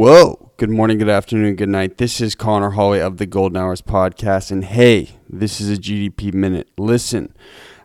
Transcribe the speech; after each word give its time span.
Whoa. 0.00 0.50
Good 0.56 0.70
morning, 0.70 0.96
good 0.96 1.10
afternoon, 1.10 1.56
good 1.56 1.68
night. 1.68 1.98
This 1.98 2.22
is 2.22 2.34
Conor 2.34 2.70
Holway 2.70 3.02
of 3.02 3.18
the 3.18 3.26
Golden 3.26 3.58
Hours 3.58 3.82
podcast. 3.82 4.50
And 4.50 4.64
hey, 4.64 5.10
this 5.28 5.60
is 5.60 5.68
a 5.68 5.78
GDP 5.78 6.32
minute. 6.32 6.70
Listen, 6.78 7.34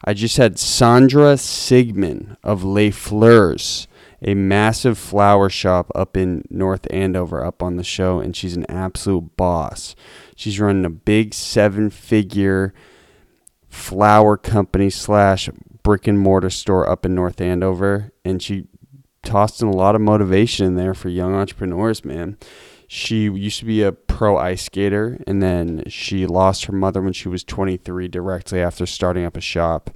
I 0.05 0.13
just 0.13 0.37
had 0.37 0.57
Sandra 0.57 1.33
Sigman 1.33 2.37
of 2.41 2.63
Les 2.63 2.91
Fleurs, 2.91 3.89
a 4.21 4.33
massive 4.33 4.97
flower 4.97 5.49
shop 5.49 5.91
up 5.93 6.15
in 6.15 6.45
North 6.49 6.87
Andover, 6.89 7.43
up 7.43 7.61
on 7.61 7.75
the 7.75 7.83
show. 7.83 8.21
And 8.21 8.33
she's 8.33 8.55
an 8.55 8.65
absolute 8.69 9.35
boss. 9.35 9.93
She's 10.37 10.57
running 10.57 10.85
a 10.85 10.89
big 10.89 11.33
seven 11.33 11.89
figure 11.89 12.73
flower 13.67 14.37
company 14.37 14.89
slash 14.89 15.49
brick 15.83 16.07
and 16.07 16.17
mortar 16.17 16.49
store 16.49 16.89
up 16.89 17.05
in 17.05 17.13
North 17.13 17.41
Andover. 17.41 18.13
And 18.23 18.41
she 18.41 18.67
tossed 19.25 19.61
in 19.61 19.67
a 19.67 19.75
lot 19.75 19.95
of 19.95 20.01
motivation 20.01 20.65
in 20.65 20.75
there 20.75 20.93
for 20.93 21.09
young 21.09 21.35
entrepreneurs, 21.35 22.05
man. 22.05 22.37
She 22.87 23.23
used 23.23 23.59
to 23.59 23.65
be 23.65 23.81
a 23.81 23.91
pro 23.91 24.37
ice 24.37 24.63
skater 24.63 25.19
and 25.25 25.41
then 25.41 25.83
she 25.87 26.25
lost 26.25 26.65
her 26.65 26.73
mother 26.73 27.01
when 27.01 27.13
she 27.13 27.27
was 27.27 27.43
23 27.43 28.07
directly 28.07 28.61
after 28.61 28.85
starting 28.85 29.25
up 29.25 29.35
a 29.35 29.41
shop. 29.41 29.89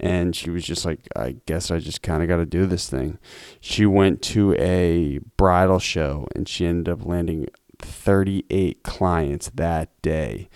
And 0.00 0.34
she 0.34 0.50
was 0.50 0.64
just 0.64 0.84
like, 0.84 1.06
I 1.14 1.36
guess 1.46 1.70
I 1.70 1.78
just 1.78 2.02
kind 2.02 2.22
of 2.22 2.28
got 2.28 2.38
to 2.38 2.46
do 2.46 2.66
this 2.66 2.88
thing. 2.88 3.18
She 3.60 3.86
went 3.86 4.20
to 4.22 4.54
a 4.54 5.18
bridal 5.36 5.78
show 5.78 6.26
and 6.34 6.48
she 6.48 6.66
ended 6.66 6.92
up 6.92 7.06
landing 7.06 7.46
38 7.78 8.82
clients 8.82 9.50
that 9.54 9.90
day. 10.02 10.48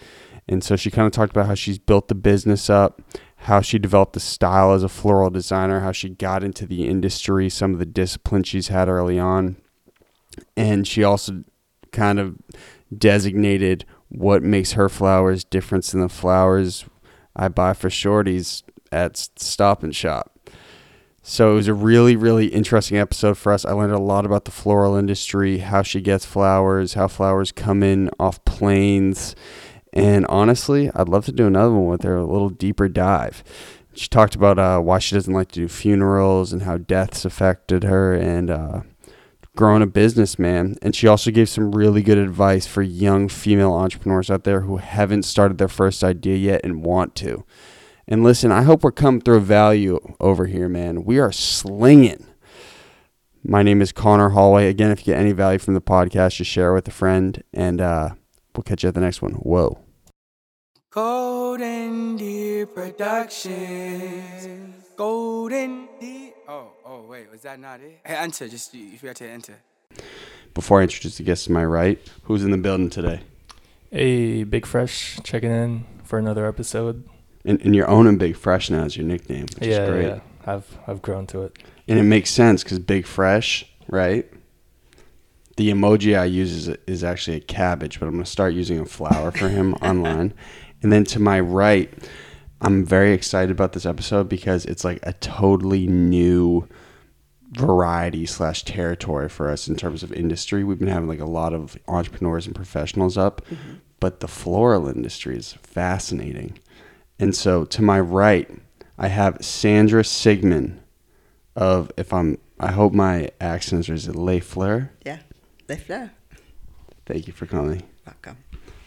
And 0.48 0.64
so 0.64 0.76
she 0.76 0.90
kind 0.90 1.06
of 1.06 1.12
talked 1.12 1.32
about 1.32 1.46
how 1.46 1.54
she's 1.54 1.78
built 1.78 2.08
the 2.08 2.14
business 2.14 2.70
up, 2.70 3.02
how 3.46 3.60
she 3.60 3.78
developed 3.78 4.12
the 4.12 4.18
style 4.18 4.72
as 4.72 4.82
a 4.82 4.88
floral 4.88 5.30
designer, 5.30 5.78
how 5.78 5.92
she 5.92 6.08
got 6.08 6.42
into 6.42 6.66
the 6.66 6.88
industry, 6.88 7.48
some 7.48 7.72
of 7.72 7.78
the 7.78 7.86
discipline 7.86 8.42
she's 8.42 8.66
had 8.66 8.88
early 8.88 9.20
on. 9.20 9.54
And 10.56 10.86
she 10.86 11.04
also 11.04 11.44
kind 11.92 12.18
of 12.18 12.36
designated 12.96 13.84
what 14.08 14.42
makes 14.42 14.72
her 14.72 14.88
flowers 14.88 15.44
different 15.44 15.84
than 15.84 16.00
the 16.00 16.08
flowers 16.08 16.86
I 17.36 17.46
buy 17.46 17.72
for 17.72 17.88
shorties 17.88 18.64
at 18.90 19.16
Stop 19.16 19.84
and 19.84 19.94
Shop. 19.94 20.50
So 21.22 21.52
it 21.52 21.54
was 21.54 21.68
a 21.68 21.74
really, 21.74 22.16
really 22.16 22.46
interesting 22.46 22.98
episode 22.98 23.38
for 23.38 23.52
us. 23.52 23.64
I 23.64 23.70
learned 23.70 23.92
a 23.92 23.98
lot 24.00 24.26
about 24.26 24.44
the 24.44 24.50
floral 24.50 24.96
industry, 24.96 25.58
how 25.58 25.82
she 25.82 26.00
gets 26.00 26.24
flowers, 26.24 26.94
how 26.94 27.06
flowers 27.06 27.52
come 27.52 27.84
in 27.84 28.10
off 28.18 28.44
planes. 28.44 29.36
And 29.96 30.26
honestly, 30.26 30.90
I'd 30.94 31.08
love 31.08 31.24
to 31.24 31.32
do 31.32 31.46
another 31.46 31.72
one 31.72 31.86
with 31.86 32.02
her, 32.02 32.16
a 32.16 32.26
little 32.26 32.50
deeper 32.50 32.86
dive. 32.86 33.42
She 33.94 34.08
talked 34.08 34.34
about 34.34 34.58
uh, 34.58 34.78
why 34.80 34.98
she 34.98 35.14
doesn't 35.14 35.32
like 35.32 35.48
to 35.52 35.60
do 35.60 35.68
funerals 35.68 36.52
and 36.52 36.62
how 36.62 36.76
deaths 36.76 37.24
affected 37.24 37.82
her 37.82 38.12
and 38.12 38.50
uh, 38.50 38.80
growing 39.56 39.80
a 39.80 39.86
business, 39.86 40.38
man. 40.38 40.76
And 40.82 40.94
she 40.94 41.08
also 41.08 41.30
gave 41.30 41.48
some 41.48 41.72
really 41.72 42.02
good 42.02 42.18
advice 42.18 42.66
for 42.66 42.82
young 42.82 43.28
female 43.28 43.72
entrepreneurs 43.72 44.30
out 44.30 44.44
there 44.44 44.60
who 44.60 44.76
haven't 44.76 45.22
started 45.22 45.56
their 45.56 45.66
first 45.66 46.04
idea 46.04 46.36
yet 46.36 46.60
and 46.62 46.84
want 46.84 47.14
to. 47.16 47.46
And 48.06 48.22
listen, 48.22 48.52
I 48.52 48.64
hope 48.64 48.84
we're 48.84 48.92
coming 48.92 49.22
through 49.22 49.40
value 49.40 49.98
over 50.20 50.44
here, 50.44 50.68
man. 50.68 51.04
We 51.04 51.18
are 51.18 51.32
slinging. 51.32 52.26
My 53.42 53.62
name 53.62 53.80
is 53.80 53.92
Conor 53.92 54.30
Holway. 54.30 54.68
Again, 54.68 54.90
if 54.90 55.06
you 55.06 55.14
get 55.14 55.20
any 55.20 55.32
value 55.32 55.58
from 55.58 55.72
the 55.72 55.80
podcast, 55.80 56.36
just 56.36 56.50
share 56.50 56.72
it 56.72 56.74
with 56.74 56.88
a 56.88 56.92
friend, 56.92 57.42
and 57.54 57.80
uh, 57.80 58.10
we'll 58.54 58.62
catch 58.62 58.82
you 58.82 58.90
at 58.90 58.94
the 58.94 59.00
next 59.00 59.22
one. 59.22 59.32
Whoa. 59.32 59.85
Golden 60.96 62.16
Deer 62.16 62.64
Productions. 62.64 63.52
Golden 64.96 65.88
Deer. 66.00 66.32
Oh, 66.48 66.68
oh, 66.86 67.02
wait, 67.02 67.30
was 67.30 67.42
that 67.42 67.60
not 67.60 67.82
it? 67.82 68.00
Hey, 68.02 68.14
enter. 68.14 68.48
Just 68.48 68.72
you 68.72 68.86
you 68.86 68.96
forgot 68.96 69.16
to 69.16 69.28
enter. 69.28 69.56
Before 70.54 70.80
I 70.80 70.84
introduce 70.84 71.18
the 71.18 71.22
guest 71.22 71.44
to 71.44 71.52
my 71.52 71.66
right, 71.66 72.00
who's 72.22 72.42
in 72.44 72.50
the 72.50 72.56
building 72.56 72.88
today? 72.88 73.20
Hey, 73.90 74.44
Big 74.44 74.64
Fresh 74.64 75.18
checking 75.22 75.50
in 75.50 75.84
for 76.02 76.18
another 76.18 76.46
episode. 76.46 77.06
And, 77.44 77.60
and 77.60 77.76
you're 77.76 77.90
owning 77.90 78.16
Big 78.16 78.34
Fresh 78.34 78.70
now 78.70 78.84
as 78.84 78.96
your 78.96 79.04
nickname, 79.04 79.48
which 79.58 79.68
yeah, 79.68 79.82
is 79.82 79.90
great. 79.90 80.06
yeah, 80.06 80.20
I've 80.46 80.78
I've 80.86 81.02
grown 81.02 81.26
to 81.26 81.42
it. 81.42 81.58
And 81.86 81.98
it 81.98 82.04
makes 82.04 82.30
sense 82.30 82.64
because 82.64 82.78
Big 82.78 83.06
Fresh, 83.06 83.66
right? 83.86 84.26
The 85.58 85.70
emoji 85.70 86.18
I 86.18 86.24
use 86.24 86.52
is, 86.52 86.68
is 86.86 87.04
actually 87.04 87.36
a 87.36 87.40
cabbage, 87.40 88.00
but 88.00 88.06
I'm 88.06 88.12
going 88.12 88.24
to 88.24 88.30
start 88.30 88.54
using 88.54 88.78
a 88.78 88.84
flower 88.86 89.30
for 89.30 89.48
him 89.48 89.74
online. 89.82 90.34
And 90.82 90.92
then 90.92 91.04
to 91.04 91.20
my 91.20 91.40
right, 91.40 91.92
I'm 92.60 92.84
very 92.84 93.12
excited 93.12 93.50
about 93.50 93.72
this 93.72 93.86
episode 93.86 94.28
because 94.28 94.64
it's 94.64 94.84
like 94.84 95.00
a 95.02 95.12
totally 95.14 95.86
new 95.86 96.68
variety 97.50 98.26
slash 98.26 98.64
territory 98.64 99.28
for 99.28 99.50
us 99.50 99.68
in 99.68 99.76
terms 99.76 100.02
of 100.02 100.12
industry. 100.12 100.64
We've 100.64 100.78
been 100.78 100.88
having 100.88 101.08
like 101.08 101.20
a 101.20 101.26
lot 101.26 101.52
of 101.52 101.76
entrepreneurs 101.88 102.46
and 102.46 102.54
professionals 102.54 103.16
up, 103.16 103.42
mm-hmm. 103.46 103.76
but 104.00 104.20
the 104.20 104.28
floral 104.28 104.88
industry 104.88 105.36
is 105.36 105.52
fascinating. 105.62 106.58
And 107.18 107.34
so 107.34 107.64
to 107.66 107.82
my 107.82 108.00
right, 108.00 108.50
I 108.98 109.08
have 109.08 109.44
Sandra 109.44 110.02
Sigman 110.02 110.78
of 111.54 111.90
if 111.96 112.12
I'm 112.12 112.38
I 112.58 112.72
hope 112.72 112.92
my 112.92 113.30
accent 113.40 113.88
is 113.88 114.08
it 114.08 114.16
Les 114.16 114.40
Fleurs. 114.40 114.88
Yeah, 115.04 115.20
Les 115.68 115.76
Fleurs. 115.76 116.10
Thank 117.04 117.26
you 117.26 117.32
for 117.32 117.46
coming. 117.46 117.82
Welcome. 118.06 118.38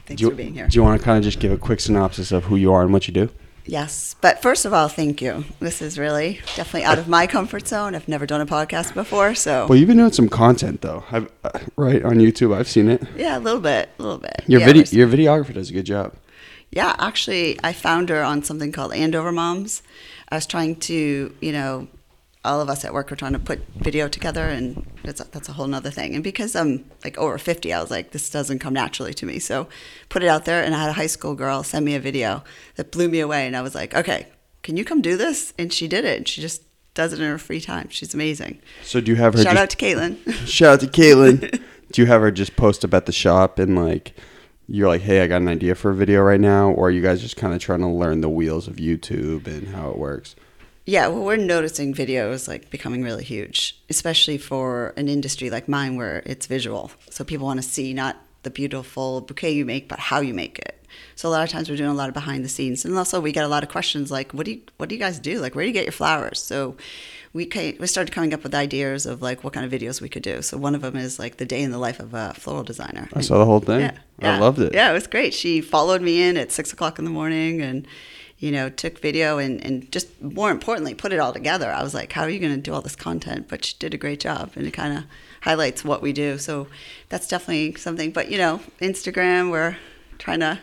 Thanks 0.10 0.20
Do 0.20 0.26
you, 0.26 0.30
for 0.32 0.36
being 0.36 0.54
here. 0.56 0.68
Do 0.68 0.76
you 0.76 0.84
want 0.84 1.00
to 1.00 1.06
kind 1.06 1.18
of 1.18 1.24
just 1.24 1.40
give 1.40 1.52
a 1.52 1.58
quick 1.58 1.80
synopsis 1.80 2.32
of 2.32 2.46
who 2.46 2.56
you 2.58 2.74
are 2.74 2.82
and 2.82 2.92
what 2.92 3.08
you 3.08 3.14
do? 3.14 3.30
yes, 3.66 4.16
but 4.20 4.42
first 4.42 4.66
of 4.66 4.74
all, 4.74 4.88
thank 4.88 5.22
you. 5.22 5.46
This 5.60 5.80
is 5.80 6.00
really 6.00 6.42
definitely 6.56 6.84
out 6.86 6.98
of 6.98 7.08
my 7.08 7.28
comfort 7.28 7.68
zone. 7.68 7.94
I've 7.94 8.08
never 8.08 8.26
done 8.26 8.42
a 8.42 8.46
podcast 8.48 8.96
before, 8.96 9.36
so 9.36 9.68
Well, 9.68 9.78
you've 9.78 9.88
been 9.88 9.98
doing 9.98 10.12
some 10.12 10.28
content 10.28 10.82
though, 10.82 11.04
I've, 11.12 11.32
uh, 11.44 11.60
right 11.76 12.04
on 12.04 12.16
YouTube. 12.16 12.56
I've 12.56 12.68
seen 12.68 12.90
it. 12.90 13.04
yeah, 13.16 13.38
a 13.38 13.40
little 13.40 13.62
bit, 13.62 13.90
a 14.00 14.02
little 14.02 14.18
bit. 14.18 14.42
Your 14.48 14.62
yeah, 14.62 14.66
video, 14.66 14.84
your 14.90 15.08
videographer 15.08 15.54
does 15.54 15.70
a 15.70 15.74
good 15.74 15.86
job. 15.86 16.16
Yeah, 16.72 16.96
actually, 16.98 17.60
I 17.64 17.74
found 17.74 18.10
her 18.10 18.24
on 18.24 18.44
something 18.44 18.72
called 18.72 18.92
Andover 18.94 19.32
Moms. 19.32 19.84
I 20.30 20.36
was 20.36 20.48
trying 20.48 20.76
to, 20.78 21.36
you 21.40 21.52
know, 21.52 21.88
all 22.46 22.62
of 22.62 22.70
us 22.70 22.86
at 22.86 22.94
work 22.94 23.10
were 23.10 23.16
trying 23.16 23.34
to 23.34 23.40
put 23.40 23.60
video 23.76 24.08
together, 24.08 24.46
and 24.46 24.86
that's 25.04 25.20
a, 25.20 25.26
that's 25.26 25.50
a 25.50 25.54
whole 25.54 25.68
nother 25.68 25.92
thing. 25.92 26.16
And 26.16 26.24
because 26.24 26.56
I'm 26.56 26.90
like 27.04 27.18
over 27.18 27.38
50, 27.38 27.74
I 27.74 27.82
was 27.82 27.92
like, 27.92 28.12
this 28.12 28.30
doesn't 28.30 28.60
come 28.60 28.74
naturally 28.74 29.14
to 29.16 29.26
me. 29.26 29.40
So 29.40 29.68
put 30.08 30.24
it 30.24 30.30
out 30.30 30.46
there, 30.46 30.64
and 30.64 30.74
I 30.74 30.80
had 30.80 30.90
a 30.90 30.94
high 30.94 31.08
school 31.08 31.36
girl 31.36 31.64
send 31.64 31.86
me 31.86 31.96
a 31.96 32.00
video 32.00 32.44
that 32.76 32.92
blew 32.92 33.10
me 33.10 33.20
away, 33.20 33.46
and 33.46 33.56
I 33.56 33.62
was 33.62 33.76
like, 33.76 33.94
okay, 33.94 34.28
can 34.64 34.78
you 34.78 34.86
come 34.86 35.02
do 35.02 35.18
this? 35.18 35.54
And 35.58 35.72
she 35.74 35.88
did 35.88 36.06
it. 36.06 36.18
And 36.18 36.28
she 36.28 36.42
just 36.42 36.64
does 36.94 37.14
it 37.14 37.20
in 37.20 37.26
her 37.26 37.38
free 37.38 37.62
time. 37.62 37.90
She's 37.90 38.14
amazing. 38.14 38.60
So 38.84 39.02
do 39.02 39.12
you 39.12 39.18
have 39.18 39.34
her? 39.34 39.44
Shout 39.44 39.54
just, 39.56 39.64
out 39.64 39.70
to 39.70 39.78
Caitlin. 39.78 40.32
shout 40.48 40.74
out 40.74 40.80
to 40.82 40.88
Caitlin. 40.88 41.62
do 41.92 42.02
you 42.02 42.08
have 42.08 42.22
her 42.22 42.32
just 42.32 42.56
post 42.56 42.86
up 42.86 42.94
at 42.94 43.06
the 43.06 43.12
shop 43.12 43.60
and 43.60 43.76
like 43.76 44.14
you're 44.68 44.88
like, 44.88 45.02
hey, 45.02 45.22
I 45.22 45.28
got 45.28 45.42
an 45.42 45.48
idea 45.48 45.74
for 45.76 45.92
a 45.92 45.96
video 45.96 46.22
right 46.22 46.40
now, 46.40 46.70
or 46.70 46.88
are 46.88 46.92
you 46.92 47.02
guys 47.02 47.22
just 47.22 47.36
kind 47.36 47.56
of 47.56 47.60
trying 47.60 47.80
to 47.80 47.88
learn 47.88 48.22
the 48.22 48.30
wheels 48.30 48.68
of 48.68 48.76
YouTube 48.76 49.48
and 49.48 49.70
how 49.70 49.90
it 49.90 49.98
works? 49.98 50.36
Yeah, 50.86 51.08
well, 51.08 51.24
we're 51.24 51.36
noticing 51.36 51.94
videos 51.94 52.48
like 52.48 52.70
becoming 52.72 53.04
really 53.04 53.24
huge, 53.24 53.80
especially 53.90 54.38
for 54.38 54.94
an 54.98 55.08
industry 55.08 55.50
like 55.50 55.68
mine 55.68 55.96
where 55.98 56.24
it's 56.26 56.48
visual. 56.48 56.92
So 57.12 57.24
people 57.24 57.46
want 57.46 57.62
to 57.62 57.68
see 57.68 57.94
not 57.94 58.18
the 58.44 58.50
beautiful 58.50 59.22
bouquet 59.22 59.52
you 59.52 59.66
make, 59.66 59.88
but 59.88 60.00
how 60.00 60.20
you 60.22 60.34
make 60.34 60.58
it. 60.60 60.76
So 61.16 61.30
a 61.30 61.32
lot 61.32 61.44
of 61.44 61.50
times 61.50 61.70
we're 61.70 61.78
doing 61.78 61.90
a 61.90 61.94
lot 61.94 62.08
of 62.08 62.14
behind 62.16 62.44
the 62.44 62.50
scenes, 62.50 62.86
and 62.86 62.98
also 62.98 63.20
we 63.20 63.32
get 63.32 63.44
a 63.44 63.48
lot 63.48 63.62
of 63.62 63.70
questions 63.70 64.10
like, 64.10 64.32
"What 64.34 64.46
do 64.46 64.54
you 64.54 64.62
What 64.78 64.90
do 64.90 64.96
you 64.96 65.00
guys 65.00 65.20
do? 65.20 65.40
Like, 65.40 65.54
where 65.54 65.64
do 65.64 65.68
you 65.68 65.74
get 65.74 65.84
your 65.84 65.92
flowers?" 65.92 66.42
So 66.42 66.76
we 67.34 67.46
ca- 67.46 67.78
we 67.80 67.86
started 67.86 68.12
coming 68.12 68.34
up 68.34 68.42
with 68.42 68.56
ideas 68.56 69.06
of 69.06 69.22
like 69.22 69.44
what 69.44 69.54
kind 69.54 69.66
of 69.72 69.72
videos 69.72 70.02
we 70.02 70.10
could 70.10 70.24
do. 70.24 70.42
So 70.42 70.58
one 70.58 70.74
of 70.74 70.82
them 70.82 70.96
is 70.96 71.20
like 71.20 71.38
the 71.38 71.46
day 71.46 71.62
in 71.62 71.72
the 71.72 71.78
life 71.78 72.00
of 72.00 72.14
a 72.16 72.34
floral 72.34 72.64
designer. 72.64 73.08
I 73.14 73.22
saw 73.22 73.38
the 73.38 73.46
whole 73.46 73.60
thing. 73.60 73.82
Yeah, 73.82 73.98
I 74.36 74.40
loved 74.40 74.60
it. 74.60 74.74
Yeah, 74.74 74.90
it 74.90 74.94
was 74.94 75.06
great. 75.08 75.34
She 75.34 75.62
followed 75.62 76.02
me 76.02 76.24
in 76.24 76.38
at 76.38 76.52
six 76.52 76.74
o'clock 76.74 76.98
in 76.98 77.06
the 77.06 77.12
morning 77.12 77.62
and, 77.62 77.86
you 78.40 78.52
know, 78.52 78.70
took 78.70 79.00
video 79.00 79.38
and, 79.38 79.64
and 79.64 79.92
just 79.92 80.22
more 80.22 80.50
importantly, 80.50 80.96
put 80.96 81.12
it 81.14 81.20
all 81.20 81.34
together. 81.34 81.72
I 81.72 81.84
was 81.84 81.94
like, 81.94 82.12
how 82.14 82.24
are 82.24 82.30
you 82.30 82.40
going 82.40 82.56
to 82.56 82.62
do 82.62 82.74
all 82.74 82.82
this 82.82 82.96
content? 82.96 83.48
But 83.50 83.66
she 83.66 83.76
did 83.80 83.94
a 83.94 83.98
great 83.98 84.20
job 84.22 84.52
and 84.56 84.66
it 84.66 84.72
kind 84.72 84.98
of 84.98 85.04
highlights 85.42 85.84
what 85.84 86.02
we 86.02 86.14
do. 86.14 86.38
So 86.38 86.68
that's 87.10 87.28
definitely 87.28 87.76
something. 87.76 88.12
But, 88.12 88.32
you 88.32 88.38
know, 88.38 88.62
Instagram, 88.82 89.52
we're 89.52 89.78
trying 90.18 90.40
to 90.40 90.60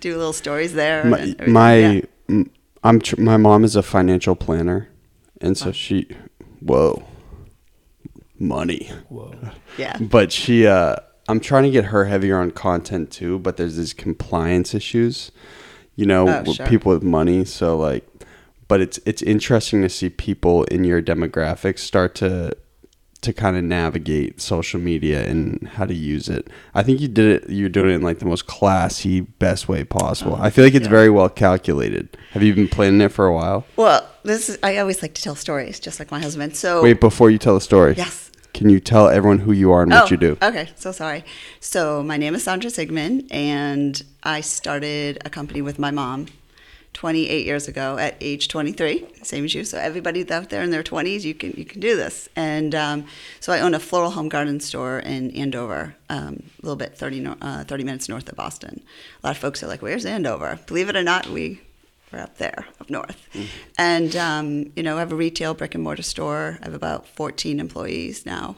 do 0.00 0.16
little 0.16 0.32
stories 0.34 0.74
there. 0.74 1.04
my, 1.04 1.18
and 1.18 1.32
everything. 1.34 1.52
my 1.52 1.76
Yeah. 1.76 2.00
m- 2.28 2.50
I'm 2.82 3.00
tr- 3.00 3.20
my 3.20 3.38
mom 3.38 3.64
is 3.64 3.76
a 3.76 3.82
financial 3.82 4.34
planner, 4.36 4.88
and 5.40 5.56
so 5.56 5.72
she, 5.72 6.06
whoa, 6.60 7.02
money. 8.38 8.90
Whoa. 9.08 9.34
yeah. 9.78 9.96
But 10.00 10.32
she, 10.32 10.66
uh, 10.66 10.96
I'm 11.28 11.40
trying 11.40 11.62
to 11.64 11.70
get 11.70 11.86
her 11.86 12.04
heavier 12.04 12.38
on 12.38 12.50
content 12.50 13.10
too. 13.10 13.38
But 13.38 13.56
there's 13.56 13.76
these 13.76 13.94
compliance 13.94 14.74
issues, 14.74 15.32
you 15.96 16.06
know, 16.06 16.28
Oh, 16.46 16.52
sure. 16.52 16.66
people 16.66 16.92
with 16.92 17.02
money. 17.02 17.44
So 17.44 17.76
like, 17.76 18.06
but 18.68 18.80
it's 18.80 18.98
it's 19.06 19.22
interesting 19.22 19.82
to 19.82 19.88
see 19.88 20.08
people 20.10 20.64
in 20.64 20.84
your 20.84 21.02
demographics 21.02 21.80
start 21.80 22.14
to 22.16 22.56
to 23.20 23.32
kind 23.32 23.56
of 23.56 23.64
navigate 23.64 24.38
social 24.38 24.78
media 24.78 25.24
and 25.26 25.66
how 25.76 25.86
to 25.86 25.94
use 25.94 26.28
it. 26.28 26.46
I 26.74 26.82
think 26.82 27.00
you 27.00 27.08
did 27.08 27.42
it. 27.44 27.48
You're 27.50 27.70
doing 27.70 27.88
it 27.88 27.94
in 27.94 28.02
like 28.02 28.18
the 28.18 28.26
most 28.26 28.46
classy, 28.46 29.20
best 29.22 29.66
way 29.66 29.82
possible. 29.82 30.36
Oh, 30.38 30.42
I 30.44 30.50
feel 30.50 30.62
like 30.62 30.74
it's 30.74 30.84
Yeah. 30.84 30.90
very 30.90 31.08
well 31.08 31.30
calculated. 31.30 32.18
Have 32.32 32.42
you 32.42 32.54
been 32.54 32.68
planning 32.68 33.00
it 33.00 33.08
for 33.12 33.24
a 33.26 33.32
while? 33.34 33.64
Well, 33.76 34.06
this 34.24 34.50
is, 34.50 34.58
I 34.62 34.76
always 34.76 35.00
like 35.00 35.14
to 35.14 35.22
tell 35.22 35.36
stories, 35.36 35.80
just 35.80 35.98
like 35.98 36.10
my 36.10 36.20
husband. 36.20 36.54
So, 36.54 36.82
Wait, 36.82 37.00
before 37.00 37.30
you 37.30 37.38
tell 37.38 37.56
a 37.56 37.62
story, 37.62 37.94
yes. 37.96 38.23
Can 38.54 38.70
you 38.70 38.78
tell 38.78 39.08
everyone 39.08 39.40
who 39.40 39.52
you 39.52 39.72
are 39.72 39.82
and 39.82 39.90
what 39.90 40.12
you 40.12 40.16
do? 40.16 40.38
Okay, 40.40 40.70
so 40.76 40.92
sorry. 40.92 41.24
So 41.58 42.04
my 42.04 42.16
name 42.16 42.36
is 42.36 42.44
Sandra 42.44 42.70
Sigman, 42.70 43.26
and 43.32 44.00
I 44.22 44.40
started 44.40 45.18
a 45.24 45.28
company 45.28 45.60
with 45.60 45.80
my 45.80 45.90
mom 45.90 46.28
28 46.92 47.44
years 47.44 47.66
ago 47.66 47.98
at 47.98 48.16
age 48.20 48.46
23, 48.46 49.04
same 49.24 49.44
as 49.44 49.54
you. 49.54 49.64
So 49.64 49.78
everybody 49.78 50.30
out 50.30 50.50
there 50.50 50.62
in 50.62 50.70
their 50.70 50.84
20s, 50.84 51.24
you 51.24 51.34
can 51.34 51.52
you 51.56 51.64
can 51.64 51.80
do 51.80 51.96
this. 51.96 52.28
And 52.36 52.76
um, 52.76 53.06
so 53.40 53.52
I 53.52 53.58
own 53.58 53.74
a 53.74 53.80
floral 53.80 54.12
home 54.12 54.28
garden 54.28 54.60
store 54.60 55.00
in 55.00 55.32
Andover, 55.32 55.96
um, 56.08 56.44
a 56.62 56.66
little 56.66 56.76
bit 56.76 56.96
30 56.96 57.26
uh, 57.26 57.64
30 57.64 57.84
minutes 57.84 58.08
north 58.08 58.28
of 58.28 58.36
Boston. 58.36 58.82
A 59.22 59.26
lot 59.26 59.32
of 59.32 59.38
folks 59.38 59.64
are 59.64 59.66
like, 59.66 59.82
"Where's 59.82 60.06
Andover?" 60.06 60.60
Believe 60.68 60.88
it 60.88 60.94
or 60.94 61.02
not, 61.02 61.26
we 61.26 61.60
we're 62.14 62.22
up 62.22 62.38
there, 62.38 62.66
up 62.80 62.88
north. 62.88 63.28
And, 63.76 64.14
um, 64.16 64.72
you 64.76 64.82
know, 64.82 64.96
I 64.96 65.00
have 65.00 65.12
a 65.12 65.16
retail 65.16 65.54
brick 65.54 65.74
and 65.74 65.82
mortar 65.82 66.02
store. 66.02 66.58
I 66.62 66.64
have 66.66 66.74
about 66.74 67.06
14 67.08 67.60
employees 67.60 68.24
now. 68.24 68.56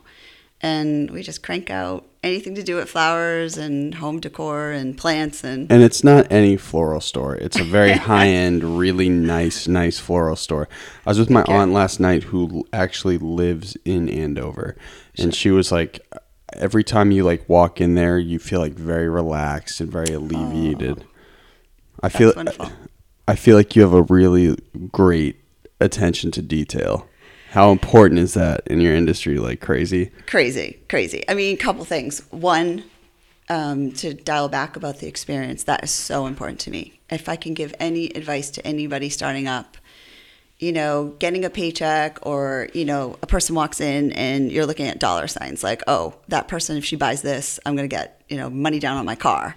And 0.63 1.11
we 1.11 1.23
just 1.23 1.43
crank 1.43 1.71
out 1.71 2.07
anything 2.23 2.55
to 2.55 2.63
do 2.63 2.77
with 2.77 2.89
flowers 2.89 3.57
and 3.59 3.95
home 3.95 4.21
decor 4.21 4.71
and 4.71 4.97
plants 4.97 5.45
and 5.45 5.71
And 5.71 5.83
it's 5.83 6.03
not 6.03 6.27
any 6.33 6.57
floral 6.57 7.01
store. 7.01 7.35
It's 7.37 7.59
a 7.59 7.65
very 7.65 7.93
high 8.11 8.29
end, 8.29 8.79
really 8.79 9.09
nice, 9.09 9.69
nice 9.69 9.99
floral 9.99 10.37
store. 10.37 10.69
I 11.05 11.11
was 11.11 11.19
with 11.19 11.31
my 11.31 11.43
Okay. 11.43 11.53
aunt 11.53 11.73
last 11.73 12.01
night 12.01 12.25
who 12.25 12.67
actually 12.73 13.19
lives 13.19 13.77
in 13.85 14.09
Andover. 14.09 14.77
And 15.19 15.35
she 15.35 15.51
was 15.51 15.71
like, 15.71 16.01
every 16.55 16.85
time 16.85 17.11
you 17.11 17.23
like 17.23 17.49
walk 17.49 17.81
in 17.81 17.95
there, 17.95 18.19
you 18.19 18.39
feel 18.39 18.61
like 18.61 18.73
very 18.75 19.09
relaxed 19.09 19.81
and 19.81 19.91
very 19.93 20.13
alleviated. 20.15 21.05
I 22.03 22.09
feel 22.09 22.33
wonderful. 22.35 22.71
I 23.29 23.35
feel 23.35 23.57
like 23.57 23.75
you 23.75 23.83
have 23.83 23.93
a 23.93 24.03
really 24.03 24.57
great 24.93 25.41
attention 25.81 26.31
to 26.33 26.43
detail. 26.43 27.09
How 27.51 27.73
important 27.73 28.21
is 28.21 28.35
that 28.35 28.67
in 28.67 28.81
your 28.81 28.95
industry? 28.95 29.39
Like 29.39 29.61
crazy. 29.61 30.13
crazy, 30.27 30.79
crazy. 30.89 31.25
I 31.29 31.35
mean, 31.35 31.55
a 31.55 31.59
couple 31.59 31.85
things. 31.85 32.21
One, 32.31 32.85
um, 33.49 33.93
to 33.93 34.15
dial 34.15 34.49
back 34.49 34.77
about 34.77 34.99
the 34.99 35.07
experience, 35.07 35.65
that 35.65 35.83
is 35.83 35.91
so 35.91 36.27
important 36.27 36.61
to 36.61 36.71
me. 36.71 37.01
If 37.11 37.29
I 37.29 37.37
can 37.37 37.55
give 37.55 37.75
any 37.79 38.07
advice 38.09 38.51
to 38.51 38.67
anybody 38.67 39.09
starting 39.09 39.47
up, 39.49 39.77
you 40.59 40.73
know, 40.73 41.15
getting 41.19 41.45
a 41.45 41.51
paycheck 41.51 42.19
or, 42.23 42.69
you 42.73 42.85
know, 42.85 43.17
a 43.23 43.27
person 43.27 43.55
walks 43.55 43.81
in 43.81 44.13
and 44.13 44.51
you're 44.51 44.67
looking 44.67 44.89
at 44.89 44.99
dollar 44.99 45.27
signs 45.27 45.63
like, 45.63 45.83
oh, 45.87 46.15
that 46.29 46.49
person, 46.49 46.77
if 46.77 46.85
she 46.85 46.97
buys 46.97 47.23
this, 47.23 47.61
I'm 47.67 47.77
going 47.77 47.89
to 47.89 47.95
get, 47.95 48.23
you 48.29 48.37
know, 48.37 48.49
money 48.49 48.79
down 48.79 48.97
on 48.97 49.05
my 49.05 49.17
car. 49.17 49.55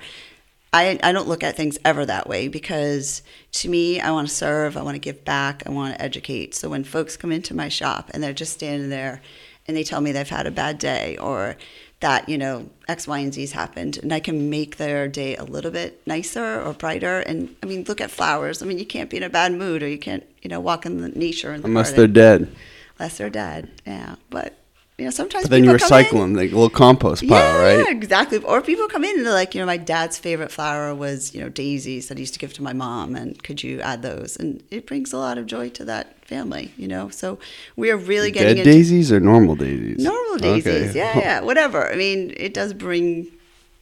I, 0.71 0.99
I 1.01 1.11
don't 1.11 1.27
look 1.27 1.43
at 1.43 1.57
things 1.57 1.79
ever 1.83 2.05
that 2.05 2.27
way 2.27 2.47
because 2.47 3.23
to 3.53 3.69
me, 3.69 3.99
I 3.99 4.11
want 4.11 4.27
to 4.27 4.33
serve, 4.33 4.77
I 4.77 4.83
want 4.83 4.95
to 4.95 4.99
give 4.99 5.25
back, 5.25 5.63
I 5.65 5.71
want 5.71 5.95
to 5.95 6.01
educate. 6.01 6.53
So 6.53 6.69
when 6.69 6.83
folks 6.83 7.17
come 7.17 7.31
into 7.31 7.55
my 7.55 7.69
shop 7.69 8.11
and 8.13 8.21
they're 8.21 8.33
just 8.33 8.53
standing 8.53 8.89
there 8.89 9.21
and 9.67 9.75
they 9.75 9.83
tell 9.83 10.01
me 10.01 10.11
they've 10.11 10.29
had 10.29 10.45
a 10.45 10.51
bad 10.51 10.77
day 10.77 11.17
or 11.17 11.57
that, 12.01 12.29
you 12.29 12.37
know, 12.37 12.69
X, 12.87 13.07
Y, 13.07 13.19
and 13.19 13.33
Z's 13.33 13.51
happened, 13.51 13.97
and 13.97 14.13
I 14.13 14.19
can 14.21 14.49
make 14.49 14.77
their 14.77 15.07
day 15.07 15.35
a 15.35 15.43
little 15.43 15.71
bit 15.71 16.01
nicer 16.07 16.61
or 16.61 16.73
brighter. 16.73 17.19
And 17.19 17.55
I 17.61 17.65
mean, 17.65 17.83
look 17.87 17.99
at 17.99 18.09
flowers. 18.09 18.61
I 18.61 18.65
mean, 18.65 18.79
you 18.79 18.85
can't 18.85 19.09
be 19.09 19.17
in 19.17 19.23
a 19.23 19.29
bad 19.29 19.53
mood 19.53 19.83
or 19.83 19.87
you 19.87 19.97
can't, 19.97 20.23
you 20.41 20.49
know, 20.49 20.59
walk 20.61 20.85
in 20.85 21.01
the 21.01 21.09
nature 21.09 21.53
in 21.53 21.61
the 21.61 21.67
Unless 21.67 21.91
garden. 21.91 22.13
they're 22.13 22.37
dead. 22.37 22.55
Unless 22.97 23.17
they're 23.17 23.29
dead. 23.29 23.69
Yeah. 23.85 24.15
But, 24.29 24.57
you 24.99 25.05
know, 25.05 25.11
sometimes 25.11 25.45
But 25.45 25.51
then 25.51 25.63
you 25.63 25.71
people 25.73 25.87
come 25.87 25.99
in- 25.99 26.05
recycle 26.05 26.19
them, 26.19 26.33
like 26.35 26.51
a 26.51 26.53
little 26.53 26.69
compost 26.69 27.27
pile, 27.27 27.37
yeah, 27.39 27.61
right? 27.61 27.85
Yeah, 27.85 27.91
exactly. 27.91 28.37
Or 28.39 28.61
people 28.61 28.87
come 28.87 29.03
in 29.03 29.17
and 29.17 29.25
they're 29.25 29.33
like, 29.33 29.55
you 29.55 29.61
know, 29.61 29.65
my 29.65 29.77
dad's 29.77 30.17
favorite 30.17 30.51
flower 30.51 30.93
was, 30.93 31.33
you 31.33 31.41
know, 31.41 31.49
daisies 31.49 32.07
that 32.09 32.17
I 32.17 32.19
used 32.21 32.33
to 32.33 32.39
give 32.39 32.53
to 32.53 32.63
my 32.63 32.73
mom, 32.73 33.15
and 33.15 33.41
could 33.43 33.63
you 33.63 33.79
add 33.81 34.01
those? 34.01 34.35
And 34.37 34.61
it 34.69 34.85
brings 34.85 35.13
a 35.13 35.17
lot 35.17 35.37
of 35.37 35.45
joy 35.45 35.69
to 35.69 35.85
that 35.85 36.23
family, 36.25 36.73
you 36.77 36.87
know. 36.87 37.09
So 37.09 37.39
we 37.75 37.89
are 37.91 37.97
really 37.97 38.31
getting 38.31 38.55
Dead 38.57 38.67
into 38.67 38.71
daisies 38.77 39.11
or 39.11 39.19
normal 39.19 39.55
daisies? 39.55 39.97
normal 40.03 40.35
Okay. 40.35 40.61
daisies. 40.61 40.95
Yeah, 40.95 41.17
yeah, 41.19 41.39
whatever. 41.49 41.91
I 41.91 41.95
mean, 41.95 42.33
it 42.37 42.53
does 42.53 42.73
bring, 42.73 43.27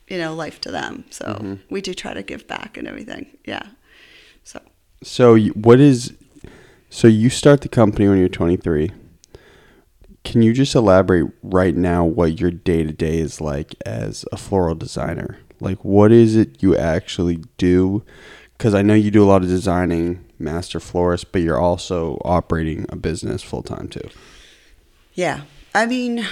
you 0.07 0.17
know, 0.17 0.33
life 0.35 0.61
to 0.61 0.71
them. 0.71 1.03
So 1.09 1.25
Mm-hmm. 1.25 1.55
we 1.69 1.81
do 1.81 1.93
try 1.93 2.13
to 2.13 2.23
give 2.23 2.47
back 2.47 2.77
and 2.77 2.87
everything. 2.87 3.25
Yeah. 3.45 3.63
So 4.43 4.61
So 5.03 5.33
y- 5.33 5.49
what 5.55 5.79
is 5.79 6.13
so 6.89 7.07
you 7.09 7.29
start 7.29 7.61
the 7.61 7.67
company 7.69 8.07
when 8.07 8.17
you're 8.17 8.29
23. 8.29 8.91
Can 10.27 10.41
you 10.41 10.51
just 10.51 10.75
elaborate 10.75 11.31
right 11.41 11.74
now 11.74 12.03
what 12.03 12.38
your 12.38 12.51
day 12.51 12.83
to 12.83 12.91
day 12.91 13.19
is 13.19 13.39
like 13.39 13.75
as 13.85 14.25
a 14.33 14.35
floral 14.35 14.75
designer? 14.75 15.38
Like 15.62 15.85
what 15.85 16.12
is 16.12 16.35
it 16.35 16.62
you 16.62 16.75
actually 16.75 17.45
do? 17.57 18.03
Cuz 18.57 18.74
I 18.74 18.81
know 18.81 18.94
you 18.94 19.09
do 19.09 19.24
a 19.24 19.25
lot 19.25 19.41
of 19.41 19.47
designing, 19.47 20.25
master 20.38 20.81
florist, 20.81 21.31
but 21.31 21.44
you're 21.44 21.57
also 21.57 22.21
operating 22.25 22.85
a 22.89 22.97
business 22.97 23.41
full 23.41 23.63
time 23.63 23.88
too. 23.88 24.09
Yeah. 25.13 25.44
I 25.74 25.85
mean, 25.85 26.25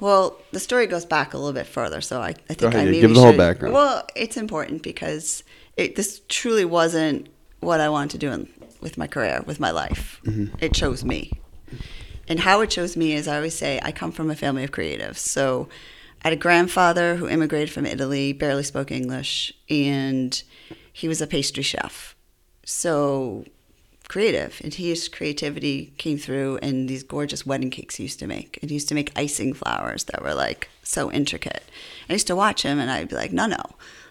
well, 0.00 0.38
the 0.52 0.58
story 0.58 0.86
goes 0.86 1.04
back 1.04 1.34
a 1.34 1.36
little 1.36 1.52
bit 1.52 1.66
further, 1.66 2.00
so 2.00 2.22
I, 2.22 2.28
I 2.48 2.54
think 2.54 2.72
ahead, 2.72 2.88
I 2.88 2.92
maybe 2.92 3.00
give 3.02 3.12
the 3.12 3.20
whole 3.20 3.36
background. 3.36 3.74
Well, 3.74 4.06
it's 4.16 4.38
important 4.38 4.82
because 4.82 5.44
it, 5.76 5.96
this 5.96 6.22
truly 6.30 6.64
wasn't 6.64 7.28
what 7.60 7.80
I 7.80 7.90
wanted 7.90 8.12
to 8.12 8.18
do 8.18 8.32
in, 8.32 8.48
with 8.80 8.96
my 8.96 9.06
career, 9.06 9.42
with 9.44 9.60
my 9.60 9.70
life. 9.70 10.22
Mm-hmm. 10.24 10.54
It 10.60 10.72
chose 10.72 11.04
me. 11.04 11.30
And 12.28 12.40
how 12.40 12.60
it 12.60 12.70
chose 12.70 12.96
me 12.96 13.12
is 13.12 13.28
I 13.28 13.36
always 13.36 13.54
say 13.54 13.80
I 13.82 13.92
come 13.92 14.12
from 14.12 14.30
a 14.30 14.36
family 14.36 14.64
of 14.64 14.70
creatives. 14.70 15.18
So 15.18 15.68
I 16.22 16.28
had 16.28 16.32
a 16.32 16.40
grandfather 16.40 17.16
who 17.16 17.28
immigrated 17.28 17.70
from 17.70 17.86
Italy, 17.86 18.32
barely 18.32 18.62
spoke 18.62 18.90
English, 18.90 19.52
and 19.68 20.42
he 20.92 21.08
was 21.08 21.20
a 21.20 21.26
pastry 21.26 21.62
chef. 21.62 22.14
So 22.64 23.44
creative. 24.08 24.60
And 24.62 24.72
his 24.74 25.08
creativity 25.08 25.92
came 25.98 26.18
through 26.18 26.58
in 26.62 26.86
these 26.86 27.02
gorgeous 27.02 27.46
wedding 27.46 27.70
cakes 27.70 27.96
he 27.96 28.04
used 28.04 28.18
to 28.20 28.26
make. 28.26 28.58
And 28.60 28.70
he 28.70 28.74
used 28.74 28.88
to 28.88 28.94
make 28.94 29.12
icing 29.16 29.54
flowers 29.54 30.04
that 30.04 30.22
were 30.22 30.34
like 30.34 30.68
so 30.82 31.10
intricate. 31.10 31.64
I 32.08 32.12
used 32.12 32.26
to 32.28 32.36
watch 32.36 32.62
him 32.62 32.78
and 32.78 32.90
i'd 32.90 33.08
be 33.08 33.16
like 33.16 33.32
no 33.32 33.46
no. 33.46 33.62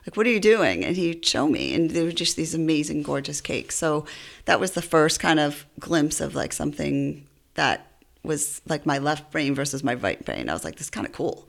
Like 0.05 0.17
what 0.17 0.27
are 0.27 0.31
you 0.31 0.39
doing? 0.39 0.83
And 0.83 0.97
he'd 0.97 1.25
show 1.25 1.47
me 1.47 1.73
and 1.73 1.91
they 1.91 2.03
were 2.03 2.11
just 2.11 2.35
these 2.35 2.53
amazing 2.53 3.03
gorgeous 3.03 3.39
cakes. 3.39 3.75
So 3.75 4.05
that 4.45 4.59
was 4.59 4.71
the 4.71 4.81
first 4.81 5.19
kind 5.19 5.39
of 5.39 5.65
glimpse 5.79 6.19
of 6.19 6.35
like 6.35 6.53
something 6.53 7.25
that 7.53 7.87
was 8.23 8.61
like 8.67 8.85
my 8.85 8.97
left 8.97 9.31
brain 9.31 9.53
versus 9.53 9.83
my 9.83 9.93
right 9.93 10.23
brain 10.25 10.49
i 10.49 10.53
was 10.53 10.63
like 10.63 10.75
this 10.75 10.87
is 10.87 10.89
kind 10.89 11.05
of 11.05 11.13
cool 11.13 11.47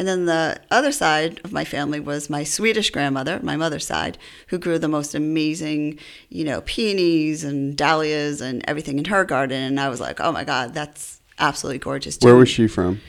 and 0.00 0.08
then 0.08 0.26
the 0.26 0.58
other 0.70 0.92
side 0.92 1.40
of 1.44 1.52
my 1.52 1.64
family 1.64 2.00
was 2.00 2.30
my 2.30 2.44
Swedish 2.44 2.90
grandmother, 2.90 3.40
my 3.42 3.56
mother's 3.56 3.86
side, 3.86 4.16
who 4.46 4.56
grew 4.56 4.78
the 4.78 4.88
most 4.88 5.14
amazing, 5.14 5.98
you 6.28 6.44
know, 6.44 6.62
peonies 6.62 7.44
and 7.44 7.76
dahlias 7.76 8.40
and 8.40 8.64
everything 8.66 8.98
in 8.98 9.04
her 9.06 9.24
garden. 9.24 9.62
And 9.62 9.80
I 9.80 9.88
was 9.88 10.00
like, 10.00 10.20
oh 10.20 10.32
my 10.32 10.44
God, 10.44 10.74
that's 10.74 11.20
absolutely 11.38 11.80
gorgeous. 11.80 12.16
Too. 12.16 12.26
Where 12.26 12.36
was 12.36 12.48
she 12.48 12.66
from? 12.66 13.00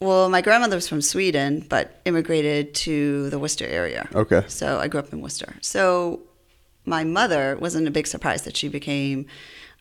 Well, 0.00 0.30
my 0.30 0.40
grandmother 0.40 0.76
was 0.76 0.88
from 0.88 1.02
Sweden, 1.02 1.66
but 1.68 2.00
immigrated 2.06 2.74
to 2.74 3.28
the 3.28 3.38
Worcester 3.38 3.66
area. 3.66 4.08
Okay. 4.14 4.44
So 4.48 4.78
I 4.78 4.88
grew 4.88 5.00
up 5.00 5.12
in 5.12 5.20
Worcester. 5.20 5.56
So 5.60 6.20
my 6.86 7.04
mother 7.04 7.58
wasn't 7.60 7.86
a 7.86 7.90
big 7.90 8.06
surprise 8.06 8.42
that 8.42 8.56
she 8.56 8.68
became 8.68 9.26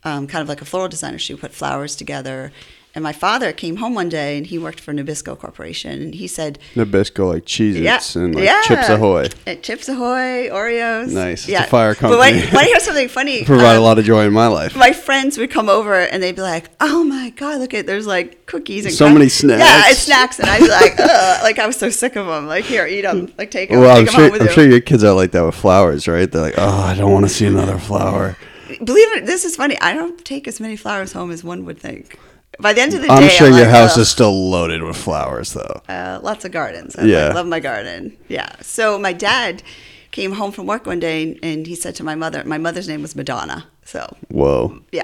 um, 0.04 0.28
kind 0.28 0.42
of 0.42 0.48
like 0.50 0.62
a 0.62 0.66
floral 0.66 0.88
designer. 0.90 1.18
She 1.18 1.34
would 1.34 1.42
put 1.42 1.52
flowers 1.54 1.96
together. 1.96 2.52
And 2.96 3.04
my 3.04 3.14
father 3.14 3.54
came 3.54 3.76
home 3.78 3.94
one 3.94 4.10
day 4.10 4.36
and 4.36 4.48
he 4.48 4.58
worked 4.58 4.80
for 4.80 4.92
Nabisco 4.96 5.38
Corporation. 5.38 6.02
And 6.02 6.16
he 6.16 6.26
said, 6.26 6.58
Nabisco 6.74 7.32
like 7.34 7.46
Cheez-Its 7.46 8.16
yeah, 8.16 8.22
and 8.22 8.34
like 8.34 8.44
yeah. 8.44 8.62
Chips 8.64 8.90
Ahoy. 8.90 9.28
At 9.46 9.62
Chips 9.62 9.88
Ahoy, 9.88 10.50
Oreos. 10.50 11.12
Nice. 11.14 11.48
It's 11.48 11.60
a 11.60 11.68
fire 11.68 11.94
But 11.94 12.18
when, 12.18 12.34
company. 12.42 12.58
I 12.58 12.64
hear 12.66 12.80
something 12.80 13.08
funny, 13.08 13.46
Provide 13.46 13.76
a 13.76 13.78
um, 13.78 13.84
lot 13.84 14.00
of 14.00 14.06
joy 14.06 14.26
in 14.26 14.34
my 14.34 14.48
life. 14.48 14.76
my 14.76 14.92
friends 14.92 15.38
would 15.38 15.52
come 15.52 15.70
over 15.70 15.94
and 15.94 16.22
they'd 16.24 16.36
be 16.36 16.42
like, 16.42 16.66
"Oh 16.82 17.04
my 17.04 17.30
god, 17.30 17.60
look 17.60 17.76
at 17.76 17.86
there's 17.86 18.08
like 18.08 18.48
cookies 18.48 18.86
and 18.86 18.94
So 18.94 19.06
many 19.08 19.26
Yeah, 19.26 19.84
it's 19.92 20.00
snacks, 20.00 20.40
and 20.40 20.50
I'd 20.50 20.62
be 20.62 20.68
like, 20.70 21.00
Ugh, 21.00 21.44
like 21.44 21.60
I 21.60 21.68
was 21.68 21.78
so 21.78 21.92
sick 21.92 22.16
of 22.16 22.26
them. 22.26 22.48
Like 22.48 22.66
here, 22.66 22.88
eat 22.88 23.04
them. 23.04 23.32
Like 23.38 23.52
take 23.52 23.70
them. 23.70 23.82
Well, 23.82 23.96
I'm 23.96 24.06
take 24.06 24.08
'em 24.08 24.14
sure, 24.16 24.24
home 24.24 24.32
with 24.32 24.42
I'm 24.42 24.48
you. 24.48 24.54
sure 24.54 24.66
your 24.68 24.82
kids 24.82 25.04
are 25.04 25.14
like 25.14 25.30
that 25.34 25.46
with 25.46 25.54
flowers, 25.56 26.08
right? 26.08 26.30
They're 26.30 26.42
like, 26.42 26.56
oh, 26.58 26.82
I 26.82 26.96
don't 26.96 27.12
want 27.12 27.26
to 27.28 27.30
see 27.30 27.46
another 27.46 27.78
flower. 27.78 28.36
Believe 28.84 29.12
it, 29.18 29.26
this 29.26 29.46
is 29.46 29.56
funny. 29.56 29.80
I 29.82 29.94
don't 29.94 30.24
take 30.26 30.48
as 30.48 30.60
many 30.60 30.76
flowers 30.76 31.12
home 31.14 31.32
as 31.32 31.44
one 31.44 31.66
would 31.66 31.80
think. 31.80 32.18
By 32.60 32.74
the 32.74 32.82
end 32.82 32.94
of 32.94 33.02
the 33.02 33.08
day, 33.08 33.14
I'm 33.14 33.22
day, 33.24 33.30
sure 33.30 33.48
I'm 33.48 33.54
your 33.54 33.66
like, 33.66 33.76
house 33.76 33.94
"Ugh." 33.94 34.00
is 34.02 34.10
still 34.10 34.50
loaded 34.50 34.84
with 34.84 34.98
flowers, 34.98 35.54
though. 35.54 35.82
Uh, 35.88 36.20
lots 36.22 36.44
of 36.46 36.52
gardens. 36.52 36.96
I 36.96 37.04
Yeah. 37.04 37.26
like, 37.28 37.36
love 37.36 37.48
my 37.48 37.60
garden. 37.60 38.18
Yeah. 38.28 38.50
So 38.62 38.98
my 39.00 39.14
dad 39.14 39.64
came 40.12 40.32
home 40.34 40.52
from 40.52 40.66
work 40.66 40.86
one 40.86 41.00
day 41.00 41.38
and, 41.44 41.68
he 41.68 41.76
said 41.76 41.96
to 41.96 42.04
my 42.04 42.16
mother, 42.16 42.44
my 42.46 42.58
mother's 42.58 42.88
name 42.88 43.02
was 43.02 43.16
Madonna. 43.16 43.68
So 43.86 44.18
Whoa. 44.30 44.80
yeah. 44.92 45.04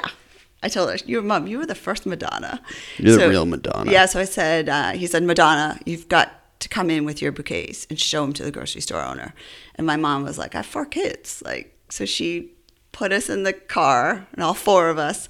I 0.64 0.68
told 0.68 0.90
her, 0.90 0.98
your 1.06 1.22
mom, 1.22 1.46
you 1.48 1.60
were 1.60 1.66
the 1.68 1.76
first 1.76 2.06
Madonna. 2.08 2.60
You're 2.98 3.18
the 3.18 3.30
real 3.30 3.46
Madonna. 3.46 3.92
Yeah. 3.92 4.06
So 4.08 4.20
I 4.20 4.26
said, 4.26 4.68
uh, 4.68 4.92
he 4.94 5.06
said, 5.06 5.24
Madonna, 5.24 5.80
you've 5.86 6.10
got 6.10 6.60
to 6.60 6.68
come 6.70 6.90
in 6.90 7.06
with 7.06 7.22
your 7.22 7.32
bouquets 7.32 7.86
and 7.90 8.00
show 8.00 8.22
them 8.22 8.34
to 8.34 8.44
the 8.44 8.52
grocery 8.52 8.82
store 8.82 9.02
owner. 9.04 9.36
And 9.76 9.86
my 9.86 9.96
mom 9.96 10.24
was 10.24 10.38
like, 10.40 10.56
I 10.56 10.60
have 10.60 10.66
four 10.66 10.86
kids. 10.86 11.44
Like, 11.46 11.78
so 11.90 12.06
she 12.06 12.52
put 12.96 13.12
us 13.12 13.30
in 13.30 13.44
the 13.44 13.54
car 13.54 14.26
and 14.34 14.44
all 14.44 14.54
four 14.54 14.90
of 14.90 14.98
us 14.98 15.28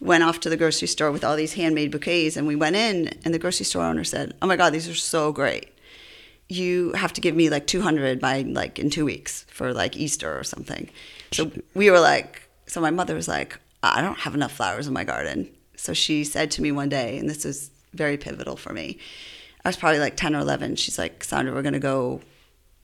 went 0.00 0.24
off 0.24 0.40
to 0.40 0.50
the 0.50 0.56
grocery 0.56 0.88
store 0.88 1.12
with 1.12 1.24
all 1.24 1.36
these 1.36 1.54
handmade 1.54 1.90
bouquets 1.90 2.36
and 2.36 2.46
we 2.46 2.56
went 2.56 2.76
in 2.76 3.08
and 3.24 3.32
the 3.32 3.38
grocery 3.38 3.64
store 3.64 3.84
owner 3.84 4.04
said, 4.04 4.34
oh 4.42 4.46
my 4.46 4.56
God, 4.56 4.72
these 4.72 4.88
are 4.88 4.94
so 4.94 5.32
great 5.32 5.70
you 6.48 6.92
have 6.92 7.12
to 7.14 7.20
give 7.20 7.34
me 7.34 7.48
like 7.48 7.66
200 7.66 8.20
by 8.20 8.42
like 8.42 8.78
in 8.78 8.90
two 8.90 9.04
weeks 9.04 9.44
for 9.48 9.72
like 9.72 9.96
Easter 9.96 10.38
or 10.38 10.44
something. 10.44 10.90
So 11.32 11.50
we 11.74 11.90
were 11.90 12.00
like, 12.00 12.48
so 12.66 12.80
my 12.80 12.90
mother 12.90 13.14
was 13.14 13.28
like, 13.28 13.58
I 13.82 14.00
don't 14.00 14.18
have 14.18 14.34
enough 14.34 14.52
flowers 14.52 14.86
in 14.86 14.92
my 14.92 15.04
garden. 15.04 15.50
So 15.76 15.92
she 15.92 16.24
said 16.24 16.50
to 16.52 16.62
me 16.62 16.72
one 16.72 16.88
day, 16.88 17.18
and 17.18 17.28
this 17.28 17.44
was 17.44 17.70
very 17.92 18.16
pivotal 18.16 18.56
for 18.56 18.72
me. 18.72 18.98
I 19.64 19.68
was 19.68 19.76
probably 19.76 20.00
like 20.00 20.16
10 20.16 20.34
or 20.34 20.40
11. 20.40 20.76
She's 20.76 20.98
like, 20.98 21.24
Sandra, 21.24 21.54
we're 21.54 21.62
going 21.62 21.74
to 21.74 21.80
go 21.80 22.20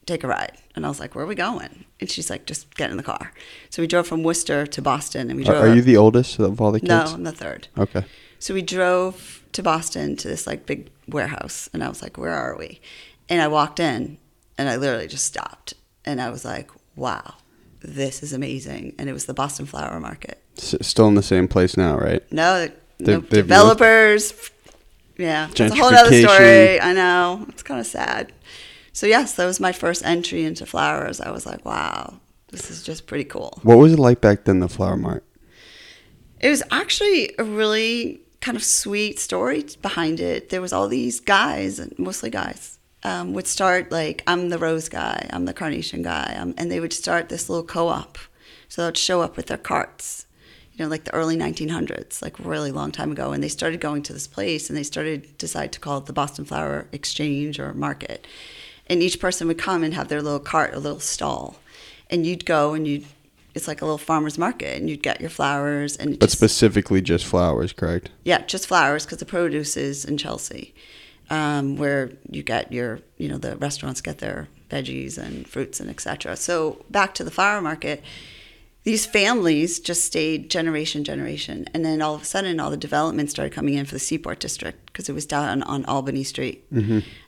take 0.07 0.25
a 0.25 0.29
ride. 0.29 0.57
And 0.77 0.87
I 0.87 0.89
was 0.89 1.00
like, 1.00 1.15
where 1.15 1.25
are 1.25 1.29
we 1.29 1.35
going? 1.35 1.85
And 2.00 2.09
she's 2.11 2.31
like, 2.31 2.47
just 2.47 2.75
get 2.77 2.91
in 2.91 2.97
the 2.97 3.03
car. 3.03 3.33
So 3.71 3.83
we 3.83 3.89
drove 3.89 4.07
from 4.07 4.23
Worcester 4.23 4.67
to 4.67 4.81
Boston 4.83 5.29
and 5.29 5.37
we 5.39 5.45
drove. 5.45 5.62
are 5.65 5.75
you 5.75 5.83
the 5.83 5.97
oldest 5.97 6.39
of 6.39 6.61
all 6.61 6.71
the 6.71 6.79
kids? 6.81 6.89
No, 6.89 7.05
I'm 7.07 7.25
the 7.25 7.33
third. 7.33 7.67
Okay. 7.77 8.05
So 8.39 8.55
we 8.55 8.62
drove 8.62 9.43
to 9.53 9.62
Boston 9.62 10.17
to 10.17 10.29
this 10.29 10.47
like 10.47 10.67
big 10.67 10.89
warehouse, 11.09 11.69
and 11.75 11.83
I 11.85 11.89
was 11.89 12.03
like, 12.03 12.17
"Where 12.17 12.33
are 12.33 12.57
we?" 12.57 12.81
And 13.29 13.43
I 13.43 13.49
walked 13.49 13.81
in, 13.81 14.17
and 14.57 14.69
I 14.69 14.77
literally 14.77 15.09
just 15.09 15.25
stopped, 15.27 15.75
and 16.07 16.23
I 16.23 16.31
was 16.31 16.45
like, 16.45 16.71
"Wow, 16.97 17.35
this 17.81 18.23
is 18.23 18.33
amazing!" 18.33 18.95
And 18.99 19.11
it 19.11 19.12
was 19.12 19.27
the 19.27 19.35
Boston 19.35 19.67
Flower 19.67 20.00
Market. 20.00 20.41
S- 20.57 20.77
still 20.81 21.09
in 21.09 21.17
the 21.17 21.23
same 21.23 21.49
place 21.49 21.77
now, 21.77 21.99
right? 21.99 22.23
No, 22.33 22.61
They've- 22.61 22.73
no 23.00 23.07
they've 23.07 23.21
moved? 23.23 23.31
developers. 23.31 24.33
Yeah, 25.19 25.49
it's 25.50 25.61
a 25.61 25.69
whole 25.75 25.93
other 25.95 26.19
story. 26.23 26.81
I 26.81 26.95
know 26.95 27.45
it's 27.50 27.62
kind 27.62 27.79
of 27.81 27.87
sad. 27.87 28.33
So 28.93 29.07
yes, 29.07 29.35
that 29.35 29.47
was 29.47 29.61
my 29.61 29.73
first 29.73 30.05
entry 30.05 30.45
into 30.45 30.67
flowers. 30.67 31.21
I 31.21 31.31
was 31.31 31.47
like, 31.47 31.65
"Wow, 31.65 32.21
this 32.49 32.71
is 32.71 32.83
just 32.83 33.07
pretty 33.07 33.25
cool." 33.25 33.61
What 33.63 33.79
was 33.79 33.93
it 33.93 33.99
like 33.99 34.21
back 34.21 34.45
then, 34.45 34.61
the 34.61 34.69
flower 34.69 34.97
mart? 34.97 35.25
It 36.41 36.49
was 36.49 36.63
actually 36.71 37.35
a 37.39 37.45
really 37.45 38.21
kind 38.41 38.57
of 38.57 38.65
sweet 38.65 39.19
story 39.19 39.65
behind 39.83 40.21
it. 40.21 40.49
There 40.49 40.63
was 40.63 40.73
all 40.73 40.89
these 40.89 41.21
guys, 41.21 41.81
mostly 41.99 42.31
guys, 42.31 42.79
um, 43.03 43.33
would 43.35 43.47
start 43.47 43.91
like 43.93 44.23
I'm 44.27 44.49
the 44.49 44.59
rose 44.59 44.89
guy, 44.89 45.29
I'm 45.31 45.45
the 45.45 45.53
carnation 45.53 46.03
guy, 46.03 46.35
um, 46.39 46.55
and 46.57 46.71
they 46.71 46.81
would 46.81 46.93
start 46.93 47.29
this 47.29 47.49
little 47.49 47.65
co-op. 47.65 48.19
So 48.69 48.85
they'd 48.85 48.97
show 48.97 49.21
up 49.21 49.37
with 49.37 49.47
their 49.47 49.59
carts, 49.59 50.27
you 50.73 50.85
know, 50.85 50.89
like 50.89 51.05
the 51.05 51.15
early 51.15 51.37
1900s, 51.37 52.23
like 52.23 52.39
really 52.39 52.71
long 52.71 52.93
time 52.93 53.11
ago, 53.11 53.33
and 53.33 53.43
they 53.43 53.49
started 53.49 53.81
going 53.81 54.03
to 54.05 54.13
this 54.13 54.27
place, 54.27 54.69
and 54.71 54.77
they 54.77 54.83
started 54.83 55.37
decide 55.39 55.73
to 55.73 55.81
call 55.81 55.99
it 55.99 56.07
the 56.07 56.13
Boston 56.13 56.45
Flower 56.45 56.87
Exchange 56.93 57.59
or 57.59 57.75
Market, 57.75 58.27
and 58.91 59.03
each 59.03 59.21
person 59.21 59.47
would 59.49 59.57
come 59.57 59.83
and 59.85 59.95
have 59.95 60.09
their 60.09 60.21
little 60.21 60.41
cart, 60.41 60.75
a 60.75 60.79
little 60.81 61.01
stall, 61.01 61.57
and 62.11 62.27
you'd 62.27 62.45
go 62.45 62.75
and 62.75 62.87
you'd. 62.87 63.07
It's 63.55 63.67
like 63.67 63.83
a 63.83 63.85
little 63.85 63.99
farmer's 63.99 64.39
market, 64.39 64.79
and 64.79 64.89
you'd 64.89 65.03
get 65.03 65.21
your 65.21 65.31
flowers, 65.31 65.97
and 65.97 66.19
But 66.19 66.27
just- 66.27 66.37
specifically 66.39 67.01
just 67.01 67.25
flowers, 67.27 67.73
correct? 67.73 68.11
yeah, 68.25 68.43
just 68.47 68.67
flowers 68.67 69.05
because 69.05 69.19
the 69.19 69.25
produce 69.25 69.77
is 69.77 70.05
in 70.05 70.19
Chelsea, 70.19 70.73
um, 71.31 71.77
where 71.77 72.13
you 72.31 72.43
get 72.45 72.73
your, 72.73 73.01
you 73.17 73.29
know, 73.29 73.39
the 73.39 73.57
restaurants 73.57 74.01
get 74.01 74.19
their 74.19 74.47
veggies 74.71 75.19
and 75.19 75.49
fruits 75.49 75.81
and 75.81 75.91
etc. 75.91 76.37
So 76.37 76.85
back 76.91 77.13
to 77.15 77.25
the 77.25 77.31
flower 77.33 77.61
market, 77.61 78.05
these 78.85 79.05
families 79.05 79.79
just 79.79 80.05
stayed 80.05 80.51
generation 80.51 81.05
generation, 81.05 81.67
and 81.75 81.85
then 81.85 82.01
all 82.01 82.15
of 82.15 82.23
a 82.23 82.25
sudden, 82.25 82.59
all 82.59 82.71
the 82.71 82.77
development 82.77 83.31
started 83.31 83.53
coming 83.53 83.75
in 83.75 83.85
for 83.85 83.95
the 83.95 83.99
Seaport 83.99 84.41
District 84.41 84.87
because 84.87 85.09
it 85.09 85.13
was 85.13 85.27
down 85.27 85.63
on 85.65 85.85
Albany 85.85 86.25
Street, 86.25 86.65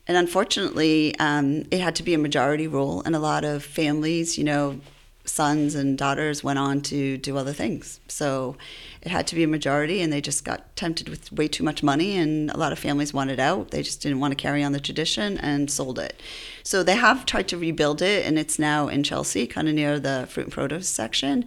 and 0.07 0.17
unfortunately, 0.17 1.15
um, 1.19 1.65
it 1.71 1.81
had 1.81 1.95
to 1.97 2.03
be 2.03 2.15
a 2.15 2.19
majority 2.19 2.67
rule, 2.67 3.03
and 3.05 3.15
a 3.15 3.19
lot 3.19 3.45
of 3.45 3.63
families, 3.63 4.39
you 4.39 4.45
know, 4.45 4.81
sons 5.25 5.75
and 5.75 5.97
daughters 5.97 6.43
went 6.43 6.59
on 6.59 6.81
to 6.81 7.17
do 7.17 7.37
other 7.37 7.53
things. 7.53 8.01
So 8.09 8.57
it 9.01 9.11
had 9.11 9.27
to 9.29 9.35
be 9.35 9.43
a 9.45 9.49
majority, 9.49 10.03
and 10.03 10.13
they 10.13 10.21
just 10.21 10.45
got 10.45 10.75
tempted 10.77 11.09
with 11.09 11.33
way 11.33 11.49
too 11.49 11.65
much 11.65 11.83
money, 11.83 12.17
and 12.17 12.51
a 12.51 12.57
lot 12.57 12.73
of 12.73 12.79
families 12.79 13.15
wanted 13.15 13.39
out. 13.39 13.71
They 13.71 13.83
just 13.83 14.03
didn't 14.03 14.21
want 14.21 14.33
to 14.33 14.37
carry 14.37 14.63
on 14.63 14.73
the 14.73 14.81
tradition 14.81 15.39
and 15.39 15.71
sold 15.71 15.99
it. 15.99 16.21
So 16.63 16.83
they 16.83 16.97
have 16.97 17.27
tried 17.27 17.49
to 17.49 17.59
rebuild 17.59 18.03
it, 18.03 18.27
and 18.27 18.39
it's 18.39 18.59
now 18.59 18.89
in 18.89 19.03
Chelsea, 19.03 19.47
kind 19.47 19.69
of 19.69 19.75
near 19.75 19.99
the 20.01 20.27
fruit 20.29 20.45
and 20.47 20.53
produce 20.53 20.89
section. 20.89 21.45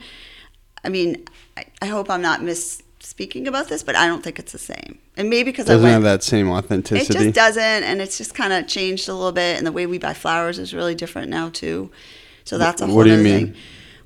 I 0.84 0.90
mean, 0.90 1.26
I, 1.58 1.66
I 1.82 1.86
hope 1.88 2.10
I'm 2.10 2.22
not 2.22 2.44
mis 2.44 2.82
speaking 3.00 3.48
about 3.48 3.68
this, 3.70 3.84
but 3.84 3.96
I 3.96 4.08
don't 4.08 4.24
think 4.24 4.40
it's 4.40 4.52
the 4.52 4.58
same. 4.58 5.00
And 5.16 5.30
maybe 5.30 5.52
because 5.52 5.70
I 5.70 5.74
Doesn't 5.74 5.84
went, 5.84 5.94
have 5.94 6.04
that 6.04 6.24
same 6.24 6.50
authenticity. 6.50 7.18
it 7.18 7.24
just 7.24 7.36
doesn't, 7.36 7.84
and 7.84 8.02
it's 8.02 8.18
just 8.18 8.34
kind 8.34 8.52
of 8.52 8.68
changed 8.68 9.08
a 9.08 9.14
little 9.14 9.32
bit. 9.32 9.58
And 9.58 9.66
the 9.66 9.72
way 9.72 9.86
we 9.86 9.98
buy 9.98 10.14
flowers 10.14 10.60
is 10.60 10.74
really 10.74 10.96
different 10.96 11.30
now 11.30 11.50
too. 11.50 11.92
So 12.46 12.58
that's 12.58 12.82
a 12.82 12.88
whole 12.88 12.96
What 12.96 13.04
do 13.04 13.10
you 13.10 13.16
other 13.16 13.24
mean? 13.24 13.48
thing. 13.48 13.56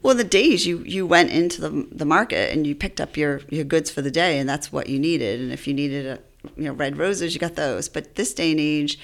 Well, 0.01 0.15
the 0.15 0.23
days 0.23 0.65
you 0.65 0.79
you 0.79 1.05
went 1.05 1.29
into 1.31 1.59
the 1.61 1.87
the 1.91 2.05
market 2.05 2.51
and 2.53 2.65
you 2.65 2.73
picked 2.73 3.01
up 3.01 3.17
your 3.17 3.41
your 3.49 3.65
goods 3.65 3.91
for 3.91 4.01
the 4.01 4.11
day, 4.11 4.39
and 4.39 4.47
that's 4.49 4.71
what 4.71 4.87
you 4.87 4.97
needed. 4.97 5.41
And 5.41 5.51
if 5.51 5.67
you 5.67 5.73
needed 5.73 6.05
a 6.05 6.19
you 6.55 6.63
know 6.65 6.73
red 6.73 6.97
roses, 6.97 7.33
you 7.33 7.39
got 7.39 7.55
those. 7.55 7.89
But 7.89 8.15
this 8.15 8.33
day 8.33 8.51
and 8.51 8.59
age, 8.61 8.97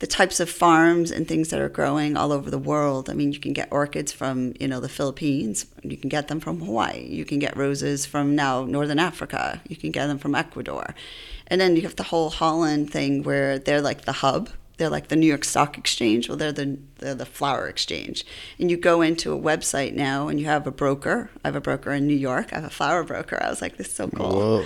the 0.00 0.06
types 0.06 0.40
of 0.40 0.50
farms 0.50 1.10
and 1.10 1.26
things 1.26 1.48
that 1.48 1.60
are 1.60 1.70
growing 1.70 2.14
all 2.14 2.30
over 2.30 2.50
the 2.50 2.58
world. 2.58 3.08
I 3.08 3.14
mean, 3.14 3.32
you 3.32 3.40
can 3.40 3.54
get 3.54 3.68
orchids 3.70 4.12
from 4.12 4.52
you 4.60 4.68
know 4.68 4.80
the 4.80 4.88
Philippines. 4.90 5.64
You 5.82 5.96
can 5.96 6.10
get 6.10 6.28
them 6.28 6.40
from 6.40 6.60
Hawaii. 6.60 7.06
You 7.08 7.24
can 7.24 7.38
get 7.38 7.56
roses 7.56 8.04
from 8.04 8.34
now 8.36 8.64
Northern 8.64 8.98
Africa. 8.98 9.62
You 9.66 9.76
can 9.76 9.92
get 9.92 10.08
them 10.08 10.18
from 10.18 10.34
Ecuador, 10.34 10.94
and 11.46 11.58
then 11.58 11.74
you 11.74 11.82
have 11.82 11.96
the 11.96 12.02
whole 12.12 12.28
Holland 12.28 12.90
thing 12.90 13.22
where 13.22 13.58
they're 13.58 13.80
like 13.80 14.04
the 14.04 14.12
hub. 14.12 14.50
They're 14.76 14.90
like 14.90 15.08
the 15.08 15.16
New 15.16 15.26
York 15.26 15.44
Stock 15.44 15.78
Exchange. 15.78 16.28
Well, 16.28 16.36
they're 16.36 16.52
the 16.52 16.78
they're 16.98 17.14
the 17.14 17.26
flower 17.26 17.68
exchange. 17.68 18.24
And 18.58 18.70
you 18.70 18.76
go 18.76 19.02
into 19.02 19.32
a 19.32 19.40
website 19.40 19.94
now, 19.94 20.28
and 20.28 20.40
you 20.40 20.46
have 20.46 20.66
a 20.66 20.72
broker. 20.72 21.30
I 21.44 21.48
have 21.48 21.56
a 21.56 21.60
broker 21.60 21.92
in 21.92 22.06
New 22.06 22.16
York. 22.16 22.52
I 22.52 22.56
have 22.56 22.64
a 22.64 22.70
flower 22.70 23.04
broker. 23.04 23.40
I 23.42 23.50
was 23.50 23.62
like, 23.62 23.76
this 23.76 23.88
is 23.88 23.94
so 23.94 24.08
cool. 24.08 24.32
Whoa. 24.32 24.64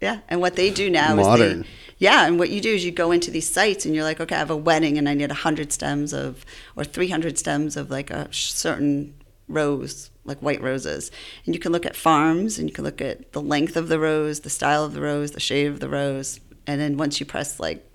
Yeah, 0.00 0.20
and 0.28 0.40
what 0.40 0.56
they 0.56 0.70
do 0.70 0.90
now 0.90 1.12
is 1.18 1.26
Modern. 1.26 1.62
they, 1.62 1.68
yeah, 1.98 2.26
and 2.26 2.38
what 2.38 2.50
you 2.50 2.60
do 2.60 2.74
is 2.74 2.84
you 2.84 2.90
go 2.90 3.10
into 3.10 3.30
these 3.30 3.48
sites 3.48 3.86
and 3.86 3.94
you're 3.94 4.04
like, 4.04 4.20
okay, 4.20 4.34
I 4.34 4.38
have 4.38 4.50
a 4.50 4.56
wedding 4.56 4.98
and 4.98 5.08
I 5.08 5.14
need 5.14 5.30
hundred 5.30 5.72
stems 5.72 6.12
of 6.12 6.44
or 6.76 6.84
three 6.84 7.08
hundred 7.08 7.38
stems 7.38 7.76
of 7.76 7.90
like 7.90 8.10
a 8.10 8.28
certain 8.32 9.14
rose, 9.48 10.10
like 10.24 10.38
white 10.40 10.60
roses, 10.60 11.10
and 11.46 11.54
you 11.54 11.60
can 11.60 11.72
look 11.72 11.86
at 11.86 11.96
farms 11.96 12.58
and 12.58 12.68
you 12.68 12.74
can 12.74 12.84
look 12.84 13.00
at 13.00 13.32
the 13.32 13.40
length 13.40 13.76
of 13.76 13.88
the 13.88 13.98
rose, 13.98 14.40
the 14.40 14.50
style 14.50 14.84
of 14.84 14.94
the 14.94 15.00
rose, 15.00 15.30
the 15.30 15.40
shade 15.40 15.66
of 15.66 15.80
the 15.80 15.88
rose, 15.88 16.40
and 16.66 16.80
then 16.80 16.96
once 16.96 17.20
you 17.20 17.26
press 17.26 17.58
like 17.60 17.86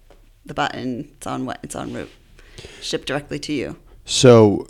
the 0.46 0.53
button, 0.53 1.10
it's 1.17 1.27
on 1.27 1.46
what 1.46 1.60
it's 1.63 1.75
on 1.75 1.93
route, 1.93 2.10
shipped 2.81 3.08
directly 3.08 3.39
to 3.39 3.53
you. 3.53 3.75
So, 4.05 4.67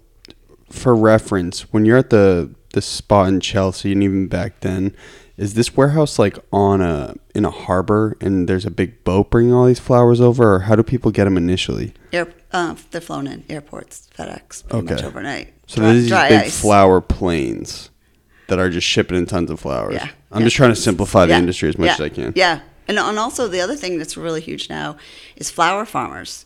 for 0.69 0.95
reference, 0.95 1.61
when 1.73 1.85
you're 1.85 1.97
at 1.97 2.09
the 2.09 2.53
the 2.73 2.81
spot 2.81 3.27
in 3.29 3.39
Chelsea, 3.39 3.91
and 3.91 4.03
even 4.03 4.27
back 4.27 4.59
then, 4.59 4.95
is 5.37 5.55
this 5.55 5.75
warehouse 5.75 6.19
like 6.19 6.37
on 6.51 6.81
a 6.81 7.15
in 7.33 7.45
a 7.45 7.51
harbor, 7.51 8.15
and 8.21 8.47
there's 8.47 8.65
a 8.65 8.71
big 8.71 9.03
boat 9.03 9.29
bringing 9.31 9.53
all 9.53 9.65
these 9.65 9.79
flowers 9.79 10.19
over, 10.21 10.55
or 10.55 10.59
how 10.61 10.75
do 10.75 10.83
people 10.83 11.09
get 11.11 11.23
them 11.23 11.37
initially? 11.37 11.93
Air, 12.13 12.27
uh, 12.51 12.75
they're 12.91 13.01
flown 13.01 13.25
in 13.27 13.43
airports, 13.49 14.07
FedEx, 14.17 14.67
pretty 14.67 14.85
much 14.85 14.97
Okay. 14.99 15.05
overnight. 15.07 15.53
So 15.67 15.77
Dry- 15.81 15.91
there's 15.93 16.03
these 16.03 16.11
big 16.11 16.41
ice. 16.47 16.61
flower 16.61 16.99
planes 17.01 17.89
that 18.47 18.59
are 18.59 18.69
just 18.69 18.85
shipping 18.87 19.17
in 19.17 19.25
tons 19.27 19.49
of 19.51 19.59
flowers. 19.59 19.93
Yeah, 19.95 20.09
I'm 20.31 20.41
yeah. 20.41 20.45
just 20.47 20.55
trying 20.55 20.71
to 20.71 20.75
simplify 20.75 21.25
the 21.25 21.33
Yeah, 21.33 21.39
industry 21.39 21.69
as 21.69 21.77
much 21.77 21.87
yeah, 21.87 21.93
as 21.93 22.01
I 22.01 22.09
can. 22.09 22.33
Yeah, 22.35 22.59
and 22.89 22.99
and 22.99 23.19
also 23.19 23.47
the 23.47 23.61
other 23.61 23.75
thing 23.75 23.97
that's 23.97 24.17
really 24.17 24.41
huge 24.41 24.69
now 24.69 24.97
is 25.35 25.49
flower 25.49 25.85
farmers. 25.85 26.45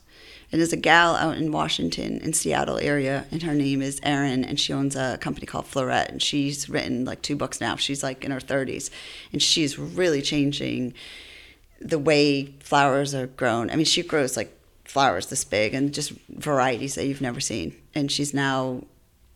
And 0.52 0.62
there's 0.62 0.74
a 0.74 0.78
gal 0.78 1.16
out 1.16 1.38
in 1.38 1.52
Washington, 1.52 2.20
in 2.20 2.34
Seattle 2.34 2.78
area, 2.78 3.26
and 3.32 3.42
her 3.42 3.56
name 3.56 3.82
is 3.82 4.00
Erin, 4.04 4.46
and 4.46 4.60
she 4.60 4.72
owns 4.72 4.96
a 4.96 5.18
company 5.20 5.48
called 5.48 5.66
Floret, 5.66 6.10
and 6.10 6.22
she's 6.22 6.70
written 6.70 7.06
like 7.06 7.24
two 7.24 7.36
books 7.36 7.60
now. 7.60 7.76
She's 7.76 8.04
like 8.04 8.24
in 8.24 8.30
her 8.30 8.40
30s, 8.40 8.92
and 9.32 9.42
she's 9.42 9.80
really 9.80 10.22
changing 10.22 10.94
the 11.82 11.98
way 11.98 12.54
flowers 12.60 13.16
are 13.16 13.26
grown. 13.26 13.72
I 13.72 13.78
mean, 13.78 13.86
she 13.86 14.04
grows 14.04 14.38
like 14.38 14.56
flowers 14.84 15.28
this 15.28 15.44
big 15.44 15.74
and 15.74 15.92
just 15.92 16.12
varieties 16.30 16.94
that 16.96 17.08
you've 17.08 17.22
never 17.22 17.40
seen. 17.40 17.76
And 17.96 18.12
she's 18.12 18.32
now 18.32 18.84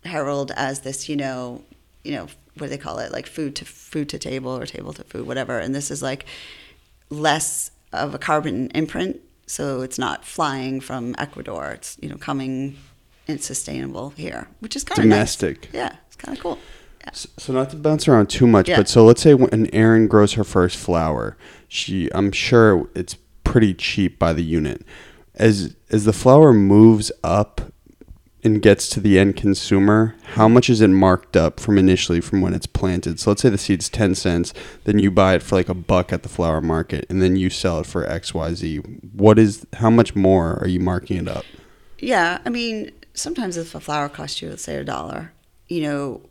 heralded 0.05 0.55
as 0.55 0.81
this, 0.81 1.09
you 1.09 1.15
know, 1.15 1.63
you 2.03 2.11
know, 2.11 2.27
what 2.57 2.67
do 2.67 2.69
they 2.69 2.77
call 2.77 2.99
it? 2.99 3.11
Like 3.11 3.25
food 3.25 3.55
to 3.55 3.65
food 3.65 4.09
to 4.09 4.19
table 4.19 4.55
or 4.55 4.65
table 4.65 4.93
to 4.93 5.03
food, 5.03 5.25
whatever. 5.25 5.57
And 5.57 5.73
this 5.73 5.89
is 5.89 6.03
like 6.03 6.25
less 7.09 7.71
of 7.93 8.13
a 8.13 8.17
carbon 8.17 8.69
imprint, 8.75 9.19
so 9.45 9.81
it's 9.81 9.97
not 9.97 10.25
flying 10.25 10.79
from 10.81 11.15
Ecuador. 11.17 11.71
It's 11.71 11.97
you 12.01 12.09
know 12.09 12.17
coming 12.17 12.77
and 13.27 13.41
sustainable 13.41 14.11
here, 14.11 14.47
which 14.59 14.75
is 14.75 14.83
kind 14.83 14.99
of 14.99 15.03
Domestic. 15.03 15.69
Yeah, 15.73 15.95
it's 16.07 16.15
kind 16.15 16.37
of 16.37 16.41
cool. 16.43 16.57
Yeah. 17.01 17.09
S- 17.09 17.27
So 17.37 17.53
not 17.53 17.69
to 17.71 17.75
bounce 17.77 18.07
around 18.07 18.29
too 18.29 18.47
much, 18.47 18.69
Yeah. 18.69 18.77
but 18.77 18.89
so 18.89 19.05
let's 19.05 19.21
say 19.21 19.33
when 19.33 19.69
Erin 19.73 20.07
grows 20.07 20.33
her 20.33 20.43
first 20.43 20.77
flower, 20.77 21.37
she 21.67 22.09
I'm 22.13 22.31
sure 22.31 22.89
it's 22.95 23.15
pretty 23.43 23.73
cheap 23.73 24.19
by 24.19 24.33
the 24.33 24.43
unit. 24.43 24.83
As 25.35 25.75
as 25.89 26.05
the 26.05 26.13
flower 26.13 26.51
moves 26.53 27.11
up 27.23 27.61
and 28.43 28.61
gets 28.61 28.87
to 28.89 28.99
the 28.99 29.17
end 29.19 29.35
consumer, 29.35 30.15
how 30.33 30.47
much 30.47 30.69
is 30.69 30.79
it 30.81 30.89
marked 30.89 31.35
up 31.35 31.59
from 31.59 31.77
initially 31.77 32.21
from 32.21 32.41
when 32.41 32.53
it's 32.53 32.67
planted? 32.67 33.19
So 33.19 33.31
let's 33.31 33.41
say 33.41 33.49
the 33.49 33.57
seed's 33.57 33.89
ten 33.89 34.15
cents, 34.15 34.53
then 34.85 34.99
you 34.99 35.11
buy 35.11 35.35
it 35.35 35.43
for 35.43 35.55
like 35.55 35.69
a 35.69 35.73
buck 35.73 36.13
at 36.13 36.23
the 36.23 36.29
flower 36.29 36.61
market, 36.61 37.05
and 37.09 37.21
then 37.21 37.35
you 37.35 37.49
sell 37.49 37.79
it 37.79 37.85
for 37.87 38.05
X 38.09 38.33
Y 38.33 38.53
Z. 38.53 38.77
What 39.13 39.39
is 39.39 39.65
how 39.73 39.89
much 39.89 40.15
more 40.15 40.59
are 40.61 40.67
you 40.67 40.79
marking 40.79 41.17
it 41.17 41.27
up? 41.27 41.45
Yeah, 41.99 42.39
I 42.45 42.49
mean, 42.49 42.91
sometimes 43.13 43.57
if 43.57 43.73
a 43.73 43.79
flower 43.79 44.07
costs 44.07 44.41
you, 44.41 44.49
let's 44.49 44.63
say 44.63 44.75
a 44.75 44.83
dollar, 44.83 45.33
you 45.67 45.81
know, 45.81 46.21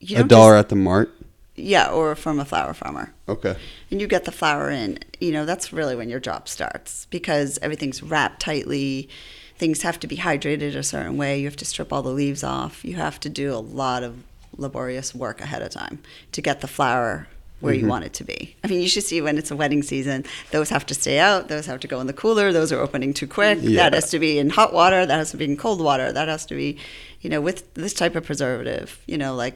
you 0.00 0.18
a 0.18 0.24
dollar 0.24 0.54
just- 0.54 0.64
at 0.64 0.68
the 0.70 0.76
mart. 0.76 1.10
yeah, 1.56 1.90
or 1.90 2.14
from 2.16 2.40
a 2.40 2.44
flower 2.44 2.72
farmer. 2.74 3.12
Okay. 3.28 3.54
and 3.90 4.00
you 4.00 4.06
get 4.06 4.24
the 4.24 4.32
flower 4.32 4.70
in, 4.70 4.98
you 5.20 5.30
know, 5.32 5.44
that's 5.46 5.72
really 5.72 5.94
when 5.96 6.08
your 6.08 6.20
job 6.20 6.48
starts 6.48 7.06
because 7.10 7.58
everything's 7.62 8.02
wrapped 8.02 8.40
tightly. 8.40 9.08
Things 9.56 9.82
have 9.82 10.00
to 10.00 10.06
be 10.06 10.16
hydrated 10.16 10.74
a 10.74 10.82
certain 10.82 11.16
way. 11.16 11.38
You 11.38 11.46
have 11.46 11.56
to 11.56 11.64
strip 11.64 11.92
all 11.92 12.02
the 12.02 12.10
leaves 12.10 12.42
off. 12.42 12.84
You 12.84 12.96
have 12.96 13.20
to 13.20 13.28
do 13.28 13.54
a 13.54 13.58
lot 13.58 14.02
of 14.02 14.16
laborious 14.56 15.14
work 15.14 15.40
ahead 15.40 15.62
of 15.62 15.70
time 15.70 16.00
to 16.32 16.42
get 16.42 16.60
the 16.60 16.68
flower 16.68 17.28
where 17.60 17.72
Mm-hmm. 17.72 17.84
you 17.84 17.88
want 17.88 18.04
it 18.04 18.12
to 18.14 18.24
be. 18.24 18.56
I 18.62 18.66
mean, 18.66 18.82
you 18.82 18.88
should 18.88 19.04
see 19.04 19.22
when 19.22 19.38
it's 19.38 19.50
a 19.50 19.56
wedding 19.56 19.82
season, 19.82 20.24
those 20.50 20.68
have 20.70 20.84
to 20.86 20.94
stay 20.94 21.18
out, 21.18 21.48
those 21.48 21.66
have 21.66 21.80
to 21.80 21.88
go 21.88 22.00
in 22.00 22.06
the 22.06 22.12
cooler, 22.12 22.52
those 22.52 22.72
are 22.72 22.80
opening 22.80 23.14
too 23.14 23.26
quick. 23.26 23.58
Yeah. 23.62 23.84
That 23.84 23.94
has 23.94 24.10
to 24.10 24.18
be 24.18 24.38
in 24.38 24.50
hot 24.50 24.74
water, 24.74 25.06
that 25.06 25.16
has 25.16 25.30
to 25.30 25.36
be 25.38 25.44
in 25.46 25.56
cold 25.56 25.80
water, 25.80 26.12
that 26.12 26.28
has 26.28 26.44
to 26.46 26.54
be, 26.56 26.78
you 27.20 27.30
know, 27.30 27.40
with 27.40 27.72
this 27.74 27.94
type 27.94 28.16
of 28.16 28.24
preservative, 28.24 29.00
you 29.06 29.16
know, 29.16 29.34
like 29.34 29.54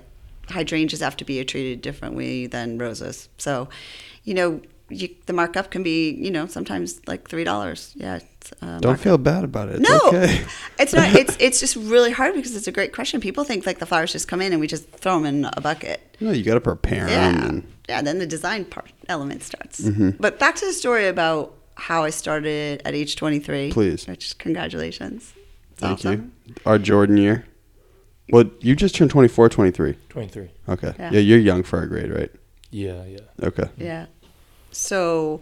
hydrangeas 0.49 1.01
have 1.01 1.17
to 1.19 1.25
be 1.25 1.45
treated 1.45 1.83
differently 1.83 2.47
than 2.47 2.79
roses. 2.79 3.29
So, 3.37 3.69
you 4.25 4.33
know, 4.33 4.63
you, 4.89 5.09
the 5.27 5.33
markup 5.33 5.71
can 5.71 5.83
be, 5.83 6.11
you 6.13 6.31
know, 6.31 6.47
sometimes 6.47 7.01
like 7.07 7.29
three 7.29 7.45
dollars. 7.45 7.93
Yeah. 7.97 8.17
It's, 8.17 8.53
uh, 8.63 8.79
Don't 8.79 8.99
feel 8.99 9.19
bad 9.19 9.45
about 9.45 9.69
it. 9.69 9.81
It's 9.81 9.89
No, 9.89 10.01
okay. 10.09 10.45
it's 10.79 10.93
not. 10.93 11.15
It's 11.15 11.37
it's 11.41 11.61
just 11.61 11.77
really 11.77 12.11
hard 12.11 12.35
because 12.35 12.55
it's 12.57 12.67
a 12.67 12.73
great 12.73 12.93
question. 12.93 13.21
People 13.21 13.45
think 13.45 13.67
like 13.67 13.79
the 13.79 13.87
flowers 13.87 14.13
just 14.13 14.29
come 14.29 14.41
in 14.41 14.53
and 14.53 14.61
we 14.61 14.67
just 14.67 14.89
throw 14.91 15.15
them 15.15 15.27
in 15.27 15.45
a 15.57 15.61
bucket. 15.61 16.17
No, 16.21 16.31
you 16.31 16.45
got 16.45 16.55
to 16.55 16.61
prepare 16.61 17.07
them. 17.07 17.35
Yeah, 17.35 17.49
And, 17.49 17.73
yeah. 17.89 18.03
Then 18.03 18.19
the 18.19 18.27
design 18.27 18.65
part 18.65 18.93
element 19.09 19.43
starts. 19.43 19.81
Mm-hmm. 19.81 20.11
But 20.21 20.39
back 20.39 20.57
to 20.57 20.67
the 20.67 20.73
story 20.73 21.07
about 21.09 21.55
how 21.75 22.05
I 22.05 22.11
started 22.11 22.83
at 22.85 22.95
age 22.95 23.17
twenty 23.17 23.41
three. 23.41 23.71
Please. 23.71 24.07
Which 24.07 24.39
congratulations. 24.39 25.35
It's 25.73 25.81
thank 25.81 25.99
awesome. 25.99 26.33
you. 26.47 26.55
Our 26.67 26.79
Jordan 26.79 27.17
year. 27.19 27.45
Well, 28.31 28.45
you 28.61 28.77
just 28.77 28.95
turned 28.95 29.11
24, 29.11 29.49
23. 29.49 29.97
23. 30.11 30.51
Okay. 30.69 30.93
Yeah. 30.99 31.11
Yeah. 31.13 31.21
you're 31.21 31.39
young 31.39 31.63
for 31.63 31.79
our 31.79 31.87
grade, 31.87 32.13
right? 32.13 32.31
Yeah, 32.71 33.05
yeah. 33.07 33.21
Okay. 33.43 33.71
Yeah. 33.79 34.07
So 34.71 35.41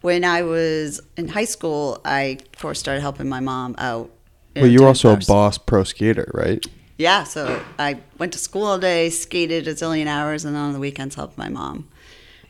when 0.00 0.24
I 0.24 0.42
was 0.42 1.00
in 1.16 1.28
high 1.28 1.44
school, 1.44 2.00
I 2.04 2.38
of 2.52 2.58
course 2.58 2.78
started 2.78 3.00
helping 3.00 3.28
my 3.28 3.40
mom 3.40 3.74
out. 3.78 4.10
Well, 4.54 4.66
you 4.66 4.80
were 4.80 4.88
also 4.88 5.12
a 5.12 5.18
boss 5.18 5.58
pro 5.58 5.84
skater, 5.84 6.30
right? 6.32 6.64
Yeah, 6.98 7.24
so 7.24 7.62
I 7.78 8.00
went 8.16 8.32
to 8.32 8.38
school 8.38 8.64
all 8.64 8.78
day, 8.78 9.10
skated 9.10 9.68
a 9.68 9.74
zillion 9.74 10.06
hours, 10.06 10.46
and 10.46 10.54
then 10.54 10.62
on 10.62 10.72
the 10.72 10.78
weekends 10.78 11.14
helped 11.14 11.36
my 11.36 11.50
mom. 11.50 11.88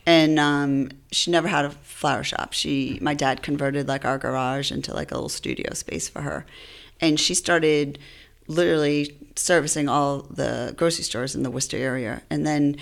And 0.07 0.39
um, 0.39 0.91
she 1.11 1.33
never 1.33 1.49
had 1.49 1.65
a 1.65 1.71
flower 1.71 2.23
shop. 2.23 2.53
She, 2.53 2.99
my 3.03 3.13
dad 3.13 3.43
converted 3.43 3.89
like 3.89 4.05
our 4.05 4.19
garage 4.19 4.71
into 4.71 4.95
like 4.95 5.11
a 5.11 5.15
little 5.15 5.29
studio 5.29 5.75
space 5.75 6.09
for 6.09 6.23
her, 6.23 6.47
and 7.01 7.19
she 7.19 7.35
started 7.35 7.99
literally 8.47 9.17
servicing 9.35 9.89
all 9.89 10.21
the 10.31 10.75
grocery 10.77 11.03
stores 11.03 11.35
in 11.35 11.43
the 11.43 11.51
Worcester 11.51 11.77
area. 11.77 12.23
And 12.31 12.47
then 12.47 12.77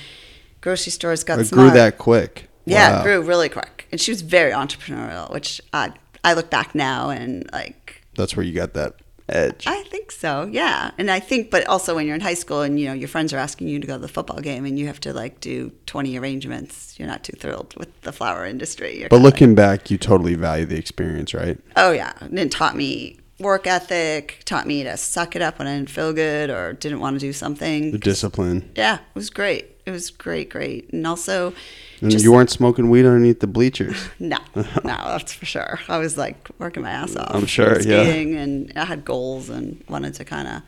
grocery 0.60 0.90
stores 0.92 1.24
got 1.24 1.38
It 1.38 1.46
smart. 1.46 1.70
grew 1.70 1.78
that 1.78 1.96
quick. 1.96 2.48
Yeah, 2.66 2.98
Wow. 2.98 3.02
grew 3.02 3.22
really 3.22 3.48
quick, 3.48 3.86
and 3.92 4.00
she 4.00 4.10
was 4.10 4.22
very 4.22 4.52
entrepreneurial, 4.52 5.30
which 5.32 5.60
I 5.72 5.92
I 6.22 6.32
look 6.34 6.50
back 6.50 6.74
now 6.74 7.10
and 7.10 7.48
like 7.52 8.02
That's 8.16 8.36
where 8.36 8.44
you 8.44 8.54
got 8.54 8.72
that 8.74 8.94
edge. 9.28 9.64
I 9.66 9.82
think 9.84 10.10
so, 10.12 10.48
yeah. 10.50 10.90
And 10.98 11.10
I 11.10 11.18
think, 11.20 11.50
but 11.50 11.66
also 11.66 11.94
when 11.94 12.06
you're 12.06 12.14
in 12.14 12.20
high 12.20 12.34
school 12.34 12.60
and 12.62 12.78
you 12.78 12.86
know 12.86 12.92
your 12.94 13.08
friends 13.08 13.32
are 13.32 13.38
asking 13.38 13.68
you 13.68 13.78
to 13.80 13.86
go 13.86 13.94
to 13.94 13.98
the 13.98 14.08
football 14.08 14.40
game 14.40 14.64
and 14.64 14.78
you 14.78 14.86
have 14.86 15.00
to 15.00 15.12
like 15.12 15.40
do 15.40 15.72
20 15.86 16.18
arrangements, 16.18 16.98
you're 16.98 17.08
not 17.08 17.24
too 17.24 17.36
thrilled 17.38 17.74
with 17.76 17.88
the 18.02 18.12
flower 18.12 18.44
industry. 18.46 18.98
You're 19.00 19.08
but 19.08 19.20
looking 19.20 19.54
back, 19.54 19.90
you 19.90 19.98
totally 19.98 20.34
value 20.34 20.66
the 20.66 20.76
experience, 20.78 21.34
right? 21.34 21.58
oh 21.76 21.92
yeah, 21.92 22.12
and 22.20 22.38
it 22.38 22.50
taught 22.50 22.76
me 22.76 23.18
work 23.40 23.66
ethic, 23.66 24.40
taught 24.44 24.66
me 24.66 24.84
to 24.84 24.96
suck 24.96 25.34
it 25.36 25.42
up 25.42 25.58
when 25.58 25.66
I 25.68 25.76
didn't 25.76 25.90
feel 25.90 26.12
good 26.12 26.50
or 26.50 26.72
didn't 26.72 27.00
want 27.00 27.16
to 27.16 27.20
do 27.20 27.32
something. 27.32 27.90
The 27.90 27.98
discipline. 27.98 28.70
Yeah, 28.76 28.96
it 28.96 29.14
was 29.14 29.28
great. 29.28 29.73
It 29.86 29.90
was 29.90 30.10
great, 30.10 30.48
great, 30.48 30.90
and 30.92 31.06
also. 31.06 31.52
And 32.00 32.10
just- 32.10 32.24
you 32.24 32.32
weren't 32.32 32.50
smoking 32.50 32.88
weed 32.88 33.04
underneath 33.04 33.40
the 33.40 33.46
bleachers. 33.46 34.08
No, 34.18 34.38
no, 34.54 34.64
that's 34.82 35.32
for 35.34 35.44
sure. 35.44 35.80
I 35.88 35.98
was 35.98 36.16
like 36.16 36.48
working 36.58 36.82
my 36.82 36.90
ass 36.90 37.16
off. 37.16 37.34
I'm 37.34 37.46
sure, 37.46 37.74
and 37.74 37.84
yeah. 37.84 38.02
skating, 38.02 38.36
and 38.36 38.72
I 38.76 38.84
had 38.86 39.04
goals 39.04 39.50
and 39.50 39.82
wanted 39.88 40.14
to 40.14 40.24
kind 40.24 40.48
of, 40.48 40.62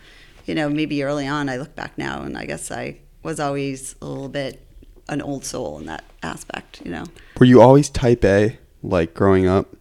you 0.44 0.54
know, 0.54 0.68
maybe 0.68 1.02
early 1.02 1.26
on. 1.26 1.48
I 1.48 1.56
look 1.56 1.74
back 1.74 1.96
now, 1.96 2.22
and 2.22 2.36
I 2.36 2.44
guess 2.44 2.70
I 2.70 2.98
was 3.22 3.40
always 3.40 3.96
a 4.02 4.06
little 4.06 4.28
bit 4.28 4.62
an 5.08 5.22
old 5.22 5.44
soul 5.44 5.78
in 5.78 5.86
that 5.86 6.04
aspect. 6.22 6.82
You 6.84 6.90
know, 6.90 7.04
Were 7.38 7.46
you 7.46 7.62
always 7.62 7.88
type 7.88 8.24
A, 8.24 8.58
like 8.82 9.14
growing 9.14 9.46
up? 9.46 9.74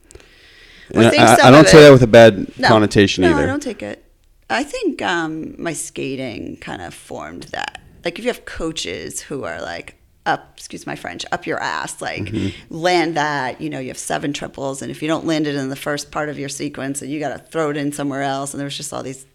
Well, 0.93 1.11
I 1.13 1.17
I, 1.17 1.47
I 1.47 1.51
don't 1.51 1.67
say 1.67 1.79
it- 1.79 1.81
that 1.81 1.91
with 1.91 2.03
a 2.03 2.07
bad 2.07 2.57
no, 2.57 2.67
connotation 2.67 3.23
no, 3.23 3.29
either. 3.31 3.39
No, 3.39 3.43
I 3.43 3.47
don't 3.47 3.63
take 3.63 3.81
it. 3.83 4.03
I 4.49 4.63
think 4.63 5.01
um, 5.01 5.61
my 5.61 5.73
skating 5.73 6.57
kind 6.57 6.81
of 6.81 6.93
formed 6.93 7.43
that. 7.43 7.81
Like, 8.05 8.17
if 8.19 8.23
you 8.25 8.29
have 8.31 8.45
coaches 8.45 9.19
who 9.19 9.43
are 9.43 9.61
like 9.61 9.95
up, 10.27 10.53
excuse 10.57 10.87
my 10.87 10.95
French, 10.95 11.25
up 11.31 11.45
your 11.45 11.59
ass, 11.59 12.01
like 12.01 12.23
Mm-hmm. 12.25 12.73
land 12.75 13.15
that, 13.17 13.59
you 13.61 13.69
know, 13.69 13.79
you 13.79 13.89
have 13.89 13.97
seven 13.97 14.31
triples, 14.33 14.81
and 14.81 14.89
if 14.89 15.01
you 15.01 15.07
don't 15.07 15.25
land 15.25 15.45
it 15.47 15.55
in 15.55 15.69
the 15.69 15.75
first 15.75 16.11
part 16.11 16.29
of 16.29 16.39
your 16.39 16.49
sequence, 16.49 17.01
and 17.01 17.11
you 17.11 17.19
got 17.19 17.29
to 17.29 17.39
throw 17.39 17.69
it 17.71 17.77
in 17.77 17.91
somewhere 17.91 18.21
else. 18.21 18.53
And 18.53 18.61
there's 18.61 18.77
just 18.77 18.93
all 18.93 19.03
these 19.03 19.25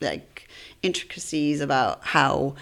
like 0.00 0.48
intricacies 0.82 1.60
about 1.60 2.00
how 2.02 2.54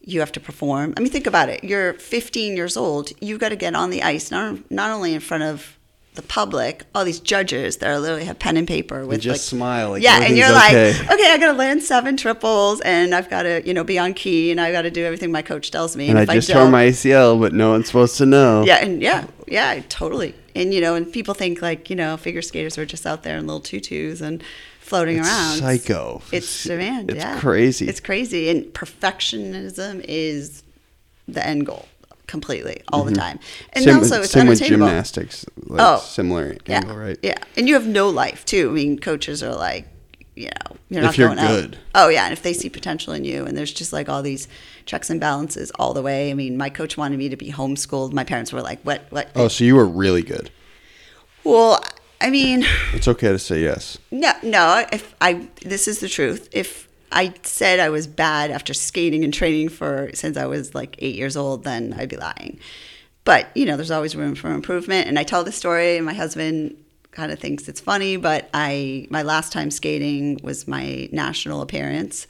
you 0.00 0.20
have 0.20 0.32
to 0.32 0.40
perform. 0.40 0.94
I 0.96 1.00
mean, 1.00 1.10
think 1.10 1.26
about 1.26 1.48
it. 1.48 1.64
You're 1.64 1.94
15 1.94 2.56
years 2.56 2.76
old. 2.76 3.10
You've 3.20 3.40
got 3.40 3.48
to 3.50 3.56
get 3.56 3.74
on 3.74 3.90
the 3.90 4.02
ice, 4.02 4.30
not 4.30 4.70
not 4.70 4.90
only 4.90 5.12
in 5.14 5.20
front 5.20 5.42
of 5.42 5.75
the 6.16 6.22
public, 6.22 6.84
all 6.94 7.04
these 7.04 7.20
judges 7.20 7.76
that 7.78 7.88
are 7.88 7.98
literally 7.98 8.24
have 8.24 8.38
pen 8.38 8.56
and 8.56 8.66
paper 8.66 9.06
with 9.06 9.20
just 9.20 9.52
like, 9.52 9.58
smile, 9.58 9.90
like, 9.90 10.02
yeah, 10.02 10.20
and 10.22 10.36
you're 10.36 10.46
everything's 10.46 10.98
like, 10.98 11.06
okay. 11.08 11.14
okay, 11.14 11.32
I 11.32 11.38
got 11.38 11.52
to 11.52 11.58
land 11.58 11.82
seven 11.82 12.16
triples, 12.16 12.80
and 12.80 13.14
I've 13.14 13.30
got 13.30 13.42
to 13.42 13.62
you 13.66 13.72
know 13.72 13.84
be 13.84 13.98
on 13.98 14.14
key, 14.14 14.50
and 14.50 14.60
I've 14.60 14.72
got 14.72 14.82
to 14.82 14.90
do 14.90 15.04
everything 15.04 15.30
my 15.30 15.42
coach 15.42 15.70
tells 15.70 15.96
me. 15.96 16.08
and 16.08 16.18
I 16.18 16.24
just 16.26 16.48
don't- 16.48 16.56
tore 16.56 16.70
my 16.70 16.86
ACL, 16.86 17.38
but 17.40 17.52
no 17.52 17.70
one's 17.70 17.86
supposed 17.86 18.16
to 18.18 18.26
know. 18.26 18.64
yeah, 18.64 18.76
and 18.84 19.00
yeah, 19.00 19.26
yeah, 19.46 19.80
totally. 19.88 20.34
And 20.54 20.74
you 20.74 20.80
know, 20.80 20.94
and 20.94 21.10
people 21.12 21.34
think 21.34 21.62
like 21.62 21.88
you 21.90 21.96
know, 21.96 22.16
figure 22.16 22.42
skaters 22.42 22.76
are 22.78 22.86
just 22.86 23.06
out 23.06 23.22
there 23.22 23.36
in 23.38 23.46
little 23.46 23.60
tutus 23.60 24.20
and 24.20 24.42
floating 24.80 25.18
It's 25.18 25.28
around. 25.28 25.58
psycho. 25.58 26.22
It's 26.32 26.64
demand. 26.64 27.10
It's 27.10 27.18
yeah. 27.18 27.38
crazy. 27.38 27.88
It's 27.88 28.00
crazy, 28.00 28.48
and 28.48 28.64
perfectionism 28.72 30.04
is 30.08 30.62
the 31.28 31.46
end 31.46 31.66
goal 31.66 31.86
completely 32.26 32.82
all 32.92 33.04
the 33.04 33.12
time. 33.12 33.38
And 33.72 33.84
Mm-hmm. 33.84 33.98
also, 33.98 34.22
it's 34.22 34.32
same 34.32 34.46
with 34.48 34.62
gymnastics. 34.62 35.46
Like 35.64 35.80
Oh, 35.80 35.98
similar 36.04 36.56
Yeah, 36.66 36.76
angle, 36.78 36.96
right? 36.96 37.18
Yeah, 37.22 37.38
and 37.56 37.68
you 37.68 37.74
have 37.74 37.86
no 37.86 38.08
life 38.08 38.44
too. 38.44 38.70
I 38.70 38.72
mean, 38.72 38.98
coaches 38.98 39.42
are 39.42 39.54
like, 39.54 39.86
you 40.34 40.46
know, 40.46 40.76
you're 40.90 41.00
If 41.00 41.04
not 41.04 41.18
you're 41.18 41.28
going 41.28 41.38
out. 41.38 41.48
good. 41.48 41.78
Oh 41.94 42.08
yeah, 42.08 42.24
and 42.24 42.32
if 42.32 42.42
they 42.42 42.52
see 42.52 42.68
potential 42.68 43.12
in 43.14 43.24
you, 43.24 43.44
and 43.46 43.56
there's 43.56 43.72
just 43.72 43.92
like 43.92 44.08
all 44.08 44.22
these 44.22 44.48
checks 44.84 45.08
and 45.08 45.18
balances 45.20 45.70
all 45.78 45.94
the 45.94 46.02
way. 46.02 46.30
I 46.30 46.34
mean, 46.34 46.56
my 46.58 46.68
coach 46.68 46.96
wanted 46.96 47.18
me 47.18 47.28
to 47.30 47.36
be 47.36 47.50
homeschooled. 47.52 48.12
My 48.12 48.24
parents 48.24 48.52
were 48.52 48.60
like, 48.60 48.80
"What? 48.82 49.06
What?" 49.10 49.30
Oh, 49.34 49.48
so 49.48 49.64
you 49.64 49.74
were 49.76 49.86
really 49.86 50.22
good. 50.22 50.50
Well, 51.44 51.82
I 52.20 52.30
mean, 52.30 52.64
It's 52.92 53.08
okay 53.08 53.28
to 53.28 53.38
say 53.38 53.62
yes. 53.62 53.98
no, 54.10 54.32
no. 54.42 54.84
If 54.92 55.14
I, 55.20 55.48
this 55.62 55.86
is 55.88 56.00
the 56.00 56.08
truth. 56.08 56.48
If 56.52 56.85
I 57.12 57.34
said 57.42 57.80
I 57.80 57.88
was 57.88 58.06
bad 58.06 58.50
after 58.50 58.74
skating 58.74 59.24
and 59.24 59.32
training 59.32 59.68
for 59.68 60.10
since 60.14 60.36
I 60.36 60.46
was 60.46 60.74
like 60.74 60.96
eight 60.98 61.14
years 61.14 61.36
old, 61.36 61.64
then 61.64 61.94
I'd 61.96 62.08
be 62.08 62.16
lying. 62.16 62.58
But 63.24 63.48
you 63.56 63.66
know, 63.66 63.76
there's 63.76 63.90
always 63.90 64.16
room 64.16 64.34
for 64.34 64.50
improvement. 64.50 65.08
And 65.08 65.18
I 65.18 65.22
tell 65.22 65.44
the 65.44 65.52
story, 65.52 65.96
and 65.96 66.06
my 66.06 66.14
husband 66.14 66.76
kind 67.10 67.32
of 67.32 67.38
thinks 67.38 67.68
it's 67.68 67.80
funny. 67.80 68.16
But 68.16 68.48
I, 68.54 69.06
my 69.10 69.22
last 69.22 69.52
time 69.52 69.70
skating 69.70 70.40
was 70.42 70.68
my 70.68 71.08
national 71.12 71.62
appearance. 71.62 72.26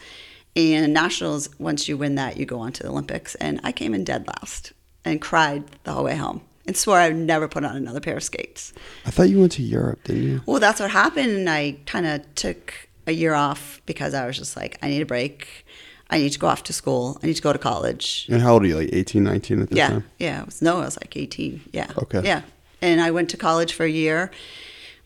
And 0.54 0.94
nationals, 0.94 1.50
once 1.58 1.86
you 1.86 1.98
win 1.98 2.14
that, 2.14 2.38
you 2.38 2.46
go 2.46 2.60
on 2.60 2.72
to 2.72 2.82
the 2.82 2.88
Olympics. 2.88 3.34
And 3.36 3.60
I 3.62 3.72
came 3.72 3.92
in 3.92 4.04
dead 4.04 4.26
last 4.26 4.72
and 5.04 5.20
cried 5.20 5.64
the 5.84 5.92
whole 5.92 6.04
way 6.04 6.16
home 6.16 6.40
and 6.66 6.76
swore 6.76 6.98
I 6.98 7.08
would 7.08 7.16
never 7.16 7.46
put 7.46 7.64
on 7.64 7.76
another 7.76 8.00
pair 8.00 8.16
of 8.16 8.24
skates. 8.24 8.72
I 9.04 9.10
thought 9.10 9.28
you 9.28 9.38
went 9.38 9.52
to 9.52 9.62
Europe, 9.62 10.02
didn't 10.04 10.22
you? 10.22 10.42
Well, 10.46 10.60
that's 10.60 10.80
what 10.80 10.90
happened. 10.90 11.30
And 11.30 11.50
I 11.50 11.76
kind 11.86 12.06
of 12.06 12.34
took 12.34 12.85
a 13.06 13.12
year 13.12 13.34
off 13.34 13.80
because 13.86 14.14
I 14.14 14.26
was 14.26 14.36
just 14.38 14.56
like, 14.56 14.78
I 14.82 14.88
need 14.88 15.02
a 15.02 15.06
break. 15.06 15.64
I 16.08 16.18
need 16.18 16.30
to 16.30 16.38
go 16.38 16.46
off 16.46 16.62
to 16.64 16.72
school. 16.72 17.18
I 17.22 17.26
need 17.26 17.34
to 17.36 17.42
go 17.42 17.52
to 17.52 17.58
college. 17.58 18.26
And 18.30 18.40
how 18.40 18.54
old 18.54 18.62
are 18.62 18.66
you? 18.66 18.76
Like 18.76 18.90
18, 18.92 19.24
19 19.24 19.62
at 19.62 19.68
this 19.70 19.76
Yeah. 19.76 19.88
time? 19.88 20.04
Yeah. 20.18 20.40
It 20.42 20.46
was, 20.46 20.62
no, 20.62 20.76
I 20.78 20.84
was 20.84 20.96
like 20.96 21.16
18. 21.16 21.62
Yeah. 21.72 21.90
Okay. 21.98 22.22
Yeah. 22.24 22.42
And 22.80 23.00
I 23.00 23.10
went 23.10 23.30
to 23.30 23.36
college 23.36 23.72
for 23.72 23.84
a 23.84 23.90
year. 23.90 24.30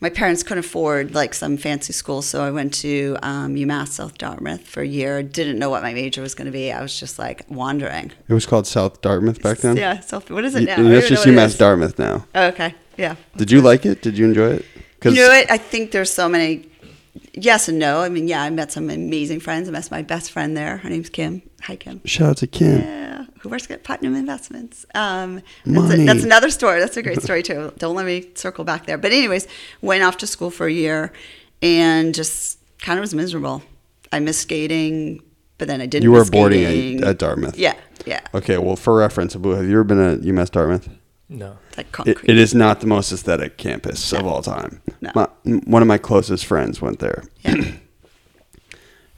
My 0.03 0.09
parents 0.09 0.43
couldn't 0.43 0.65
afford 0.65 1.15
like 1.15 1.35
some 1.35 1.59
fancy 1.59 1.93
school, 1.93 2.23
so 2.23 2.43
I 2.43 2.51
went 2.51 2.73
to 2.75 3.19
um, 3.23 3.55
UMass 3.55 3.89
South 3.89 4.17
Dartmouth 4.17 4.67
for 4.67 4.81
a 4.83 4.87
year. 4.87 5.23
Didn't 5.23 5.59
know 5.59 5.69
what 5.69 5.83
my 5.83 5.93
major 5.93 6.23
was 6.23 6.35
going 6.35 6.47
to 6.47 6.51
be. 6.53 6.73
I 6.73 6.81
was 6.81 6.99
just 6.99 7.19
like 7.19 7.45
wandering. 7.51 8.11
It 8.29 8.33
was 8.33 8.47
called 8.47 8.67
South 8.67 9.03
Dartmouth 9.03 9.43
back 9.43 9.59
then? 9.59 9.77
Yeah. 9.77 10.01
So 10.01 10.21
what 10.29 10.45
is 10.47 10.55
it 10.55 10.63
now? 10.63 10.77
and 10.77 10.81
I 10.81 10.83
don't 10.85 10.93
that's 10.93 11.09
just 11.09 11.27
it 11.27 11.35
UMass. 11.35 11.59
Dartmouth 11.59 11.99
now. 11.99 12.27
Oh, 12.35 12.47
okay. 12.47 12.75
Yeah. 12.97 13.17
Did 13.37 13.51
you 13.51 13.61
like 13.61 13.85
it? 13.85 14.01
Did 14.01 14.17
you 14.17 14.25
enjoy 14.27 14.53
it? 14.55 14.65
You 15.05 15.13
know 15.15 15.29
what? 15.29 15.51
I 15.51 15.59
think 15.59 15.91
there's 15.93 16.13
so 16.13 16.29
many 16.31 16.70
yes 17.35 17.69
and 17.69 17.79
no. 17.79 18.01
I 18.01 18.09
mean, 18.09 18.29
yeah, 18.29 18.43
I 18.43 18.51
met 18.51 18.73
some 18.73 18.91
amazing 18.91 19.41
friends. 19.41 19.69
I 19.69 19.73
met 19.73 19.91
my 19.91 20.03
best 20.03 20.31
friend 20.31 20.57
there. 20.57 20.79
Her 20.79 20.89
name's 20.89 21.09
Kim. 21.11 21.43
Hi, 21.63 21.77
Kim. 21.77 22.01
Shout 22.05 22.31
out 22.31 22.37
to 22.39 22.47
Kim. 22.47 22.81
Yeah, 22.81 23.25
who 23.41 23.49
works 23.49 23.71
at 23.71 23.85
Putnam 23.85 24.15
Investments. 24.15 24.87
Um, 24.95 25.43
that's, 25.65 25.89
Money. 25.89 26.03
a, 26.03 26.07
that's 26.07 26.25
another 26.25 26.51
story. 26.51 26.81
That's 26.81 26.97
a 26.97 27.03
great 27.03 27.23
story 27.23 27.43
too. 27.43 27.73
Don't 27.79 27.95
let 27.95 28.07
me 28.07 28.31
circle 28.35 28.65
back 28.65 28.87
there. 28.87 28.99
But 28.99 29.13
anyways, 29.13 29.47
went 29.83 30.03
off 30.03 30.17
to 30.19 30.27
school 30.27 30.51
for 30.51 30.67
a 30.67 30.73
year 30.73 31.13
and 31.63 32.15
just 32.15 32.59
kind 32.79 32.99
of 32.99 33.03
was 33.03 33.15
miserable. 33.15 33.63
I 34.13 34.19
missed 34.21 34.41
skating, 34.41 35.23
but 35.59 35.69
then 35.69 35.81
I 35.81 35.87
didn't. 35.87 36.05
You 36.05 36.13
were 36.13 36.25
boarding 36.25 37.03
at, 37.03 37.09
at 37.09 37.19
Dartmouth. 37.19 37.57
Yeah, 37.57 37.77
yeah. 38.07 38.21
Okay, 38.35 38.59
well, 38.59 38.77
for 38.77 38.97
reference, 38.97 39.35
have 39.35 39.45
you 39.45 39.55
ever 39.55 39.85
been 39.85 40.01
at 40.01 40.21
UMass 40.21 40.51
Dartmouth? 40.51 40.89
No. 41.29 41.57
Like 41.99 42.09
It, 42.09 42.19
it 42.25 42.39
is 42.39 42.55
not 42.55 42.81
the 42.81 42.87
most 42.87 43.13
aesthetic 43.13 43.57
campus 43.57 44.13
of 44.13 44.27
all 44.27 44.43
time. 44.43 44.81
No. 45.01 45.11
My, 45.15 45.29
one 45.65 45.83
of 45.83 45.89
my 45.89 45.99
closest 45.99 46.47
friends 46.47 46.81
went 46.83 46.99
there. 46.99 47.25
Yeah. 47.43 47.55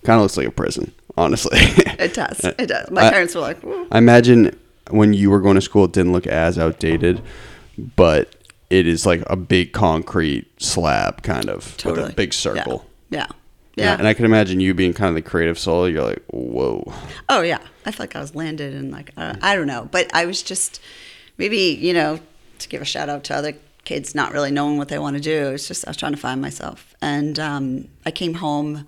Kind 0.04 0.16
of 0.16 0.22
looks 0.22 0.36
like 0.36 0.48
a 0.48 0.50
prison, 0.50 0.92
honestly. 1.16 1.58
It 2.02 2.14
does. 2.14 2.40
It 2.58 2.66
does. 2.66 2.90
My 2.90 3.06
I- 3.06 3.10
parents 3.10 3.34
were 3.34 3.40
like, 3.42 3.62
"Ooh." 3.64 3.86
I 3.92 3.98
imagine 3.98 4.58
when 4.90 5.12
you 5.14 5.30
were 5.30 5.40
going 5.40 5.54
to 5.54 5.60
school, 5.60 5.84
it 5.84 5.92
didn't 5.92 6.12
look 6.12 6.26
as 6.26 6.58
outdated, 6.58 7.22
but 7.96 8.34
it 8.70 8.86
is 8.88 9.06
like 9.06 9.22
a 9.28 9.36
big 9.36 9.72
concrete 9.72 10.46
slab, 10.60 11.22
kind 11.22 11.48
of 11.48 11.76
with 11.84 11.98
a 11.98 12.12
big 12.12 12.34
circle. 12.34 12.84
Yeah. 13.10 13.18
Yeah. 13.20 13.26
Yeah. 13.76 13.96
And 13.98 14.06
I 14.08 14.14
can 14.14 14.24
imagine 14.24 14.58
you 14.60 14.74
being 14.74 14.92
kind 14.92 15.08
of 15.08 15.14
the 15.14 15.22
creative 15.22 15.58
soul. 15.58 15.88
You're 15.88 16.02
like, 16.02 16.22
whoa. 16.26 16.92
Oh 17.28 17.40
yeah, 17.42 17.58
I 17.86 17.92
felt 17.92 18.00
like 18.00 18.16
I 18.16 18.20
was 18.20 18.34
landed 18.34 18.74
and 18.74 18.90
like 18.90 19.12
uh, 19.16 19.36
I 19.40 19.54
don't 19.54 19.68
know, 19.68 19.88
but 19.92 20.10
I 20.12 20.26
was 20.26 20.42
just 20.42 20.80
maybe 21.38 21.56
you 21.80 21.94
know 21.94 22.18
to 22.62 22.68
give 22.68 22.82
a 22.82 22.86
shout 22.86 23.08
out 23.08 23.24
to 23.24 23.34
other 23.34 23.54
kids 23.84 24.14
not 24.14 24.32
really 24.32 24.50
knowing 24.50 24.78
what 24.78 24.88
they 24.88 24.98
want 24.98 25.16
to 25.16 25.22
do. 25.22 25.50
It's 25.50 25.68
just 25.68 25.86
I 25.86 25.90
was 25.90 25.96
trying 25.96 26.12
to 26.12 26.18
find 26.18 26.40
myself, 26.40 26.94
and 27.00 27.38
um, 27.38 27.88
I 28.06 28.10
came 28.10 28.34
home 28.34 28.86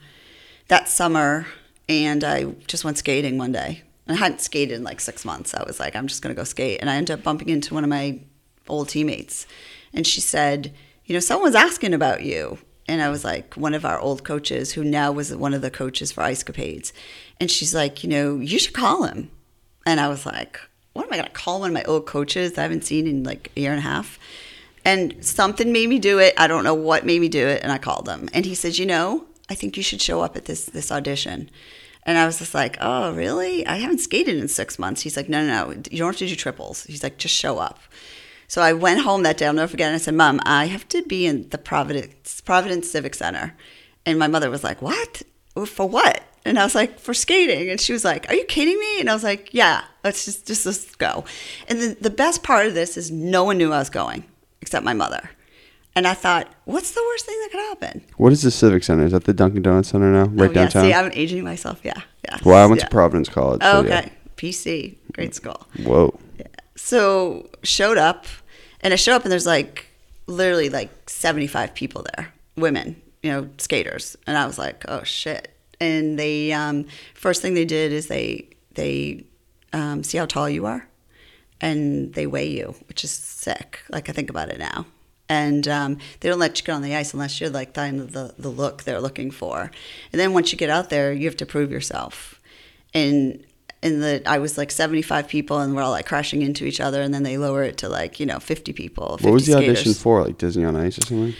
that 0.69 0.89
summer 0.89 1.47
and 1.89 2.25
I 2.25 2.45
just 2.67 2.85
went 2.85 2.97
skating 2.99 3.37
one 3.37 3.53
day. 3.53 3.83
I 4.09 4.15
hadn't 4.15 4.41
skated 4.41 4.77
in 4.77 4.85
like 4.85 5.01
six 5.01 5.25
months. 5.25 5.55
I 5.55 5.65
was 5.65 5.79
like, 5.81 5.97
I'm 5.97 6.07
just 6.07 6.23
gonna 6.23 6.35
go 6.35 6.45
skate, 6.45 6.81
and 6.81 6.89
I 6.89 6.97
ended 6.97 7.19
up 7.19 7.23
bumping 7.23 7.49
into 7.49 7.75
one 7.75 7.85
of 7.85 7.91
my 7.91 8.21
old 8.69 8.89
teammates, 8.89 9.47
and 9.93 10.07
she 10.07 10.21
said, 10.21 10.73
you 11.05 11.13
know, 11.13 11.21
someone's 11.21 11.55
asking 11.55 11.95
about 11.95 12.23
you. 12.23 12.59
And 12.87 13.01
I 13.01 13.09
was 13.09 13.25
like, 13.25 13.55
one 13.55 13.73
of 13.73 13.85
our 13.85 13.99
old 13.99 14.25
coaches, 14.25 14.73
who 14.73 14.85
now 14.85 15.11
was 15.11 15.35
one 15.35 15.55
of 15.55 15.63
the 15.63 15.71
coaches 15.71 16.13
for 16.13 16.23
Ice 16.23 16.43
Capades. 16.45 16.93
And 17.41 17.51
she's 17.51 17.75
like, 17.75 18.05
you 18.05 18.11
know, 18.11 18.37
you 18.37 18.59
should 18.59 18.75
call 18.75 19.05
him. 19.05 19.31
And 19.87 20.01
I 20.01 20.09
was 20.09 20.27
like, 20.27 20.61
what 20.94 21.07
am 21.07 21.12
I 21.12 21.16
going 21.16 21.26
to 21.26 21.33
call 21.33 21.61
one 21.61 21.70
of 21.70 21.74
my 21.74 21.85
old 21.85 22.07
coaches 22.07 22.52
that 22.52 22.61
I 22.61 22.62
haven't 22.62 22.85
seen 22.85 23.07
in 23.07 23.22
like 23.22 23.52
a 23.57 23.61
year 23.61 23.70
and 23.70 23.78
a 23.78 23.83
half? 23.83 24.18
And 24.85 25.24
something 25.24 25.72
made 25.72 25.88
me 25.88 25.98
do 25.98 26.18
it. 26.18 26.35
I 26.37 26.46
don't 26.46 26.64
know 26.64 26.74
what 26.74 27.04
made 27.04 27.20
me 27.20 27.28
do 27.28 27.46
it. 27.46 27.62
And 27.62 27.72
I 27.72 27.78
called 27.78 28.09
him. 28.09 28.28
And 28.33 28.44
he 28.44 28.54
says, 28.54 28.78
you 28.78 28.87
know, 28.87 29.26
I 29.48 29.54
think 29.54 29.76
you 29.76 29.83
should 29.83 30.00
show 30.00 30.20
up 30.20 30.37
at 30.37 30.46
this, 30.46 30.66
this 30.66 30.92
audition. 30.92 31.50
And 32.04 32.18
I 32.18 32.26
was 32.26 32.38
just 32.38 32.54
like, 32.54 32.76
oh, 32.80 33.12
really? 33.14 33.66
I 33.66 33.76
haven't 33.76 33.98
skated 33.98 34.37
in 34.37 34.48
six 34.48 34.78
months. 34.78 35.02
He's 35.02 35.16
like, 35.16 35.28
no, 35.28 35.44
no, 35.44 35.66
no. 35.66 35.83
You 35.90 35.98
don't 35.98 36.09
have 36.09 36.16
to 36.16 36.26
do 36.26 36.37
triples. 36.37 36.85
He's 36.85 37.02
like, 37.02 37.16
just 37.16 37.35
show 37.35 37.59
up. 37.59 37.80
So 38.46 38.61
I 38.62 38.74
went 38.74 39.00
home 39.00 39.22
that 39.22 39.38
day. 39.38 39.46
I'll 39.46 39.54
never 39.54 39.70
forget. 39.70 39.88
And 39.88 39.94
I 39.94 39.98
said, 39.98 40.14
Mom, 40.14 40.38
I 40.44 40.66
have 40.66 40.87
to 40.88 41.02
be 41.02 41.26
in 41.26 41.48
the 41.48 41.59
Providence 41.59 42.40
Providence 42.42 42.90
Civic 42.90 43.14
Center. 43.14 43.54
And 44.04 44.18
my 44.18 44.26
mother 44.28 44.50
was 44.50 44.62
like, 44.62 44.83
What? 44.83 45.22
For 45.66 45.88
what? 45.88 46.22
And 46.44 46.59
I 46.59 46.64
was 46.64 46.74
like, 46.74 46.98
For 46.98 47.14
skating. 47.14 47.70
And 47.70 47.80
she 47.80 47.92
was 47.92 48.04
like, 48.04 48.28
Are 48.28 48.35
you 48.35 48.44
kidding 48.44 48.78
me? 48.78 49.00
And 49.00 49.11
I 49.11 49.14
was 49.14 49.24
like, 49.24 49.52
Yeah, 49.52 49.85
let's 50.02 50.24
just 50.24 50.46
just 50.46 50.66
let's 50.66 50.94
go. 50.96 51.24
And 51.68 51.80
the, 51.80 51.96
the 52.00 52.11
best 52.11 52.42
part 52.42 52.66
of 52.66 52.74
this 52.74 52.96
is 52.96 53.11
no 53.11 53.44
one 53.44 53.59
knew 53.59 53.72
I 53.72 53.78
was 53.78 53.90
going 53.90 54.24
except 54.61 54.85
my 54.85 54.94
mother. 54.94 55.30
And 55.96 56.09
I 56.09 56.14
thought, 56.14 56.48
what's 56.64 56.90
the 56.90 57.00
worst 57.00 57.24
thing 57.24 57.38
that 57.42 57.50
could 57.52 57.61
happen? 57.61 58.04
What 58.16 58.33
is 58.33 58.42
the 58.42 58.50
Civic 58.50 58.83
Center? 58.83 59.04
Is 59.04 59.12
that 59.12 59.24
the 59.24 59.33
Dunkin' 59.33 59.62
Donuts 59.62 59.90
Center 59.90 60.11
now? 60.11 60.24
Right 60.24 60.50
oh, 60.50 60.52
downtown? 60.52 60.83
See, 60.83 60.92
I'm 60.92 61.12
aging 61.12 61.44
myself. 61.44 61.80
Yeah, 61.85 62.00
yeah. 62.24 62.38
well, 62.44 62.62
I 62.62 62.66
went 62.66 62.80
yeah. 62.80 62.87
to 62.87 62.90
Providence 62.90 63.28
College. 63.28 63.61
Oh, 63.62 63.83
so 63.83 63.88
yeah. 63.88 63.98
okay. 63.98 64.12
PC, 64.37 64.96
great 65.12 65.35
school. 65.37 65.66
Whoa. 65.85 66.18
Yeah. 66.38 66.46
So 66.74 67.48
showed 67.62 67.96
up, 67.96 68.26
and 68.80 68.92
I 68.92 68.96
show 68.96 69.14
up, 69.14 69.22
and 69.22 69.30
there's 69.30 69.46
like 69.46 69.87
literally 70.26 70.68
like 70.68 71.09
75 71.09 71.74
people 71.74 72.04
there, 72.16 72.33
women, 72.57 73.00
you 73.22 73.30
know, 73.30 73.48
skaters, 73.59 74.16
and 74.26 74.37
I 74.37 74.46
was 74.46 74.59
like, 74.59 74.85
oh 74.88 75.04
shit. 75.04 75.54
And 75.85 76.18
they 76.18 76.53
um, 76.53 76.87
first 77.14 77.42
thing 77.42 77.55
they 77.55 77.64
did 77.64 77.92
is 77.92 78.07
they 78.07 78.49
they 78.75 79.25
um, 79.73 80.03
see 80.03 80.18
how 80.18 80.27
tall 80.27 80.49
you 80.49 80.66
are, 80.66 80.88
and 81.61 82.14
they 82.14 82.27
weigh 82.27 82.51
you, 82.51 82.75
which 82.88 83.05
is 83.05 83.11
sick. 83.11 83.81
Like 83.90 84.09
I 84.09 84.12
think 84.12 84.31
about 84.31 84.49
it 84.49 84.59
now. 84.59 84.87
And 85.29 85.66
um, 85.68 85.99
they 86.20 86.29
don't 86.29 86.38
let 86.38 86.59
you 86.61 86.66
get 86.66 86.73
on 86.73 86.83
the 86.83 86.94
ice 86.94 87.14
unless 87.14 87.40
you're 87.40 87.49
like 87.49 87.73
the, 87.73 88.35
the 88.38 88.51
look 88.51 88.83
they're 88.83 89.01
looking 89.01 89.31
for. 89.31 89.70
And 90.12 90.20
then 90.20 90.35
once 90.35 90.53
you 90.53 90.59
get 90.59 90.68
out 90.68 90.90
there, 90.90 91.12
you 91.14 91.25
have 91.25 91.37
to 91.38 91.47
prove 91.47 91.70
yourself. 91.70 92.40
And 92.92 93.42
in 93.83 94.01
the 94.01 94.23
I 94.27 94.38
was 94.38 94.59
like 94.59 94.70
75 94.70 95.29
people 95.29 95.61
and 95.61 95.75
we're 95.75 95.83
all 95.83 95.90
like 95.90 96.07
crashing 96.07 96.42
into 96.42 96.64
each 96.66 96.81
other 96.81 97.01
and 97.03 97.12
then 97.12 97.23
they 97.23 97.38
lower 97.38 97.62
it 97.62 97.79
to 97.79 97.88
like, 97.88 98.20
you 98.20 98.27
know, 98.27 98.38
50 98.38 98.73
people. 98.73 99.16
50 99.16 99.25
What 99.25 99.33
was 99.33 99.47
the 99.47 99.53
skaters. 99.53 99.68
audition 99.68 99.94
for? 99.94 100.25
Like 100.25 100.38
Disney 100.38 100.64
on 100.64 100.77
Ice 100.77 100.99
or 100.99 101.07
something? 101.07 101.35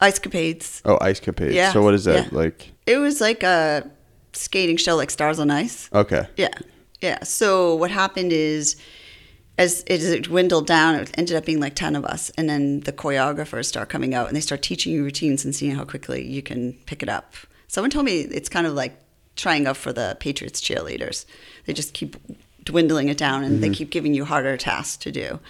Ice 0.00 0.18
Capades. 0.18 0.80
Oh, 0.84 0.98
Ice 1.00 1.20
Capades. 1.20 1.52
Yeah, 1.52 1.72
So 1.72 1.82
what 1.82 1.94
is 1.94 2.04
that 2.04 2.32
yeah. 2.32 2.38
like? 2.38 2.72
It 2.86 2.96
was 2.96 3.20
like 3.20 3.42
a 3.42 3.88
skating 4.32 4.76
show 4.76 4.96
like 4.96 5.10
Stars 5.10 5.38
on 5.38 5.50
Ice. 5.50 5.90
Okay. 5.92 6.26
Yeah. 6.36 6.54
Yeah. 7.00 7.22
So 7.24 7.74
what 7.74 7.90
happened 7.90 8.32
is 8.32 8.76
as 9.58 9.82
it, 9.82 10.00
as 10.00 10.10
it 10.10 10.22
dwindled 10.22 10.66
down, 10.66 10.94
it 10.94 11.10
ended 11.18 11.36
up 11.36 11.44
being 11.44 11.60
like 11.60 11.74
10 11.74 11.96
of 11.96 12.04
us. 12.04 12.30
And 12.30 12.48
then 12.48 12.80
the 12.80 12.92
choreographers 12.92 13.66
start 13.66 13.88
coming 13.88 14.14
out 14.14 14.28
and 14.28 14.36
they 14.36 14.40
start 14.40 14.62
teaching 14.62 14.92
you 14.92 15.04
routines 15.04 15.44
and 15.44 15.54
seeing 15.54 15.74
how 15.74 15.84
quickly 15.84 16.26
you 16.26 16.42
can 16.42 16.72
pick 16.86 17.02
it 17.02 17.08
up. 17.08 17.34
Someone 17.68 17.90
told 17.90 18.06
me 18.06 18.20
it's 18.20 18.48
kind 18.48 18.66
of 18.66 18.72
like 18.72 18.98
trying 19.36 19.66
out 19.66 19.76
for 19.76 19.92
the 19.92 20.16
Patriots 20.18 20.60
cheerleaders. 20.60 21.26
They 21.66 21.72
just 21.72 21.92
keep 21.92 22.16
dwindling 22.64 23.08
it 23.08 23.18
down 23.18 23.44
and 23.44 23.62
they 23.62 23.68
mm-hmm. 23.68 23.74
keep 23.74 23.90
giving 23.90 24.14
you 24.14 24.24
harder 24.24 24.56
tasks 24.56 24.96
to 24.98 25.12
do. 25.12 25.40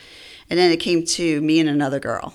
And 0.48 0.58
then 0.58 0.72
it 0.72 0.78
came 0.78 1.04
to 1.04 1.40
me 1.40 1.60
and 1.60 1.68
another 1.68 2.00
girl. 2.00 2.34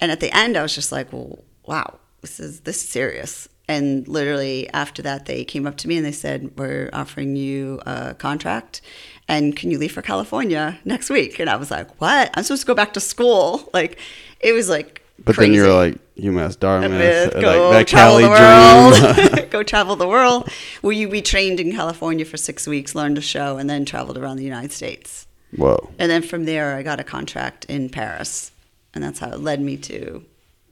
And 0.00 0.10
at 0.10 0.20
the 0.20 0.36
end, 0.36 0.56
I 0.56 0.62
was 0.62 0.74
just 0.74 0.90
like, 0.90 1.12
well, 1.12 1.38
wow, 1.66 1.98
this 2.20 2.40
is 2.40 2.60
this 2.60 2.82
is 2.82 2.88
serious. 2.88 3.48
And 3.68 4.06
literally 4.08 4.68
after 4.70 5.02
that, 5.02 5.26
they 5.26 5.44
came 5.44 5.66
up 5.66 5.76
to 5.78 5.88
me 5.88 5.96
and 5.96 6.04
they 6.04 6.12
said, 6.12 6.52
"We're 6.56 6.90
offering 6.92 7.36
you 7.36 7.80
a 7.86 8.14
contract, 8.14 8.80
and 9.28 9.56
can 9.56 9.70
you 9.70 9.78
leave 9.78 9.92
for 9.92 10.02
California 10.02 10.78
next 10.84 11.10
week?" 11.10 11.38
And 11.38 11.48
I 11.48 11.56
was 11.56 11.70
like, 11.70 12.00
"What? 12.00 12.30
I'm 12.34 12.42
supposed 12.42 12.62
to 12.62 12.66
go 12.66 12.74
back 12.74 12.92
to 12.94 13.00
school?" 13.00 13.68
Like, 13.74 13.98
it 14.40 14.52
was 14.52 14.68
like. 14.68 15.00
But 15.24 15.36
crazy. 15.36 15.52
then 15.52 15.56
you're 15.56 15.72
like, 15.72 15.98
UMass 16.16 16.58
Dartmouth. 16.58 17.32
Go 17.32 17.70
like 17.70 17.86
that 17.86 17.88
travel 17.88 18.18
Cali 18.18 18.24
the 18.24 19.36
world. 19.38 19.50
go 19.50 19.62
travel 19.62 19.96
the 19.96 20.08
world. 20.08 20.48
Will 20.82 20.92
you 20.92 21.08
be 21.08 21.22
trained 21.22 21.60
in 21.60 21.70
California 21.72 22.24
for 22.24 22.36
six 22.36 22.66
weeks, 22.66 22.94
learned 22.94 23.18
a 23.18 23.20
show, 23.20 23.56
and 23.56 23.70
then 23.70 23.84
traveled 23.84 24.18
around 24.18 24.36
the 24.36 24.44
United 24.44 24.72
States? 24.72 25.26
Whoa. 25.56 25.90
And 25.98 26.10
then 26.10 26.22
from 26.22 26.44
there, 26.44 26.74
I 26.74 26.82
got 26.82 26.98
a 26.98 27.04
contract 27.04 27.66
in 27.66 27.88
Paris, 27.88 28.50
and 28.94 29.04
that's 29.04 29.20
how 29.20 29.30
it 29.30 29.40
led 29.40 29.60
me 29.60 29.76
to. 29.78 30.24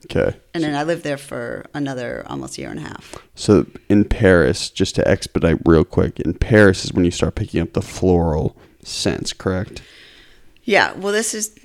Okay. 0.07 0.37
And 0.55 0.65
then 0.65 0.75
I 0.75 0.83
lived 0.83 1.05
there 1.05 1.19
for 1.19 1.67
another 1.75 2.25
almost 2.27 2.59
year 2.59 2.71
and 2.71 2.79
a 2.79 2.83
half. 2.83 3.17
So 3.35 3.67
in 3.89 4.05
Paris, 4.05 4.71
just 4.71 4.95
to 4.97 5.07
expedite 5.07 5.59
real 5.65 5.85
quick, 5.85 6.19
in 6.21 6.35
Paris 6.35 6.85
is 6.85 6.93
when 6.93 7.05
you 7.05 7.11
start 7.11 7.35
picking 7.35 7.61
up 7.61 7.75
the 7.75 7.83
floral 7.83 8.57
scents, 8.83 9.33
correct? 9.33 9.83
Yeah, 10.65 10.93
well, 10.95 11.13
this 11.13 11.35
is 11.35 11.59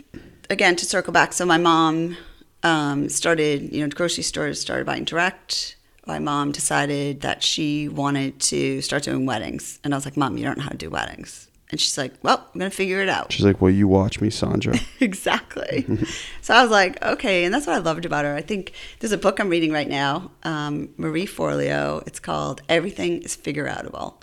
again 0.49 0.75
to 0.77 0.85
circle 0.85 1.13
back. 1.13 1.33
So 1.33 1.45
my 1.45 1.57
mom 1.57 2.17
um, 2.63 3.09
started, 3.09 3.73
you 3.73 3.81
know, 3.81 3.89
grocery 3.89 4.23
stores 4.23 4.59
started 4.59 4.85
buying 4.85 5.05
direct. 5.05 5.77
My 6.07 6.19
mom 6.19 6.51
decided 6.51 7.21
that 7.21 7.41
she 7.41 7.87
wanted 7.87 8.39
to 8.41 8.81
start 8.81 9.03
doing 9.03 9.25
weddings, 9.25 9.79
and 9.83 9.93
I 9.93 9.97
was 9.97 10.05
like, 10.05 10.17
"Mom, 10.17 10.37
you 10.37 10.43
don't 10.43 10.57
know 10.57 10.63
how 10.63 10.69
to 10.69 10.77
do 10.77 10.89
weddings." 10.89 11.44
And 11.71 11.79
she's 11.79 11.97
like, 11.97 12.13
"Well, 12.21 12.47
I'm 12.53 12.59
gonna 12.59 12.69
figure 12.69 13.01
it 13.01 13.09
out." 13.09 13.31
She's 13.31 13.45
like, 13.45 13.59
"Well, 13.59 13.71
you 13.71 13.87
watch 13.87 14.21
me, 14.21 14.29
Sandra." 14.29 14.77
exactly. 14.99 15.85
so 16.41 16.53
I 16.53 16.61
was 16.61 16.71
like, 16.71 17.03
okay, 17.03 17.43
and 17.43 17.53
that's 17.53 17.65
what 17.65 17.75
I 17.75 17.79
loved 17.79 18.05
about 18.05 18.23
her. 18.25 18.35
I 18.35 18.41
think 18.41 18.73
there's 18.99 19.11
a 19.11 19.17
book 19.17 19.39
I'm 19.39 19.49
reading 19.49 19.71
right 19.71 19.89
now, 19.89 20.31
um, 20.43 20.89
Marie 20.97 21.25
Forleo. 21.25 22.05
It's 22.07 22.19
called 22.19 22.61
Everything 22.69 23.23
is 23.23 23.35
Figure 23.35 23.67
Outable. 23.67 24.21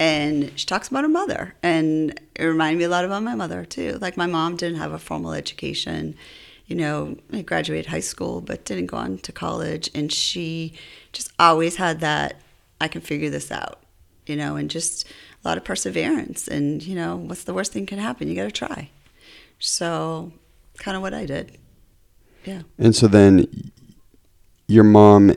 And 0.00 0.52
she 0.58 0.66
talks 0.66 0.88
about 0.88 1.02
her 1.02 1.08
mother. 1.08 1.54
And 1.62 2.18
it 2.34 2.44
reminded 2.44 2.78
me 2.78 2.84
a 2.84 2.88
lot 2.88 3.04
about 3.04 3.22
my 3.22 3.34
mother, 3.34 3.64
too. 3.64 3.98
Like, 4.00 4.16
my 4.16 4.26
mom 4.26 4.56
didn't 4.56 4.78
have 4.78 4.92
a 4.92 4.98
formal 4.98 5.32
education. 5.32 6.14
You 6.66 6.76
know, 6.76 7.16
I 7.32 7.42
graduated 7.42 7.86
high 7.86 8.00
school, 8.00 8.40
but 8.40 8.64
didn't 8.64 8.86
go 8.86 8.96
on 8.96 9.18
to 9.18 9.32
college. 9.32 9.90
And 9.94 10.12
she 10.12 10.74
just 11.12 11.32
always 11.38 11.76
had 11.76 12.00
that, 12.00 12.40
I 12.80 12.88
can 12.88 13.00
figure 13.00 13.30
this 13.30 13.50
out, 13.50 13.80
you 14.26 14.36
know, 14.36 14.54
and 14.54 14.70
just 14.70 15.04
a 15.44 15.48
lot 15.48 15.58
of 15.58 15.64
perseverance. 15.64 16.48
And, 16.48 16.82
you 16.82 16.94
know, 16.94 17.16
what's 17.16 17.44
the 17.44 17.54
worst 17.54 17.72
thing 17.72 17.86
can 17.86 17.98
happen? 17.98 18.28
You 18.28 18.34
got 18.34 18.44
to 18.44 18.50
try. 18.50 18.90
So, 19.58 20.32
kind 20.78 20.96
of 20.96 21.02
what 21.02 21.14
I 21.14 21.26
did. 21.26 21.58
Yeah. 22.44 22.62
and 22.78 22.94
so 22.94 23.08
then 23.08 23.46
your 24.68 24.84
mom, 24.84 25.34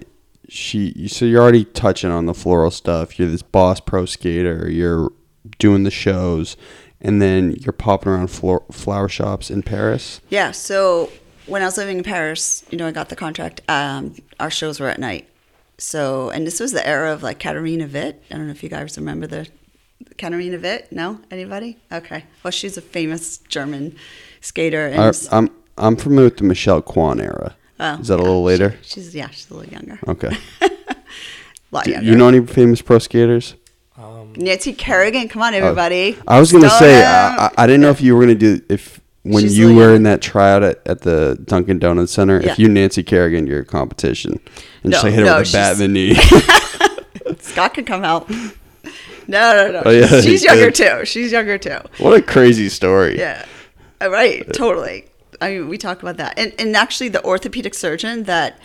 she, 0.47 1.07
so 1.07 1.25
you're 1.25 1.41
already 1.41 1.65
touching 1.65 2.11
on 2.11 2.25
the 2.25 2.33
floral 2.33 2.71
stuff. 2.71 3.19
You're 3.19 3.27
this 3.29 3.41
boss 3.41 3.79
pro 3.79 4.05
skater. 4.05 4.69
You're 4.69 5.11
doing 5.57 5.83
the 5.83 5.91
shows, 5.91 6.55
and 7.01 7.21
then 7.21 7.51
you're 7.59 7.73
popping 7.73 8.11
around 8.11 8.27
flor- 8.27 8.63
flower 8.71 9.09
shops 9.09 9.49
in 9.49 9.63
Paris. 9.63 10.21
Yeah. 10.29 10.51
So, 10.51 11.09
when 11.47 11.61
I 11.61 11.65
was 11.65 11.77
living 11.77 11.97
in 11.97 12.03
Paris, 12.03 12.63
you 12.69 12.77
know, 12.77 12.87
I 12.87 12.91
got 12.91 13.09
the 13.09 13.15
contract. 13.15 13.61
Um, 13.67 14.15
our 14.39 14.51
shows 14.51 14.79
were 14.79 14.87
at 14.87 14.99
night. 14.99 15.27
So, 15.77 16.29
and 16.29 16.45
this 16.45 16.59
was 16.59 16.71
the 16.71 16.87
era 16.87 17.11
of 17.11 17.23
like 17.23 17.39
Katarina 17.39 17.87
Witt. 17.87 18.23
I 18.29 18.35
don't 18.35 18.45
know 18.45 18.51
if 18.51 18.61
you 18.61 18.69
guys 18.69 18.95
remember 18.97 19.25
the 19.25 19.47
Katarina 20.21 20.57
Witt. 20.59 20.91
No, 20.91 21.19
anybody? 21.31 21.77
Okay. 21.91 22.23
Well, 22.43 22.51
she's 22.51 22.77
a 22.77 22.81
famous 22.81 23.37
German 23.49 23.95
skater. 24.39 24.87
And 24.87 25.01
I, 25.01 25.07
s- 25.07 25.27
I'm 25.31 25.49
I'm 25.77 25.95
familiar 25.95 26.25
with 26.29 26.37
the 26.37 26.43
Michelle 26.43 26.81
Kwan 26.81 27.19
era. 27.19 27.55
oh, 27.79 27.95
Is 27.99 28.07
that 28.09 28.19
a 28.19 28.23
little 28.23 28.43
later? 28.43 28.77
she- 28.83 29.01
she's 29.01 29.15
yeah, 29.15 29.29
she's 29.29 29.49
a 29.49 29.55
little 29.55 29.71
younger. 29.71 29.99
Okay. 30.07 30.37
A 30.61 30.69
lot 31.71 31.85
Do 31.85 31.91
younger. 31.91 32.07
you 32.09 32.15
know 32.15 32.27
any 32.27 32.45
famous 32.45 32.81
pro 32.81 32.99
skaters? 32.99 33.55
Um, 33.97 34.33
Nancy 34.35 34.73
Kerrigan? 34.73 35.27
Come 35.27 35.41
on, 35.41 35.53
everybody. 35.53 36.17
I 36.27 36.39
was 36.39 36.51
gonna 36.51 36.69
Stone 36.69 36.79
say. 36.79 37.03
I, 37.03 37.47
I 37.47 37.51
I 37.57 37.67
didn't 37.67 37.81
know 37.81 37.89
if 37.89 38.01
you 38.01 38.15
were 38.15 38.21
gonna 38.21 38.35
do 38.35 38.61
if 38.69 39.01
when 39.23 39.43
She's 39.43 39.57
you 39.57 39.67
like- 39.69 39.75
were 39.77 39.93
in 39.95 40.03
that 40.03 40.21
tryout 40.21 40.63
at, 40.63 40.81
at 40.87 41.01
the 41.01 41.37
Dunkin' 41.45 41.79
Donuts 41.79 42.11
Center. 42.11 42.41
Yeah. 42.41 42.51
If 42.53 42.59
you 42.59 42.67
Nancy 42.69 43.03
Kerrigan, 43.03 43.45
your 43.47 43.63
competition, 43.63 44.39
and 44.83 44.91
just 44.91 45.03
like 45.03 45.13
hit 45.13 45.25
her 45.27 45.37
with 45.39 45.49
a 45.49 45.51
bat 45.51 45.73
in 45.73 45.79
the 45.79 45.87
knee. 45.87 46.15
Scott 47.39 47.73
can 47.75 47.85
come 47.85 48.03
out. 48.03 48.29
No, 49.27 49.53
no, 49.67 49.71
no. 49.71 49.81
Oh, 49.85 49.89
yeah, 49.91 50.21
she's, 50.21 50.43
younger 50.43 50.71
too. 50.71 51.05
She's 51.05 51.31
younger 51.31 51.57
too. 51.57 51.77
What 51.99 52.19
a 52.19 52.21
crazy 52.21 52.69
story. 52.69 53.17
Yeah. 53.17 53.45
Uh, 54.01 54.09
Right. 54.09 54.51
Totally. 54.53 55.05
I 55.39 55.51
mean, 55.51 55.69
we 55.69 55.77
talk 55.77 56.01
about 56.01 56.17
that. 56.17 56.37
And, 56.37 56.53
and 56.59 56.75
actually, 56.75 57.09
the 57.09 57.23
orthopedic 57.23 57.73
surgeon 57.73 58.23
that 58.23 58.59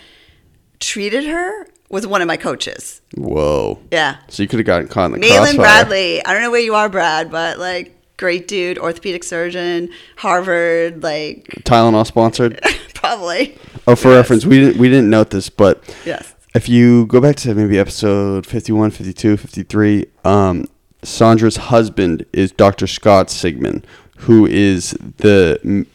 treated 0.79 1.25
her 1.25 1.67
was 1.89 2.05
one 2.05 2.21
of 2.21 2.27
my 2.27 2.37
coaches. 2.37 3.01
Whoa. 3.15 3.79
Yeah. 3.91 4.17
So 4.27 4.43
you 4.43 4.49
could 4.49 4.59
have 4.59 4.65
gotten 4.65 4.87
caught 4.87 5.05
in 5.05 5.11
the 5.13 5.19
Malin 5.19 5.55
crossfire. 5.55 5.85
Bradley. 5.85 6.25
I 6.25 6.33
don't 6.33 6.41
know 6.41 6.51
where 6.51 6.59
you 6.61 6.75
are, 6.75 6.89
Brad, 6.89 7.31
but 7.31 7.57
like, 7.57 7.93
great 8.17 8.47
dude, 8.47 8.77
orthopedic 8.77 9.23
surgeon, 9.23 9.89
Harvard, 10.17 11.01
like, 11.03 11.45
Tylenol 11.63 12.05
sponsored. 12.05 12.59
probably. 12.93 13.57
Oh, 13.87 13.95
for 13.95 14.09
reference, 14.11 14.45
we 14.45 14.59
didn't 14.59 14.77
we 14.79 14.89
didn't 14.89 15.09
note 15.09 15.29
this, 15.29 15.49
but 15.49 15.81
Yes. 16.05 16.33
If 16.57 16.67
you 16.67 17.05
go 17.05 17.21
back 17.21 17.35
to 17.35 17.53
maybe 17.53 17.77
episode 17.77 18.43
51, 18.47 18.89
52, 18.89 19.37
53, 19.37 20.05
um, 20.25 20.65
Sandra's 21.03 21.57
husband 21.57 22.25
is 22.33 22.51
Dr. 22.51 22.87
Scott 22.87 23.27
Sigman, 23.27 23.83
who 24.21 24.47
is 24.47 24.97
the 25.17 25.85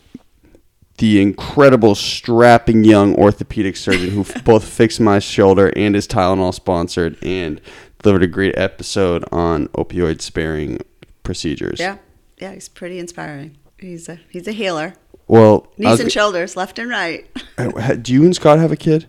the 0.98 1.20
incredible 1.20 1.96
strapping 1.96 2.84
young 2.84 3.16
orthopedic 3.16 3.76
surgeon 3.76 4.10
who 4.10 4.24
both 4.44 4.62
fixed 4.62 5.00
my 5.00 5.18
shoulder 5.18 5.72
and 5.74 5.96
is 5.96 6.06
Tylenol 6.06 6.54
sponsored 6.54 7.18
and 7.24 7.60
delivered 8.00 8.22
a 8.22 8.28
great 8.28 8.56
episode 8.56 9.24
on 9.32 9.66
opioid 9.70 10.20
sparing 10.20 10.78
procedures. 11.24 11.80
Yeah. 11.80 11.96
Yeah. 12.38 12.52
He's 12.52 12.68
pretty 12.68 13.00
inspiring. 13.00 13.56
He's 13.80 14.08
a, 14.08 14.20
he's 14.28 14.46
a 14.46 14.52
healer. 14.52 14.94
Well, 15.26 15.66
Knees 15.76 15.90
was 15.90 16.00
and 16.00 16.12
shoulders, 16.12 16.56
left 16.56 16.78
and 16.78 16.88
right. 16.88 17.28
uh, 17.58 17.94
do 17.94 18.12
you 18.12 18.22
and 18.22 18.36
Scott 18.36 18.60
have 18.60 18.70
a 18.70 18.76
kid? 18.76 19.08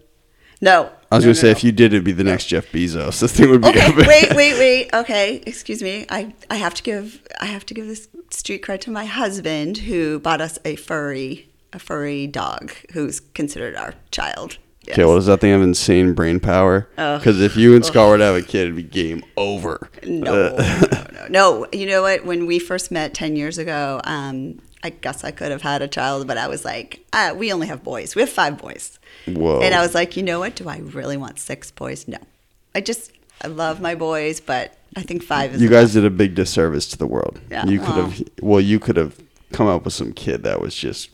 No. 0.64 0.90
I 1.12 1.16
was 1.18 1.26
No, 1.26 1.28
gonna 1.28 1.36
no, 1.38 1.42
say 1.42 1.48
no. 1.48 1.52
if 1.52 1.64
you 1.64 1.72
did, 1.72 1.94
it'd 1.94 2.04
be 2.06 2.12
the 2.14 2.24
next 2.24 2.46
Jeff 2.46 2.72
Bezos. 2.72 3.20
This 3.22 3.34
thing 3.36 3.50
would 3.50 3.62
be 3.62 3.68
Okay, 3.68 3.92
wait, 3.96 4.34
wait, 4.34 4.54
wait. 4.58 4.94
Okay, 4.94 5.44
excuse 5.46 5.84
me. 5.84 6.06
I, 6.10 6.34
I 6.50 6.56
have 6.56 6.74
to 6.76 6.84
give 6.84 7.22
I 7.42 7.46
have 7.48 7.66
to 7.68 7.74
give 7.74 7.86
this 7.88 8.08
street 8.32 8.64
cred 8.64 8.80
to 8.82 8.92
my 8.92 9.06
husband 9.06 9.78
who 9.80 10.20
bought 10.20 10.42
us 10.42 10.58
a 10.66 10.76
furry 10.76 11.50
a 11.74 11.80
furry 11.80 12.28
dog 12.28 12.72
who's 12.94 13.20
considered 13.20 13.76
our 13.76 13.94
child. 14.12 14.58
Yes. 14.86 14.96
Okay, 14.96 15.06
well, 15.06 15.16
does 15.16 15.28
that 15.28 15.40
thing 15.42 15.52
have 15.52 15.62
insane 15.62 16.14
brain 16.14 16.40
power? 16.40 16.88
Because 16.96 17.40
if 17.42 17.56
you 17.56 17.74
and 17.76 17.86
Scott 17.86 18.10
were 18.10 18.18
to 18.18 18.24
have 18.26 18.36
a 18.36 18.42
kid, 18.42 18.64
it'd 18.64 18.76
be 18.76 18.84
game 18.84 19.24
over. 19.38 19.90
No, 20.06 20.34
Uh, 20.58 20.88
no, 20.92 21.04
no, 21.20 21.28
no. 21.30 21.68
You 21.72 21.86
know 21.88 22.02
what? 22.02 22.26
When 22.26 22.46
we 22.48 22.60
first 22.60 22.92
met 22.92 23.14
ten 23.14 23.36
years 23.38 23.58
ago, 23.58 24.02
um, 24.04 24.60
I 24.84 24.90
guess 24.90 25.24
I 25.24 25.32
could 25.32 25.52
have 25.52 25.62
had 25.62 25.82
a 25.82 25.88
child, 25.88 26.28
but 26.28 26.38
I 26.38 26.48
was 26.50 26.66
like, 26.66 27.06
uh, 27.14 27.34
we 27.38 27.54
only 27.54 27.68
have 27.68 27.82
boys. 27.84 28.14
We 28.16 28.22
have 28.24 28.30
five 28.30 28.58
boys. 28.58 29.00
Whoa. 29.28 29.62
And 29.62 29.74
I 29.74 29.82
was 29.82 29.94
like, 29.96 30.18
you 30.18 30.24
know 30.24 30.40
what? 30.40 30.56
Do 30.56 30.68
I 30.68 30.78
really 30.80 31.18
want 31.18 31.40
six 31.40 31.72
boys? 31.72 32.08
No. 32.08 32.18
I 32.76 32.82
just 32.82 33.12
I 33.42 33.48
love 33.48 33.82
my 33.82 33.96
boys, 33.96 34.40
but 34.40 34.78
I 34.96 35.02
think 35.02 35.24
five 35.24 35.54
is 35.56 35.62
you 35.62 35.68
enough. 35.68 35.82
guys 35.84 35.94
did 35.94 36.06
a 36.06 36.10
big 36.10 36.36
disservice 36.36 36.88
to 36.90 36.98
the 36.98 37.08
world. 37.08 37.40
Yeah, 37.50 37.66
You 37.66 37.80
could 37.80 37.96
have. 37.96 38.22
Well, 38.42 38.62
you 38.62 38.80
could 38.80 38.98
have 38.98 39.20
come 39.52 39.68
up 39.68 39.86
with 39.86 39.94
some 39.94 40.14
kid 40.14 40.44
that 40.44 40.60
was 40.62 40.76
just 40.76 41.10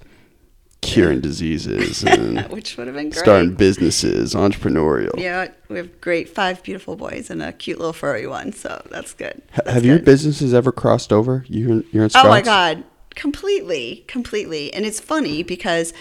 curing 0.82 1.19
diseases 1.19 2.04
and 2.08 2.41
which 2.50 2.78
would 2.78 2.88
have 2.88 2.95
been 2.95 3.10
great. 3.10 3.19
starting 3.19 3.54
businesses, 3.54 4.34
entrepreneurial. 4.34 5.17
Yeah, 5.19 5.50
we 5.67 5.78
have 5.78 6.00
great 6.02 6.30
five 6.30 6.63
beautiful 6.63 6.95
boys 6.95 7.30
and 7.30 7.41
a 7.41 7.52
cute 7.52 7.78
little 7.78 7.93
furry 7.93 8.26
one, 8.28 8.54
so 8.54 8.82
that's 8.89 9.13
good. 9.13 9.41
That's 9.56 9.72
have 9.72 9.86
your 9.86 10.00
businesses 10.00 10.54
ever 10.54 10.72
crossed 10.72 11.12
over? 11.12 11.45
You 11.48 11.86
you're 11.91 12.06
in 12.06 12.12
Oh 12.15 12.30
my 12.30 12.41
god, 12.41 12.84
completely, 13.15 14.06
completely. 14.08 14.74
And 14.74 14.86
it's 14.86 15.00
funny 15.00 15.43
because 15.43 15.93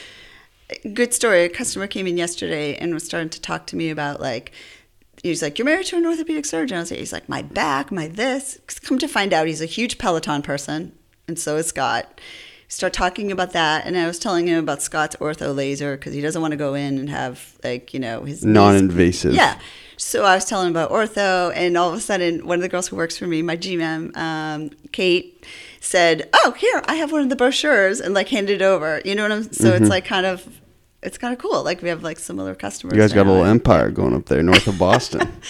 good 0.95 1.15
story. 1.15 1.45
A 1.45 1.49
customer 1.49 1.87
came 1.87 2.07
in 2.07 2.17
yesterday 2.17 2.77
and 2.77 2.95
was 2.95 3.05
starting 3.05 3.31
to 3.31 3.41
talk 3.41 3.67
to 3.69 3.77
me 3.77 3.91
about 3.91 4.21
like 4.21 4.53
he's 5.23 5.43
like, 5.43 5.59
You're 5.59 5.67
married 5.67 5.87
to 5.87 5.97
an 5.97 6.07
orthopedic 6.07 6.47
surgeon. 6.47 6.77
I 6.77 6.81
was 6.81 6.91
like, 6.91 7.01
he's 7.01 7.13
like, 7.13 7.29
My 7.29 7.43
back, 7.43 7.91
my 7.91 8.09
this. 8.09 8.59
Come 8.83 8.99
to 8.99 9.09
find 9.09 9.33
out 9.33 9.47
he's 9.47 9.63
a 9.63 9.67
huge 9.67 9.99
Peloton 9.99 10.43
person, 10.43 10.93
and 11.27 11.39
so 11.39 11.57
is 11.57 11.67
Scott. 11.67 12.21
Start 12.71 12.93
talking 12.93 13.33
about 13.33 13.53
that, 13.53 13.87
and 13.87 13.97
I 13.97 14.07
was 14.07 14.19
telling 14.19 14.47
him 14.47 14.59
about 14.59 14.83
Scott's 14.83 15.17
ortho 15.17 15.55
laser 15.55 15.97
because 15.97 16.13
he 16.13 16.21
doesn't 16.21 16.43
want 16.43 16.53
to 16.53 16.59
go 16.59 16.75
in 16.75 16.99
and 16.99 17.09
have 17.09 17.57
like 17.65 17.95
you 17.95 18.01
know 18.01 18.25
his 18.25 18.45
Non-invasive. 18.45 19.35
Yeah. 19.35 19.59
So 19.97 20.25
I 20.25 20.37
was 20.37 20.45
telling 20.45 20.69
him 20.69 20.73
about 20.75 20.91
ortho, 20.91 21.53
and 21.57 21.77
all 21.77 21.89
of 21.89 21.95
a 21.95 22.01
sudden, 22.01 22.47
one 22.47 22.59
of 22.59 22.63
the 22.63 22.69
girls 22.69 22.87
who 22.87 22.97
works 22.97 23.19
for 23.19 23.27
me, 23.27 23.43
my 23.43 23.57
GM, 23.57 24.17
um, 24.17 24.71
Kate, 24.93 25.45
said, 25.81 26.29
"Oh, 26.33 26.55
here, 26.57 26.83
I 26.87 26.95
have 26.97 27.11
one 27.11 27.23
of 27.23 27.31
the 27.31 27.37
brochures," 27.37 28.01
and 28.01 28.15
like 28.15 28.29
handed 28.29 28.61
it 28.61 28.65
over. 28.65 29.01
You 29.05 29.15
know 29.15 29.23
what 29.23 29.33
I'm? 29.33 29.53
So 29.53 29.73
it's 29.75 29.89
like 29.89 30.05
kind 30.05 30.27
of, 30.27 30.58
it's 31.03 31.19
kind 31.19 31.33
of 31.33 31.39
cool. 31.39 31.63
Like 31.65 31.83
we 31.83 31.89
have 31.89 32.03
like 32.03 32.19
similar 32.19 32.55
customers. 32.55 32.95
You 32.97 33.01
guys 33.01 33.13
got 33.13 33.27
a 33.27 33.31
little 33.31 33.47
empire 33.47 33.91
going 34.01 34.15
up 34.15 34.27
there 34.27 34.43
north 34.43 34.67
of 34.67 34.79
Boston. 34.79 35.33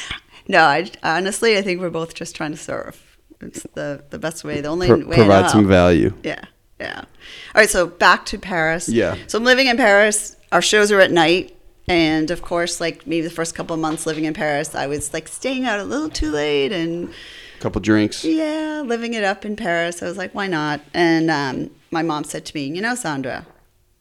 No, 0.50 0.60
I 0.62 0.90
honestly, 1.02 1.58
I 1.58 1.60
think 1.62 1.82
we're 1.82 1.90
both 1.90 2.14
just 2.14 2.34
trying 2.34 2.52
to 2.52 2.56
serve. 2.56 3.18
It's 3.42 3.64
the 3.74 4.02
the 4.08 4.18
best 4.18 4.44
way. 4.44 4.62
The 4.62 4.68
only 4.68 4.86
Pro- 4.86 5.06
way 5.06 5.16
provide 5.16 5.50
some 5.50 5.68
value. 5.68 6.14
Yeah, 6.22 6.42
yeah. 6.80 7.00
All 7.00 7.60
right, 7.60 7.68
so 7.68 7.86
back 7.86 8.24
to 8.26 8.38
Paris. 8.38 8.88
Yeah. 8.88 9.18
So 9.26 9.36
I'm 9.36 9.44
living 9.44 9.66
in 9.66 9.76
Paris. 9.76 10.36
Our 10.50 10.62
shows 10.62 10.90
are 10.90 11.00
at 11.00 11.10
night. 11.10 11.54
And 11.86 12.30
of 12.30 12.40
course, 12.40 12.80
like 12.80 13.06
maybe 13.06 13.20
the 13.20 13.30
first 13.30 13.54
couple 13.54 13.74
of 13.74 13.80
months 13.80 14.06
living 14.06 14.24
in 14.24 14.32
Paris, 14.32 14.74
I 14.74 14.86
was 14.86 15.12
like 15.12 15.28
staying 15.28 15.66
out 15.66 15.80
a 15.80 15.84
little 15.84 16.08
too 16.08 16.30
late 16.30 16.72
and 16.72 17.10
a 17.10 17.60
couple 17.60 17.82
drinks. 17.82 18.24
yeah, 18.24 18.82
living 18.86 19.12
it 19.12 19.24
up 19.24 19.44
in 19.44 19.54
Paris. 19.54 20.02
I 20.02 20.06
was 20.06 20.16
like, 20.16 20.34
why 20.34 20.46
not? 20.46 20.80
And 20.94 21.30
um, 21.30 21.70
my 21.90 22.02
mom 22.02 22.24
said 22.24 22.46
to 22.46 22.54
me, 22.56 22.68
you 22.68 22.80
know, 22.80 22.94
Sandra, 22.94 23.46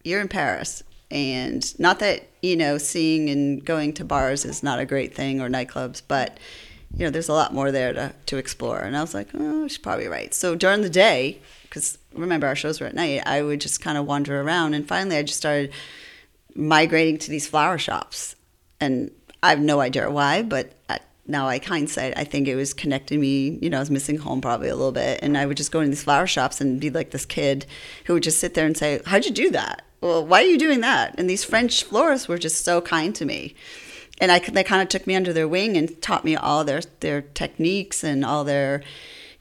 you're 0.06 0.22
in 0.22 0.30
Paris. 0.30 0.84
And 1.10 1.80
not 1.80 2.00
that, 2.00 2.28
you 2.41 2.56
know, 2.56 2.78
seeing 2.78 3.30
and 3.30 3.63
going 3.63 3.93
to 3.93 4.06
bars 4.06 4.43
is 4.43 4.62
not 4.62 4.80
a 4.80 4.86
great 4.86 5.15
thing 5.15 5.39
or 5.39 5.50
nightclubs, 5.50 6.02
but, 6.06 6.38
you 6.96 7.06
know, 7.06 7.10
there's 7.10 7.30
a 7.30 7.34
lot 7.34 7.54
more 7.54 7.72
there 7.72 7.93
to, 7.93 8.13
to 8.26 8.38
explore. 8.38 8.80
And 8.80 8.98
I 8.98 9.02
was 9.02 9.13
like, 9.13 9.30
oh, 9.34 9.67
she's 9.67 9.78
probably 9.78 10.08
right. 10.08 10.34
So 10.34 10.56
during 10.56 10.82
the 10.82 10.89
day, 10.89 11.39
because 11.63 11.98
remember 12.13 12.48
our 12.48 12.56
shows 12.56 12.82
were 12.82 12.88
at 12.88 12.96
night, 12.96 13.24
I 13.26 13.41
would 13.41 13.62
just 13.62 13.82
kind 13.82 13.98
of 13.98 14.06
wander 14.06 14.41
around. 14.41 14.74
And 14.74 14.88
finally, 14.88 15.15
I 15.15 15.24
just 15.24 15.38
started 15.38 15.72
migrating 16.56 17.17
to 17.20 17.32
these 17.32 17.48
flower 17.48 17.78
shops. 17.78 18.36
And 18.80 19.12
I 19.41 19.52
have 19.52 19.60
no 19.60 19.80
idea 19.80 20.10
why, 20.10 20.41
but 20.41 20.74
at, 20.89 21.04
now 21.26 21.48
I 21.48 21.60
hindsight, 21.60 22.17
I 22.17 22.24
think 22.24 22.48
it 22.48 22.56
was 22.56 22.74
connecting 22.74 23.20
me. 23.20 23.60
You 23.62 23.70
know, 23.70 23.78
I 23.78 23.80
was 23.82 23.91
missing 23.91 24.17
home 24.17 24.41
probably 24.41 24.70
a 24.70 24.76
little 24.76 24.91
bit, 24.91 25.20
and 25.22 25.38
I 25.38 25.46
would 25.46 25.58
just 25.58 25.72
go 25.72 25.80
into 25.80 25.89
these 25.89 26.04
flower 26.04 26.28
shops 26.28 26.62
and 26.62 26.80
be 26.80 26.89
like 26.89 27.12
this 27.12 27.26
kid 27.26 27.65
who 28.06 28.13
would 28.13 28.24
just 28.24 28.39
sit 28.39 28.54
there 28.54 28.65
and 28.65 28.78
say, 28.78 29.02
"How'd 29.06 29.26
you 29.26 29.32
do 29.32 29.52
that? 29.52 29.84
Well, 30.02 30.26
why 30.26 30.42
are 30.42 30.48
you 30.48 30.58
doing 30.58 30.82
that?" 30.82 31.16
And 31.18 31.30
these 31.30 31.44
French 31.44 31.84
florists 31.84 32.28
were 32.28 32.38
just 32.38 32.64
so 32.64 32.82
kind 32.82 33.16
to 33.16 33.26
me, 33.26 33.56
and 34.20 34.32
I 34.32 34.40
they 34.40 34.64
kind 34.64 34.82
of 34.82 34.90
took 34.90 35.08
me 35.08 35.16
under 35.16 35.34
their 35.34 35.48
wing 35.48 35.78
and 35.78 36.02
taught 36.02 36.26
me 36.26 36.36
all 36.36 36.64
their 36.64 36.82
their 37.00 37.22
techniques 37.22 38.04
and 38.04 38.26
all 38.26 38.44
their, 38.44 38.84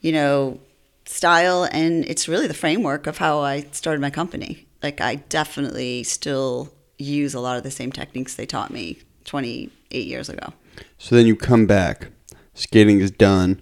you 0.00 0.12
know, 0.12 0.60
style, 1.04 1.64
and 1.64 2.04
it's 2.06 2.28
really 2.28 2.46
the 2.46 2.54
framework 2.54 3.06
of 3.06 3.18
how 3.18 3.40
I 3.40 3.66
started 3.72 4.00
my 4.00 4.10
company. 4.10 4.66
Like 4.82 5.00
I 5.00 5.16
definitely 5.16 6.02
still 6.02 6.72
use 6.98 7.34
a 7.34 7.40
lot 7.40 7.56
of 7.56 7.62
the 7.62 7.70
same 7.70 7.92
techniques 7.92 8.34
they 8.34 8.46
taught 8.46 8.70
me 8.70 8.98
28 9.24 10.06
years 10.06 10.28
ago. 10.28 10.52
So 10.98 11.14
then 11.14 11.26
you 11.26 11.36
come 11.36 11.66
back. 11.66 12.08
Skating 12.54 13.00
is 13.00 13.10
done. 13.10 13.60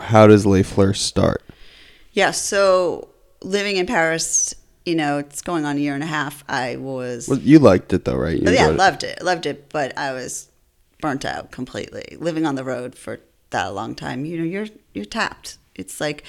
How 0.00 0.26
does 0.26 0.46
Les 0.46 0.62
Fleurs 0.62 1.00
start? 1.00 1.42
Yeah, 2.12 2.30
so 2.30 3.08
living 3.42 3.76
in 3.76 3.86
Paris, 3.86 4.54
you 4.84 4.94
know, 4.94 5.18
it's 5.18 5.42
going 5.42 5.64
on 5.64 5.76
a 5.76 5.80
year 5.80 5.94
and 5.94 6.02
a 6.02 6.06
half. 6.06 6.44
I 6.48 6.76
was, 6.76 7.28
Well, 7.28 7.38
you 7.38 7.58
liked 7.58 7.92
it 7.92 8.04
though, 8.04 8.16
right? 8.16 8.36
You 8.36 8.48
oh, 8.48 8.50
yeah, 8.50 8.62
enjoyed 8.62 8.74
it. 8.74 8.78
loved 8.78 9.04
it, 9.04 9.22
loved 9.22 9.46
it, 9.46 9.68
but 9.68 9.96
I 9.96 10.12
was 10.12 10.48
burnt 11.00 11.24
out 11.24 11.50
completely. 11.50 12.16
Living 12.18 12.46
on 12.46 12.54
the 12.54 12.64
road 12.64 12.94
for 12.94 13.20
that 13.50 13.74
long 13.74 13.94
time, 13.94 14.24
you 14.24 14.38
know, 14.38 14.44
you're 14.44 14.66
you're 14.94 15.04
tapped. 15.04 15.58
It's 15.74 16.00
like, 16.00 16.24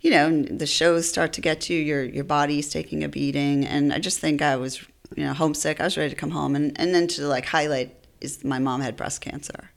you 0.00 0.10
know, 0.10 0.42
the 0.42 0.66
shows 0.66 1.08
start 1.08 1.32
to 1.34 1.40
get 1.40 1.70
you. 1.70 1.78
Your 1.78 2.04
your 2.04 2.24
body's 2.24 2.68
taking 2.68 3.02
a 3.04 3.08
beating, 3.08 3.64
and 3.64 3.92
I 3.92 3.98
just 3.98 4.18
think 4.18 4.42
I 4.42 4.56
was, 4.56 4.82
you 5.16 5.24
know, 5.24 5.32
homesick. 5.32 5.80
I 5.80 5.84
was 5.84 5.96
ready 5.96 6.10
to 6.10 6.16
come 6.16 6.30
home, 6.30 6.54
and 6.54 6.78
and 6.80 6.94
then 6.94 7.06
to 7.08 7.26
like 7.26 7.46
highlight 7.46 7.94
is 8.20 8.44
my 8.44 8.58
mom 8.58 8.80
had 8.80 8.96
breast 8.96 9.20
cancer, 9.20 9.70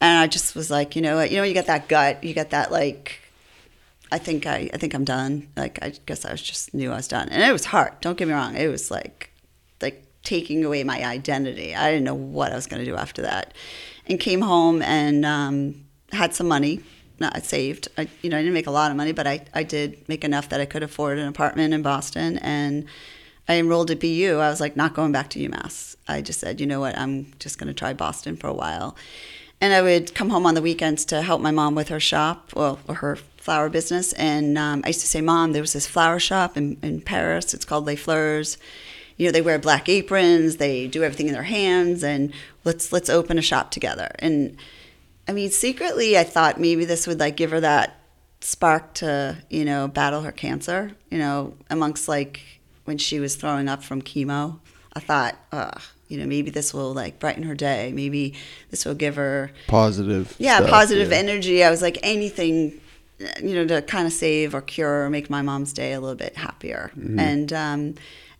and 0.00 0.18
I 0.18 0.26
just 0.26 0.54
was 0.54 0.70
like, 0.70 0.96
you 0.96 1.02
know 1.02 1.16
what, 1.16 1.30
you 1.30 1.38
know, 1.38 1.42
you 1.44 1.54
got 1.54 1.66
that 1.66 1.88
gut, 1.88 2.22
you 2.22 2.34
got 2.34 2.50
that 2.50 2.70
like 2.70 3.19
I 4.12 4.18
think 4.18 4.46
I, 4.46 4.70
I 4.72 4.76
think 4.76 4.94
I'm 4.94 5.04
done. 5.04 5.48
Like 5.56 5.78
I 5.82 5.92
guess 6.06 6.24
I 6.24 6.32
was 6.32 6.42
just 6.42 6.74
knew 6.74 6.90
I 6.92 6.96
was 6.96 7.08
done, 7.08 7.28
and 7.28 7.42
it 7.42 7.52
was 7.52 7.66
hard. 7.66 8.00
Don't 8.00 8.18
get 8.18 8.28
me 8.28 8.34
wrong. 8.34 8.56
It 8.56 8.68
was 8.68 8.90
like 8.90 9.30
like 9.80 10.04
taking 10.22 10.64
away 10.64 10.84
my 10.84 11.04
identity. 11.04 11.74
I 11.74 11.90
didn't 11.90 12.04
know 12.04 12.14
what 12.14 12.52
I 12.52 12.56
was 12.56 12.66
going 12.66 12.84
to 12.84 12.90
do 12.90 12.96
after 12.96 13.22
that, 13.22 13.54
and 14.06 14.18
came 14.18 14.40
home 14.40 14.82
and 14.82 15.24
um, 15.24 15.84
had 16.12 16.34
some 16.34 16.48
money. 16.48 16.80
Not 17.18 17.36
I 17.36 17.40
saved. 17.40 17.88
I 17.96 18.08
you 18.22 18.30
know 18.30 18.36
I 18.36 18.40
didn't 18.40 18.54
make 18.54 18.66
a 18.66 18.72
lot 18.72 18.90
of 18.90 18.96
money, 18.96 19.12
but 19.12 19.26
I 19.26 19.44
I 19.54 19.62
did 19.62 20.08
make 20.08 20.24
enough 20.24 20.48
that 20.48 20.60
I 20.60 20.66
could 20.66 20.82
afford 20.82 21.18
an 21.18 21.28
apartment 21.28 21.74
in 21.74 21.82
Boston 21.82 22.38
and. 22.38 22.86
I 23.48 23.54
enrolled 23.54 23.90
at 23.90 23.98
BU. 23.98 24.38
I 24.38 24.48
was 24.48 24.60
like 24.60 24.76
not 24.76 24.94
going 24.94 25.10
back 25.10 25.28
to 25.30 25.40
UMass. 25.40 25.96
I 26.06 26.20
just 26.20 26.38
said, 26.38 26.60
you 26.60 26.66
know 26.68 26.78
what, 26.78 26.96
I'm 26.96 27.32
just 27.40 27.58
going 27.58 27.66
to 27.66 27.74
try 27.74 27.92
Boston 27.92 28.36
for 28.36 28.46
a 28.46 28.52
while. 28.52 28.96
And 29.60 29.74
I 29.74 29.82
would 29.82 30.14
come 30.14 30.30
home 30.30 30.46
on 30.46 30.54
the 30.54 30.62
weekends 30.62 31.04
to 31.06 31.20
help 31.20 31.40
my 31.40 31.50
mom 31.50 31.74
with 31.74 31.88
her 31.88 32.00
shop, 32.00 32.52
well, 32.54 32.78
her 32.88 33.18
flower 33.40 33.68
business. 33.68 34.12
And 34.12 34.56
um, 34.56 34.82
I 34.84 34.88
used 34.88 35.00
to 35.00 35.06
say, 35.08 35.20
Mom, 35.20 35.52
there 35.52 35.62
was 35.62 35.72
this 35.72 35.86
flower 35.86 36.20
shop 36.20 36.56
in, 36.56 36.76
in 36.82 37.00
Paris. 37.00 37.52
It's 37.52 37.64
called 37.64 37.86
Les 37.86 37.96
Fleurs. 37.96 38.56
You 39.16 39.26
know, 39.26 39.32
they 39.32 39.42
wear 39.42 39.58
black 39.58 39.88
aprons. 39.88 40.56
They 40.56 40.86
do 40.86 41.02
everything 41.02 41.26
in 41.26 41.32
their 41.34 41.42
hands. 41.42 42.04
And 42.04 42.32
let's 42.64 42.92
let's 42.92 43.10
open 43.10 43.38
a 43.38 43.42
shop 43.42 43.70
together. 43.70 44.12
And 44.20 44.56
I 45.26 45.32
mean, 45.32 45.50
secretly, 45.50 46.16
I 46.16 46.24
thought 46.24 46.60
maybe 46.60 46.84
this 46.84 47.06
would 47.06 47.18
like 47.18 47.36
give 47.36 47.50
her 47.50 47.60
that 47.60 48.00
spark 48.40 48.94
to, 48.94 49.36
you 49.50 49.64
know, 49.64 49.88
battle 49.88 50.22
her 50.22 50.32
cancer. 50.32 50.92
You 51.10 51.18
know, 51.18 51.54
amongst 51.68 52.08
like 52.08 52.40
when 52.84 52.98
she 52.98 53.20
was 53.20 53.36
throwing 53.36 53.68
up 53.68 53.82
from 53.82 54.02
chemo, 54.02 54.58
I 54.94 55.00
thought, 55.00 55.36
ugh, 55.52 55.80
you 56.08 56.18
know, 56.18 56.26
maybe 56.26 56.50
this 56.50 56.74
will 56.74 56.92
like 56.92 57.18
brighten 57.18 57.44
her 57.44 57.54
day. 57.54 57.92
Maybe 57.94 58.34
this 58.70 58.84
will 58.84 58.94
give 58.94 59.16
her, 59.16 59.52
Positive. 59.68 60.34
yeah, 60.38 60.58
stuff, 60.58 60.70
positive 60.70 61.10
yeah. 61.10 61.18
energy. 61.18 61.62
I 61.64 61.70
was 61.70 61.82
like 61.82 61.98
anything, 62.02 62.80
you 63.42 63.54
know, 63.54 63.66
to 63.66 63.82
kind 63.82 64.06
of 64.06 64.12
save 64.12 64.54
or 64.54 64.60
cure 64.62 65.04
or 65.04 65.10
make 65.10 65.28
my 65.30 65.42
mom's 65.42 65.72
day 65.72 65.92
a 65.92 66.00
little 66.00 66.16
bit 66.16 66.36
happier. 66.36 66.90
And 66.96 67.52
um, 67.52 67.94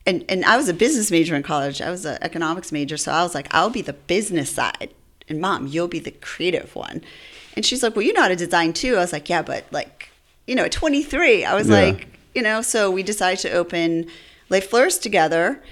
and 0.07 0.25
and 0.29 0.45
I 0.45 0.57
was 0.57 0.69
a 0.69 0.75
business 0.75 1.11
major 1.11 1.35
in 1.37 1.43
college. 1.43 1.81
I 1.83 1.91
was 1.91 2.05
an 2.05 2.19
economics 2.23 2.73
major, 2.73 2.97
so 2.97 3.13
I 3.13 3.23
was 3.23 3.35
like, 3.35 3.49
I'll 3.53 3.71
be 3.71 3.83
the 3.83 3.93
business 3.93 4.51
side, 4.51 4.91
and 5.29 5.41
mom, 5.41 5.67
you'll 5.67 5.89
be 5.89 5.99
the 6.01 6.11
creative 6.13 6.75
one. 6.75 7.03
And 7.57 7.67
she's 7.67 7.83
like, 7.83 7.95
Well, 7.97 8.05
you 8.07 8.13
know 8.13 8.23
how 8.23 8.29
to 8.29 8.37
design 8.37 8.73
too. 8.73 8.97
I 8.97 9.01
was 9.01 9.13
like, 9.13 9.29
Yeah, 9.29 9.43
but 9.43 9.65
like, 9.71 10.09
you 10.47 10.55
know, 10.55 10.65
at 10.65 10.73
23, 10.73 11.45
I 11.45 11.55
was 11.55 11.69
Yeah. 11.69 11.75
like, 11.75 12.09
you 12.35 12.43
know, 12.43 12.63
so 12.63 12.91
we 12.91 13.03
decided 13.03 13.41
to 13.41 13.51
open 13.53 14.07
Les 14.49 14.61
Fleurs 14.61 14.99
together 14.99 15.63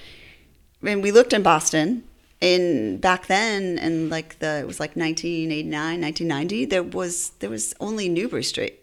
and 0.82 1.02
we 1.02 1.10
looked 1.12 1.32
in 1.32 1.42
Boston. 1.42 2.04
In 2.40 2.98
back 2.98 3.26
then, 3.26 3.80
and 3.80 4.10
like 4.10 4.38
the 4.38 4.60
it 4.60 4.66
was 4.66 4.78
like 4.78 4.94
1989, 4.94 6.00
1990. 6.00 6.64
There 6.66 6.84
was 6.84 7.30
there 7.40 7.50
was 7.50 7.74
only 7.80 8.08
Newbury 8.08 8.44
Street. 8.44 8.78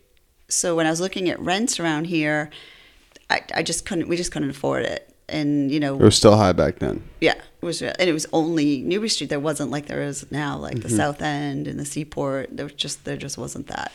So 0.47 0.75
when 0.75 0.85
I 0.85 0.89
was 0.89 1.01
looking 1.01 1.29
at 1.29 1.39
rents 1.39 1.79
around 1.79 2.05
here, 2.05 2.49
I, 3.29 3.41
I 3.55 3.63
just 3.63 3.85
couldn't. 3.85 4.07
We 4.07 4.17
just 4.17 4.31
couldn't 4.31 4.49
afford 4.49 4.83
it. 4.85 5.09
And 5.27 5.71
you 5.71 5.79
know, 5.79 5.95
It 5.95 6.01
was 6.03 6.15
still 6.15 6.37
high 6.37 6.51
back 6.51 6.77
then. 6.79 7.01
yeah, 7.19 7.33
it 7.33 7.65
was, 7.65 7.81
and 7.81 7.95
it 7.99 8.13
was 8.13 8.27
only 8.31 8.83
Newbury 8.83 9.09
Street. 9.09 9.31
There 9.31 9.39
wasn't 9.39 9.71
like 9.71 9.87
there 9.87 10.03
is 10.03 10.31
now, 10.31 10.55
like 10.57 10.81
the 10.81 10.89
South 10.89 11.19
End 11.21 11.67
and 11.67 11.79
the 11.79 11.85
Seaport. 11.85 12.55
There 12.55 12.65
was 12.65 12.73
just 12.73 13.05
there 13.05 13.17
just 13.17 13.35
wasn't 13.37 13.65
that. 13.67 13.91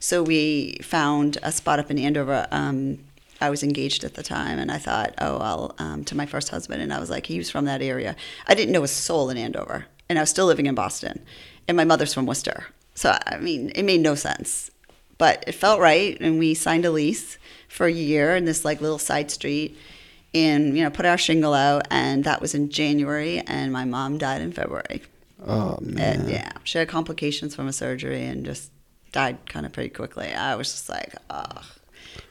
So 0.00 0.24
we 0.24 0.78
found 0.82 1.38
a 1.44 1.52
spot 1.52 1.78
up 1.78 1.88
in 1.92 1.98
Andover. 1.98 2.48
Um, 2.50 2.98
I 3.40 3.50
was 3.50 3.62
engaged 3.62 4.02
at 4.02 4.14
the 4.14 4.24
time, 4.24 4.58
and 4.58 4.72
I 4.72 4.78
thought, 4.78 5.14
oh, 5.18 5.36
I'll 5.38 5.74
um, 5.78 6.04
to 6.06 6.16
my 6.16 6.26
first 6.26 6.48
husband, 6.48 6.82
and 6.82 6.92
I 6.92 6.98
was 6.98 7.10
like, 7.10 7.26
he 7.26 7.38
was 7.38 7.48
from 7.48 7.64
that 7.66 7.80
area. 7.80 8.16
I 8.48 8.54
didn't 8.56 8.72
know 8.72 8.82
a 8.82 8.88
soul 8.88 9.30
in 9.30 9.36
Andover, 9.36 9.86
and 10.08 10.18
I 10.18 10.22
was 10.22 10.30
still 10.30 10.46
living 10.46 10.66
in 10.66 10.74
Boston, 10.74 11.24
and 11.68 11.76
my 11.76 11.84
mother's 11.84 12.12
from 12.12 12.26
Worcester. 12.26 12.64
So 12.96 13.16
I 13.24 13.38
mean, 13.38 13.70
it 13.76 13.84
made 13.84 14.00
no 14.00 14.16
sense, 14.16 14.71
but 15.22 15.44
it 15.46 15.52
felt 15.52 15.78
right, 15.78 16.20
and 16.20 16.40
we 16.40 16.52
signed 16.52 16.84
a 16.84 16.90
lease 16.90 17.38
for 17.68 17.86
a 17.86 17.92
year 17.92 18.34
in 18.34 18.44
this 18.44 18.64
like 18.64 18.80
little 18.80 18.98
side 18.98 19.30
street 19.30 19.78
and 20.34 20.76
you 20.76 20.82
know 20.82 20.90
put 20.90 21.06
our 21.06 21.16
shingle 21.16 21.54
out 21.54 21.86
and 21.92 22.24
that 22.24 22.40
was 22.40 22.56
in 22.56 22.70
january 22.70 23.38
and 23.46 23.72
my 23.72 23.84
mom 23.84 24.18
died 24.18 24.40
in 24.42 24.50
february. 24.50 25.00
Oh 25.46 25.78
man. 25.80 26.22
and 26.22 26.28
yeah 26.28 26.50
she 26.64 26.78
had 26.78 26.88
complications 26.88 27.54
from 27.54 27.68
a 27.68 27.72
surgery 27.72 28.24
and 28.24 28.44
just 28.44 28.72
died 29.12 29.38
kind 29.46 29.64
of 29.64 29.70
pretty 29.70 29.90
quickly. 29.90 30.26
I 30.32 30.56
was 30.56 30.72
just 30.72 30.88
like 30.88 31.14
oh 31.30 31.70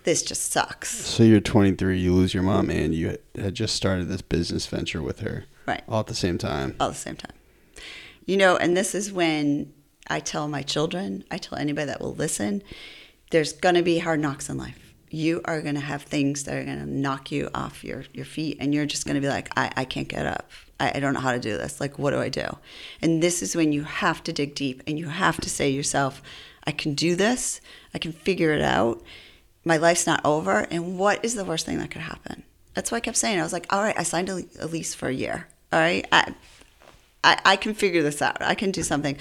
this 0.03 0.21
just 0.21 0.51
sucks. 0.51 0.89
So 0.89 1.23
you're 1.23 1.39
23, 1.39 1.97
you 1.97 2.13
lose 2.13 2.33
your 2.33 2.43
mom, 2.43 2.69
and 2.69 2.93
you 2.93 3.17
had 3.35 3.55
just 3.55 3.73
started 3.73 4.09
this 4.09 4.21
business 4.21 4.67
venture 4.67 5.01
with 5.01 5.21
her, 5.21 5.45
right. 5.65 5.81
all 5.87 6.01
at 6.01 6.07
the 6.07 6.13
same 6.13 6.37
time. 6.37 6.75
all 6.77 6.89
at 6.89 6.95
the 6.95 6.99
same 6.99 7.15
time. 7.15 7.37
You 8.25 8.35
know 8.35 8.57
and 8.57 8.75
this 8.75 8.93
is 8.93 9.13
when 9.13 9.71
i 10.11 10.19
tell 10.19 10.47
my 10.47 10.61
children 10.61 11.23
i 11.31 11.37
tell 11.37 11.57
anybody 11.57 11.87
that 11.87 12.01
will 12.01 12.15
listen 12.15 12.61
there's 13.31 13.53
going 13.53 13.75
to 13.75 13.81
be 13.81 13.97
hard 13.97 14.19
knocks 14.19 14.49
in 14.49 14.57
life. 14.57 14.93
You 15.09 15.41
are 15.45 15.61
going 15.61 15.75
to 15.75 15.81
have 15.81 16.03
things 16.03 16.43
that 16.43 16.55
are 16.55 16.63
going 16.63 16.79
to 16.79 16.85
knock 16.85 17.31
you 17.31 17.49
off 17.53 17.83
your, 17.83 18.03
your 18.13 18.25
feet 18.25 18.57
and 18.59 18.73
you're 18.73 18.85
just 18.85 19.05
going 19.05 19.15
to 19.15 19.21
be 19.21 19.27
like 19.27 19.49
I, 19.57 19.71
I 19.75 19.85
can't 19.85 20.07
get 20.07 20.25
up. 20.25 20.49
I, 20.79 20.91
I 20.95 20.99
don't 20.99 21.13
know 21.13 21.19
how 21.19 21.31
to 21.31 21.39
do 21.39 21.57
this. 21.57 21.81
Like 21.81 21.97
what 21.97 22.11
do 22.11 22.19
i 22.19 22.29
do? 22.29 22.45
And 23.01 23.23
this 23.23 23.41
is 23.41 23.55
when 23.55 23.71
you 23.73 23.83
have 23.83 24.23
to 24.23 24.33
dig 24.33 24.53
deep 24.53 24.83
and 24.85 24.99
you 24.99 25.07
have 25.07 25.37
to 25.41 25.49
say 25.49 25.71
to 25.71 25.75
yourself 25.75 26.21
i 26.65 26.71
can 26.71 26.93
do 26.93 27.15
this. 27.15 27.59
I 27.93 27.97
can 27.97 28.11
figure 28.11 28.53
it 28.53 28.61
out. 28.61 29.01
My 29.65 29.77
life's 29.77 30.07
not 30.07 30.23
over 30.25 30.67
and 30.71 30.99
what 30.99 31.23
is 31.25 31.35
the 31.35 31.45
worst 31.45 31.65
thing 31.65 31.79
that 31.79 31.91
could 31.91 32.01
happen? 32.01 32.43
That's 32.73 32.91
why 32.91 32.97
i 32.97 33.01
kept 33.01 33.17
saying. 33.17 33.39
I 33.39 33.43
was 33.43 33.53
like 33.53 33.67
all 33.73 33.81
right 33.81 33.97
i 33.97 34.03
signed 34.03 34.29
a, 34.29 34.67
lease 34.67 34.93
for 34.93 35.07
a 35.07 35.13
year. 35.13 35.47
All 35.73 35.79
right 35.79 36.05
I, 36.11 36.33
I, 37.23 37.39
I 37.45 37.55
can 37.55 37.73
figure 37.73 38.03
this 38.03 38.21
out. 38.21 38.41
I 38.41 38.55
can 38.55 38.71
do 38.71 38.83
something. 38.83 39.17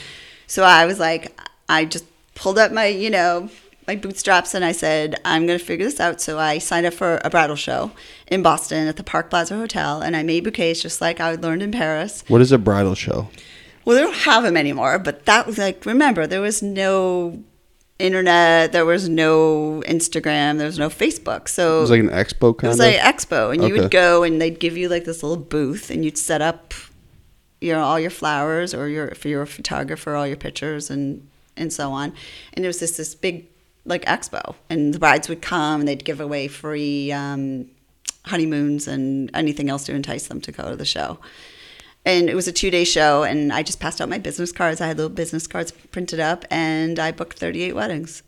So 0.51 0.65
I 0.65 0.85
was 0.85 0.99
like, 0.99 1.41
I 1.69 1.85
just 1.85 2.05
pulled 2.35 2.59
up 2.59 2.73
my, 2.73 2.87
you 2.87 3.09
know, 3.09 3.49
my 3.87 3.95
bootstraps 3.95 4.53
and 4.53 4.65
I 4.65 4.73
said, 4.73 5.21
I'm 5.25 5.47
going 5.47 5.57
to 5.61 5.65
figure 5.65 5.87
this 5.87 6.01
out. 6.01 6.21
So 6.21 6.41
I 6.41 6.59
signed 6.59 6.87
up 6.87 6.93
for 6.93 7.21
a 7.25 7.31
bridal 7.31 7.55
show 7.55 7.93
in 8.27 8.43
Boston 8.43 8.89
at 8.89 8.97
the 8.97 9.05
Park 9.05 9.31
Plaza 9.31 9.55
Hotel 9.55 10.03
and 10.03 10.17
I 10.17 10.25
made 10.25 10.43
bouquets 10.43 10.83
just 10.83 11.01
like 11.01 11.21
I 11.21 11.37
learned 11.37 11.63
in 11.63 11.71
Paris. 11.71 12.25
What 12.27 12.41
is 12.41 12.51
a 12.51 12.59
bridal 12.59 12.97
show? 12.97 13.29
Well, 13.85 13.95
they 13.95 14.03
don't 14.03 14.17
have 14.17 14.43
them 14.43 14.57
anymore, 14.57 14.99
but 14.99 15.25
that 15.27 15.47
was 15.47 15.57
like, 15.57 15.87
remember, 15.87 16.27
there 16.27 16.41
was 16.41 16.63
no 16.65 17.45
internet, 18.01 18.73
there 18.73 18.85
was 18.85 19.09
no 19.09 19.85
Instagram, 19.87 20.59
there 20.59 20.67
was 20.67 20.81
no 20.81 20.89
Facebook. 20.89 21.49
So 21.49 21.79
It 21.79 21.81
was 21.83 21.91
like 21.91 22.01
an 22.01 22.09
expo 22.11 22.59
kind 22.59 22.59
of? 22.59 22.65
it 22.65 22.69
was 22.69 22.79
like 22.81 22.97
expo, 22.97 23.53
and 23.55 23.63
you 23.63 23.75
would 23.75 23.93
go 23.93 24.25
and 24.25 24.41
they'd 24.43 24.59
give 24.59 24.77
you 24.77 24.89
like 24.89 25.05
this 25.05 25.23
little 25.23 25.43
booth, 25.43 25.91
and 25.91 26.05
you'd 26.05 26.19
set 26.19 26.43
up, 26.43 26.75
you 27.61 27.73
know, 27.73 27.83
all 27.83 28.01
your 28.01 28.11
flowers 28.11 28.75
or 28.75 28.88
your 28.88 29.09
if 29.09 29.25
you're 29.25 29.42
a 29.42 29.46
photographer, 29.46 30.14
all 30.14 30.27
your 30.27 30.37
pictures 30.37 30.90
and 30.90 31.29
and 31.57 31.73
so 31.73 31.90
on. 31.92 32.12
And 32.55 32.64
it 32.64 32.68
was 32.68 32.79
just 32.79 32.96
this 32.96 33.14
big 33.14 33.46
like 33.85 34.05
expo, 34.05 34.55
and 34.68 34.94
the 34.94 34.99
brides 34.99 35.29
would 35.29 35.42
come 35.42 35.81
and 35.81 35.88
they'd 35.88 36.05
give 36.05 36.20
away 36.20 36.49
free 36.49 37.12
um, 37.12 37.66
honeymoons 38.27 38.87
and 38.87 39.31
anything 39.35 39.68
else 39.70 39.85
to 39.87 39.94
entice 39.94 40.27
them 40.29 40.40
to 40.42 40.53
go 40.53 40.70
to 40.70 40.77
the 40.77 40.85
show. 40.85 41.18
And 42.05 42.31
it 42.31 42.35
was 42.35 42.49
a 42.49 42.53
two 42.53 42.70
day 42.70 42.85
show, 42.85 43.25
and 43.25 43.53
I 43.53 43.62
just 43.62 43.79
passed 43.81 44.01
out 44.01 44.09
my 44.09 44.18
business 44.18 44.53
cards. 44.53 44.81
I 44.81 44.87
had 44.87 44.96
little 44.96 45.11
business 45.11 45.46
cards 45.46 45.70
printed 45.70 46.18
up, 46.20 46.44
and 46.51 46.99
I 46.99 47.12
booked 47.12 47.38
38 47.38 47.75
weddings. 47.75 48.23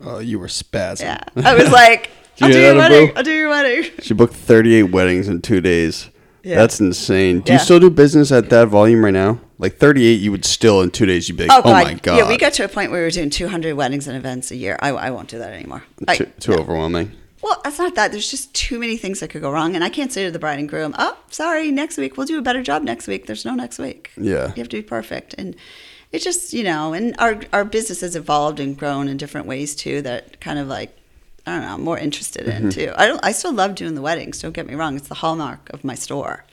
oh, 0.00 0.18
you 0.18 0.38
were 0.38 0.46
spazzing. 0.46 1.02
Yeah. 1.02 1.20
I 1.44 1.54
was 1.54 1.70
like, 1.70 2.10
I'll 2.40 2.48
you 2.48 2.54
do 2.54 2.58
hear 2.60 2.68
your 2.72 2.78
wedding. 2.78 3.12
I'll 3.16 3.22
do 3.22 3.32
your 3.32 3.48
wedding. 3.50 3.90
She 4.00 4.14
booked 4.14 4.34
38 4.34 4.84
weddings 4.84 5.28
in 5.28 5.42
two 5.42 5.60
days. 5.60 6.08
Yeah. 6.48 6.56
That's 6.56 6.80
insane. 6.80 7.40
Do 7.40 7.52
you 7.52 7.58
Yeah. 7.58 7.62
still 7.64 7.78
do 7.78 7.90
business 7.90 8.32
at 8.32 8.48
that 8.48 8.68
volume 8.68 9.04
right 9.04 9.12
now? 9.12 9.38
Like 9.58 9.76
38, 9.76 10.14
you 10.20 10.30
would 10.30 10.46
still 10.46 10.80
in 10.80 10.90
two 10.90 11.04
days, 11.04 11.28
you'd 11.28 11.36
be 11.36 11.46
like, 11.46 11.58
Oh, 11.58 11.60
oh, 11.62 11.72
my 11.72 11.92
God. 11.94 12.16
Yeah, 12.16 12.26
we 12.26 12.38
got 12.38 12.54
to 12.54 12.64
a 12.64 12.68
point 12.68 12.90
where 12.90 13.00
we 13.00 13.04
were 13.04 13.10
doing 13.10 13.28
200 13.28 13.74
weddings 13.74 14.08
and 14.08 14.16
events 14.16 14.50
a 14.50 14.56
year. 14.56 14.78
I, 14.80 14.88
I 14.88 15.10
won't 15.10 15.28
do 15.28 15.36
that 15.38 15.52
anymore. 15.52 15.82
Too, 16.14 16.24
too 16.40 16.54
overwhelming. 16.54 17.12
Well, 17.42 17.60
that's 17.62 17.78
not 17.78 17.94
that. 17.96 18.12
There's 18.12 18.30
just 18.30 18.54
too 18.54 18.78
many 18.78 18.96
things 18.96 19.20
that 19.20 19.28
could 19.28 19.42
go 19.42 19.50
wrong. 19.50 19.74
And 19.74 19.84
I 19.84 19.90
can't 19.90 20.10
say 20.10 20.24
to 20.24 20.30
the 20.30 20.38
bride 20.38 20.58
and 20.58 20.68
groom, 20.68 20.94
oh, 20.98 21.18
sorry, 21.30 21.70
next 21.70 21.98
week. 21.98 22.16
We'll 22.16 22.26
do 22.26 22.38
a 22.38 22.42
better 22.42 22.62
job 22.62 22.82
next 22.82 23.06
week. 23.06 23.26
There's 23.26 23.44
no 23.44 23.54
next 23.54 23.78
week. 23.78 24.10
Yeah. 24.16 24.46
You 24.48 24.54
have 24.62 24.70
to 24.70 24.76
be 24.78 24.82
perfect. 24.82 25.34
And 25.36 25.54
it 26.12 26.22
just, 26.22 26.54
you 26.54 26.64
know, 26.64 26.94
and 26.94 27.14
our, 27.18 27.38
our 27.52 27.66
business 27.66 28.00
has 28.00 28.16
evolved 28.16 28.58
and 28.58 28.74
grown 28.74 29.06
in 29.06 29.18
different 29.18 29.46
ways 29.46 29.74
too 29.74 30.00
that 30.02 30.40
kind 30.40 30.58
of 30.58 30.66
like, 30.66 30.97
I 31.48 31.52
don't 31.54 31.62
know, 31.62 31.74
I'm 31.74 31.82
more 31.84 31.98
interested 31.98 32.46
Mm-hmm. 32.46 32.66
in 32.66 32.70
too. 32.70 32.92
I 32.96 33.06
don't, 33.06 33.20
I 33.24 33.32
still 33.32 33.52
love 33.52 33.74
doing 33.74 33.94
the 33.94 34.02
weddings. 34.02 34.40
Don't 34.40 34.52
get 34.52 34.66
me 34.66 34.74
wrong. 34.74 34.96
It's 34.96 35.08
the 35.08 35.14
hallmark 35.14 35.70
of 35.70 35.82
my 35.84 35.94
store. 35.94 36.44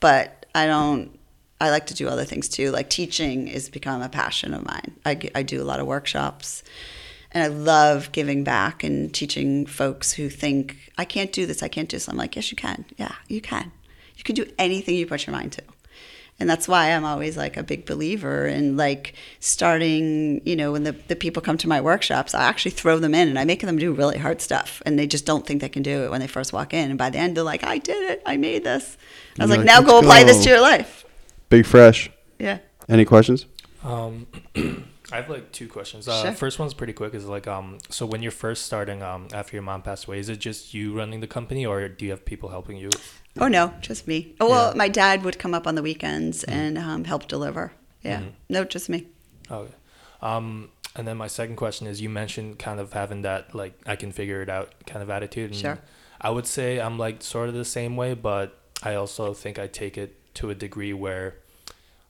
But 0.00 0.46
I 0.54 0.66
don't, 0.66 1.18
I 1.60 1.70
like 1.70 1.86
to 1.86 1.94
do 1.94 2.08
other 2.08 2.24
things 2.24 2.48
too. 2.48 2.70
Like 2.70 2.88
teaching 2.90 3.46
has 3.48 3.68
become 3.68 4.02
a 4.02 4.08
passion 4.08 4.54
of 4.54 4.64
mine. 4.64 4.94
I, 5.04 5.18
I 5.34 5.42
do 5.42 5.60
a 5.62 5.64
lot 5.64 5.80
of 5.80 5.86
workshops 5.86 6.62
and 7.32 7.42
I 7.42 7.48
love 7.48 8.12
giving 8.12 8.44
back 8.44 8.84
and 8.84 9.12
teaching 9.12 9.66
folks 9.66 10.12
who 10.12 10.28
think, 10.28 10.92
I 10.96 11.04
can't 11.04 11.32
do 11.32 11.44
this, 11.46 11.62
I 11.62 11.68
can't 11.68 11.88
do 11.88 11.96
this. 11.96 12.08
I'm 12.08 12.16
like, 12.16 12.36
yes, 12.36 12.50
you 12.50 12.56
can. 12.56 12.84
Yeah, 12.96 13.14
you 13.28 13.40
can. 13.40 13.72
You 14.16 14.24
can 14.24 14.34
do 14.34 14.46
anything 14.58 14.94
you 14.96 15.06
put 15.06 15.26
your 15.26 15.32
mind 15.36 15.52
to. 15.52 15.62
And 16.38 16.50
that's 16.50 16.68
why 16.68 16.92
I'm 16.92 17.04
always 17.04 17.36
like 17.36 17.56
a 17.56 17.62
big 17.62 17.86
believer 17.86 18.46
in 18.46 18.76
like 18.76 19.14
starting, 19.40 20.42
you 20.44 20.54
know, 20.54 20.72
when 20.72 20.84
the, 20.84 20.92
the 20.92 21.16
people 21.16 21.40
come 21.40 21.56
to 21.58 21.68
my 21.68 21.80
workshops, 21.80 22.34
I 22.34 22.42
actually 22.44 22.72
throw 22.72 22.98
them 22.98 23.14
in 23.14 23.28
and 23.28 23.38
I 23.38 23.44
make 23.44 23.62
them 23.62 23.78
do 23.78 23.92
really 23.92 24.18
hard 24.18 24.42
stuff. 24.42 24.82
And 24.84 24.98
they 24.98 25.06
just 25.06 25.24
don't 25.24 25.46
think 25.46 25.62
they 25.62 25.70
can 25.70 25.82
do 25.82 26.04
it 26.04 26.10
when 26.10 26.20
they 26.20 26.26
first 26.26 26.52
walk 26.52 26.74
in. 26.74 26.90
And 26.90 26.98
by 26.98 27.08
the 27.08 27.18
end, 27.18 27.36
they're 27.36 27.44
like, 27.44 27.64
I 27.64 27.78
did 27.78 28.10
it. 28.10 28.22
I 28.26 28.36
made 28.36 28.64
this. 28.64 28.98
I 29.38 29.44
was 29.44 29.48
You're 29.50 29.58
like, 29.58 29.66
like, 29.66 29.66
now 29.66 29.80
"Let's 29.80 29.90
go 29.90 29.98
apply 30.00 30.24
this 30.24 30.44
to 30.44 30.50
your 30.50 30.60
life. 30.60 31.06
Big 31.48 31.64
Fresh. 31.64 32.10
Yeah. 32.38 32.58
Any 32.88 33.06
questions? 33.06 33.46
Um, 33.82 34.26
I 35.12 35.16
have 35.16 35.30
like 35.30 35.52
two 35.52 35.68
questions. 35.68 36.06
Uh, 36.08 36.22
Sure. 36.22 36.32
First 36.32 36.58
one's 36.58 36.74
pretty 36.74 36.92
quick. 36.92 37.14
Is 37.14 37.24
like, 37.26 37.46
um, 37.46 37.78
so 37.88 38.04
when 38.04 38.22
you're 38.22 38.32
first 38.32 38.66
starting, 38.66 39.02
um, 39.02 39.28
after 39.32 39.56
your 39.56 39.62
mom 39.62 39.82
passed 39.82 40.06
away, 40.06 40.18
is 40.18 40.28
it 40.28 40.38
just 40.38 40.74
you 40.74 40.96
running 40.96 41.20
the 41.20 41.26
company, 41.26 41.64
or 41.64 41.88
do 41.88 42.04
you 42.04 42.10
have 42.10 42.24
people 42.24 42.50
helping 42.50 42.76
you? 42.76 42.90
Oh 43.38 43.48
no, 43.48 43.74
just 43.80 44.06
me. 44.08 44.34
Oh 44.40 44.48
well, 44.48 44.70
Yeah. 44.70 44.76
my 44.76 44.88
dad 44.88 45.22
would 45.24 45.38
come 45.38 45.52
up 45.54 45.66
on 45.66 45.74
the 45.74 45.82
weekends 45.82 46.44
and 46.44 46.78
um, 46.78 47.04
help 47.04 47.28
deliver. 47.28 47.72
Yeah, 48.02 48.20
Mhm. 48.20 48.32
no, 48.48 48.64
just 48.64 48.88
me. 48.88 49.06
Okay. 49.50 49.72
Um, 50.22 50.70
and 50.94 51.06
then 51.06 51.16
my 51.16 51.26
second 51.26 51.56
question 51.56 51.86
is, 51.86 52.00
you 52.00 52.08
mentioned 52.08 52.58
kind 52.58 52.80
of 52.80 52.92
having 52.94 53.22
that 53.22 53.54
like 53.54 53.74
I 53.86 53.96
can 53.96 54.12
figure 54.12 54.40
it 54.42 54.48
out 54.48 54.72
kind 54.86 55.02
of 55.02 55.10
attitude. 55.10 55.50
And 55.50 55.60
Sure. 55.60 55.78
I 56.20 56.30
would 56.30 56.46
say 56.46 56.80
I'm 56.80 56.98
like 56.98 57.22
sort 57.22 57.48
of 57.48 57.54
the 57.54 57.64
same 57.64 57.96
way, 57.96 58.14
but 58.14 58.58
I 58.82 58.94
also 58.94 59.34
think 59.34 59.58
I 59.58 59.66
take 59.66 59.98
it 59.98 60.34
to 60.36 60.50
a 60.50 60.54
degree 60.54 60.92
where 60.94 61.36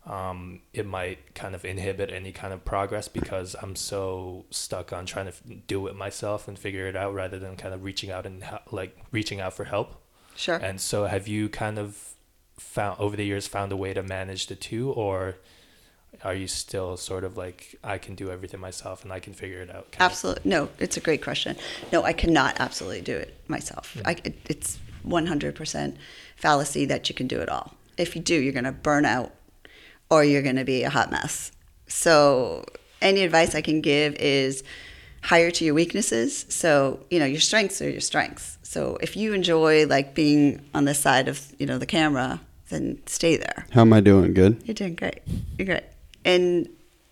um, 0.07 0.61
it 0.73 0.87
might 0.87 1.35
kind 1.35 1.55
of 1.57 1.65
inhibit 1.65 2.13
any 2.13 2.31
kind 2.31 2.53
of 2.55 2.65
progress 2.65 3.09
because 3.09 3.57
I'm 3.61 3.75
so 3.75 4.45
stuck 4.51 4.93
on 4.93 5.05
trying 5.05 5.27
to 5.27 5.33
f- 5.33 5.43
do 5.67 5.89
it 5.89 5.97
myself 5.97 6.47
and 6.47 6.57
figure 6.57 6.87
it 6.87 6.95
out 6.95 7.13
rather 7.13 7.41
than 7.41 7.57
kind 7.57 7.75
of 7.75 7.83
reaching 7.83 8.13
out 8.13 8.25
and 8.25 8.45
like 8.71 8.97
reaching 9.11 9.41
out 9.41 9.55
for 9.55 9.65
help. 9.65 10.01
Sure. 10.37 10.57
And 10.57 10.81
so, 10.81 11.07
have 11.07 11.27
you 11.27 11.49
kind 11.49 11.79
of 11.79 12.15
found 12.59 13.01
over 13.01 13.17
the 13.17 13.25
years 13.25 13.47
found 13.47 13.73
a 13.73 13.77
way 13.77 13.93
to 13.95 14.03
manage 14.03 14.47
the 14.47 14.55
two, 14.55 14.93
or 14.93 15.37
are 16.25 16.35
you 16.35 16.47
still 16.47 16.97
sort 16.97 17.25
of 17.25 17.37
like 17.37 17.77
I 17.85 17.99
can 17.99 18.15
do 18.15 18.31
everything 18.31 18.61
myself 18.61 19.05
and 19.05 19.13
I 19.13 19.21
can 19.21 19.33
figure 19.33 19.61
it 19.61 19.75
out? 19.75 19.97
Absolutely. 19.99 20.43
No, 20.51 20.69
it's 20.79 20.97
a 20.97 21.01
great 21.01 21.23
question. 21.23 21.57
No, 21.93 22.03
I 22.03 22.13
cannot 22.13 22.61
absolutely 22.61 23.03
do 23.03 23.17
it 23.17 23.37
myself. 23.49 23.95
Hmm. 23.95 24.01
I, 24.05 24.17
it, 24.25 24.37
it's 24.49 24.79
100% 25.07 25.97
fallacy 26.37 26.85
that 26.87 27.09
you 27.09 27.15
can 27.15 27.27
do 27.27 27.41
it 27.41 27.49
all. 27.49 27.75
If 27.97 28.17
you 28.17 28.23
do, 28.23 28.35
you're 28.35 28.53
going 28.53 28.65
to 28.65 28.73
burn 28.73 29.05
out 29.05 29.33
or 30.11 30.25
you're 30.25 30.43
going 30.43 30.57
to 30.57 30.65
be 30.65 30.85
a 30.85 30.91
hot 30.91 31.11
mess. 31.11 31.53
So, 31.89 32.65
any 33.03 33.23
advice 33.23 33.55
I 33.55 33.61
can 33.61 33.81
give 33.81 34.15
is 34.15 34.65
hire 35.27 35.51
to 35.51 35.65
your 35.65 35.75
weaknesses. 35.75 36.47
So, 36.49 37.01
you 37.11 37.19
know, 37.19 37.27
your 37.27 37.41
strengths 37.41 37.83
are 37.83 37.91
your 37.91 38.01
strengths. 38.01 38.59
So, 38.63 38.97
if 39.01 39.17
you 39.17 39.33
enjoy 39.33 39.87
like 39.87 40.15
being 40.15 40.65
on 40.73 40.85
the 40.85 40.95
side 40.95 41.27
of, 41.29 41.53
you 41.59 41.67
know, 41.67 41.79
the 41.79 41.87
camera, 41.87 42.41
then 42.69 43.03
stay 43.07 43.37
there. 43.37 43.67
How 43.73 43.81
am 43.81 43.93
I 43.93 44.01
doing? 44.01 44.35
Good. 44.35 44.63
You're 44.65 44.75
doing 44.75 44.95
great. 44.95 45.21
You're 45.59 45.67
great. 45.67 45.85
And 46.25 46.69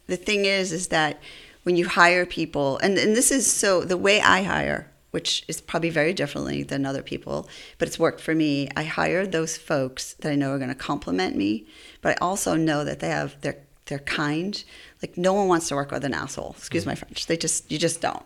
the 0.07 0.17
thing 0.17 0.45
is, 0.45 0.73
is 0.73 0.89
that 0.89 1.21
when 1.65 1.77
you 1.77 1.89
hire 1.89 2.25
people, 2.25 2.79
and, 2.79 2.97
and 2.99 3.17
this 3.17 3.31
is 3.33 3.51
so 3.51 3.81
the 3.83 3.97
way 3.97 4.21
I 4.21 4.43
hire, 4.43 4.91
which 5.11 5.45
is 5.49 5.61
probably 5.61 5.91
very 5.91 6.13
differently 6.13 6.63
than 6.63 6.87
other 6.87 7.03
people, 7.03 7.49
but 7.79 7.89
it's 7.89 7.99
worked 7.99 8.21
for 8.21 8.35
me. 8.35 8.69
I 8.77 8.85
hire 8.85 9.27
those 9.27 9.57
folks 9.57 10.15
that 10.15 10.31
I 10.31 10.37
know 10.37 10.51
are 10.51 10.59
going 10.59 10.69
to 10.69 10.75
compliment 10.75 11.37
me, 11.37 11.67
but 12.01 12.13
I 12.13 12.25
also 12.25 12.55
know 12.55 12.85
that 12.85 13.01
they 13.01 13.09
have 13.09 13.41
they're 13.41 13.59
they're 13.87 13.99
kind. 13.99 14.63
Like 15.05 15.19
no 15.19 15.35
one 15.35 15.49
wants 15.49 15.69
to 15.69 15.75
work 15.75 15.91
with 15.91 16.03
an 16.07 16.15
asshole. 16.15 16.55
Excuse 16.57 16.87
my 16.87 16.93
mm-hmm. 16.93 17.01
French. 17.01 17.27
They 17.27 17.37
just 17.37 17.71
you 17.71 17.77
just 17.77 18.01
don't. 18.01 18.25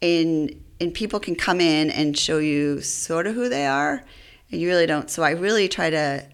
And 0.00 0.58
and 0.80 0.94
people 0.94 1.20
can 1.20 1.34
come 1.34 1.60
in 1.60 1.90
and 1.90 2.16
show 2.16 2.38
you 2.38 2.80
sort 2.80 3.26
of 3.26 3.34
who 3.34 3.50
they 3.50 3.66
are, 3.66 4.02
and 4.50 4.58
you 4.58 4.66
really 4.68 4.86
don't. 4.86 5.10
So 5.10 5.22
I 5.22 5.32
really 5.32 5.68
try 5.68 5.90
to 5.90 6.26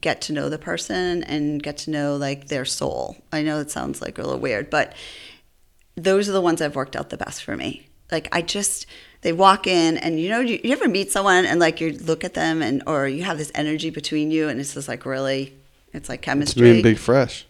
get 0.00 0.22
to 0.22 0.32
know 0.32 0.48
the 0.48 0.56
person 0.56 1.22
and 1.24 1.62
get 1.62 1.76
to 1.76 1.90
know 1.90 2.16
like 2.16 2.48
their 2.48 2.64
soul. 2.64 3.18
I 3.32 3.42
know 3.42 3.60
it 3.60 3.70
sounds 3.70 4.00
like 4.00 4.16
a 4.16 4.22
little 4.22 4.40
weird, 4.40 4.70
but 4.70 4.94
those 5.94 6.26
are 6.26 6.32
the 6.32 6.40
ones 6.40 6.62
I've 6.62 6.74
worked 6.74 6.96
out 6.96 7.10
the 7.10 7.18
best 7.18 7.44
for 7.44 7.54
me. 7.54 7.86
Like 8.10 8.30
I 8.32 8.40
just 8.40 8.86
they 9.20 9.34
walk 9.34 9.66
in 9.66 9.98
and 9.98 10.18
you 10.18 10.30
know 10.30 10.40
you, 10.40 10.58
you 10.64 10.72
ever 10.72 10.88
meet 10.88 11.12
someone 11.12 11.44
and 11.44 11.60
like 11.60 11.82
you 11.82 11.92
look 11.92 12.24
at 12.24 12.32
them 12.32 12.62
and 12.62 12.82
or 12.86 13.06
you 13.08 13.24
have 13.24 13.36
this 13.36 13.52
energy 13.54 13.90
between 13.90 14.30
you 14.30 14.48
and 14.48 14.58
it's 14.58 14.72
just 14.72 14.88
like 14.88 15.04
really 15.04 15.54
it's 15.94 16.08
like 16.08 16.18
It's 16.20 16.24
chemistry. 16.24 16.72
being 16.72 16.82
big 16.82 16.98
fresh. 16.98 17.46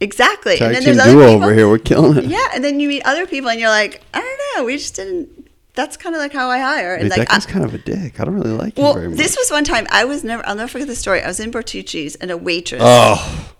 exactly. 0.00 0.56
Tag 0.58 0.74
and 0.74 0.76
then 0.76 0.84
there's 0.84 0.98
other 0.98 1.12
people. 1.12 1.42
over 1.44 1.54
here. 1.54 1.68
We're 1.68 1.78
killing 1.78 2.18
it. 2.18 2.24
Yeah, 2.26 2.46
and 2.54 2.62
then 2.62 2.78
you 2.80 2.88
meet 2.88 3.02
other 3.04 3.26
people 3.26 3.50
and 3.50 3.58
you're 3.58 3.70
like, 3.70 4.02
I 4.14 4.20
don't 4.20 4.40
know, 4.60 4.64
we 4.66 4.76
just 4.76 4.94
didn't 4.96 5.46
that's 5.74 5.98
kind 5.98 6.14
of 6.14 6.20
like 6.20 6.32
how 6.32 6.48
I 6.48 6.58
hire. 6.58 6.94
And 6.94 7.10
Wait, 7.10 7.18
like 7.18 7.28
that 7.28 7.46
I- 7.46 7.50
kind 7.52 7.64
of 7.64 7.74
a 7.74 7.78
dick. 7.78 8.18
I 8.18 8.24
don't 8.24 8.34
really 8.34 8.50
like 8.50 8.76
well, 8.78 8.92
him 8.92 8.94
very 8.94 9.08
much. 9.08 9.18
Well, 9.18 9.24
this 9.26 9.36
was 9.36 9.50
one 9.50 9.64
time 9.64 9.86
I 9.90 10.04
was 10.04 10.24
never 10.24 10.46
I'll 10.46 10.54
never 10.56 10.68
forget 10.68 10.88
the 10.88 10.96
story. 10.96 11.22
I 11.22 11.26
was 11.28 11.38
in 11.38 11.50
Bertucci's 11.50 12.14
and 12.16 12.30
a 12.30 12.36
waitress 12.36 12.80
oh, 12.82 13.52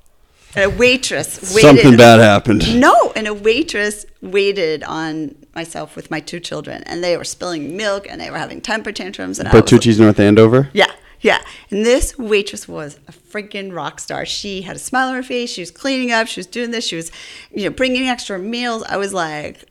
and 0.55 0.65
a 0.73 0.75
waitress 0.75 1.55
waited 1.55 1.61
something 1.83 1.97
bad 1.97 2.19
happened. 2.21 2.81
No, 2.81 3.13
and 3.15 3.27
a 3.27 3.35
waitress 3.35 4.07
waited 4.23 4.83
on 4.85 5.35
myself 5.55 5.95
with 5.95 6.11
my 6.11 6.21
two 6.21 6.41
children, 6.41 6.83
and 6.85 7.05
they 7.05 7.17
were 7.17 7.25
spilling 7.25 7.77
milk 7.77 8.07
and 8.09 8.21
they 8.21 8.31
were 8.31 8.39
having 8.39 8.61
temper 8.63 8.93
tantrums. 8.93 9.39
And 9.39 9.49
I 9.49 9.53
was, 9.53 9.63
Bertucci's 9.63 10.01
North 10.01 10.19
Andover. 10.19 10.71
yeah, 10.73 10.91
yeah. 11.21 11.43
And 11.71 11.85
this 11.85 12.19
waitress 12.19 12.69
was 12.69 12.99
a 13.09 13.13
freaking 13.13 13.75
rock 13.75 14.01
star. 14.01 14.27
She 14.27 14.63
had 14.63 14.77
a 14.77 14.81
smile 14.81 15.09
on 15.09 15.15
her 15.15 15.23
face. 15.23 15.51
She 15.51 15.63
was 15.63 15.71
cleaning 15.71 16.13
up. 16.13 16.27
She 16.29 16.41
was 16.41 16.47
doing 16.47 16.71
this. 16.71 16.87
She 16.87 16.97
was, 16.97 17.11
you 17.53 17.65
know, 17.65 17.71
bringing 17.71 18.09
extra 18.09 18.39
meals. 18.39 18.83
I 18.89 18.97
was 18.97 19.13
like, 19.13 19.65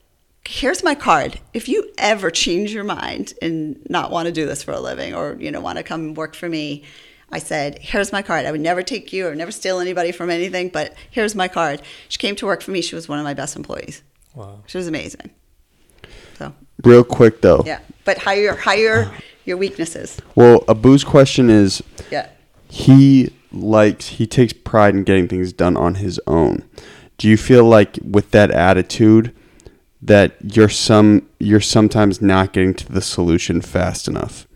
"Here's 0.46 0.82
my 0.82 0.94
card. 0.94 1.40
If 1.54 1.68
you 1.68 1.90
ever 1.98 2.30
change 2.30 2.72
your 2.72 2.84
mind 2.84 3.34
and 3.40 3.78
not 3.88 4.10
want 4.10 4.26
to 4.26 4.32
do 4.32 4.46
this 4.46 4.62
for 4.62 4.72
a 4.72 4.80
living, 4.80 5.14
or 5.14 5.36
you 5.38 5.50
know, 5.50 5.60
want 5.60 5.78
to 5.78 5.84
come 5.84 6.14
work 6.14 6.34
for 6.34 6.48
me." 6.48 6.84
I 7.30 7.40
said, 7.40 7.78
"Here's 7.80 8.12
my 8.12 8.22
card. 8.22 8.46
I 8.46 8.52
would 8.52 8.60
never 8.60 8.82
take 8.82 9.12
you 9.12 9.26
or 9.26 9.34
never 9.34 9.50
steal 9.50 9.80
anybody 9.80 10.12
from 10.12 10.30
anything, 10.30 10.68
but 10.68 10.94
here's 11.10 11.34
my 11.34 11.48
card." 11.48 11.82
She 12.08 12.18
came 12.18 12.36
to 12.36 12.46
work 12.46 12.62
for 12.62 12.70
me. 12.70 12.82
She 12.82 12.94
was 12.94 13.08
one 13.08 13.18
of 13.18 13.24
my 13.24 13.34
best 13.34 13.56
employees. 13.56 14.02
Wow. 14.34 14.62
She 14.66 14.78
was 14.78 14.86
amazing. 14.86 15.30
So 16.38 16.54
Real 16.86 17.04
quick 17.04 17.40
though. 17.40 17.62
yeah, 17.66 17.80
but 18.04 18.18
hire 18.18 18.54
hire 18.56 19.10
your 19.44 19.56
weaknesses. 19.56 20.18
Well, 20.34 20.60
Abu's 20.68 21.04
question 21.04 21.50
is 21.50 21.82
Yeah. 22.10 22.28
he 22.68 23.32
likes 23.52 24.06
he 24.08 24.26
takes 24.26 24.52
pride 24.52 24.94
in 24.94 25.04
getting 25.04 25.28
things 25.28 25.52
done 25.52 25.76
on 25.76 25.96
his 25.96 26.20
own. 26.26 26.62
Do 27.18 27.28
you 27.28 27.36
feel 27.36 27.64
like 27.64 27.98
with 28.08 28.30
that 28.32 28.50
attitude 28.50 29.32
that 30.02 30.36
you're 30.42 30.68
some 30.68 31.22
you're 31.40 31.60
sometimes 31.60 32.20
not 32.22 32.52
getting 32.52 32.74
to 32.74 32.92
the 32.92 33.00
solution 33.00 33.60
fast 33.60 34.06
enough? 34.08 34.46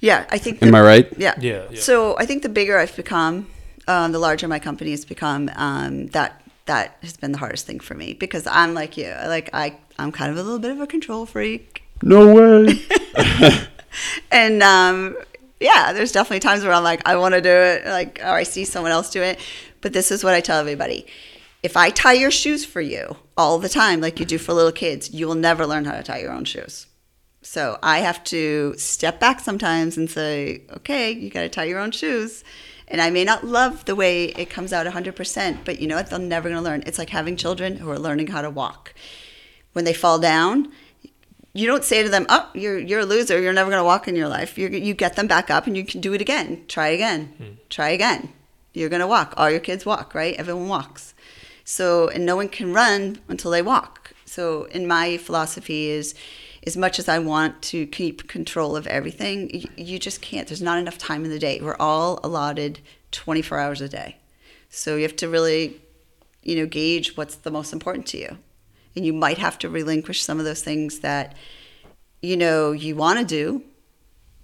Yeah, 0.00 0.24
I 0.30 0.38
think. 0.38 0.62
Am 0.62 0.70
the- 0.70 0.78
I 0.78 0.82
right? 0.82 1.12
Yeah. 1.18 1.34
Yeah, 1.40 1.64
yeah. 1.70 1.80
So 1.80 2.16
I 2.18 2.24
think 2.26 2.42
the 2.42 2.48
bigger 2.48 2.78
I've 2.78 2.94
become, 2.96 3.48
um, 3.86 4.12
the 4.12 4.18
larger 4.18 4.48
my 4.48 4.58
company 4.58 4.92
has 4.92 5.04
become. 5.04 5.50
Um, 5.56 6.06
that 6.08 6.40
that 6.70 6.96
has 7.02 7.16
been 7.16 7.32
the 7.32 7.38
hardest 7.38 7.66
thing 7.66 7.80
for 7.80 7.94
me 7.94 8.14
because 8.14 8.46
I'm 8.46 8.74
like 8.74 8.96
you. 8.96 9.12
Like 9.26 9.50
I, 9.52 9.76
I'm 9.98 10.12
kind 10.12 10.30
of 10.30 10.38
a 10.38 10.42
little 10.42 10.60
bit 10.60 10.70
of 10.70 10.78
a 10.78 10.86
control 10.86 11.26
freak, 11.26 11.82
No 12.00 12.32
way. 12.32 12.80
and 14.30 14.62
um, 14.62 15.16
yeah, 15.58 15.92
there's 15.92 16.12
definitely 16.12 16.38
times 16.38 16.62
where 16.62 16.72
I'm 16.72 16.84
like, 16.84 17.02
I 17.08 17.16
want 17.16 17.34
to 17.34 17.40
do 17.40 17.50
it, 17.50 17.86
like, 17.86 18.20
or 18.22 18.28
I 18.28 18.44
see 18.44 18.64
someone 18.64 18.92
else 18.92 19.10
do 19.10 19.20
it. 19.20 19.40
But 19.80 19.92
this 19.92 20.12
is 20.12 20.22
what 20.22 20.32
I 20.32 20.40
tell 20.40 20.60
everybody: 20.60 21.08
if 21.64 21.76
I 21.76 21.90
tie 21.90 22.12
your 22.12 22.30
shoes 22.30 22.64
for 22.64 22.80
you 22.80 23.16
all 23.36 23.58
the 23.58 23.68
time, 23.68 24.00
like 24.00 24.20
you 24.20 24.24
do 24.24 24.38
for 24.38 24.52
little 24.52 24.70
kids, 24.70 25.10
you 25.10 25.26
will 25.26 25.34
never 25.34 25.66
learn 25.66 25.84
how 25.86 25.96
to 25.96 26.04
tie 26.04 26.20
your 26.20 26.30
own 26.30 26.44
shoes. 26.44 26.86
So 27.42 27.80
I 27.82 27.98
have 27.98 28.22
to 28.24 28.74
step 28.76 29.18
back 29.18 29.40
sometimes 29.40 29.96
and 29.96 30.08
say, 30.08 30.62
okay, 30.76 31.10
you 31.10 31.30
got 31.30 31.40
to 31.40 31.48
tie 31.48 31.64
your 31.64 31.80
own 31.80 31.90
shoes. 31.90 32.44
And 32.90 33.00
I 33.00 33.10
may 33.10 33.24
not 33.24 33.46
love 33.46 33.84
the 33.84 33.94
way 33.94 34.26
it 34.26 34.50
comes 34.50 34.72
out 34.72 34.86
100%, 34.86 35.58
but 35.64 35.80
you 35.80 35.86
know 35.86 35.94
what? 35.96 36.10
They're 36.10 36.18
never 36.18 36.48
going 36.48 36.62
to 36.62 36.68
learn. 36.68 36.82
It's 36.86 36.98
like 36.98 37.10
having 37.10 37.36
children 37.36 37.76
who 37.76 37.88
are 37.88 37.98
learning 37.98 38.26
how 38.26 38.42
to 38.42 38.50
walk. 38.50 38.92
When 39.72 39.84
they 39.84 39.92
fall 39.92 40.18
down, 40.18 40.72
you 41.52 41.66
don't 41.66 41.84
say 41.84 42.02
to 42.02 42.08
them, 42.08 42.26
"Oh, 42.28 42.48
you're 42.54 42.78
you're 42.78 43.00
a 43.00 43.06
loser. 43.06 43.40
You're 43.40 43.52
never 43.52 43.70
going 43.70 43.80
to 43.80 43.84
walk 43.84 44.08
in 44.08 44.16
your 44.16 44.28
life." 44.28 44.58
You 44.58 44.68
you 44.68 44.94
get 44.94 45.16
them 45.16 45.26
back 45.26 45.50
up 45.50 45.66
and 45.66 45.76
you 45.76 45.84
can 45.84 46.00
do 46.00 46.12
it 46.12 46.20
again. 46.20 46.64
Try 46.68 46.88
again. 46.88 47.32
Hmm. 47.38 47.54
Try 47.68 47.90
again. 47.90 48.32
You're 48.72 48.88
going 48.88 49.00
to 49.00 49.06
walk. 49.06 49.34
All 49.36 49.50
your 49.50 49.60
kids 49.60 49.84
walk, 49.84 50.14
right? 50.14 50.34
Everyone 50.36 50.68
walks. 50.68 51.14
So, 51.64 52.08
and 52.08 52.24
no 52.24 52.36
one 52.36 52.48
can 52.48 52.72
run 52.72 53.20
until 53.28 53.50
they 53.50 53.62
walk. 53.62 54.12
So, 54.24 54.64
in 54.64 54.86
my 54.86 55.16
philosophy 55.16 55.90
is 55.90 56.14
as 56.66 56.76
much 56.76 56.98
as 56.98 57.08
I 57.08 57.18
want 57.18 57.62
to 57.62 57.86
keep 57.86 58.28
control 58.28 58.76
of 58.76 58.86
everything, 58.86 59.66
you, 59.76 59.98
just 59.98 60.20
can't. 60.20 60.46
There's 60.46 60.60
not 60.60 60.78
enough 60.78 60.98
time 60.98 61.24
in 61.24 61.30
the 61.30 61.38
day. 61.38 61.60
We're 61.62 61.76
all 61.80 62.20
allotted 62.22 62.80
24 63.12 63.58
hours 63.58 63.80
a 63.80 63.88
day. 63.88 64.16
So, 64.68 64.96
you 64.96 65.02
have 65.02 65.16
to 65.16 65.28
really, 65.28 65.80
you 66.42 66.56
know, 66.56 66.66
gauge 66.66 67.16
what's 67.16 67.36
the 67.36 67.50
most 67.50 67.72
important 67.72 68.06
to 68.08 68.18
you. 68.18 68.38
And 68.94 69.06
you 69.06 69.12
might 69.12 69.38
have 69.38 69.58
to 69.60 69.68
relinquish 69.68 70.22
some 70.22 70.38
of 70.38 70.44
those 70.44 70.62
things 70.62 71.00
that, 71.00 71.34
you 72.20 72.36
know, 72.36 72.72
you 72.72 72.94
want 72.94 73.18
to 73.18 73.24
do, 73.24 73.62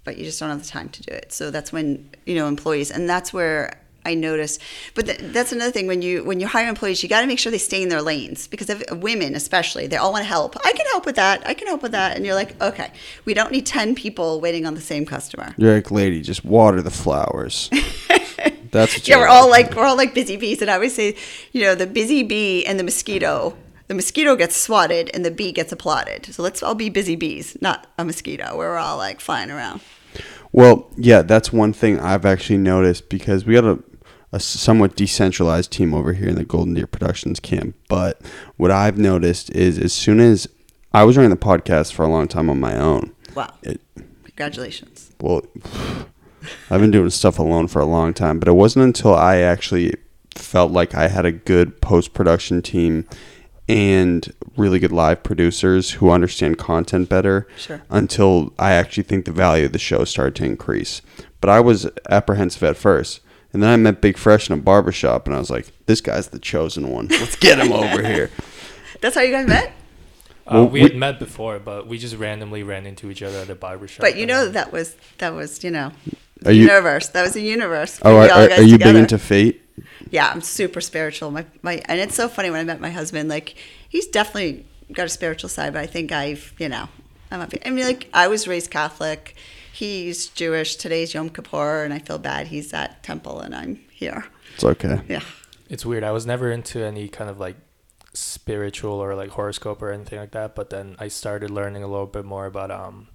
but 0.03 0.17
you 0.17 0.23
just 0.23 0.39
don't 0.39 0.49
have 0.49 0.61
the 0.61 0.67
time 0.67 0.89
to 0.89 1.03
do 1.03 1.13
it. 1.13 1.31
So 1.31 1.51
that's 1.51 1.71
when, 1.71 2.09
you 2.25 2.35
know, 2.35 2.47
employees, 2.47 2.91
and 2.91 3.09
that's 3.09 3.31
where 3.31 3.79
I 4.07 4.13
notice. 4.13 4.57
But 4.95 5.05
th- 5.05 5.19
that's 5.33 5.51
another 5.51 5.71
thing 5.71 5.85
when 5.87 6.01
you 6.01 6.23
when 6.23 6.39
you 6.39 6.47
hire 6.47 6.67
employees, 6.67 7.03
you 7.03 7.09
got 7.09 7.21
to 7.21 7.27
make 7.27 7.39
sure 7.39 7.51
they 7.51 7.57
stay 7.57 7.83
in 7.83 7.89
their 7.89 8.01
lanes 8.01 8.47
because 8.47 8.69
if 8.69 8.81
women, 8.91 9.35
especially, 9.35 9.85
they 9.87 9.97
all 9.97 10.11
want 10.13 10.23
to 10.23 10.27
help. 10.27 10.55
I 10.65 10.71
can 10.71 10.85
help 10.87 11.05
with 11.05 11.17
that. 11.17 11.45
I 11.45 11.53
can 11.53 11.67
help 11.67 11.81
with 11.83 11.91
that. 11.91 12.15
And 12.15 12.25
you're 12.25 12.35
like, 12.35 12.59
okay, 12.61 12.91
we 13.25 13.33
don't 13.33 13.51
need 13.51 13.65
ten 13.65 13.95
people 13.95 14.39
waiting 14.39 14.65
on 14.65 14.73
the 14.75 14.81
same 14.81 15.05
customer. 15.05 15.53
You're 15.57 15.75
like, 15.75 15.91
lady, 15.91 16.21
just 16.21 16.45
water 16.45 16.81
the 16.81 16.91
flowers. 16.91 17.69
That's 18.71 18.95
what 18.95 19.07
Yeah, 19.07 19.17
we're 19.17 19.27
all 19.27 19.49
like 19.49 19.75
we're 19.75 19.85
all 19.85 19.97
like 19.97 20.13
busy 20.13 20.37
bees, 20.37 20.61
and 20.61 20.69
I 20.71 20.75
always 20.75 20.95
say, 20.95 21.15
you 21.51 21.61
know, 21.61 21.75
the 21.75 21.87
busy 21.87 22.23
bee 22.23 22.65
and 22.65 22.79
the 22.79 22.83
mosquito. 22.83 23.57
The 23.87 23.93
mosquito 23.93 24.35
gets 24.35 24.57
swatted 24.57 25.09
and 25.13 25.23
the 25.23 25.31
bee 25.31 25.53
gets 25.53 25.71
applauded. 25.71 26.25
So 26.33 26.43
let's 26.43 26.61
all 26.61 26.75
be 26.75 26.89
busy 26.89 27.15
bees, 27.15 27.57
not 27.61 27.87
a 27.97 28.03
mosquito 28.03 28.57
where 28.57 28.69
we're 28.71 28.77
all 28.77 28.97
like 28.97 29.21
flying 29.21 29.49
around. 29.49 29.79
Well, 30.51 30.89
yeah, 30.97 31.21
that's 31.21 31.53
one 31.53 31.71
thing 31.71 31.97
I've 31.99 32.25
actually 32.25 32.57
noticed 32.57 33.07
because 33.07 33.45
we 33.45 33.53
got 33.53 33.63
a, 33.63 33.79
a 34.31 34.39
somewhat 34.39 34.95
decentralized 34.95 35.71
team 35.71 35.93
over 35.93 36.13
here 36.13 36.27
in 36.27 36.35
the 36.35 36.43
Golden 36.43 36.73
Deer 36.73 36.87
Productions 36.87 37.39
camp. 37.39 37.75
But 37.87 38.21
what 38.57 38.71
I've 38.71 38.97
noticed 38.97 39.49
is 39.51 39.79
as 39.79 39.93
soon 39.93 40.19
as 40.19 40.47
I 40.93 41.03
was 41.03 41.15
running 41.17 41.29
the 41.29 41.37
podcast 41.37 41.93
for 41.93 42.03
a 42.03 42.09
long 42.09 42.27
time 42.27 42.49
on 42.49 42.59
my 42.59 42.77
own, 42.77 43.13
Wow. 43.35 43.53
it, 43.63 43.79
Congratulations. 44.25 45.11
well, 45.21 45.43
I've 46.69 46.81
been 46.81 46.91
doing 46.91 47.09
stuff 47.09 47.39
alone 47.39 47.67
for 47.67 47.79
a 47.81 47.85
long 47.85 48.13
time, 48.13 48.39
but 48.39 48.47
it 48.47 48.53
wasn't 48.53 48.83
until 48.85 49.13
I 49.15 49.37
actually 49.37 49.95
felt 50.35 50.71
like 50.71 50.93
I 50.95 51.07
had 51.07 51.25
a 51.25 51.31
good 51.31 51.81
post 51.81 52.13
production 52.13 52.61
team 52.61 53.05
and 53.69 54.31
really 54.55 54.79
good 54.79 54.91
live 54.93 55.23
producers 55.23 55.91
who 55.91 56.09
understand 56.09 56.57
content 56.57 57.09
better 57.09 57.47
Sure. 57.57 57.81
until 57.89 58.53
I 58.57 58.71
actually 58.71 59.03
think 59.03 59.25
the 59.25 59.31
value 59.31 59.65
of 59.65 59.73
the 59.73 59.79
show 59.79 60.05
started 60.05 60.35
to 60.35 60.45
increase. 60.45 61.01
But 61.41 61.49
I 61.49 61.59
was 61.59 61.89
apprehensive 62.09 62.63
at 62.63 62.77
first. 62.77 63.19
And 63.57 63.63
then 63.63 63.71
I 63.71 63.75
met 63.77 64.01
Big 64.01 64.19
Fresh 64.19 64.51
in 64.51 64.53
a 64.59 64.61
barbershop 64.61 65.25
and 65.25 65.35
I 65.35 65.39
was 65.39 65.49
like, 65.49 65.65
this 65.87 65.99
guy's 65.99 66.27
the 66.27 66.37
chosen 66.37 66.91
one. 66.91 67.07
Let's 67.07 67.35
get 67.35 67.57
him 67.57 67.71
over 67.73 68.03
here. 68.07 68.29
That's 69.01 69.15
how 69.15 69.21
you 69.21 69.31
guys 69.31 69.47
met? 69.47 69.69
Uh, 70.45 70.53
Well, 70.53 70.65
we 70.67 70.81
we- 70.81 70.81
had 70.89 70.95
met 70.95 71.17
before, 71.17 71.57
but 71.57 71.87
we 71.87 71.97
just 71.97 72.15
randomly 72.17 72.61
ran 72.61 72.85
into 72.85 73.09
each 73.09 73.23
other 73.23 73.39
at 73.39 73.49
a 73.49 73.55
barbershop. 73.55 74.01
But 74.01 74.15
you 74.15 74.27
know 74.27 74.43
then- 74.43 74.53
that 74.53 74.71
was 74.71 74.95
that 75.17 75.33
was 75.33 75.63
you 75.63 75.71
know 75.71 75.91
Are 76.45 76.51
you- 76.51 76.67
universe. 76.67 77.07
That 77.09 77.23
was 77.23 77.35
a 77.35 77.41
universe. 77.41 77.99
Oh, 78.03 78.17
are, 78.17 78.29
are, 78.29 78.41
are 78.51 78.61
you 78.61 78.77
big 78.77 78.81
together. 78.81 78.99
into 78.99 79.17
fate? 79.17 79.63
yeah, 80.11 80.29
I'm 80.31 80.41
super 80.41 80.79
spiritual. 80.79 81.31
My 81.31 81.43
my 81.63 81.81
and 81.85 81.99
it's 81.99 82.13
so 82.13 82.27
funny 82.29 82.51
when 82.51 82.59
I 82.59 82.63
met 82.63 82.79
my 82.79 82.91
husband. 82.91 83.27
Like 83.27 83.55
he's 83.89 84.05
definitely 84.05 84.67
got 84.93 85.07
a 85.07 85.09
spiritual 85.09 85.49
side, 85.49 85.73
but 85.73 85.81
I 85.81 85.87
think 85.87 86.11
I've 86.11 86.53
you 86.59 86.69
know 86.69 86.89
I'm 87.31 87.41
a, 87.41 87.47
I 87.65 87.71
mean 87.71 87.85
like 87.87 88.07
I 88.13 88.27
was 88.27 88.47
raised 88.47 88.69
Catholic. 88.69 89.35
He's 89.81 90.29
Jewish. 90.29 90.75
Today's 90.75 91.13
Yom 91.13 91.29
Kippur, 91.29 91.83
and 91.83 91.93
I 91.93 91.99
feel 91.99 92.17
bad. 92.17 92.47
He's 92.47 92.73
at 92.73 93.03
temple, 93.03 93.41
and 93.41 93.53
I'm 93.53 93.75
here. 93.91 94.25
It's 94.55 94.63
okay. 94.63 95.01
Yeah. 95.07 95.21
It's 95.69 95.85
weird. 95.85 96.03
I 96.03 96.09
was 96.09 96.25
never 96.25 96.51
into 96.51 96.83
any 96.83 97.07
kind 97.07 97.29
of 97.29 97.39
like 97.39 97.57
spiritual 98.11 98.93
or 98.93 99.13
like 99.13 99.29
horoscope 99.29 99.83
or 99.83 99.91
anything 99.91 100.17
like 100.17 100.31
that, 100.31 100.55
but 100.55 100.71
then 100.71 100.95
I 100.97 101.09
started 101.09 101.51
learning 101.51 101.83
a 101.83 101.87
little 101.87 102.07
bit 102.07 102.25
more 102.25 102.47
about 102.47 102.71
um 102.71 103.09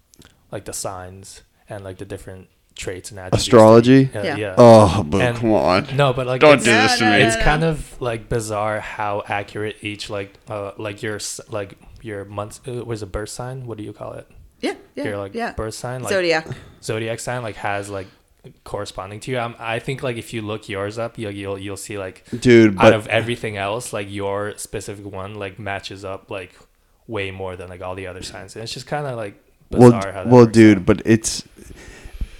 like 0.52 0.64
the 0.64 0.72
signs 0.72 1.42
and 1.68 1.82
like 1.82 1.98
the 1.98 2.04
different 2.04 2.46
traits 2.76 3.10
and 3.10 3.18
attributes. 3.18 3.42
Astrology? 3.42 4.10
Yeah. 4.14 4.22
Yeah. 4.22 4.36
yeah. 4.36 4.54
Oh, 4.56 5.02
but 5.02 5.20
And- 5.20 5.36
come 5.38 5.54
on. 5.54 5.96
No, 5.96 6.12
but 6.12 6.28
like 6.28 6.42
Don't 6.42 6.54
it's, 6.58 6.64
do 6.64 6.70
this 6.70 6.98
to 6.98 7.04
No, 7.06 7.10
no, 7.10 7.18
me. 7.18 7.24
it's 7.24 7.36
kind 7.42 7.64
of 7.64 8.00
like 8.00 8.28
bizarre 8.28 8.78
how 8.78 9.24
accurate 9.26 9.78
each 9.80 10.08
like 10.10 10.38
uh 10.48 10.70
like 10.78 11.02
your 11.02 11.18
like 11.48 11.76
your 12.02 12.24
month 12.24 12.68
uh, 12.68 12.84
was 12.84 13.02
a 13.02 13.06
birth 13.08 13.30
sign. 13.30 13.66
What 13.66 13.78
do 13.78 13.82
you 13.82 13.92
call 13.92 14.12
it? 14.12 14.28
Yeah. 14.62 14.74
Yeah. 14.94 15.04
your 15.04 15.18
like 15.18 15.34
yeah. 15.34 15.52
birth 15.52 15.74
sign, 15.74 16.02
like 16.02 16.12
Zodiac. 16.12 16.46
zodiac 16.82 17.20
sign, 17.20 17.42
like 17.42 17.56
has 17.56 17.90
like 17.90 18.06
corresponding 18.64 19.20
to 19.20 19.30
you. 19.30 19.38
Um, 19.38 19.54
I 19.58 19.78
think 19.78 20.02
like 20.02 20.16
if 20.16 20.32
you 20.32 20.42
look 20.42 20.68
yours 20.68 20.98
up, 20.98 21.18
you'll 21.18 21.32
you'll, 21.32 21.58
you'll 21.58 21.76
see 21.76 21.98
like 21.98 22.24
Dude, 22.40 22.78
out 22.78 22.92
of 22.92 23.06
everything 23.08 23.56
else, 23.56 23.92
like 23.92 24.10
your 24.10 24.56
specific 24.56 25.04
one 25.04 25.34
like 25.34 25.58
matches 25.58 26.04
up 26.04 26.30
like 26.30 26.54
way 27.06 27.30
more 27.30 27.56
than 27.56 27.68
like 27.68 27.82
all 27.82 27.94
the 27.94 28.06
other 28.06 28.22
signs, 28.22 28.56
and 28.56 28.62
it's 28.62 28.72
just 28.72 28.86
kind 28.86 29.06
of 29.06 29.16
like 29.16 29.34
bizarre 29.70 29.90
well, 29.90 30.00
how 30.00 30.24
that 30.24 30.26
well, 30.26 30.44
works 30.44 30.52
dude, 30.52 30.78
out. 30.78 30.86
but 30.86 31.02
it's 31.04 31.44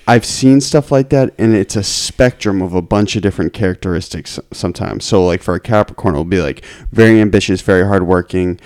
I've 0.07 0.25
seen 0.25 0.61
stuff 0.61 0.91
like 0.91 1.11
that, 1.11 1.33
and 1.39 1.55
it's 1.55 1.77
a 1.77 1.83
spectrum 1.83 2.61
of 2.61 2.75
a 2.75 2.83
bunch 2.83 3.15
of 3.15 3.23
different 3.23 3.53
characteristics 3.53 4.41
sometimes. 4.53 5.05
So, 5.05 5.25
like 5.25 5.43
for 5.43 5.55
a 5.55 5.61
Capricorn, 5.61 6.15
it'll 6.15 6.25
be 6.25 6.41
like 6.43 6.65
very 6.91 7.21
ambitious, 7.21 7.61
very 7.63 7.87
hardworking, 7.87 8.59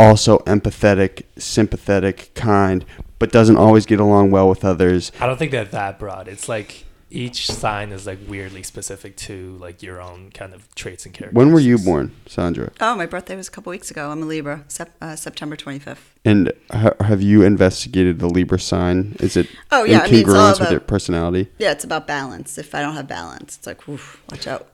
also 0.00 0.38
empathetic, 0.40 1.24
sympathetic, 1.36 2.30
kind, 2.34 2.84
but 3.18 3.30
doesn't 3.30 3.56
always 3.58 3.84
get 3.86 4.00
along 4.00 4.30
well 4.30 4.48
with 4.48 4.64
others. 4.64 5.12
I 5.20 5.26
don't 5.26 5.36
think 5.38 5.50
they're 5.52 5.64
that 5.66 5.98
broad. 5.98 6.26
It's 6.26 6.48
like 6.48 6.84
each 7.12 7.50
sign 7.50 7.90
is 7.90 8.06
like 8.06 8.18
weirdly 8.28 8.62
specific 8.62 9.16
to 9.16 9.56
like 9.60 9.82
your 9.82 10.00
own 10.00 10.30
kind 10.30 10.54
of 10.54 10.72
traits 10.76 11.04
and 11.04 11.12
characters. 11.14 11.36
When 11.36 11.52
were 11.52 11.60
you 11.60 11.76
born, 11.76 12.12
Sandra? 12.26 12.70
Oh, 12.80 12.94
my 12.96 13.04
birthday 13.04 13.36
was 13.36 13.48
a 13.48 13.50
couple 13.50 13.70
weeks 13.70 13.90
ago. 13.90 14.10
I'm 14.10 14.22
a 14.22 14.26
Libra, 14.26 14.64
sep- 14.68 14.94
uh, 15.02 15.16
September 15.16 15.56
25th. 15.56 15.98
And 16.24 16.52
ha- 16.70 16.94
have 17.00 17.20
you 17.20 17.42
investigated 17.42 18.20
the 18.20 18.28
Libra 18.28 18.60
sign? 18.60 19.16
Is 19.20 19.36
it 19.36 19.48
Oh, 19.72 19.84
yeah, 19.84 19.96
in 19.96 20.00
I 20.02 20.04
mean, 20.10 20.20
it's 20.20 20.28
all 20.30 20.34
congruence 20.52 20.60
with 20.60 20.70
your 20.70 20.80
personality? 20.80 21.48
Yeah, 21.58 21.72
it's 21.72 21.84
about 21.84 22.06
balance. 22.06 22.56
If 22.58 22.74
I 22.74 22.80
don't 22.80 22.94
have 22.94 23.08
balance, 23.08 23.56
it's 23.58 23.66
like, 23.66 23.86
oof, 23.88 24.22
watch 24.30 24.46
out. 24.46 24.68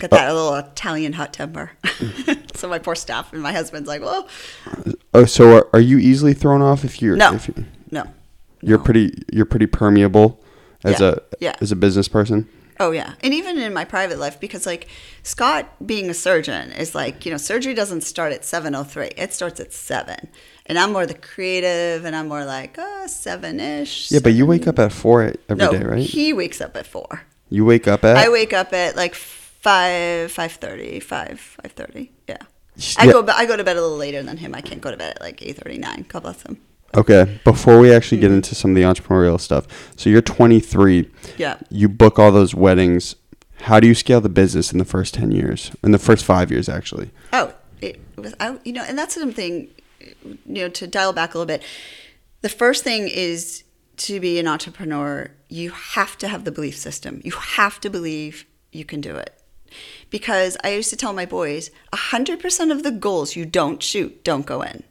Got 0.00 0.10
that 0.10 0.32
little 0.34 0.54
Italian 0.54 1.14
hot 1.14 1.32
temper. 1.32 1.70
so 2.54 2.68
my 2.68 2.78
poor 2.78 2.94
staff 2.94 3.32
and 3.32 3.42
my 3.42 3.52
husband's 3.52 3.88
like, 3.88 4.02
well, 4.02 4.28
Oh, 5.14 5.24
so 5.24 5.56
are, 5.56 5.68
are 5.72 5.80
you 5.80 5.98
easily 5.98 6.34
thrown 6.34 6.60
off 6.62 6.84
if 6.84 7.00
you're 7.00 7.16
no, 7.16 7.32
if 7.34 7.48
you, 7.48 7.64
no. 7.90 8.04
you're 8.60 8.78
no. 8.78 8.84
pretty 8.84 9.12
you're 9.32 9.46
pretty 9.46 9.66
permeable 9.66 10.38
as 10.84 11.00
Yeah, 11.00 11.08
a 11.12 11.16
yeah. 11.40 11.56
as 11.60 11.72
a 11.72 11.76
business 11.76 12.08
person? 12.08 12.46
Oh 12.78 12.90
yeah, 12.90 13.14
and 13.22 13.32
even 13.32 13.56
in 13.56 13.72
my 13.72 13.86
private 13.86 14.18
life, 14.18 14.38
because 14.38 14.66
like 14.66 14.88
Scott 15.22 15.66
being 15.86 16.10
a 16.10 16.14
surgeon 16.14 16.72
is 16.72 16.94
like 16.94 17.24
you 17.24 17.30
know 17.30 17.38
surgery 17.38 17.72
doesn't 17.72 18.02
start 18.02 18.34
at 18.34 18.44
seven 18.44 18.74
oh 18.74 18.84
three; 18.84 19.12
it 19.16 19.32
starts 19.32 19.58
at 19.60 19.72
seven, 19.72 20.28
and 20.66 20.78
I'm 20.78 20.92
more 20.92 21.06
the 21.06 21.14
creative, 21.14 22.04
and 22.04 22.14
I'm 22.14 22.28
more 22.28 22.44
like 22.44 22.78
uh, 22.78 23.06
seven 23.08 23.60
ish. 23.60 24.10
Yeah, 24.12 24.20
but 24.22 24.34
you 24.34 24.44
wake 24.44 24.66
up 24.66 24.78
at 24.78 24.92
four 24.92 25.32
every 25.48 25.66
day, 25.68 25.78
no, 25.78 25.86
right? 25.86 26.02
he 26.02 26.34
wakes 26.34 26.60
up 26.60 26.76
at 26.76 26.86
four. 26.86 27.22
you 27.48 27.64
wake 27.64 27.88
up 27.88 28.04
at 28.04 28.18
I 28.18 28.28
wake 28.28 28.52
up 28.52 28.74
at 28.74 28.94
like 28.94 29.14
five, 29.70 30.30
five 30.30 30.52
thirty, 30.52 31.00
five, 31.00 31.40
five 31.40 31.72
thirty. 31.72 32.12
Yeah, 32.28 32.36
I 32.98 33.06
Yeah. 33.06 33.12
go 33.12 33.26
I 33.28 33.46
go 33.46 33.56
to 33.56 33.64
bed 33.64 33.76
a 33.76 33.82
little 33.82 33.96
later 33.96 34.22
than 34.22 34.36
him. 34.36 34.54
I 34.54 34.60
can't 34.60 34.80
go 34.80 34.90
to 34.92 34.96
bed 34.96 35.14
at 35.16 35.20
like 35.20 35.42
eight 35.42 35.56
thirty 35.56 35.78
nine. 35.78 36.04
God 36.08 36.22
bless 36.22 36.42
him. 36.42 36.58
Okay, 36.94 37.40
before 37.44 37.78
we 37.80 37.92
actually 37.92 38.18
Mm-hmm. 38.18 38.28
get 38.28 38.36
into 38.36 38.54
some 38.54 38.70
of 38.70 38.76
the 38.76 38.82
entrepreneurial 38.82 39.40
stuff, 39.40 39.66
so 39.96 40.08
you're 40.08 40.22
23. 40.22 41.10
Yeah. 41.36 41.58
You 41.68 41.88
book 41.88 42.18
all 42.18 42.30
those 42.30 42.54
weddings. 42.54 43.16
How 43.62 43.80
do 43.80 43.88
you 43.88 43.94
scale 43.94 44.20
the 44.20 44.28
business 44.28 44.70
in 44.72 44.78
the 44.78 44.84
first 44.84 45.12
10 45.14 45.32
years? 45.32 45.72
In 45.82 45.90
the 45.90 45.98
first 45.98 46.24
five 46.24 46.50
years, 46.52 46.68
actually. 46.68 47.10
Oh, 47.32 47.52
it 47.82 47.98
was 48.16 48.34
I, 48.38 48.56
you 48.64 48.72
know, 48.72 48.84
and 48.84 48.96
that's 48.96 49.14
something 49.14 49.68
you 50.00 50.38
know 50.62 50.68
to 50.68 50.86
dial 50.86 51.12
back 51.12 51.34
a 51.34 51.38
little 51.38 51.46
bit. 51.54 51.62
The 52.42 52.48
first 52.48 52.84
thing 52.84 53.08
is 53.08 53.64
to 54.06 54.20
be 54.20 54.38
an 54.38 54.46
entrepreneur, 54.46 55.30
you 55.48 55.70
have 55.70 56.16
to 56.18 56.28
have 56.28 56.44
the 56.44 56.52
belief 56.52 56.76
system. 56.76 57.20
You 57.24 57.32
have 57.32 57.80
to 57.80 57.90
believe 57.90 58.46
you 58.70 58.84
can 58.84 59.00
do 59.00 59.16
it. 59.16 59.32
Because 60.10 60.56
I 60.62 60.70
used 60.70 60.90
to 60.90 60.96
tell 60.96 61.12
my 61.12 61.26
boys, 61.26 61.70
100% 61.92 62.70
of 62.70 62.82
the 62.82 62.90
goals 62.90 63.36
you 63.36 63.44
don't 63.44 63.82
shoot 63.82 64.22
don't 64.24 64.46
go 64.46 64.62
in. 64.62 64.84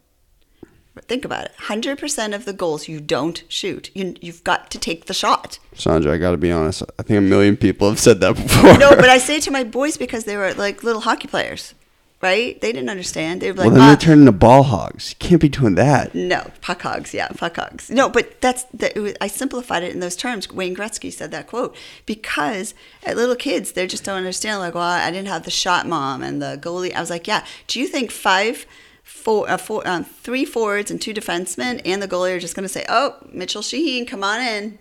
Think 1.01 1.25
about 1.25 1.45
it. 1.45 1.51
100% 1.59 2.33
of 2.33 2.45
the 2.45 2.53
goals 2.53 2.87
you 2.87 3.01
don't 3.01 3.43
shoot, 3.49 3.91
you, 3.93 4.15
you've 4.21 4.43
got 4.43 4.71
to 4.71 4.79
take 4.79 5.05
the 5.05 5.13
shot. 5.13 5.59
Sandra, 5.73 6.13
I 6.13 6.17
got 6.17 6.31
to 6.31 6.37
be 6.37 6.51
honest. 6.51 6.83
I 6.97 7.03
think 7.03 7.17
a 7.17 7.21
million 7.21 7.57
people 7.57 7.89
have 7.89 7.99
said 7.99 8.21
that 8.21 8.35
before. 8.35 8.77
No, 8.77 8.95
but 8.95 9.09
I 9.09 9.17
say 9.27 9.37
it 9.37 9.43
to 9.43 9.51
my 9.51 9.63
boys 9.63 9.97
because 9.97 10.23
they 10.23 10.37
were 10.37 10.53
like 10.53 10.83
little 10.83 11.01
hockey 11.01 11.27
players, 11.27 11.73
right? 12.21 12.59
They 12.59 12.71
didn't 12.71 12.89
understand. 12.89 13.41
They 13.41 13.51
were 13.51 13.57
like, 13.57 13.65
well, 13.67 13.75
then 13.75 13.83
"Ma, 13.83 13.95
they 13.95 14.05
turn 14.05 14.19
into 14.19 14.31
ball 14.31 14.63
hogs. 14.63 15.11
You 15.11 15.27
can't 15.27 15.41
be 15.41 15.49
doing 15.49 15.75
that. 15.75 16.15
No, 16.15 16.51
puck 16.61 16.81
hogs. 16.81 17.13
Yeah, 17.13 17.27
puck 17.29 17.57
hogs. 17.57 17.89
No, 17.89 18.09
but 18.09 18.41
that's 18.41 18.63
that. 18.73 18.95
It 18.95 18.99
was, 18.99 19.13
I 19.21 19.27
simplified 19.27 19.83
it 19.83 19.93
in 19.93 19.99
those 19.99 20.15
terms. 20.15 20.49
Wayne 20.51 20.75
Gretzky 20.75 21.11
said 21.11 21.31
that 21.31 21.47
quote 21.47 21.75
because 22.05 22.73
at 23.05 23.15
little 23.15 23.35
kids 23.35 23.73
they 23.73 23.87
just 23.87 24.03
don't 24.03 24.17
understand. 24.17 24.59
Like, 24.59 24.73
well, 24.75 24.83
I 24.83 25.11
didn't 25.11 25.27
have 25.27 25.43
the 25.43 25.51
shot 25.51 25.87
mom 25.87 26.23
and 26.23 26.41
the 26.41 26.59
goalie. 26.61 26.93
I 26.93 26.99
was 26.99 27.09
like, 27.09 27.27
yeah. 27.27 27.45
Do 27.67 27.79
you 27.79 27.87
think 27.87 28.11
five, 28.11 28.65
four, 29.03 29.49
uh, 29.49 29.57
four, 29.57 29.87
um, 29.87 30.03
three 30.03 30.45
forwards 30.45 30.89
and 30.89 31.01
two 31.01 31.13
defensemen 31.13 31.81
and 31.85 32.01
the 32.01 32.07
goalie 32.07 32.35
are 32.35 32.39
just 32.39 32.55
going 32.55 32.63
to 32.63 32.69
say, 32.69 32.85
oh, 32.89 33.17
Mitchell 33.31 33.61
Sheheen, 33.61 34.07
come 34.07 34.23
on 34.23 34.41
in, 34.41 34.79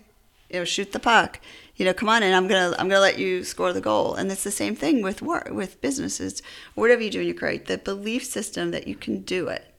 you 0.49 0.59
know, 0.59 0.65
shoot 0.65 0.91
the 0.91 0.99
puck. 0.99 1.39
You 1.75 1.85
know, 1.85 1.93
come 1.93 2.09
on 2.09 2.23
in. 2.23 2.33
I'm 2.33 2.47
gonna 2.47 2.75
I'm 2.79 2.87
gonna 2.87 3.01
let 3.01 3.19
you 3.19 3.43
score 3.43 3.73
the 3.73 3.81
goal. 3.81 4.15
And 4.15 4.31
it's 4.31 4.43
the 4.43 4.51
same 4.51 4.75
thing 4.75 5.01
with 5.01 5.21
work, 5.21 5.49
with 5.51 5.81
businesses, 5.81 6.41
whatever 6.73 7.01
you 7.01 7.09
do 7.09 7.19
in 7.21 7.27
your 7.27 7.35
career. 7.35 7.57
The 7.57 7.77
belief 7.77 8.25
system 8.25 8.71
that 8.71 8.87
you 8.87 8.95
can 8.95 9.21
do 9.21 9.47
it 9.49 9.75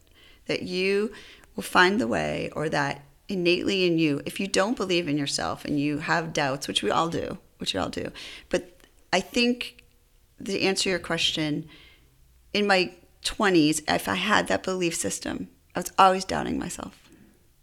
that 0.46 0.62
you 0.62 1.12
will 1.54 1.62
find 1.62 2.00
the 2.00 2.08
way 2.08 2.50
or 2.54 2.68
that 2.68 3.02
innately 3.28 3.86
in 3.86 3.98
you 3.98 4.22
if 4.24 4.38
you 4.38 4.46
don't 4.46 4.76
believe 4.76 5.08
in 5.08 5.18
yourself 5.18 5.64
and 5.64 5.80
you 5.80 5.98
have 5.98 6.32
doubts 6.32 6.68
which 6.68 6.82
we 6.82 6.90
all 6.90 7.08
do 7.08 7.38
which 7.58 7.74
we 7.74 7.80
all 7.80 7.88
do 7.88 8.10
but 8.48 8.78
i 9.12 9.20
think 9.20 9.82
to 10.44 10.60
answer 10.60 10.88
your 10.88 10.98
question 10.98 11.68
in 12.52 12.66
my 12.66 12.92
20s 13.24 13.82
if 13.88 14.08
i 14.08 14.14
had 14.14 14.46
that 14.46 14.62
belief 14.62 14.94
system 14.94 15.48
i 15.74 15.80
was 15.80 15.92
always 15.98 16.24
doubting 16.24 16.56
myself 16.56 17.10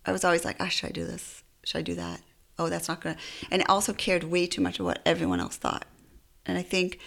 i 0.05 0.11
was 0.11 0.25
always 0.25 0.43
like 0.43 0.57
oh, 0.59 0.67
should 0.67 0.89
i 0.89 0.91
do 0.91 1.05
this 1.05 1.43
should 1.63 1.79
i 1.79 1.81
do 1.81 1.95
that 1.95 2.19
oh 2.59 2.69
that's 2.69 2.87
not 2.87 3.01
gonna 3.01 3.17
and 3.51 3.61
i 3.61 3.65
also 3.65 3.93
cared 3.93 4.23
way 4.23 4.45
too 4.45 4.61
much 4.61 4.79
of 4.79 4.85
what 4.85 5.01
everyone 5.05 5.39
else 5.39 5.57
thought 5.57 5.85
and 6.45 6.57
i 6.57 6.61
think 6.61 6.99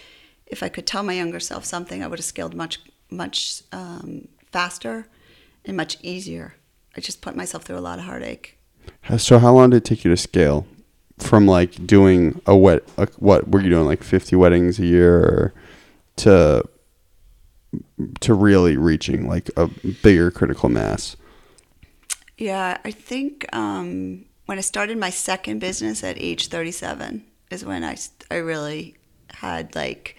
if 0.45 0.63
i 0.63 0.69
could 0.69 0.85
tell 0.85 1.03
my 1.03 1.13
younger 1.13 1.39
self 1.39 1.65
something 1.65 2.03
i 2.03 2.07
would 2.07 2.19
have 2.19 2.25
scaled 2.25 2.55
much 2.55 2.79
much 3.09 3.63
um, 3.71 4.27
faster 4.51 5.07
and 5.65 5.77
much 5.77 5.97
easier. 6.01 6.55
I 6.95 7.01
just 7.01 7.21
put 7.21 7.35
myself 7.35 7.63
through 7.63 7.77
a 7.77 7.79
lot 7.79 7.99
of 7.99 8.05
heartache. 8.05 8.57
So, 9.17 9.39
how 9.39 9.53
long 9.53 9.69
did 9.69 9.77
it 9.77 9.85
take 9.85 10.03
you 10.03 10.11
to 10.11 10.17
scale 10.17 10.65
from 11.19 11.45
like 11.45 11.85
doing 11.85 12.41
a 12.45 12.55
wet, 12.55 12.83
a, 12.97 13.07
what 13.17 13.49
were 13.49 13.61
you 13.61 13.69
doing, 13.69 13.85
like 13.85 14.03
50 14.03 14.35
weddings 14.35 14.79
a 14.79 14.85
year 14.85 15.53
to 16.17 16.63
to 18.21 18.33
really 18.33 18.77
reaching 18.77 19.27
like 19.27 19.49
a 19.57 19.67
bigger 20.01 20.31
critical 20.31 20.69
mass? 20.69 21.15
Yeah, 22.37 22.77
I 22.85 22.91
think 22.91 23.45
um, 23.53 24.25
when 24.47 24.57
I 24.57 24.61
started 24.61 24.97
my 24.97 25.09
second 25.11 25.59
business 25.59 26.03
at 26.03 26.17
age 26.17 26.47
37 26.47 27.23
is 27.51 27.63
when 27.63 27.83
I, 27.83 27.97
I 28.31 28.35
really 28.37 28.95
had 29.29 29.75
like 29.75 30.15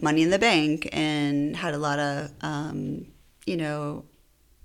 money 0.00 0.22
in 0.22 0.30
the 0.30 0.38
bank 0.38 0.88
and 0.92 1.56
had 1.56 1.74
a 1.74 1.78
lot 1.78 1.98
of, 1.98 2.30
um, 2.40 3.06
you 3.44 3.56
know, 3.56 4.04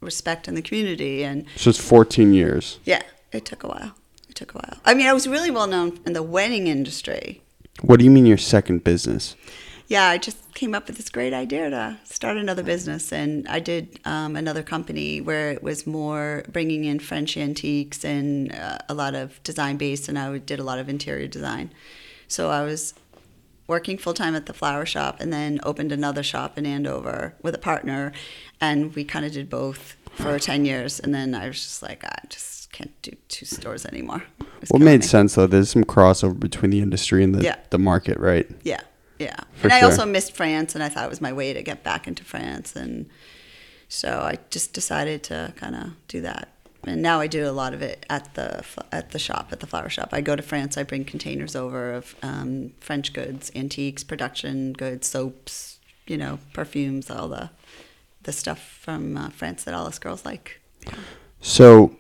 respect 0.01 0.47
in 0.47 0.53
the 0.55 0.61
community. 0.61 1.23
And 1.23 1.45
So 1.55 1.71
it's 1.71 1.79
14 1.79 2.31
years. 2.33 2.79
yeah, 2.85 3.01
it 3.31 3.43
took 3.43 3.63
a 3.63 3.67
while. 3.67 3.95
It 4.29 4.35
took 4.35 4.53
a 4.53 4.59
while. 4.59 4.77
I 4.85 4.93
mean, 4.93 5.07
I 5.07 5.13
was 5.13 5.27
really 5.27 5.49
well 5.51 5.67
known 5.67 5.99
in 6.05 6.13
the 6.13 6.23
wedding 6.23 6.67
industry. 6.67 7.41
What 7.81 7.97
do 7.99 8.05
you 8.05 8.11
mean 8.11 8.27
your 8.27 8.37
second 8.37 8.83
business? 8.83 9.35
Yeah, 9.87 10.07
I 10.09 10.17
just 10.17 10.53
came 10.53 10.75
up 10.75 10.87
with 10.87 10.97
this 10.97 11.09
great 11.09 11.33
idea 11.33 11.69
to 11.69 11.97
start 12.03 12.37
another 12.37 12.63
business, 12.63 13.11
and 13.13 13.47
I 13.47 13.59
did 13.59 13.99
um, 14.05 14.35
another 14.35 14.63
company 14.63 15.21
where 15.21 15.51
it 15.51 15.63
was 15.63 15.87
more 15.87 16.43
bringing 16.51 16.83
in 16.85 16.99
French 16.99 17.37
antiques 17.37 18.03
and 18.03 18.53
uh, 18.53 18.79
a 18.89 18.93
lot 18.93 19.15
of 19.15 19.41
design 19.43 19.77
based, 19.77 20.09
and 20.09 20.19
I 20.19 20.37
did 20.39 20.59
a 20.59 20.63
lot 20.63 20.79
of 20.79 20.89
interior 20.89 21.27
design. 21.27 21.71
So 22.27 22.49
I 22.49 22.63
was 22.63 22.93
working 23.67 23.97
full 23.97 24.13
time 24.13 24.35
at 24.35 24.45
the 24.45 24.53
flower 24.53 24.85
shop, 24.85 25.17
and 25.19 25.31
then 25.31 25.59
opened 25.63 25.91
another 25.91 26.23
shop 26.23 26.57
in 26.57 26.65
Andover 26.65 27.33
with 27.41 27.55
a 27.55 27.59
partner, 27.59 28.11
and 28.59 28.93
we 28.95 29.03
kind 29.03 29.25
of 29.25 29.31
did 29.31 29.49
both 29.49 29.95
for 30.15 30.37
ten 30.39 30.65
years, 30.65 30.99
and 30.99 31.13
then 31.13 31.33
I 31.35 31.47
was 31.47 31.57
just 31.61 31.81
like, 31.81 32.03
I 32.03 32.15
just 32.29 32.71
can't 32.73 32.91
do 33.01 33.11
two 33.29 33.45
stores 33.45 33.85
anymore. 33.85 34.23
It 34.39 34.45
What 34.69 34.79
killing 34.79 34.85
made 34.85 35.01
me. 35.01 35.05
sense 35.07 35.35
though? 35.35 35.47
There's 35.47 35.69
some 35.69 35.83
crossover 35.83 36.37
between 36.37 36.71
the 36.71 36.79
industry 36.81 37.23
and 37.23 37.33
the, 37.33 37.43
Yeah. 37.43 37.55
the 37.69 37.77
market, 37.79 38.19
right? 38.19 38.49
Yeah, 38.63 38.81
Yeah. 39.19 39.39
For 39.53 39.67
and 39.67 39.73
I 39.73 39.79
sure. 39.79 39.89
also 39.89 40.05
missed 40.05 40.35
France, 40.35 40.75
and 40.75 40.83
I 40.83 40.89
thought 40.89 41.05
it 41.05 41.09
was 41.09 41.21
my 41.21 41.33
way 41.33 41.53
to 41.53 41.61
get 41.61 41.83
back 41.83 42.07
into 42.07 42.23
France. 42.23 42.75
And 42.75 43.09
so 43.87 44.19
I 44.21 44.37
just 44.49 44.73
decided 44.73 45.23
to 45.23 45.53
kind 45.55 45.75
of 45.75 45.93
do 46.07 46.21
that. 46.21 46.49
And 46.85 47.01
now 47.01 47.19
I 47.19 47.27
do 47.27 47.49
a 47.49 47.51
lot 47.51 47.73
of 47.73 47.81
it 47.81 48.05
at 48.09 48.33
the 48.35 48.63
at 48.91 49.11
the 49.11 49.19
shop, 49.19 49.49
at 49.51 49.59
the 49.59 49.67
flower 49.67 49.89
shop. 49.89 50.09
I 50.11 50.21
go 50.21 50.35
to 50.35 50.43
France. 50.43 50.77
I 50.77 50.83
bring 50.83 51.03
containers 51.03 51.55
over 51.55 51.93
of 51.93 52.15
um, 52.21 52.73
French 52.79 53.13
goods, 53.13 53.51
antiques, 53.55 54.03
production 54.03 54.73
goods, 54.73 55.07
soaps, 55.07 55.79
you 56.05 56.17
know, 56.17 56.39
perfumes, 56.53 57.09
all 57.09 57.27
the 57.27 57.49
the 58.23 58.31
stuff 58.31 58.59
from 58.59 59.17
uh, 59.17 59.29
France 59.29 59.63
that 59.63 59.73
all 59.73 59.87
us 59.87 59.99
girls 59.99 60.23
like. 60.25 60.61
So, 61.41 61.95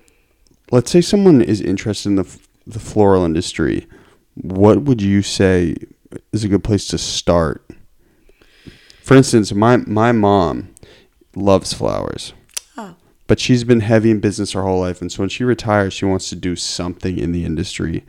let's 0.71 0.91
say 0.91 1.01
someone 1.01 1.41
is 1.41 1.59
interested 1.59 2.09
in 2.09 2.15
the 2.15 2.23
f- 2.23 2.47
the 2.65 2.79
floral 2.79 3.25
industry. 3.25 3.87
What 4.35 4.83
would 4.83 5.01
you 5.01 5.21
say 5.21 5.75
is 6.31 6.43
a 6.43 6.47
good 6.47 6.63
place 6.63 6.87
to 6.87 6.97
start? 6.97 7.69
For 9.01 9.15
instance, 9.15 9.53
my 9.53 9.77
my 9.77 10.11
mom 10.11 10.73
loves 11.35 11.73
flowers, 11.73 12.33
Oh, 12.77 12.95
but 13.27 13.39
she's 13.39 13.63
been 13.63 13.79
heavy 13.81 14.11
in 14.11 14.19
business 14.19 14.51
her 14.51 14.63
whole 14.63 14.79
life, 14.81 15.01
and 15.01 15.11
so 15.11 15.19
when 15.23 15.29
she 15.29 15.43
retires, 15.43 15.93
she 15.93 16.05
wants 16.05 16.29
to 16.29 16.35
do 16.35 16.55
something 16.55 17.17
in 17.17 17.31
the 17.31 17.45
industry. 17.45 18.03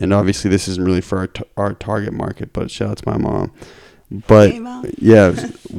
And 0.00 0.14
obviously, 0.14 0.48
this 0.48 0.68
isn't 0.68 0.84
really 0.84 1.00
for 1.00 1.18
our, 1.18 1.26
t- 1.26 1.42
our 1.56 1.74
target 1.74 2.12
market, 2.12 2.52
but 2.52 2.70
shout 2.70 2.90
out 2.90 2.98
to 2.98 3.08
my 3.08 3.16
mom. 3.18 3.52
But 4.10 4.52
Hey, 4.52 4.60
Mom. 4.60 4.86
yeah, 4.98 5.34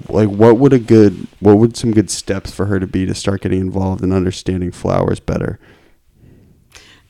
like 0.09 0.27
what 0.27 0.57
would 0.57 0.73
a 0.73 0.79
good, 0.79 1.25
what 1.39 1.57
would 1.57 1.77
some 1.77 1.91
good 1.91 2.09
steps 2.11 2.51
for 2.53 2.65
her 2.65 2.79
to 2.81 2.85
be 2.85 3.05
to 3.05 3.15
start 3.15 3.41
getting 3.41 3.61
involved 3.61 4.03
in 4.03 4.11
understanding 4.11 4.71
flowers 4.71 5.21
better? 5.21 5.57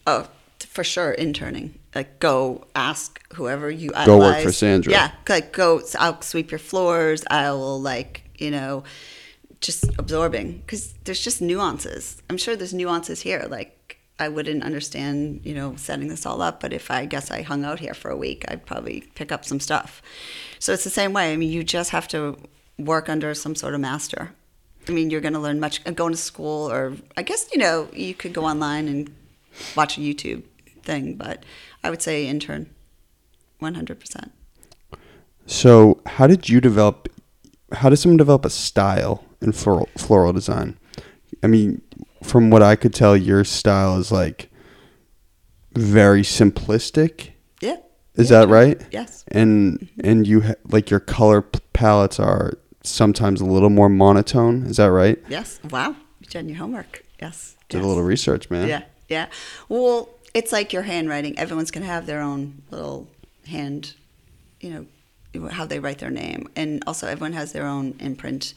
Oh, 0.06 0.28
for 0.60 0.84
sure, 0.84 1.12
interning. 1.12 1.79
Like, 2.00 2.20
go 2.20 2.64
ask 2.76 3.22
whoever 3.34 3.70
you 3.70 3.90
Go 4.06 4.20
work 4.20 4.42
for 4.42 4.54
Sandra. 4.54 4.90
Yeah, 4.90 5.12
like 5.28 5.52
go. 5.52 5.82
I'll 6.00 6.22
sweep 6.22 6.50
your 6.50 6.58
floors. 6.60 7.26
I 7.30 7.52
will 7.52 7.82
like 7.82 8.24
you 8.38 8.52
know, 8.52 8.86
just 9.60 9.84
absorbing 10.00 10.60
because 10.60 10.94
there's 11.04 11.22
just 11.22 11.42
nuances. 11.42 12.22
I'm 12.30 12.38
sure 12.38 12.56
there's 12.56 12.74
nuances 12.74 13.20
here. 13.20 13.46
Like 13.50 13.98
I 14.18 14.30
wouldn't 14.30 14.64
understand 14.64 15.42
you 15.44 15.54
know 15.54 15.76
setting 15.76 16.08
this 16.08 16.26
all 16.26 16.42
up, 16.42 16.62
but 16.62 16.72
if 16.72 16.90
I 16.90 17.06
guess 17.06 17.32
I 17.32 17.42
hung 17.42 17.66
out 17.66 17.82
here 17.82 17.94
for 17.94 18.10
a 18.10 18.16
week, 18.16 18.46
I'd 18.48 18.66
probably 18.66 19.04
pick 19.16 19.34
up 19.34 19.44
some 19.44 19.60
stuff. 19.60 20.02
So 20.58 20.72
it's 20.72 20.86
the 20.86 20.90
same 20.90 21.12
way. 21.12 21.34
I 21.34 21.36
mean, 21.36 21.52
you 21.52 21.66
just 21.66 21.90
have 21.90 22.08
to 22.16 22.38
work 22.78 23.10
under 23.10 23.34
some 23.34 23.56
sort 23.56 23.74
of 23.74 23.82
master. 23.82 24.32
I 24.88 24.94
mean, 24.94 25.10
you're 25.10 25.20
going 25.20 25.34
to 25.34 25.40
learn 25.40 25.60
much 25.60 25.82
uh, 25.86 25.92
going 25.92 26.14
to 26.14 26.18
school, 26.18 26.72
or 26.72 26.94
I 27.18 27.24
guess 27.24 27.50
you 27.52 27.60
know 27.60 27.90
you 27.92 28.14
could 28.14 28.32
go 28.32 28.46
online 28.46 28.88
and 28.88 29.14
watch 29.76 29.98
a 29.98 30.00
YouTube 30.00 30.44
thing, 30.84 31.16
but 31.16 31.44
I 31.84 31.90
would 31.90 32.02
say 32.02 32.28
intern, 32.28 32.70
one 33.60 33.76
hundred 33.76 34.00
percent. 34.00 34.32
So, 35.46 36.02
how 36.06 36.28
did 36.28 36.50
you 36.50 36.62
develop? 36.62 37.08
How 37.72 37.90
does 37.90 38.02
someone 38.02 38.18
develop 38.18 38.46
a 38.46 38.50
style 38.50 39.24
in 39.42 39.52
floral, 39.52 39.90
floral 39.98 40.34
design? 40.34 40.78
I 41.44 41.48
mean, 41.48 41.82
from 42.24 42.50
what 42.50 42.62
I 42.62 42.76
could 42.76 42.94
tell, 42.94 43.16
your 43.16 43.44
style 43.44 43.98
is 43.98 44.12
like 44.12 44.50
very 45.74 46.22
simplistic. 46.22 47.32
Yeah. 47.62 47.78
Is 48.16 48.30
Yeah, 48.32 48.40
that 48.42 48.50
right? 48.50 48.82
Yes. 48.92 49.24
And 49.30 49.80
mm-hmm. 49.80 50.02
and 50.04 50.28
you 50.28 50.42
ha- 50.42 50.56
like 50.70 50.90
your 50.90 51.00
color 51.00 51.42
p- 51.42 51.60
palettes 51.74 52.20
are 52.20 52.54
sometimes 52.84 53.40
a 53.42 53.46
little 53.46 53.70
more 53.70 53.90
monotone. 53.90 54.66
Is 54.66 54.78
that 54.78 54.92
right? 54.92 55.18
Yes. 55.30 55.60
Wow. 55.70 55.96
You've 56.20 56.32
done 56.32 56.50
your 56.50 56.58
homework. 56.58 57.06
Yes. 57.22 57.56
Did 57.70 57.78
yes. 57.78 57.86
a 57.86 57.88
little 57.88 58.04
research, 58.04 58.50
man. 58.50 58.68
Yeah. 58.68 58.84
Yeah. 59.08 59.28
Well, 59.70 60.10
it's 60.34 60.52
like 60.52 60.74
your 60.74 60.84
handwriting. 60.84 61.38
Everyone's 61.38 61.72
going 61.72 61.86
to 61.86 61.92
have 61.92 62.06
their 62.06 62.22
own 62.22 62.62
little 62.72 63.08
hand, 63.48 63.94
you 64.60 64.70
know, 65.34 65.48
how 65.50 65.66
they 65.66 65.80
write 65.80 66.00
their 66.00 66.10
name. 66.10 66.48
And 66.56 66.84
also, 66.88 67.08
everyone 67.08 67.34
has 67.34 67.52
their 67.52 67.66
own 67.66 67.96
imprint. 68.00 68.54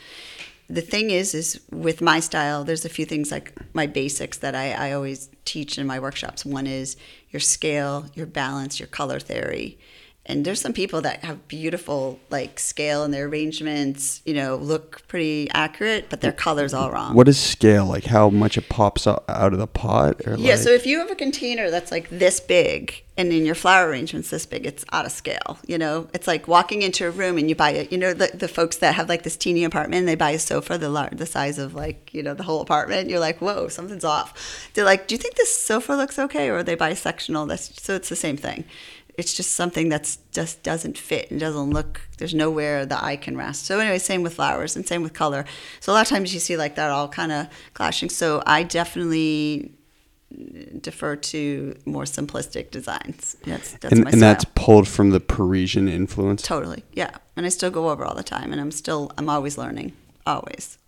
The 0.69 0.81
thing 0.81 1.11
is, 1.11 1.35
is 1.35 1.61
with 1.71 2.01
my 2.01 2.21
style, 2.21 2.65
there's 2.65 2.85
a 2.85 2.89
few 2.89 3.05
things 3.05 3.31
like 3.31 3.53
my 3.75 3.87
basics 3.87 4.39
that 4.39 4.55
I, 4.55 4.73
I 4.73 4.93
always 4.93 5.29
teach 5.45 5.77
in 5.77 5.87
my 5.87 5.99
workshops. 5.99 6.45
One 6.47 6.67
is 6.67 6.97
your 7.31 7.41
scale, 7.41 8.07
your 8.15 8.27
balance, 8.27 8.79
your 8.79 8.87
color 8.87 9.21
theory. 9.21 9.79
And 10.25 10.45
there's 10.45 10.61
some 10.61 10.73
people 10.73 11.01
that 11.01 11.25
have 11.25 11.49
beautiful 11.49 12.21
like 12.31 12.61
scale 12.61 13.03
and 13.03 13.13
their 13.13 13.27
arrangements, 13.27 14.23
you 14.25 14.35
know, 14.35 14.55
look 14.55 15.03
pretty 15.09 15.51
accurate, 15.51 16.07
but 16.11 16.21
their 16.21 16.31
color's 16.33 16.73
all 16.73 16.93
wrong. 16.93 17.15
What 17.15 17.27
is 17.27 17.41
scale? 17.41 17.87
Like 17.87 18.05
how 18.05 18.31
much 18.31 18.57
it 18.57 18.69
pops 18.69 19.07
out, 19.09 19.25
of 19.29 19.59
the 19.59 19.67
pot? 19.67 20.21
Or 20.27 20.37
Yeah, 20.37 20.53
like- 20.55 20.61
so 20.63 20.71
if 20.71 20.87
you 20.87 21.01
have 21.01 21.11
a 21.11 21.17
container 21.17 21.71
that's 21.71 21.91
like 21.91 22.09
this 22.09 22.39
big 22.39 23.03
and 23.17 23.33
in 23.33 23.45
your 23.45 23.57
flower 23.57 23.89
arrangement's 23.89 24.31
this 24.31 24.47
big, 24.47 24.65
it's 24.65 24.85
out 24.93 25.05
of 25.07 25.13
scale. 25.13 25.59
You 25.67 25.77
know, 25.77 26.09
it's 26.15 26.29
like 26.29 26.47
walking 26.47 26.83
into 26.83 27.07
a 27.07 27.11
room 27.11 27.37
and 27.37 27.49
you 27.49 27.57
buy 27.57 27.71
it. 27.73 27.91
You 27.91 27.99
know, 27.99 28.15
the, 28.15 28.31
the 28.33 28.49
folks 28.49 28.77
that 28.77 28.95
have 28.95 29.09
like 29.09 29.25
this 29.25 29.37
teeny 29.37 29.65
apartment 29.65 29.99
and 30.01 30.09
they 30.09 30.15
buy 30.15 30.31
a 30.31 30.39
sofa 30.39 30.79
the 30.79 30.89
lar- 30.89 31.11
the 31.13 31.27
size 31.27 31.59
of 31.59 31.75
like 31.75 32.15
you 32.15 32.23
know 32.23 32.35
the 32.35 32.45
whole 32.45 32.61
apartment. 32.61 33.11
You're 33.11 33.19
like, 33.21 33.41
whoa, 33.41 33.67
something's 33.69 34.05
off. 34.05 34.71
They're 34.75 34.85
like, 34.85 35.09
do 35.09 35.17
you 35.17 35.19
think 35.19 35.35
this 35.35 35.61
sofa 35.61 35.95
looks 35.95 36.17
okay? 36.19 36.49
Or 36.49 36.63
they 36.63 36.77
buy 36.77 36.91
a 36.91 36.97
sectional. 36.97 37.45
That's 37.47 37.83
so 37.83 37.97
it's 37.97 38.09
the 38.09 38.17
same 38.17 38.37
thing. 38.37 38.65
It's 39.19 39.35
just 39.35 39.53
something 39.53 39.89
that's 39.89 40.17
just 40.33 40.63
doesn't 40.63 40.97
fit 40.97 41.31
and 41.31 41.39
doesn't 41.39 41.71
look. 41.71 42.01
There's 42.19 42.35
nowhere 42.35 42.87
the 42.87 43.03
eye 43.03 43.17
can 43.17 43.37
rest. 43.37 43.67
So 43.67 43.79
anyway, 43.79 43.99
same 43.99 44.23
with 44.23 44.35
flowers 44.35 44.75
and 44.75 44.87
same 44.87 45.03
with 45.03 45.13
color. 45.13 45.45
So 45.81 45.93
a 45.93 45.95
lot 45.95 46.03
of 46.03 46.09
times 46.09 46.33
you 46.33 46.41
see 46.41 46.57
like 46.57 46.77
that 46.77 46.91
all 46.91 47.09
kind 47.09 47.33
of 47.33 47.49
clashing. 47.75 48.09
So 48.09 48.43
I 48.47 48.63
definitely 48.63 49.73
defer 50.81 51.17
to 51.17 51.77
more 51.85 52.05
simplistic 52.05 52.71
designs. 52.71 53.37
That's 53.45 53.73
that's 53.73 53.93
and, 53.93 54.05
my 54.05 54.11
and 54.11 54.19
style. 54.19 54.33
that's 54.33 54.45
pulled 54.55 54.89
from 54.89 55.11
the 55.11 55.21
Parisian 55.21 55.89
influence. 55.89 56.43
totally 56.43 56.85
yeah. 56.93 57.11
And 57.37 57.47
I 57.47 57.49
still 57.49 57.71
go 57.71 57.91
over 57.91 58.05
all 58.05 58.15
the 58.15 58.23
time, 58.23 58.53
and 58.53 58.61
I'm 58.61 58.71
still 58.71 59.13
I'm 59.19 59.29
always 59.29 59.59
learning, 59.59 59.93
always. 60.27 60.79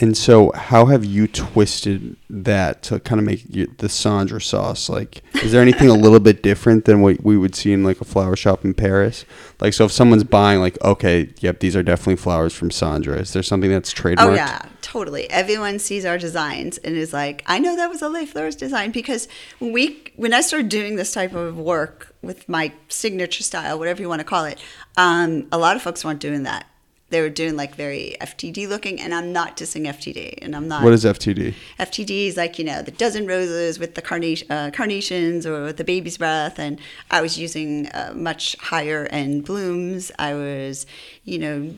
And 0.00 0.16
so, 0.16 0.50
how 0.52 0.86
have 0.86 1.04
you 1.04 1.28
twisted 1.28 2.16
that 2.30 2.82
to 2.84 3.00
kind 3.00 3.18
of 3.18 3.26
make 3.26 3.44
you, 3.54 3.70
the 3.76 3.90
Sandra 3.90 4.40
sauce? 4.40 4.88
Like, 4.88 5.22
is 5.42 5.52
there 5.52 5.60
anything 5.60 5.90
a 5.90 5.94
little 6.06 6.20
bit 6.20 6.42
different 6.42 6.86
than 6.86 7.02
what 7.02 7.22
we 7.22 7.36
would 7.36 7.54
see 7.54 7.74
in 7.74 7.84
like 7.84 8.00
a 8.00 8.06
flower 8.06 8.34
shop 8.34 8.64
in 8.64 8.72
Paris? 8.72 9.26
Like, 9.60 9.74
so 9.74 9.84
if 9.84 9.92
someone's 9.92 10.24
buying, 10.24 10.60
like, 10.60 10.82
okay, 10.82 11.34
yep, 11.40 11.60
these 11.60 11.76
are 11.76 11.82
definitely 11.82 12.16
flowers 12.16 12.54
from 12.54 12.70
Sandra. 12.70 13.18
Is 13.18 13.34
there 13.34 13.42
something 13.42 13.70
that's 13.70 13.92
trademarked? 13.92 14.20
Oh 14.20 14.32
yeah, 14.32 14.62
totally. 14.80 15.28
Everyone 15.30 15.78
sees 15.78 16.06
our 16.06 16.16
designs 16.16 16.78
and 16.78 16.96
is 16.96 17.12
like, 17.12 17.42
I 17.44 17.58
know 17.58 17.76
that 17.76 17.90
was 17.90 18.00
a 18.00 18.08
Les 18.08 18.24
Fleurs 18.24 18.56
design 18.56 18.92
because 18.92 19.28
when 19.58 19.72
we 19.72 20.02
when 20.16 20.32
I 20.32 20.40
started 20.40 20.70
doing 20.70 20.96
this 20.96 21.12
type 21.12 21.34
of 21.34 21.58
work 21.58 22.14
with 22.22 22.48
my 22.48 22.72
signature 22.88 23.42
style, 23.42 23.78
whatever 23.78 24.00
you 24.00 24.08
want 24.08 24.20
to 24.20 24.24
call 24.24 24.46
it, 24.46 24.58
um, 24.96 25.46
a 25.52 25.58
lot 25.58 25.76
of 25.76 25.82
folks 25.82 26.06
weren't 26.06 26.20
doing 26.20 26.44
that. 26.44 26.64
They 27.10 27.20
were 27.20 27.28
doing 27.28 27.56
like 27.56 27.74
very 27.74 28.16
FTD 28.20 28.68
looking, 28.68 29.00
and 29.00 29.12
I'm 29.14 29.32
not 29.32 29.56
dissing 29.56 29.86
FTD, 29.86 30.38
and 30.42 30.56
I'm 30.56 30.68
not. 30.68 30.82
What 30.82 30.92
is 30.92 31.04
FTD? 31.04 31.54
FTD 31.78 32.28
is 32.28 32.36
like 32.36 32.58
you 32.58 32.64
know 32.64 32.82
the 32.82 32.92
dozen 32.92 33.26
roses 33.26 33.78
with 33.78 33.94
the 33.94 34.02
carnation, 34.02 34.50
uh, 34.50 34.70
carnations 34.72 35.46
or 35.46 35.64
with 35.64 35.76
the 35.76 35.84
baby's 35.84 36.18
breath, 36.18 36.58
and 36.58 36.80
I 37.10 37.20
was 37.20 37.38
using 37.38 37.88
uh, 37.88 38.12
much 38.14 38.56
higher 38.60 39.06
end 39.10 39.44
blooms. 39.44 40.12
I 40.18 40.34
was, 40.34 40.86
you 41.24 41.38
know, 41.38 41.74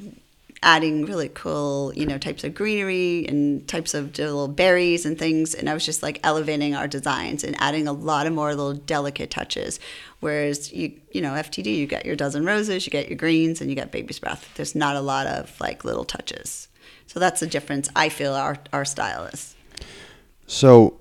adding 0.62 1.04
really 1.04 1.28
cool 1.28 1.92
you 1.94 2.06
know 2.06 2.18
types 2.18 2.44
of 2.44 2.54
greenery 2.54 3.26
and 3.28 3.66
types 3.68 3.94
of 3.94 4.16
little 4.18 4.48
berries 4.48 5.04
and 5.04 5.18
things, 5.18 5.54
and 5.54 5.68
I 5.68 5.74
was 5.74 5.84
just 5.84 6.02
like 6.02 6.20
elevating 6.22 6.74
our 6.74 6.88
designs 6.88 7.44
and 7.44 7.54
adding 7.60 7.88
a 7.88 7.92
lot 7.92 8.26
of 8.26 8.32
more 8.32 8.50
little 8.54 8.74
delicate 8.74 9.30
touches. 9.30 9.80
Whereas 10.20 10.72
you 10.72 10.92
you 11.12 11.20
know 11.20 11.32
FTD, 11.32 11.76
you 11.76 11.86
get 11.86 12.06
your 12.06 12.16
dozen 12.16 12.44
roses, 12.44 12.86
you 12.86 12.90
get 12.90 13.08
your 13.08 13.18
greens, 13.18 13.60
and 13.60 13.70
you 13.70 13.76
get 13.76 13.92
baby's 13.92 14.18
breath. 14.18 14.50
There's 14.54 14.74
not 14.74 14.96
a 14.96 15.00
lot 15.00 15.26
of 15.26 15.60
like 15.60 15.84
little 15.84 16.04
touches. 16.04 16.68
So 17.12 17.20
that's 17.20 17.40
the 17.40 17.46
difference 17.46 17.90
I 17.94 18.08
feel 18.08 18.32
our, 18.32 18.56
our 18.72 18.86
style 18.86 19.24
is. 19.24 19.54
So, 20.46 20.98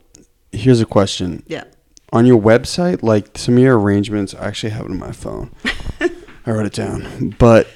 here's 0.51 0.81
a 0.81 0.85
question. 0.85 1.41
Yeah. 1.47 1.63
On 2.11 2.25
your 2.25 2.39
website, 2.39 3.01
like 3.01 3.37
some 3.37 3.55
of 3.55 3.63
your 3.63 3.79
arrangements, 3.79 4.35
I 4.35 4.47
actually 4.47 4.71
have 4.71 4.85
it 4.85 4.91
on 4.91 4.99
my 4.99 5.13
phone. 5.13 5.55
I 6.01 6.51
wrote 6.51 6.65
it 6.65 6.73
down. 6.73 7.35
But 7.39 7.69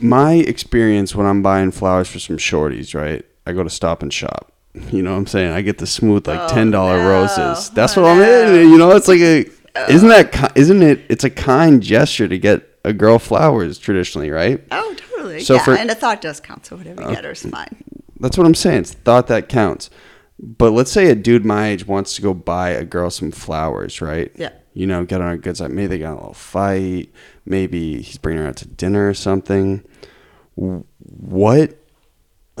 my 0.00 0.34
experience 0.34 1.14
when 1.14 1.26
I'm 1.26 1.42
buying 1.42 1.70
flowers 1.70 2.08
for 2.08 2.18
some 2.18 2.36
shorties, 2.38 2.94
right? 2.94 3.24
I 3.46 3.52
go 3.52 3.62
to 3.62 3.70
Stop 3.70 4.02
and 4.02 4.12
Shop. 4.12 4.52
You 4.92 5.02
know 5.02 5.12
what 5.12 5.18
I'm 5.18 5.26
saying? 5.26 5.52
I 5.52 5.62
get 5.62 5.78
the 5.78 5.86
smooth 5.86 6.28
like 6.28 6.38
Oh, 6.38 6.48
ten 6.54 6.70
dollar 6.70 6.98
no. 6.98 7.08
roses. 7.08 7.70
That's 7.70 7.96
Oh, 7.96 8.02
what 8.02 8.10
I'm 8.10 8.18
no. 8.18 8.54
in. 8.54 8.68
You 8.70 8.76
know, 8.76 8.90
it's 8.92 9.08
like 9.08 9.20
a 9.20 9.46
oh. 9.74 9.86
isn't 9.88 10.08
that 10.08 10.52
isn't 10.54 10.82
it? 10.82 11.00
It's 11.08 11.24
a 11.24 11.30
kind 11.30 11.82
gesture 11.82 12.28
to 12.28 12.38
get 12.38 12.68
a 12.84 12.92
girl 12.92 13.18
flowers 13.18 13.78
traditionally, 13.78 14.30
right? 14.30 14.62
Oh, 14.70 14.94
totally. 14.96 15.40
So 15.40 15.54
yeah, 15.54 15.64
for- 15.64 15.74
and 15.76 15.90
a 15.90 15.94
thought 15.94 16.20
does 16.20 16.40
count, 16.40 16.66
so 16.66 16.76
whatever 16.76 17.02
you 17.02 17.08
get 17.08 17.24
her 17.24 17.30
is 17.32 17.44
uh, 17.46 17.48
fine. 17.48 17.84
That's 18.20 18.36
what 18.36 18.46
I'm 18.46 18.54
saying. 18.54 18.80
It's 18.80 18.92
thought 18.92 19.28
that 19.28 19.48
counts. 19.48 19.88
But 20.38 20.72
let's 20.72 20.92
say 20.92 21.08
a 21.10 21.14
dude 21.14 21.46
my 21.46 21.68
age 21.68 21.86
wants 21.86 22.14
to 22.16 22.22
go 22.22 22.34
buy 22.34 22.68
a 22.70 22.84
girl 22.84 23.08
some 23.08 23.30
flowers, 23.30 24.02
right? 24.02 24.30
Yeah. 24.36 24.50
You 24.76 24.86
know, 24.86 25.06
get 25.06 25.22
on 25.22 25.32
a 25.32 25.38
good 25.38 25.56
side. 25.56 25.70
Maybe 25.70 25.86
they 25.86 25.98
got 25.98 26.12
a 26.12 26.16
little 26.16 26.34
fight. 26.34 27.10
Maybe 27.46 28.02
he's 28.02 28.18
bringing 28.18 28.42
her 28.42 28.48
out 28.48 28.56
to 28.56 28.68
dinner 28.68 29.08
or 29.08 29.14
something. 29.14 29.82
What 30.54 31.78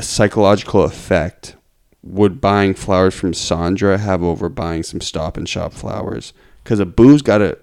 psychological 0.00 0.84
effect 0.84 1.56
would 2.02 2.40
buying 2.40 2.72
flowers 2.72 3.14
from 3.14 3.34
Sandra 3.34 3.98
have 3.98 4.22
over 4.22 4.48
buying 4.48 4.82
some 4.82 5.02
Stop 5.02 5.36
and 5.36 5.46
Shop 5.46 5.74
flowers? 5.74 6.32
Because 6.64 6.80
Abu's 6.80 7.20
got 7.20 7.38
to 7.38 7.58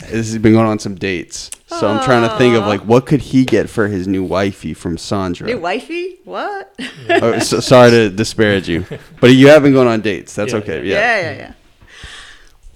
This 0.00 0.32
has 0.32 0.38
been 0.38 0.54
going 0.54 0.66
on 0.66 0.80
some 0.80 0.96
dates. 0.96 1.52
So 1.66 1.86
I'm 1.86 2.04
trying 2.04 2.28
to 2.28 2.36
think 2.36 2.56
of 2.56 2.66
like 2.66 2.80
what 2.80 3.06
could 3.06 3.20
he 3.20 3.44
get 3.44 3.70
for 3.70 3.86
his 3.86 4.08
new 4.08 4.24
wifey 4.24 4.74
from 4.74 4.98
Sandra. 4.98 5.46
New 5.46 5.60
wifey? 5.60 6.18
What? 6.24 6.74
oh, 7.08 7.38
so, 7.38 7.60
sorry 7.60 7.92
to 7.92 8.10
disparage 8.10 8.68
you, 8.68 8.84
but 9.20 9.28
you 9.28 9.46
have 9.50 9.62
been 9.62 9.72
going 9.72 9.86
on 9.86 10.00
dates. 10.00 10.34
That's 10.34 10.52
Yeah, 10.52 10.58
okay. 10.58 10.84
Yeah. 10.84 10.94
yeah, 10.94 11.20
yeah, 11.20 11.36
yeah. 11.36 11.52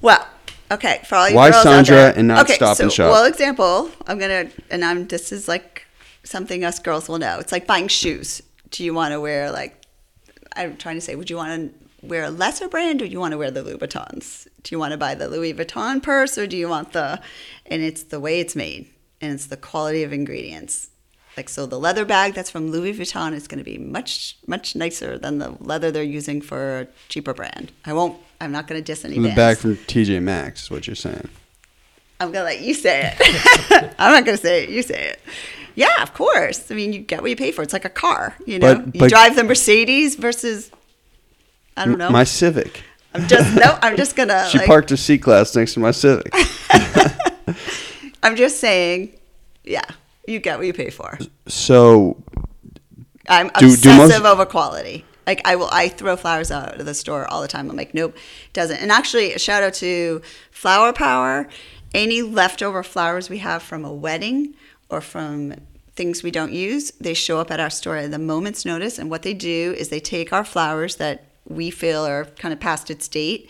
Well, 0.01 0.29
okay. 0.71 1.01
For 1.07 1.15
all 1.17 1.29
you 1.29 1.37
Why 1.37 1.51
girls 1.51 1.67
out 1.67 1.73
Sandra 1.87 1.97
there- 1.97 2.19
and 2.19 2.29
not 2.29 2.45
okay, 2.45 2.55
Stop 2.55 2.77
so, 2.77 2.85
and 2.85 2.93
Shop? 2.93 3.11
Well, 3.11 3.25
example. 3.25 3.91
I'm 4.07 4.19
gonna, 4.19 4.51
and 4.71 4.85
I'm. 4.85 5.07
This 5.07 5.33
is 5.33 5.49
like 5.49 5.87
something 6.23 6.65
us 6.65 6.79
girls 6.79 7.09
will 7.09 7.19
know. 7.19 7.39
It's 7.39 7.53
like 7.53 7.67
buying 7.67 7.89
shoes. 7.89 8.43
Do 8.71 8.85
you 8.85 8.95
want 8.95 9.13
to 9.13 9.21
wear 9.21 9.51
like? 9.51 9.81
I'm 10.57 10.77
trying 10.77 10.97
to 10.97 11.01
say, 11.01 11.17
would 11.17 11.31
you 11.31 11.37
want 11.37 11.73
to 11.73 12.07
wear 12.07 12.25
a 12.25 12.31
lesser 12.31 12.69
brand, 12.69 13.03
or 13.03 13.07
do 13.07 13.13
you 13.13 13.21
want 13.21 13.33
to 13.33 13.39
wear 13.39 13.51
the 13.51 13.63
Louis 13.63 13.79
Vuittons? 13.79 14.47
Do 14.63 14.75
you 14.75 14.79
want 14.79 14.93
to 14.93 14.97
buy 14.99 15.15
the 15.15 15.29
Louis 15.29 15.53
Vuitton 15.55 16.03
purse, 16.03 16.39
or 16.39 16.47
do 16.47 16.57
you 16.57 16.69
want 16.69 16.93
the? 16.93 17.21
And 17.67 17.83
it's 17.83 18.03
the 18.05 18.21
way 18.21 18.41
it's 18.41 18.55
made, 18.57 18.87
and 19.21 19.33
it's 19.33 19.47
the 19.47 19.57
quality 19.57 20.03
of 20.03 20.13
ingredients. 20.13 20.91
Like 21.37 21.49
so, 21.49 21.67
the 21.67 21.81
leather 21.81 22.05
bag 22.05 22.35
that's 22.35 22.51
from 22.51 22.71
Louis 22.71 22.95
Vuitton 22.95 23.33
is 23.33 23.49
going 23.49 23.59
to 23.59 23.65
be 23.65 23.77
much 23.79 24.37
much 24.47 24.77
nicer 24.77 25.19
than 25.19 25.39
the 25.39 25.57
leather 25.59 25.91
they're 25.91 26.05
using 26.05 26.41
for 26.41 26.81
a 26.81 26.87
cheaper 27.09 27.35
brand. 27.35 27.73
I 27.85 27.93
won't. 27.93 28.17
I'm 28.41 28.53
not 28.53 28.67
going 28.67 28.81
to 28.81 28.85
diss 28.85 29.05
any 29.05 29.15
From 29.15 29.23
the 29.25 29.33
brands. 29.35 29.37
bag 29.37 29.63
from 29.63 29.77
TJ 29.87 30.23
Maxx 30.23 30.65
is 30.65 30.71
what 30.71 30.87
you're 30.87 30.97
saying. 30.97 31.29
I'm 32.21 32.31
gonna 32.31 32.45
let 32.45 32.61
you 32.61 32.75
say 32.75 33.13
it. 33.19 33.95
I'm 33.99 34.13
not 34.13 34.25
gonna 34.25 34.37
say 34.39 34.63
it. 34.63 34.71
You 34.71 34.83
say 34.83 35.09
it. 35.09 35.21
Yeah, 35.75 36.01
of 36.01 36.15
course. 36.15 36.71
I 36.71 36.75
mean, 36.75 36.93
you 36.93 37.01
get 37.01 37.21
what 37.23 37.29
you 37.31 37.37
pay 37.37 37.51
for. 37.51 37.63
It's 37.63 37.73
like 37.73 37.85
a 37.85 37.89
car. 37.91 38.37
You 38.47 38.61
know, 38.61 38.77
But- 38.77 38.95
you 38.95 39.09
drive 39.09 39.35
the 39.35 39.43
Mercedes 39.45 40.15
versus. 40.15 40.71
I 41.77 41.85
don't 41.87 41.99
know. 41.99 42.11
My 42.11 42.23
Civic. 42.23 42.83
I'm 43.15 43.27
just 43.27 43.57
no. 43.57 43.79
I'm 43.83 43.97
just 43.97 44.15
gonna. 44.17 44.49
She 44.49 44.59
like, 44.59 44.67
parked 44.69 44.91
her 44.91 44.97
C 44.97 45.19
class 45.19 45.57
next 45.57 45.75
to 45.75 45.81
my 45.81 45.91
Civic. 45.91 46.33
I'm 48.23 48.37
just 48.37 48.61
saying. 48.61 49.17
Yeah, 49.65 49.83
you 50.29 50.39
get 50.39 50.59
what 50.59 50.67
you 50.67 50.73
pay 50.73 50.91
for. 50.91 51.19
So 51.49 52.23
I'm 53.29 53.49
Do- 53.59 53.61
do 53.61 53.67
obsessive 53.75 54.23
most- 54.23 54.33
over 54.33 54.47
quality. 54.47 55.05
Like 55.27 55.41
I 55.45 55.57
will, 55.57 55.69
I 55.71 55.89
throw 55.89 56.17
flowers 56.17 56.51
out 56.51 56.81
of 56.81 56.87
the 56.87 56.95
store 56.95 57.27
all 57.31 57.43
the 57.43 57.49
time. 57.49 57.71
I'm 57.71 57.77
like, 57.77 57.95
nope, 57.95 58.17
doesn't. 58.53 58.77
And 58.77 58.93
actually, 58.93 59.33
a 59.33 59.39
shout 59.39 59.63
out 59.63 59.75
to 59.75 60.23
Flower 60.51 60.93
Power. 60.93 61.49
Any 61.93 62.23
leftover 62.23 62.83
flowers 62.83 63.31
we 63.31 63.39
have 63.39 63.63
from 63.63 63.85
a 63.85 63.93
wedding 63.93 64.55
or 64.89 65.01
from 65.01 65.55
things 65.95 66.23
we 66.23 66.31
don't 66.31 66.53
use, 66.53 66.91
they 66.93 67.15
show 67.15 67.39
up 67.39 67.51
at 67.51 67.61
our 67.61 67.71
store 67.71 67.97
at 67.97 68.11
the 68.11 68.19
moment's 68.19 68.65
notice. 68.65 68.99
And 68.99 69.11
what 69.11 69.23
they 69.23 69.35
do 69.35 69.75
is 69.79 69.89
they 69.89 70.01
take 70.01 70.33
our 70.33 70.45
flowers 70.45 70.97
that 70.97 71.25
we 71.47 71.71
feel 71.71 72.05
are 72.05 72.25
kind 72.25 72.53
of 72.53 72.61
past 72.61 72.91
its 72.91 73.07
date. 73.07 73.49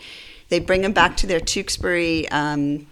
They 0.49 0.59
bring 0.59 0.81
them 0.81 0.93
back 0.93 1.17
to 1.17 1.27
their 1.27 1.39
Tewksbury 1.39 2.29
um, 2.29 2.85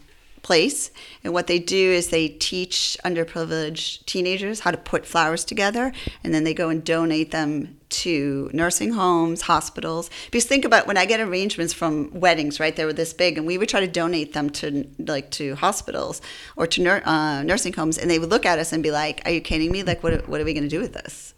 place. 0.43 0.91
And 1.23 1.33
what 1.33 1.47
they 1.47 1.57
do 1.57 1.75
is 1.75 2.09
they 2.09 2.27
teach 2.27 2.97
underprivileged 3.03 4.05
teenagers 4.05 4.59
how 4.59 4.71
to 4.71 4.77
put 4.77 5.05
flowers 5.05 5.43
together, 5.43 5.91
and 6.23 6.33
then 6.33 6.43
they 6.43 6.53
go 6.53 6.69
and 6.69 6.83
donate 6.83 7.31
them 7.31 7.79
to 7.89 8.49
nursing 8.53 8.93
homes, 8.93 9.43
hospitals. 9.43 10.09
Because 10.25 10.45
think 10.45 10.65
about 10.65 10.85
when 10.85 10.97
I 10.97 11.05
get 11.05 11.19
arrangements 11.19 11.73
from 11.73 12.11
weddings, 12.19 12.59
right? 12.59 12.75
They 12.75 12.85
were 12.85 12.93
this 12.93 13.13
big, 13.13 13.37
and 13.37 13.47
we 13.47 13.57
would 13.57 13.69
try 13.69 13.79
to 13.79 13.87
donate 13.87 14.33
them 14.33 14.49
to 14.51 14.87
like 14.99 15.31
to 15.31 15.55
hospitals 15.55 16.21
or 16.55 16.67
to 16.67 16.81
nur- 16.81 17.07
uh, 17.07 17.43
nursing 17.43 17.73
homes, 17.73 17.97
and 17.97 18.11
they 18.11 18.19
would 18.19 18.29
look 18.29 18.45
at 18.45 18.59
us 18.59 18.73
and 18.73 18.83
be 18.83 18.91
like, 18.91 19.21
"Are 19.25 19.31
you 19.31 19.41
kidding 19.41 19.71
me? 19.71 19.83
Like, 19.83 20.03
what 20.03 20.27
what 20.27 20.39
are 20.41 20.45
we 20.45 20.53
going 20.53 20.63
to 20.63 20.69
do 20.69 20.79
with 20.79 20.93
this?" 20.93 21.33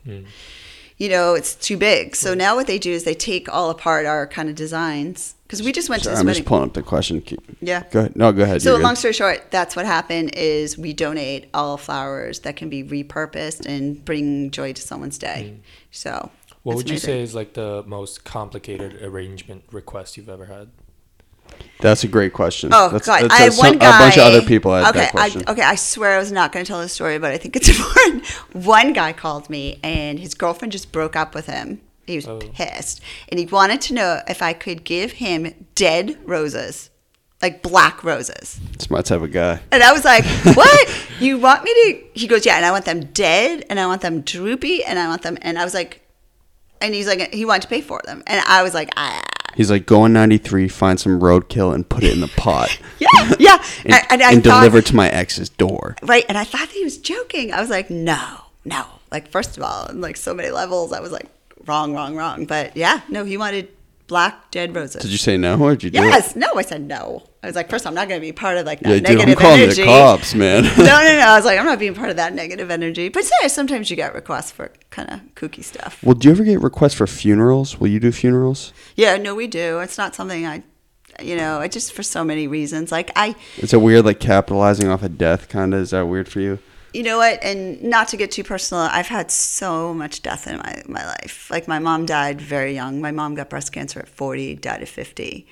you 0.98 1.10
know, 1.10 1.34
it's 1.34 1.56
too 1.56 1.78
big. 1.78 2.16
So 2.16 2.34
now 2.34 2.56
what 2.56 2.68
they 2.68 2.80
do 2.80 2.92
is 2.92 3.04
they 3.04 3.14
take 3.14 3.54
all 3.54 3.70
apart 3.70 4.06
our 4.06 4.26
kind 4.26 4.50
of 4.50 4.56
designs 4.56 5.35
because 5.48 5.62
we 5.64 5.72
just 5.72 5.90
went 5.90 6.02
sorry, 6.04 6.12
to 6.12 6.16
this 6.16 6.20
I'm 6.22 6.26
wedding. 6.26 6.40
just 6.42 6.48
pulling 6.48 6.64
up 6.66 6.74
the 6.74 6.82
question. 6.84 7.22
Keep- 7.22 7.58
Yeah. 7.62 7.84
Go 7.92 8.00
ahead. 8.00 8.16
No, 8.16 8.32
go 8.32 8.44
ahead. 8.44 8.62
So 8.62 8.70
You're 8.72 8.80
good. 8.80 8.84
long 8.84 8.96
story 8.96 9.14
short, 9.14 9.52
that's 9.52 9.76
what 9.76 9.86
happened 9.86 10.32
is 10.36 10.78
we 10.78 10.92
donate 10.94 11.50
all 11.54 11.78
flowers 11.78 12.40
that 12.40 12.56
can 12.56 12.70
be 12.70 12.84
repurposed 12.84 13.66
and 13.68 14.04
bring 14.04 14.50
joy 14.52 14.74
to 14.74 14.82
someone's 14.82 15.18
day. 15.18 15.54
Mm. 15.56 15.60
So 15.92 16.32
What 16.64 16.74
it's 16.74 16.78
would 16.78 16.90
you 16.90 16.94
amazing. 16.94 17.08
say 17.08 17.22
is 17.22 17.36
like 17.36 17.54
the 17.54 17.84
most 17.86 18.24
complicated 18.26 19.02
arrangement 19.04 19.64
request 19.72 20.18
you've 20.18 20.30
ever 20.30 20.46
had? 20.46 20.70
That's 21.80 22.04
a 22.04 22.08
great 22.08 22.34
question. 22.34 22.72
Oh 22.74 22.90
that's, 22.90 23.06
God! 23.06 23.22
that's- 23.22 23.32
I 23.40 23.44
had 23.44 23.52
that's 23.52 23.58
one 23.60 23.70
some- 23.70 23.78
guy. 23.78 23.96
A 23.96 24.00
bunch 24.00 24.18
of 24.18 24.24
other 24.24 24.42
people 24.42 24.74
had 24.74 24.88
okay, 24.90 25.00
that 25.02 25.12
question. 25.12 25.44
I, 25.46 25.52
okay. 25.52 25.62
I 25.62 25.76
swear 25.76 26.14
I 26.16 26.18
was 26.18 26.32
not 26.32 26.52
going 26.52 26.66
to 26.66 26.68
tell 26.68 26.82
this 26.82 26.92
story, 26.92 27.20
but 27.20 27.32
I 27.32 27.38
think 27.38 27.56
it's 27.56 27.70
important. 27.78 28.26
one 28.66 28.94
guy 28.94 29.14
called 29.14 29.48
me, 29.50 29.80
and 29.84 30.18
his 30.18 30.34
girlfriend 30.34 30.72
just 30.72 30.92
broke 30.92 31.16
up 31.16 31.36
with 31.36 31.46
him. 31.46 31.82
He 32.06 32.16
was 32.18 32.28
Oh. 32.28 32.40
pissed, 32.40 33.02
and 33.30 33.40
he 33.40 33.46
wanted 33.46 33.82
to 33.82 33.94
know 33.94 34.22
if 34.28 34.42
I 34.42 34.54
could 34.54 34.84
give 34.84 35.14
him 35.14 35.54
dead 35.76 36.18
roses, 36.26 36.90
like 37.42 37.62
black 37.62 38.04
roses. 38.04 38.60
It's 38.74 38.90
my 38.90 39.02
type 39.02 39.22
of 39.22 39.32
guy. 39.32 39.60
And 39.72 39.82
I 39.84 39.92
was 39.92 40.06
like, 40.06 40.24
"What? 40.56 40.90
you 41.20 41.38
want 41.40 41.64
me 41.64 41.74
to?" 41.74 42.04
He 42.20 42.28
goes, 42.28 42.46
"Yeah." 42.46 42.58
And 42.58 42.66
I 42.66 42.72
want 42.72 42.86
them 42.86 43.06
dead, 43.06 43.66
and 43.70 43.80
I 43.80 43.88
want 43.88 44.02
them 44.02 44.22
droopy, 44.22 44.84
and 44.84 45.00
I 45.00 45.08
want 45.08 45.24
them. 45.24 45.38
And 45.42 45.58
I 45.58 45.64
was 45.64 45.74
like, 45.74 46.02
and 46.82 46.94
he's 46.94 47.08
like, 47.08 47.34
he 47.34 47.46
wanted 47.46 47.64
to 47.64 47.68
pay 47.70 47.82
for 47.82 48.02
them, 48.06 48.22
and 48.28 48.44
I 48.48 48.62
was 48.64 48.74
like, 48.74 48.90
ah. 48.98 49.22
He's 49.56 49.72
like, 49.72 49.86
go 49.86 50.02
on 50.02 50.12
93, 50.12 50.68
find 50.68 51.00
some 51.00 51.22
roadkill, 51.22 51.74
and 51.74 51.88
put 51.88 52.04
it 52.04 52.12
in 52.14 52.20
the 52.20 52.28
pot. 52.28 52.78
Yeah, 53.00 53.34
yeah. 53.40 53.64
And, 53.86 53.94
and, 53.94 54.06
and 54.12 54.24
I 54.24 54.32
and 54.34 54.44
thought, 54.44 54.60
deliver 54.60 54.82
to 54.82 54.96
my 54.96 55.10
ex's 55.10 55.48
door. 55.50 55.96
Right. 56.04 56.26
And 56.28 56.38
I 56.38 56.44
thought 56.44 56.68
he 56.70 56.84
was 56.84 56.98
joking. 56.98 57.54
I 57.54 57.62
was 57.62 57.70
like, 57.70 57.90
no, 57.90 58.42
no. 58.66 58.86
Like, 59.12 59.30
first 59.30 59.56
of 59.58 59.64
all, 59.64 59.88
on 59.88 60.02
like 60.02 60.18
so 60.18 60.34
many 60.34 60.50
levels, 60.50 60.92
I 60.92 61.00
was 61.00 61.12
like, 61.14 61.28
wrong, 61.68 61.94
wrong, 61.94 62.16
wrong. 62.16 62.46
But 62.46 62.76
yeah, 62.78 63.02
no, 63.10 63.24
he 63.26 63.38
wanted 63.38 63.70
black 64.08 64.52
dead 64.52 64.76
roses. 64.76 65.02
Did 65.02 65.12
you 65.12 65.18
say 65.18 65.36
no, 65.38 65.60
or 65.60 65.76
did 65.76 65.96
you 65.96 66.02
Yes. 66.02 66.32
it? 66.36 66.38
No, 66.40 66.48
I 66.56 66.62
said 66.62 66.82
no. 66.82 67.24
I 67.42 67.48
was 67.48 67.56
like, 67.56 67.70
first, 67.70 67.86
I'm 67.88 67.94
not 67.94 68.08
going 68.08 68.20
to 68.20 68.26
be 68.26 68.32
part 68.32 68.58
of 68.58 68.66
like 68.66 68.80
that 68.82 68.90
Yeah, 68.90 68.96
dude, 69.00 69.08
I'm 69.10 69.16
negative 69.18 69.38
calling 69.40 69.62
energy. 69.62 69.82
the 69.82 69.88
cops, 69.88 70.34
man. 70.36 70.64
no, 70.78 70.84
no, 70.84 70.84
no. 70.84 71.26
I 71.28 71.36
was 71.36 71.46
like, 71.46 71.60
I'm 71.60 71.66
not 71.66 71.78
being 71.80 71.94
part 71.96 72.10
of 72.10 72.16
that 72.16 72.34
negative 72.34 72.70
energy. 72.72 73.10
But 73.10 73.24
say, 73.24 73.48
sometimes 73.48 73.90
you 73.90 73.96
get 73.96 74.14
requests 74.14 74.52
for 74.52 74.72
kind 74.92 75.10
of 75.12 75.20
kooky 75.36 75.64
stuff. 75.64 76.04
well, 76.04 76.14
do 76.16 76.28
you 76.28 76.34
ever 76.34 76.44
get 76.44 76.60
requests 76.62 76.94
for 76.96 77.06
funerals? 77.08 77.80
Will 77.80 77.88
you 77.88 78.00
do 78.00 78.12
funerals? 78.12 78.74
Yeah, 78.96 79.18
no, 79.18 79.34
we 79.36 79.48
do. 79.48 79.80
It's 79.80 79.98
not 79.98 80.14
something 80.16 80.46
I, 80.46 80.64
you 81.22 81.36
know, 81.36 81.60
I 81.60 81.68
just 81.68 81.94
for 81.94 82.04
so 82.04 82.24
many 82.24 82.48
reasons. 82.48 82.92
Like, 82.92 83.12
I, 83.16 83.36
It's 83.58 83.74
a 83.74 83.80
weird, 83.80 84.06
like, 84.06 84.20
capitalizing 84.20 84.88
off 84.90 85.02
of 85.04 85.18
death, 85.18 85.48
kind 85.50 85.74
of. 85.74 85.82
Is 85.82 85.92
that 85.92 86.08
weird 86.08 86.28
for 86.30 86.40
you? 86.42 86.60
You 86.96 87.04
know 87.04 87.18
what? 87.18 87.44
And 87.44 87.84
not 87.84 88.08
to 88.10 88.18
get 88.18 88.32
too 88.32 88.44
personal 88.44 88.84
i've 88.84 89.08
had 89.08 89.30
so 89.30 89.94
much 89.94 90.22
death 90.22 90.48
in 90.48 90.58
my, 90.58 90.82
my 90.88 91.06
life. 91.06 91.50
Like 91.52 91.68
my 91.68 91.80
mom 91.80 92.06
died 92.06 92.40
very 92.40 92.74
young. 92.74 93.02
My 93.02 93.12
mom 93.12 93.36
got 93.36 93.50
breast 93.50 93.72
cancer 93.72 94.00
at 94.00 94.08
40 94.08 94.56
died 94.56 94.82
at 94.82 94.88
50 94.88 95.48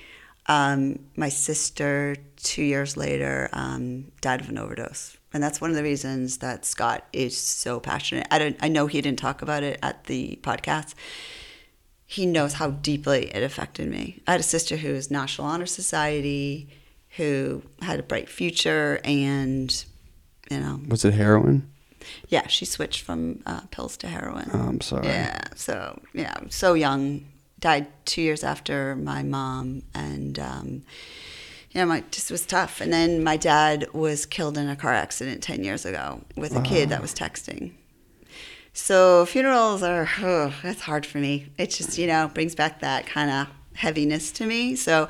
um, 0.46 0.98
my 1.16 1.28
sister 1.28 2.16
two 2.36 2.62
years 2.62 2.96
later 2.96 3.48
um, 3.52 4.12
died 4.20 4.40
of 4.40 4.48
an 4.48 4.58
overdose. 4.58 5.16
And 5.32 5.42
that's 5.42 5.60
one 5.60 5.70
of 5.70 5.76
the 5.76 5.82
reasons 5.82 6.38
that 6.38 6.64
scott 6.64 7.06
is 7.12 7.36
so 7.36 7.80
passionate. 7.80 8.26
I 8.30 8.38
don't 8.38 8.56
i 8.60 8.68
know 8.68 8.86
he 8.86 9.00
didn't 9.00 9.18
talk 9.18 9.42
about 9.42 9.62
it 9.62 9.78
at 9.82 10.04
the 10.04 10.38
podcast. 10.42 10.94
He 12.06 12.26
knows 12.26 12.54
how 12.54 12.70
deeply 12.70 13.34
it 13.34 13.42
affected 13.42 13.88
me. 13.88 14.22
I 14.26 14.32
had 14.32 14.40
a 14.40 14.44
sister 14.44 14.76
who 14.76 14.92
was 14.92 15.10
national 15.10 15.48
honor 15.48 15.66
society 15.66 16.68
who 17.16 17.62
had 17.80 18.00
a 18.00 18.02
bright 18.02 18.28
future 18.28 19.00
and 19.04 19.84
you 20.50 20.60
know 20.60 20.80
Was 20.88 21.04
it 21.04 21.14
heroin? 21.14 21.70
yeah, 22.28 22.46
she 22.48 22.64
switched 22.64 23.00
from 23.02 23.42
uh, 23.46 23.62
pills 23.70 23.96
to 23.98 24.08
heroin. 24.08 24.50
Oh, 24.52 24.60
I'm 24.60 24.80
sorry. 24.80 25.06
Yeah, 25.06 25.40
so 25.54 26.00
yeah, 26.12 26.34
so 26.48 26.74
young. 26.74 27.26
Died 27.60 27.86
two 28.04 28.20
years 28.20 28.44
after 28.44 28.94
my 28.94 29.22
mom, 29.22 29.82
and 29.94 30.38
um, 30.38 30.82
you 31.70 31.80
know, 31.80 31.86
my 31.86 32.04
just 32.10 32.30
was 32.30 32.44
tough. 32.44 32.80
And 32.80 32.92
then 32.92 33.24
my 33.24 33.36
dad 33.38 33.86
was 33.94 34.26
killed 34.26 34.58
in 34.58 34.68
a 34.68 34.76
car 34.76 34.92
accident 34.92 35.42
ten 35.42 35.64
years 35.64 35.86
ago 35.86 36.20
with 36.36 36.54
a 36.54 36.60
kid 36.60 36.90
that 36.90 37.00
was 37.00 37.14
texting. 37.14 37.72
So 38.74 39.24
funerals 39.24 39.82
are 39.82 40.08
oh, 40.20 40.52
that's 40.62 40.80
hard 40.82 41.06
for 41.06 41.18
me. 41.18 41.46
It 41.56 41.70
just 41.70 41.96
you 41.96 42.06
know 42.06 42.30
brings 42.34 42.54
back 42.54 42.80
that 42.80 43.06
kind 43.06 43.30
of 43.30 43.46
heaviness 43.74 44.30
to 44.32 44.46
me. 44.46 44.76
So 44.76 45.08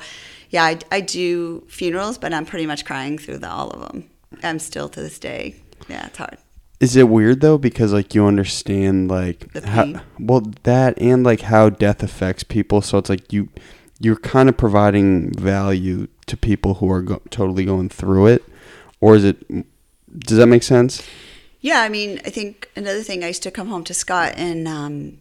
yeah, 0.49 0.63
I, 0.63 0.79
I 0.91 1.01
do 1.01 1.65
funerals, 1.67 2.17
but 2.17 2.33
I'm 2.33 2.45
pretty 2.45 2.67
much 2.67 2.85
crying 2.85 3.17
through 3.17 3.39
the, 3.39 3.49
all 3.49 3.71
of 3.71 3.81
them. 3.91 4.09
I'm 4.43 4.59
still 4.59 4.89
to 4.89 5.01
this 5.01 5.19
day. 5.19 5.55
Yeah, 5.87 6.07
it's 6.07 6.17
hard. 6.17 6.37
Is 6.79 6.95
it 6.95 7.07
weird 7.07 7.41
though 7.41 7.57
because 7.57 7.93
like 7.93 8.13
you 8.13 8.25
understand 8.25 9.09
like 9.09 9.53
how, 9.63 10.01
well 10.19 10.41
that 10.63 10.99
and 11.01 11.23
like 11.23 11.41
how 11.41 11.69
death 11.69 12.03
affects 12.03 12.43
people 12.43 12.81
so 12.81 12.97
it's 12.97 13.09
like 13.09 13.31
you 13.31 13.47
you're 13.97 14.17
kind 14.17 14.49
of 14.49 14.57
providing 14.57 15.31
value 15.33 16.07
to 16.25 16.35
people 16.35 16.75
who 16.75 16.91
are 16.91 17.01
go- 17.01 17.21
totally 17.29 17.63
going 17.63 17.87
through 17.87 18.27
it 18.27 18.43
or 18.99 19.15
is 19.15 19.23
it 19.23 19.45
does 20.19 20.37
that 20.37 20.47
make 20.47 20.63
sense? 20.63 21.01
Yeah, 21.61 21.81
I 21.81 21.89
mean, 21.89 22.21
I 22.25 22.29
think 22.29 22.69
another 22.75 23.01
thing, 23.01 23.23
I 23.23 23.27
used 23.27 23.43
to 23.43 23.51
come 23.51 23.67
home 23.67 23.83
to 23.85 23.93
Scott 23.93 24.33
and 24.35 24.67
um, 24.67 25.17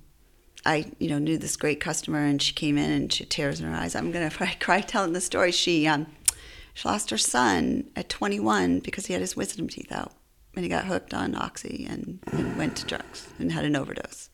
I, 0.67 0.93
you 0.99 1.09
know, 1.09 1.19
knew 1.19 1.39
this 1.39 1.57
great 1.57 1.81
customer 1.81 2.19
and 2.19 2.41
she 2.41 2.53
came 2.53 2.77
in 2.77 2.91
and 2.91 3.13
she 3.13 3.25
had 3.25 3.31
tears 3.31 3.61
in 3.61 3.67
her 3.67 3.75
eyes. 3.75 3.95
I'm 3.95 4.13
going 4.13 4.29
to 4.31 4.57
cry 4.61 4.81
telling 4.81 5.13
the 5.15 5.21
story. 5.21 5.53
She, 5.53 5.87
um, 5.87 6.07
she 6.75 6.89
lost 6.89 7.11
her 7.11 7.19
son 7.19 7.91
at 7.97 8.09
21 8.09 8.81
because 8.81 9.07
he 9.07 9.13
had 9.13 9.23
his 9.23 9.37
wisdom 9.37 9.69
teeth 9.69 9.91
out 9.91 10.13
and 10.55 10.65
he 10.65 10.69
got 10.69 10.85
hooked 10.85 11.15
on 11.15 11.35
Oxy 11.35 11.87
and, 11.89 12.21
and 12.33 12.57
went 12.59 12.77
to 12.77 12.87
drugs 12.87 13.29
and 13.39 13.53
had 13.53 13.65
an 13.65 13.77
overdose. 13.77 14.29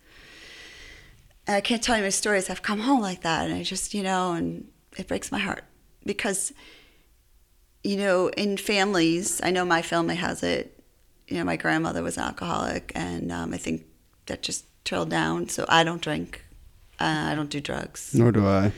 And 1.46 1.56
I 1.56 1.60
can't 1.60 1.82
tell 1.82 1.96
you 1.96 2.02
my 2.02 2.10
stories. 2.10 2.50
I've 2.50 2.62
come 2.62 2.80
home 2.80 3.00
like 3.00 3.22
that 3.22 3.46
and 3.46 3.54
I 3.54 3.62
just, 3.62 3.94
you 3.94 4.02
know, 4.02 4.32
and 4.32 4.68
it 4.96 5.06
breaks 5.06 5.30
my 5.30 5.38
heart 5.38 5.64
because 6.04 6.52
you 7.82 7.96
know, 7.96 8.28
in 8.28 8.56
families, 8.56 9.40
I 9.42 9.50
know 9.50 9.64
my 9.64 9.82
family 9.82 10.16
has 10.16 10.42
it. 10.42 10.82
You 11.28 11.38
know, 11.38 11.44
my 11.44 11.56
grandmother 11.56 12.02
was 12.02 12.16
an 12.16 12.24
alcoholic, 12.24 12.92
and 12.94 13.30
um, 13.30 13.54
I 13.54 13.56
think 13.56 13.84
that 14.26 14.42
just 14.42 14.66
trailed 14.84 15.10
down. 15.10 15.48
So 15.48 15.64
I 15.68 15.84
don't 15.84 16.02
drink. 16.02 16.44
Uh, 16.98 17.28
I 17.30 17.34
don't 17.34 17.48
do 17.48 17.60
drugs. 17.60 18.12
Nor 18.14 18.32
do 18.32 18.46
I. 18.46 18.72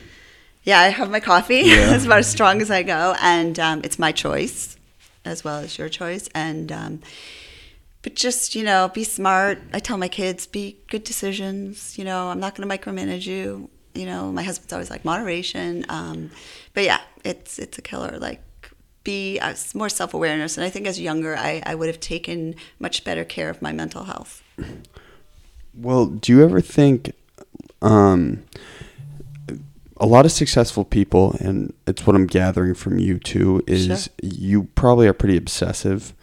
Yeah, 0.63 0.79
I 0.79 0.89
have 0.89 1.09
my 1.09 1.19
coffee. 1.19 1.61
Yeah. 1.65 1.93
it's 1.95 2.05
about 2.05 2.19
as 2.19 2.27
strong 2.27 2.61
as 2.61 2.71
I 2.71 2.83
go, 2.83 3.15
and 3.21 3.59
um, 3.59 3.81
it's 3.83 3.99
my 3.99 4.11
choice 4.11 4.77
as 5.25 5.43
well 5.43 5.59
as 5.59 5.77
your 5.77 5.89
choice. 5.89 6.29
And 6.33 6.71
um, 6.71 7.01
but 8.01 8.15
just 8.15 8.55
you 8.55 8.63
know, 8.63 8.89
be 8.93 9.03
smart. 9.03 9.59
I 9.73 9.79
tell 9.79 9.97
my 9.97 10.07
kids, 10.07 10.47
be 10.47 10.77
good 10.89 11.03
decisions. 11.03 11.97
You 11.97 12.05
know, 12.05 12.29
I'm 12.29 12.39
not 12.39 12.55
going 12.55 12.67
to 12.67 12.77
micromanage 12.77 13.25
you. 13.25 13.69
You 13.93 14.05
know, 14.05 14.31
my 14.31 14.43
husband's 14.43 14.73
always 14.73 14.89
like 14.89 15.05
moderation. 15.05 15.85
Um, 15.89 16.31
but 16.73 16.83
yeah, 16.83 17.01
it's 17.23 17.59
it's 17.59 17.77
a 17.77 17.81
killer. 17.81 18.17
Like 18.17 18.41
be 19.03 19.39
uh, 19.39 19.53
more 19.73 19.89
self 19.89 20.13
awareness. 20.13 20.57
And 20.57 20.65
I 20.65 20.69
think 20.69 20.87
as 20.87 20.99
younger, 20.99 21.35
I, 21.35 21.61
I 21.65 21.75
would 21.75 21.87
have 21.87 21.99
taken 21.99 22.55
much 22.79 23.03
better 23.03 23.23
care 23.23 23.49
of 23.49 23.61
my 23.61 23.71
mental 23.71 24.05
health. 24.05 24.41
Well, 25.75 26.05
do 26.05 26.31
you 26.31 26.43
ever 26.43 26.61
think 26.61 27.13
um, 27.81 28.43
a 30.03 30.05
lot 30.05 30.25
of 30.25 30.33
successful 30.33 30.83
people, 30.83 31.35
and 31.39 31.73
it's 31.87 32.05
what 32.05 32.13
I'm 32.13 32.27
gathering 32.27 32.73
from 32.73 32.99
you 32.99 33.19
too, 33.19 33.63
is 33.65 33.85
Sure. 33.85 33.99
you 34.21 34.63
probably 34.75 35.07
are 35.07 35.13
pretty 35.13 35.37
obsessive. 35.37 36.13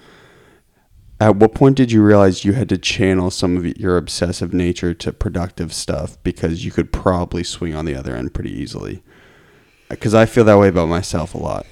At 1.18 1.36
what 1.36 1.54
point 1.54 1.76
did 1.78 1.90
you 1.90 2.02
realize 2.02 2.44
you 2.44 2.52
had 2.52 2.68
to 2.68 2.76
channel 2.78 3.30
some 3.30 3.56
of 3.56 3.66
your 3.78 3.96
obsessive 3.96 4.52
nature 4.52 4.92
to 4.92 5.12
productive 5.12 5.72
stuff 5.72 6.18
because 6.22 6.62
you 6.62 6.70
could 6.70 6.92
probably 6.92 7.42
swing 7.42 7.74
on 7.74 7.86
the 7.86 7.94
other 7.94 8.14
end 8.14 8.34
pretty 8.34 8.52
easily? 8.52 9.02
Because 9.88 10.14
I 10.14 10.26
feel 10.26 10.44
that 10.44 10.58
way 10.58 10.68
about 10.68 10.88
myself 10.90 11.34
a 11.34 11.38
lot. 11.38 11.66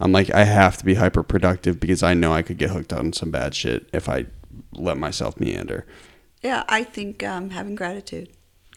I'm 0.00 0.12
like, 0.12 0.30
I 0.34 0.44
have 0.44 0.78
to 0.78 0.84
be 0.84 0.94
hyper 0.94 1.22
productive 1.22 1.78
because 1.78 2.02
I 2.02 2.14
know 2.14 2.32
I 2.32 2.40
could 2.40 2.56
get 2.56 2.70
hooked 2.70 2.92
on 2.94 3.12
some 3.12 3.30
bad 3.30 3.54
shit 3.54 3.86
if 3.92 4.08
I 4.08 4.26
let 4.72 4.96
myself 4.96 5.38
meander. 5.38 5.86
Yeah, 6.42 6.64
I 6.70 6.84
think 6.84 7.22
um, 7.22 7.50
having 7.50 7.74
gratitude, 7.74 8.30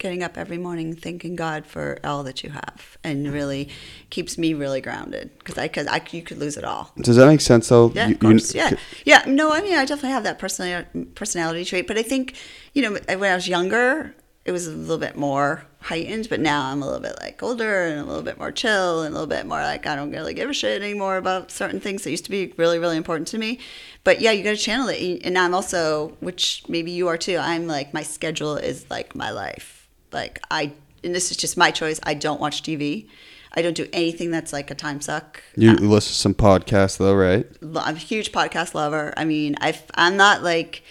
getting 0.04 0.22
up 0.22 0.38
every 0.38 0.58
morning, 0.60 0.94
thanking 0.96 1.36
God 1.36 1.66
for 1.66 1.98
all 2.04 2.22
that 2.24 2.44
you 2.44 2.52
have, 2.52 2.98
and 3.04 3.32
really 3.34 3.70
keeps 4.12 4.38
me 4.38 4.54
really 4.54 4.82
grounded 4.82 5.32
because 5.40 5.58
I 5.58 5.68
could, 5.68 5.88
I, 5.88 6.02
you 6.12 6.22
could 6.22 6.38
lose 6.38 6.58
it 6.58 6.64
all. 6.64 6.92
Does 6.98 7.16
that 7.16 7.26
make 7.26 7.42
sense 7.42 7.70
though? 7.70 7.92
Yeah, 7.96 8.10
You- 8.10 8.18
of 8.22 8.24
you- 8.24 8.40
yeah, 8.54 8.72
yeah. 9.06 9.24
No, 9.26 9.52
I 9.52 9.62
mean, 9.62 9.74
I 9.76 9.86
definitely 9.86 10.12
have 10.12 10.24
that 10.26 10.38
personality 10.38 11.06
personality 11.16 11.66
trait, 11.66 11.88
but 11.88 11.98
I 11.98 12.04
think, 12.04 12.36
you 12.74 12.84
know, 12.84 12.92
when 13.18 13.32
I 13.32 13.36
was 13.36 13.48
younger, 13.48 14.14
it 14.46 14.52
was 14.52 14.68
a 14.68 14.72
little 14.72 14.98
bit 14.98 15.16
more 15.16 15.64
heightened. 15.80 16.28
But 16.30 16.42
now 16.42 16.66
I'm 16.70 16.82
a 16.82 16.86
little 16.86 17.00
bit 17.00 17.16
like 17.22 17.42
older 17.42 17.86
and 17.86 17.98
a 18.02 18.04
little 18.04 18.24
bit 18.24 18.38
more 18.38 18.52
chill 18.52 19.04
and 19.04 19.12
a 19.12 19.18
little 19.18 19.28
bit 19.38 19.46
more 19.46 19.62
like 19.62 19.88
I 19.88 19.96
don't 19.96 20.12
really 20.12 20.34
give 20.34 20.50
a 20.50 20.54
shit 20.54 20.82
anymore 20.82 21.16
about 21.16 21.50
certain 21.50 21.80
things 21.80 22.04
that 22.04 22.12
used 22.12 22.26
to 22.26 22.32
be 22.32 22.54
really, 22.58 22.78
really 22.78 22.98
important 22.98 23.30
to 23.30 23.38
me. 23.38 23.60
But 24.04 24.20
yeah, 24.20 24.32
you 24.32 24.44
got 24.44 24.50
to 24.52 24.58
channel 24.58 24.90
it, 24.90 25.22
and 25.24 25.38
I'm 25.38 25.54
also, 25.54 26.18
which 26.20 26.64
maybe 26.68 26.92
you 26.92 27.08
are 27.08 27.18
too. 27.18 27.38
I'm 27.38 27.68
like 27.68 27.94
my 27.94 28.04
schedule 28.04 28.58
is 28.58 28.86
like 28.90 29.16
my 29.16 29.32
life. 29.32 29.73
Like 30.14 30.42
I, 30.52 30.72
and 31.04 31.14
this 31.16 31.32
is 31.32 31.38
just 31.38 31.58
my 31.58 31.72
choice. 31.72 32.00
I 32.04 32.14
don't 32.14 32.40
watch 32.40 32.64
TV. 32.64 33.08
I 33.56 33.62
don't 33.62 33.76
do 33.76 33.88
anything 33.94 34.32
that's 34.32 34.52
like 34.52 34.72
a 34.72 34.76
time 34.76 35.00
suck. 35.02 35.42
You 35.56 35.72
uh, 35.72 35.74
listen 35.76 36.10
to 36.12 36.18
some 36.18 36.34
podcasts 36.34 36.98
though, 36.98 37.14
right? 37.14 37.46
I'm 37.62 37.96
a 37.96 38.00
huge 38.00 38.32
podcast 38.32 38.74
lover. 38.74 39.14
I 39.18 39.26
mean, 39.26 39.56
I 39.62 39.78
I'm 39.96 40.18
not 40.18 40.44
like 40.44 40.84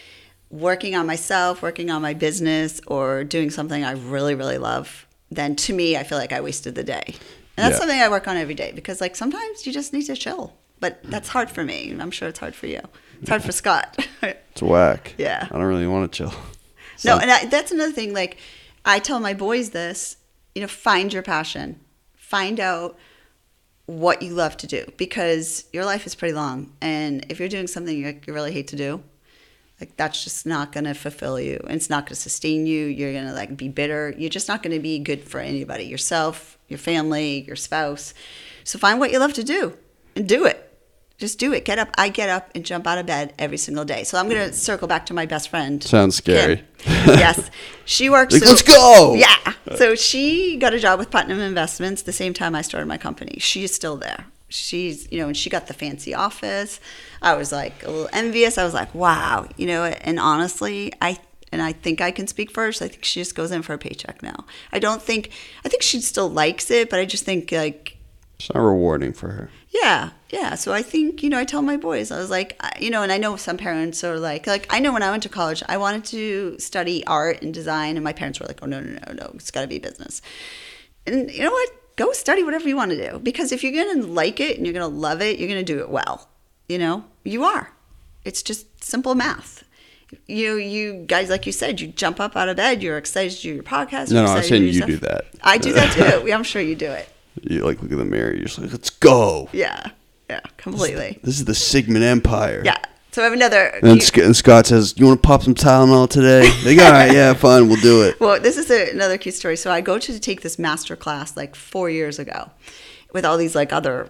working 0.50 0.94
on 0.94 1.06
myself, 1.06 1.62
working 1.62 1.90
on 1.90 2.02
my 2.02 2.14
business, 2.14 2.80
or 2.86 3.24
doing 3.24 3.50
something 3.50 3.84
I 3.84 3.92
really 3.92 4.34
really 4.34 4.58
love. 4.58 5.06
Then 5.30 5.56
to 5.56 5.72
me, 5.72 5.96
I 5.96 6.02
feel 6.04 6.18
like 6.18 6.32
I 6.32 6.40
wasted 6.40 6.74
the 6.74 6.84
day, 6.84 7.02
and 7.06 7.16
that's 7.56 7.74
Yeah. 7.74 7.78
something 7.78 7.98
I 8.00 8.08
work 8.08 8.28
on 8.28 8.36
every 8.36 8.54
day 8.54 8.70
because 8.72 9.00
like 9.00 9.16
sometimes 9.16 9.66
you 9.66 9.72
just 9.72 9.92
need 9.92 10.02
to 10.04 10.14
chill. 10.16 10.54
But 10.78 11.00
that's 11.04 11.28
hard 11.28 11.48
for 11.50 11.62
me. 11.64 11.96
I'm 11.98 12.10
sure 12.10 12.28
it's 12.28 12.40
hard 12.40 12.54
for 12.56 12.66
you. 12.66 12.80
It's 13.20 13.28
hard 13.30 13.42
for 13.42 13.52
Scott. 13.62 14.06
It's 14.52 14.60
whack. 14.62 15.14
Yeah. 15.16 15.48
I 15.50 15.54
don't 15.56 15.64
really 15.64 15.86
want 15.86 16.12
to 16.12 16.16
chill. 16.18 16.34
No, 17.06 17.16
and 17.18 17.30
I, 17.30 17.46
that's 17.46 17.72
another 17.72 17.90
thing. 17.92 18.12
Like, 18.12 18.36
I 18.84 18.98
tell 18.98 19.20
my 19.20 19.34
boys 19.34 19.70
this, 19.70 20.16
you 20.54 20.62
know, 20.62 20.68
find 20.68 21.12
your 21.12 21.22
passion, 21.22 21.80
find 22.16 22.58
out 22.58 22.98
what 23.86 24.22
you 24.22 24.32
love 24.32 24.56
to 24.58 24.66
do 24.66 24.90
because 24.96 25.66
your 25.72 25.84
life 25.84 26.06
is 26.06 26.14
pretty 26.14 26.34
long. 26.34 26.72
And 26.80 27.26
if 27.28 27.38
you're 27.38 27.48
doing 27.48 27.66
something 27.66 27.96
you, 27.96 28.20
you 28.26 28.32
really 28.32 28.52
hate 28.52 28.68
to 28.68 28.76
do, 28.76 29.02
like 29.80 29.96
that's 29.96 30.22
just 30.22 30.46
not 30.46 30.72
going 30.72 30.84
to 30.84 30.94
fulfill 30.94 31.40
you 31.40 31.58
and 31.64 31.74
it's 31.74 31.90
not 31.90 32.06
going 32.06 32.14
to 32.14 32.20
sustain 32.20 32.66
you. 32.66 32.86
You're 32.86 33.12
going 33.12 33.26
to 33.26 33.32
like 33.32 33.56
be 33.56 33.68
bitter. 33.68 34.14
You're 34.16 34.30
just 34.30 34.48
not 34.48 34.62
going 34.62 34.74
to 34.74 34.80
be 34.80 34.98
good 34.98 35.22
for 35.24 35.40
anybody, 35.40 35.84
yourself, 35.84 36.58
your 36.68 36.78
family, 36.78 37.42
your 37.42 37.56
spouse. 37.56 38.14
So 38.64 38.78
find 38.78 39.00
what 39.00 39.10
you 39.10 39.18
love 39.18 39.32
to 39.34 39.44
do 39.44 39.76
and 40.14 40.28
do 40.28 40.46
it. 40.46 40.71
Just 41.22 41.38
do 41.38 41.52
it. 41.52 41.64
Get 41.64 41.78
up. 41.78 41.88
I 41.96 42.08
get 42.08 42.28
up 42.28 42.50
and 42.52 42.64
jump 42.66 42.84
out 42.84 42.98
of 42.98 43.06
bed 43.06 43.32
every 43.38 43.56
single 43.56 43.84
day. 43.84 44.02
So 44.02 44.18
I'm 44.18 44.28
going 44.28 44.44
to 44.50 44.52
circle 44.52 44.88
back 44.88 45.06
to 45.06 45.14
my 45.14 45.24
best 45.24 45.50
friend. 45.50 45.80
Sounds 45.80 46.16
scary. 46.16 46.56
Kim. 46.78 46.92
yes. 47.06 47.48
She 47.84 48.10
works. 48.10 48.34
Like, 48.34 48.42
so- 48.42 48.48
"Let's 48.48 48.62
go!" 48.62 49.14
Yeah. 49.16 49.36
So 49.76 49.94
she 49.94 50.56
got 50.56 50.74
a 50.74 50.80
job 50.80 50.98
with 50.98 51.12
Putnam 51.12 51.38
Investments 51.38 52.02
the 52.02 52.12
same 52.12 52.34
time 52.34 52.56
I 52.56 52.62
started 52.62 52.86
my 52.86 52.98
company. 52.98 53.36
She 53.38 53.62
is 53.62 53.72
still 53.72 53.96
there. 53.96 54.24
She's, 54.48 55.06
you 55.12 55.18
know, 55.20 55.28
and 55.28 55.36
she 55.36 55.48
got 55.48 55.68
the 55.68 55.74
fancy 55.74 56.12
office. 56.12 56.80
I 57.22 57.34
was 57.36 57.52
like 57.52 57.84
a 57.84 57.90
little 57.90 58.08
envious. 58.12 58.58
I 58.58 58.64
was 58.64 58.74
like, 58.74 58.92
wow, 58.94 59.46
you 59.56 59.68
know, 59.68 59.84
and 59.84 60.18
honestly, 60.18 60.92
I, 61.00 61.18
and 61.52 61.62
I 61.62 61.70
think 61.72 62.00
I 62.00 62.10
can 62.10 62.26
speak 62.26 62.50
first. 62.50 62.82
I 62.82 62.88
think 62.88 63.04
she 63.04 63.20
just 63.20 63.36
goes 63.36 63.52
in 63.52 63.62
for 63.62 63.74
a 63.74 63.78
paycheck 63.78 64.24
now. 64.24 64.44
I 64.72 64.80
don't 64.80 65.00
think, 65.00 65.30
I 65.64 65.68
think 65.68 65.82
she 65.82 66.00
still 66.00 66.28
likes 66.28 66.68
it, 66.72 66.90
but 66.90 66.98
I 66.98 67.04
just 67.06 67.24
think 67.24 67.52
like, 67.52 67.96
It's 68.40 68.52
not 68.52 68.60
rewarding 68.60 69.12
for 69.12 69.28
her. 69.30 69.50
yeah, 69.70 70.10
yeah. 70.32 70.54
So 70.54 70.72
I 70.72 70.82
think 70.82 71.22
you 71.22 71.28
know, 71.28 71.38
I 71.38 71.44
tell 71.44 71.62
my 71.62 71.76
boys, 71.76 72.10
I 72.10 72.18
was 72.18 72.30
like, 72.30 72.60
you 72.80 72.90
know, 72.90 73.02
and 73.02 73.12
I 73.12 73.18
know 73.18 73.36
some 73.36 73.58
parents 73.58 74.02
are 74.02 74.18
like, 74.18 74.46
like 74.46 74.66
I 74.70 74.80
know 74.80 74.92
when 74.92 75.02
I 75.02 75.10
went 75.10 75.22
to 75.24 75.28
college, 75.28 75.62
I 75.68 75.76
wanted 75.76 76.04
to 76.06 76.58
study 76.58 77.06
art 77.06 77.42
and 77.42 77.52
design, 77.52 77.96
and 77.96 78.02
my 78.02 78.14
parents 78.14 78.40
were 78.40 78.46
like, 78.46 78.60
oh 78.62 78.66
no, 78.66 78.80
no, 78.80 78.98
no, 79.06 79.12
no, 79.12 79.30
it's 79.34 79.50
got 79.50 79.60
to 79.60 79.68
be 79.68 79.78
business. 79.78 80.22
And 81.06 81.30
you 81.30 81.44
know 81.44 81.52
what? 81.52 81.70
Go 81.96 82.10
study 82.12 82.42
whatever 82.42 82.66
you 82.66 82.74
want 82.76 82.90
to 82.92 83.10
do 83.10 83.18
because 83.18 83.52
if 83.52 83.62
you're 83.62 83.84
gonna 83.84 84.06
like 84.06 84.40
it 84.40 84.56
and 84.56 84.66
you're 84.66 84.72
gonna 84.72 84.88
love 84.88 85.20
it, 85.20 85.38
you're 85.38 85.48
gonna 85.48 85.62
do 85.62 85.80
it 85.80 85.90
well. 85.90 86.28
You 86.68 86.78
know, 86.78 87.04
you 87.22 87.44
are. 87.44 87.70
It's 88.24 88.42
just 88.42 88.82
simple 88.82 89.14
math. 89.14 89.64
You, 90.26 90.56
you 90.56 91.04
guys, 91.06 91.28
like 91.28 91.46
you 91.46 91.52
said, 91.52 91.80
you 91.80 91.88
jump 91.88 92.20
up 92.20 92.36
out 92.36 92.48
of 92.48 92.56
bed, 92.56 92.82
you're 92.82 92.98
excited 92.98 93.32
to 93.36 93.42
do 93.42 93.54
your 93.54 93.62
podcast. 93.62 94.10
No, 94.10 94.20
you're 94.20 94.28
no, 94.28 94.34
I'm 94.34 94.42
saying 94.42 94.64
you 94.64 94.84
do 94.84 94.96
that. 94.98 95.26
I 95.42 95.58
do 95.58 95.72
that 95.72 95.92
too. 96.22 96.32
I'm 96.32 96.42
sure 96.42 96.62
you 96.62 96.74
do 96.74 96.90
it. 96.90 97.08
You 97.42 97.64
like 97.64 97.82
look 97.82 97.90
in 97.90 97.98
the 97.98 98.04
mirror. 98.04 98.32
You're 98.32 98.44
just 98.44 98.58
like, 98.58 98.72
let's 98.72 98.90
go. 98.90 99.48
Yeah, 99.52 99.90
yeah, 100.32 100.40
completely. 100.56 101.18
This 101.22 101.38
is 101.38 101.44
the 101.44 101.52
Sigman 101.52 102.02
Empire. 102.02 102.62
Yeah. 102.64 102.76
So 103.12 103.20
I 103.20 103.24
have 103.24 103.34
another. 103.34 103.66
And, 103.66 103.82
then 103.82 104.00
Sc- 104.00 104.18
and 104.18 104.34
Scott 104.34 104.66
says, 104.66 104.94
"You 104.96 105.04
want 105.06 105.22
to 105.22 105.26
pop 105.26 105.42
some 105.42 105.54
Tylenol 105.54 106.08
today?" 106.08 106.48
They 106.64 106.76
Like, 106.76 106.86
all 106.86 106.92
right, 106.92 107.12
yeah, 107.12 107.34
fine, 107.34 107.68
we'll 107.68 107.80
do 107.80 108.02
it. 108.04 108.18
well, 108.20 108.40
this 108.40 108.56
is 108.56 108.70
a, 108.70 108.90
another 108.90 109.18
cute 109.18 109.34
story. 109.34 109.56
So 109.56 109.70
I 109.70 109.82
go 109.82 109.98
to 109.98 110.18
take 110.18 110.40
this 110.40 110.58
master 110.58 110.96
class 110.96 111.36
like 111.36 111.54
four 111.54 111.90
years 111.90 112.18
ago, 112.18 112.50
with 113.12 113.26
all 113.26 113.36
these 113.36 113.54
like 113.54 113.70
other 113.72 114.08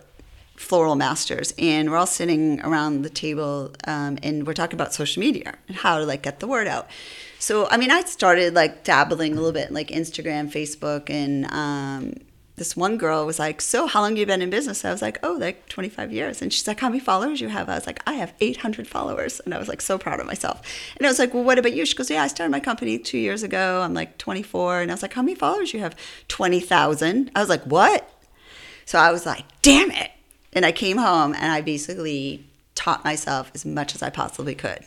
floral 0.54 0.94
masters, 0.94 1.52
and 1.58 1.90
we're 1.90 1.96
all 1.96 2.06
sitting 2.06 2.60
around 2.60 3.02
the 3.02 3.10
table, 3.10 3.74
um, 3.88 4.18
and 4.22 4.46
we're 4.46 4.54
talking 4.54 4.76
about 4.76 4.94
social 4.94 5.18
media 5.20 5.54
and 5.66 5.78
how 5.78 5.98
to 5.98 6.06
like 6.06 6.22
get 6.22 6.38
the 6.38 6.46
word 6.46 6.68
out. 6.68 6.88
So 7.40 7.66
I 7.70 7.78
mean, 7.78 7.90
I 7.90 8.02
started 8.02 8.54
like 8.54 8.84
dabbling 8.84 9.32
a 9.32 9.34
little 9.34 9.50
bit 9.50 9.68
in 9.70 9.74
like 9.74 9.88
Instagram, 9.88 10.48
Facebook, 10.48 11.10
and 11.10 11.52
um, 11.52 12.14
this 12.56 12.76
one 12.76 12.98
girl 12.98 13.24
was 13.26 13.38
like, 13.38 13.60
"So, 13.60 13.86
how 13.86 14.02
long 14.02 14.16
you 14.16 14.26
been 14.26 14.42
in 14.42 14.50
business?" 14.50 14.84
I 14.84 14.92
was 14.92 15.00
like, 15.02 15.18
"Oh, 15.22 15.32
like 15.32 15.68
25 15.68 16.12
years." 16.12 16.42
And 16.42 16.52
she's 16.52 16.66
like, 16.66 16.80
"How 16.80 16.88
many 16.88 17.00
followers 17.00 17.40
you 17.40 17.48
have?" 17.48 17.68
I 17.68 17.74
was 17.74 17.86
like, 17.86 18.00
"I 18.06 18.14
have 18.14 18.34
800 18.40 18.86
followers," 18.86 19.40
and 19.40 19.54
I 19.54 19.58
was 19.58 19.68
like 19.68 19.80
so 19.80 19.98
proud 19.98 20.20
of 20.20 20.26
myself. 20.26 20.60
And 20.96 21.06
I 21.06 21.10
was 21.10 21.18
like, 21.18 21.32
"Well, 21.34 21.44
what 21.44 21.58
about 21.58 21.72
you?" 21.72 21.86
She 21.86 21.94
goes, 21.96 22.10
"Yeah, 22.10 22.22
I 22.22 22.28
started 22.28 22.50
my 22.52 22.60
company 22.60 22.98
two 22.98 23.18
years 23.18 23.42
ago. 23.42 23.80
I'm 23.82 23.94
like 23.94 24.18
24," 24.18 24.80
and 24.82 24.90
I 24.90 24.94
was 24.94 25.02
like, 25.02 25.14
"How 25.14 25.22
many 25.22 25.34
followers 25.34 25.72
you 25.72 25.80
have?" 25.80 25.96
20,000. 26.28 27.30
I 27.34 27.40
was 27.40 27.48
like, 27.48 27.62
"What?" 27.64 28.08
So 28.84 28.98
I 28.98 29.12
was 29.12 29.24
like, 29.24 29.44
"Damn 29.62 29.90
it!" 29.90 30.10
And 30.52 30.66
I 30.66 30.72
came 30.72 30.98
home 30.98 31.34
and 31.34 31.50
I 31.52 31.62
basically 31.62 32.46
taught 32.74 33.04
myself 33.04 33.50
as 33.54 33.64
much 33.64 33.94
as 33.94 34.02
I 34.02 34.10
possibly 34.10 34.54
could 34.54 34.80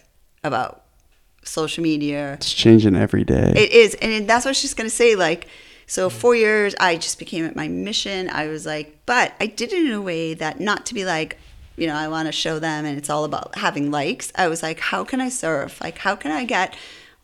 about 0.43 0.83
social 1.43 1.81
media, 1.83 2.33
It's 2.33 2.51
changing 2.53 2.95
every 2.95 3.23
day. 3.23 3.53
it 3.55 3.71
is, 3.71 3.93
and 3.95 4.27
that's 4.27 4.45
what 4.45 4.55
she's 4.55 4.73
gonna 4.73 4.89
say. 4.89 5.15
Like, 5.15 5.47
so 5.87 6.09
mm-hmm. 6.09 6.17
four 6.17 6.35
years, 6.35 6.75
I 6.79 6.97
just 6.97 7.19
became 7.19 7.45
it 7.45 7.55
my 7.55 7.67
mission. 7.67 8.29
I 8.29 8.47
was 8.47 8.65
like, 8.65 8.97
but 9.05 9.33
I 9.39 9.47
did 9.47 9.71
it 9.71 9.85
in 9.85 9.91
a 9.91 10.01
way 10.01 10.33
that 10.33 10.59
not 10.59 10.85
to 10.87 10.93
be 10.93 11.05
like, 11.05 11.37
you 11.77 11.87
know, 11.87 11.95
I 11.95 12.07
want 12.07 12.27
to 12.27 12.31
show 12.31 12.59
them, 12.59 12.85
and 12.85 12.97
it's 12.97 13.09
all 13.09 13.25
about 13.25 13.57
having 13.57 13.91
likes. 13.91 14.31
I 14.35 14.47
was 14.47 14.63
like, 14.63 14.79
how 14.79 15.03
can 15.03 15.19
I 15.19 15.29
serve? 15.29 15.79
Like, 15.81 15.97
how 15.97 16.15
can 16.15 16.31
I 16.31 16.45
get 16.45 16.75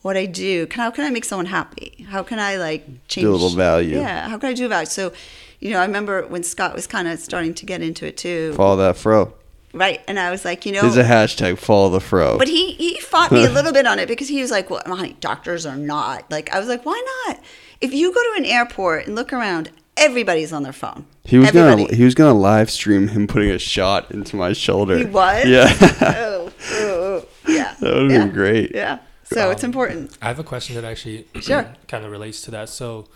what 0.01 0.17
I 0.17 0.25
do? 0.25 0.67
Can 0.67 0.81
how 0.81 0.91
can 0.91 1.05
I 1.05 1.09
make 1.09 1.25
someone 1.25 1.45
happy? 1.45 2.05
How 2.09 2.23
can 2.23 2.39
I 2.39 2.57
like 2.57 2.85
change 3.07 3.27
little 3.27 3.49
value. 3.49 3.97
Yeah, 3.97 4.27
how 4.29 4.37
can 4.37 4.49
I 4.49 4.53
do 4.53 4.67
value? 4.67 4.87
So, 4.87 5.13
you 5.59 5.71
know, 5.71 5.79
I 5.79 5.85
remember 5.85 6.25
when 6.27 6.43
Scott 6.43 6.75
was 6.75 6.87
kind 6.87 7.07
of 7.07 7.19
starting 7.19 7.53
to 7.55 7.65
get 7.65 7.81
into 7.81 8.05
it 8.05 8.17
too, 8.17 8.53
follow 8.53 8.77
that 8.77 8.97
fro. 8.97 9.33
right? 9.73 10.01
And 10.07 10.19
I 10.19 10.31
was 10.31 10.43
like, 10.43 10.65
you 10.65 10.71
know, 10.71 10.81
There's 10.81 10.97
a 10.97 11.03
hashtag. 11.03 11.57
Follow 11.57 11.89
the 11.89 11.99
fro. 11.99 12.37
but 12.37 12.47
he 12.47 12.73
he 12.73 12.99
fought 12.99 13.31
me 13.31 13.45
a 13.45 13.49
little 13.57 13.71
bit 13.71 13.85
on 13.85 13.99
it 13.99 14.07
because 14.07 14.27
he 14.27 14.41
was 14.41 14.51
like, 14.51 14.69
"Well, 14.69 14.81
honey, 14.85 15.15
doctors 15.19 15.65
are 15.65 15.77
not." 15.77 16.29
Like 16.31 16.53
I 16.53 16.59
was 16.59 16.67
like, 16.67 16.85
"Why 16.85 17.01
not? 17.27 17.39
If 17.81 17.93
you 17.93 18.13
go 18.13 18.21
to 18.21 18.33
an 18.37 18.45
airport 18.45 19.07
and 19.07 19.15
look 19.15 19.33
around, 19.33 19.71
everybody's 19.97 20.53
on 20.53 20.63
their 20.63 20.73
phone. 20.73 21.05
He 21.23 21.37
was 21.37 21.49
Everybody. 21.49 21.83
gonna 21.85 21.95
he 21.95 22.03
was 22.03 22.15
gonna 22.15 22.37
live 22.37 22.69
stream 22.69 23.07
him 23.09 23.27
putting 23.27 23.49
a 23.49 23.59
shot 23.59 24.11
into 24.11 24.35
my 24.35 24.53
shoulder. 24.53 24.97
He 24.97 25.05
was. 25.05 25.45
Yeah. 25.45 25.73
oh, 26.01 26.51
oh, 26.71 27.25
oh, 27.25 27.27
yeah. 27.47 27.75
That 27.79 27.93
would've 27.93 28.11
yeah. 28.11 28.17
been 28.25 28.31
great. 28.33 28.71
Yeah. 28.73 28.99
So 29.23 29.49
it's 29.49 29.63
important. 29.63 30.17
I 30.21 30.27
have 30.27 30.39
a 30.39 30.43
question 30.43 30.75
that 30.75 30.83
actually 30.83 31.25
Sure. 31.41 31.73
kind 31.87 32.03
of 32.05 32.11
relates 32.11 32.41
to 32.43 32.51
that. 32.51 32.67
So, 32.69 33.07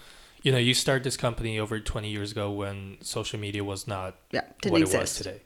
you 0.43 0.51
know, 0.51 0.57
you 0.57 0.73
started 0.73 1.03
this 1.03 1.17
company 1.17 1.59
over 1.59 1.79
20 1.79 2.09
years 2.09 2.31
ago 2.31 2.51
when 2.51 2.97
social 3.01 3.37
media 3.39 3.63
was 3.63 3.85
not 3.87 4.15
Yeah, 4.31 4.41
didn't 4.61 4.71
what 4.71 4.81
it 4.81 4.85
exist. 4.85 5.01
was 5.01 5.15
today. 5.17 5.41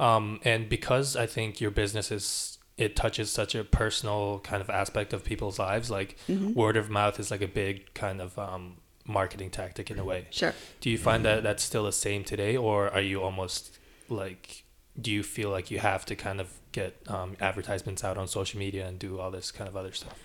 Um, 0.00 0.40
and 0.44 0.68
because 0.68 1.14
I 1.16 1.26
think 1.26 1.60
your 1.60 1.70
business 1.70 2.10
is 2.10 2.57
it 2.78 2.94
touches 2.96 3.30
such 3.30 3.54
a 3.54 3.64
personal 3.64 4.40
kind 4.44 4.60
of 4.62 4.70
aspect 4.70 5.12
of 5.12 5.24
people's 5.24 5.58
lives, 5.58 5.90
like 5.90 6.16
Mm-hmm. 6.28 6.54
word 6.54 6.76
of 6.76 6.88
mouth 6.88 7.18
is 7.20 7.30
like 7.30 7.42
a 7.42 7.48
big 7.48 7.92
kind 7.92 8.20
of 8.20 8.38
um, 8.38 8.76
marketing 9.04 9.50
tactic 9.50 9.90
in 9.90 9.98
a 9.98 10.04
way. 10.04 10.26
Sure. 10.30 10.54
Do 10.80 10.88
you 10.88 10.96
find 10.98 11.24
that 11.24 11.42
that's 11.42 11.62
still 11.62 11.84
the 11.84 11.92
same 11.92 12.22
today, 12.24 12.56
or 12.56 12.88
are 12.88 13.00
you 13.00 13.22
almost 13.22 13.78
like? 14.08 14.64
Do 15.00 15.10
you 15.12 15.22
feel 15.22 15.50
like 15.50 15.70
you 15.70 15.78
have 15.78 16.04
to 16.06 16.16
kind 16.16 16.40
of 16.40 16.48
get 16.72 16.96
um, 17.06 17.36
advertisements 17.40 18.02
out 18.04 18.16
on 18.18 18.26
social 18.26 18.58
media 18.58 18.86
and 18.86 18.98
do 18.98 19.20
all 19.20 19.30
this 19.30 19.50
kind 19.52 19.68
of 19.68 19.76
other 19.76 19.92
stuff? 19.92 20.16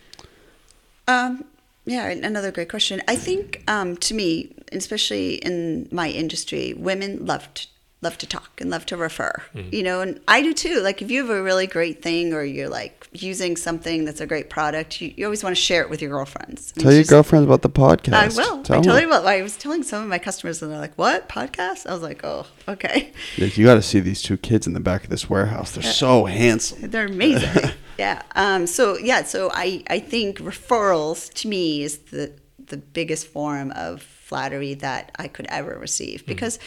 Um, 1.07 1.45
yeah, 1.85 2.07
another 2.07 2.51
great 2.51 2.69
question. 2.69 3.01
I 3.07 3.15
think 3.15 3.63
um, 3.67 3.97
to 3.97 4.13
me, 4.13 4.55
especially 4.71 5.35
in 5.35 5.87
my 5.91 6.09
industry, 6.09 6.73
women 6.73 7.25
love 7.25 7.53
to, 7.53 7.67
love 8.03 8.17
to 8.19 8.27
talk 8.27 8.51
and 8.61 8.69
love 8.69 8.85
to 8.87 8.97
refer. 8.97 9.31
Mm-hmm. 9.55 9.73
You 9.73 9.83
know, 9.83 10.01
and 10.01 10.19
I 10.27 10.41
do 10.41 10.53
too. 10.53 10.81
Like 10.81 11.01
if 11.01 11.09
you 11.09 11.21
have 11.25 11.29
a 11.35 11.41
really 11.41 11.67
great 11.67 12.01
thing 12.01 12.33
or 12.33 12.43
you're 12.43 12.69
like 12.69 13.07
using 13.13 13.55
something 13.57 14.05
that's 14.05 14.21
a 14.21 14.27
great 14.27 14.49
product, 14.49 15.01
you, 15.01 15.13
you 15.15 15.25
always 15.25 15.43
want 15.43 15.55
to 15.55 15.61
share 15.61 15.81
it 15.81 15.89
with 15.89 16.01
your 16.01 16.11
girlfriends. 16.11 16.71
And 16.75 16.83
Tell 16.83 16.91
your 16.91 17.01
she's- 17.01 17.09
girlfriends 17.09 17.45
about 17.45 17.61
the 17.61 17.69
podcast. 17.69 18.13
I 18.13 18.27
will. 18.27 18.63
Tell 18.63 18.75
I 18.77 18.79
them. 18.79 18.83
totally 18.83 19.05
will. 19.05 19.27
I 19.27 19.41
was 19.41 19.55
telling 19.57 19.83
some 19.83 20.03
of 20.03 20.09
my 20.09 20.19
customers, 20.19 20.61
and 20.61 20.71
they're 20.71 20.79
like, 20.79 20.95
"What 20.97 21.29
podcast?" 21.29 21.87
I 21.87 21.93
was 21.93 22.01
like, 22.03 22.23
"Oh, 22.23 22.45
okay." 22.67 23.11
Like, 23.37 23.57
you 23.57 23.65
got 23.65 23.75
to 23.75 23.81
see 23.81 23.99
these 23.99 24.21
two 24.21 24.37
kids 24.37 24.67
in 24.67 24.73
the 24.73 24.79
back 24.79 25.03
of 25.05 25.09
this 25.09 25.29
warehouse. 25.29 25.71
They're 25.71 25.83
so 25.83 26.25
handsome. 26.25 26.89
They're 26.91 27.05
amazing. 27.07 27.71
yeah. 27.97 28.21
Um, 28.35 28.67
so 28.67 28.97
yeah. 28.97 29.23
So 29.23 29.49
I 29.53 29.83
I 29.89 29.99
think 29.99 30.39
referrals 30.39 31.31
to 31.35 31.47
me 31.47 31.83
is 31.83 31.97
the 31.97 32.33
the 32.65 32.77
biggest 32.77 33.27
form 33.27 33.71
of 33.75 34.01
flattery 34.01 34.73
that 34.75 35.11
I 35.17 35.27
could 35.27 35.45
ever 35.49 35.77
receive 35.77 36.25
because 36.25 36.57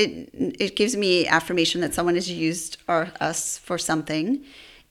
it 0.00 0.30
it 0.60 0.76
gives 0.76 0.96
me 0.96 1.26
affirmation 1.26 1.80
that 1.82 1.94
someone 1.94 2.14
has 2.14 2.30
used 2.30 2.78
our, 2.88 3.12
us 3.20 3.58
for 3.58 3.78
something 3.78 4.44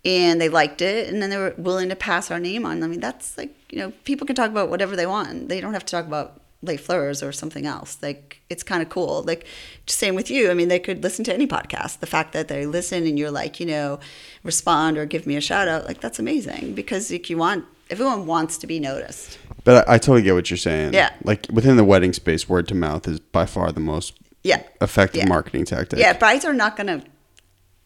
and 0.05 0.39
they 0.39 0.49
liked 0.49 0.81
it 0.81 1.09
and 1.09 1.21
then 1.21 1.29
they 1.29 1.37
were 1.37 1.53
willing 1.57 1.89
to 1.89 1.95
pass 1.95 2.31
our 2.31 2.39
name 2.39 2.65
on. 2.65 2.83
I 2.83 2.87
mean 2.87 2.99
that's 2.99 3.37
like 3.37 3.53
you 3.71 3.79
know 3.79 3.91
people 4.03 4.27
can 4.27 4.35
talk 4.35 4.51
about 4.51 4.69
whatever 4.69 4.95
they 4.95 5.05
want. 5.05 5.49
They 5.49 5.61
don't 5.61 5.73
have 5.73 5.85
to 5.85 5.91
talk 5.91 6.05
about 6.05 6.41
Les 6.61 6.77
Fleurs 6.77 7.23
or 7.23 7.31
something 7.31 7.65
else. 7.65 7.97
Like 8.01 8.41
it's 8.49 8.63
kind 8.63 8.81
of 8.81 8.89
cool. 8.89 9.23
Like 9.23 9.45
same 9.87 10.15
with 10.15 10.29
you. 10.29 10.51
I 10.51 10.53
mean, 10.53 10.67
they 10.67 10.79
could 10.79 11.03
listen 11.03 11.23
to 11.25 11.33
any 11.33 11.47
podcast. 11.47 11.99
The 11.99 12.07
fact 12.07 12.33
that 12.33 12.47
they 12.47 12.65
listen 12.65 13.05
and 13.07 13.17
you're 13.17 13.31
like, 13.31 13.59
you 13.59 13.65
know, 13.65 13.99
respond 14.43 14.97
or 14.97 15.05
give 15.05 15.25
me 15.25 15.35
a 15.35 15.41
shout 15.41 15.67
out, 15.67 15.85
like 15.85 16.01
that's 16.01 16.19
amazing 16.19 16.73
because 16.75 17.11
like 17.11 17.29
you 17.29 17.37
want 17.37 17.65
everyone 17.89 18.25
wants 18.25 18.57
to 18.59 18.67
be 18.67 18.79
noticed. 18.79 19.39
But 19.63 19.87
I, 19.89 19.95
I 19.95 19.97
totally 19.97 20.21
get 20.21 20.33
what 20.33 20.49
you're 20.49 20.57
saying. 20.57 20.93
Yeah. 20.93 21.11
Like 21.23 21.47
within 21.51 21.77
the 21.77 21.83
wedding 21.83 22.13
space, 22.13 22.47
word 22.47 22.67
to 22.67 22.75
mouth 22.75 23.07
is 23.07 23.19
by 23.19 23.45
far 23.45 23.71
the 23.71 23.79
most 23.79 24.13
Yeah. 24.43 24.63
effective 24.81 25.23
Yeah. 25.23 25.27
marketing 25.29 25.65
tactic. 25.65 25.99
Yeah, 25.99 26.13
brides 26.13 26.45
are 26.45 26.53
not 26.53 26.77
gonna 26.77 27.03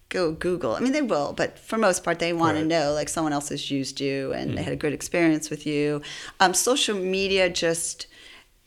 go 0.10 0.32
Google. 0.32 0.76
I 0.76 0.80
mean, 0.80 0.92
they 0.94 1.02
will, 1.02 1.34
but 1.34 1.58
for 1.58 1.78
most 1.78 2.04
part, 2.04 2.20
they 2.20 2.34
want 2.34 2.58
to 2.58 2.64
know 2.66 2.94
like 2.94 3.10
someone 3.10 3.34
else 3.34 3.50
has 3.50 3.72
used 3.72 4.00
you 4.00 4.32
and 4.34 4.50
Mm-hmm. 4.50 4.56
they 4.58 4.64
had 4.64 4.74
a 4.74 4.78
good 4.78 4.94
experience 4.94 5.50
with 5.50 5.66
you. 5.66 6.02
Um, 6.40 6.54
social 6.54 6.96
media 6.96 7.50
just. 7.50 8.08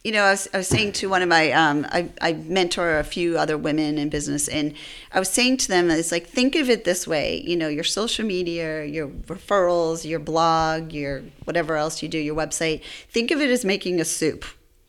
You 0.05 0.13
know, 0.13 0.23
I 0.23 0.31
was, 0.31 0.49
I 0.55 0.59
was 0.59 0.69
saying 0.69 0.93
to 0.93 1.09
one 1.09 1.21
of 1.21 1.29
my, 1.29 1.51
um, 1.51 1.85
I, 1.91 2.09
I 2.21 2.35
mentor 2.35 3.01
a 3.01 3.03
few 3.03 3.37
other 3.39 3.59
women 3.59 3.99
in 3.99 4.09
business, 4.09 4.47
and 4.47 4.73
I 5.13 5.19
was 5.19 5.29
saying 5.29 5.57
to 5.57 5.69
them, 5.69 5.91
it's 5.91 6.13
like, 6.13 6.29
think 6.29 6.55
of 6.55 6.71
it 6.71 6.85
this 6.85 7.09
way. 7.09 7.43
You 7.45 7.57
know, 7.57 7.67
your 7.67 7.83
social 7.83 8.25
media, 8.25 8.85
your 8.85 9.09
referrals, 9.09 10.05
your 10.09 10.21
blog, 10.21 10.93
your 10.93 11.23
whatever 11.43 11.75
else 11.77 12.05
you 12.05 12.09
do, 12.09 12.19
your 12.19 12.37
website, 12.37 12.83
think 13.11 13.33
of 13.33 13.41
it 13.41 13.51
as 13.51 13.65
making 13.65 14.01
a 14.01 14.05
soup 14.05 14.45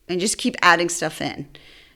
and 0.08 0.20
just 0.20 0.38
keep 0.38 0.54
adding 0.62 0.88
stuff 0.88 1.20
in. 1.20 1.48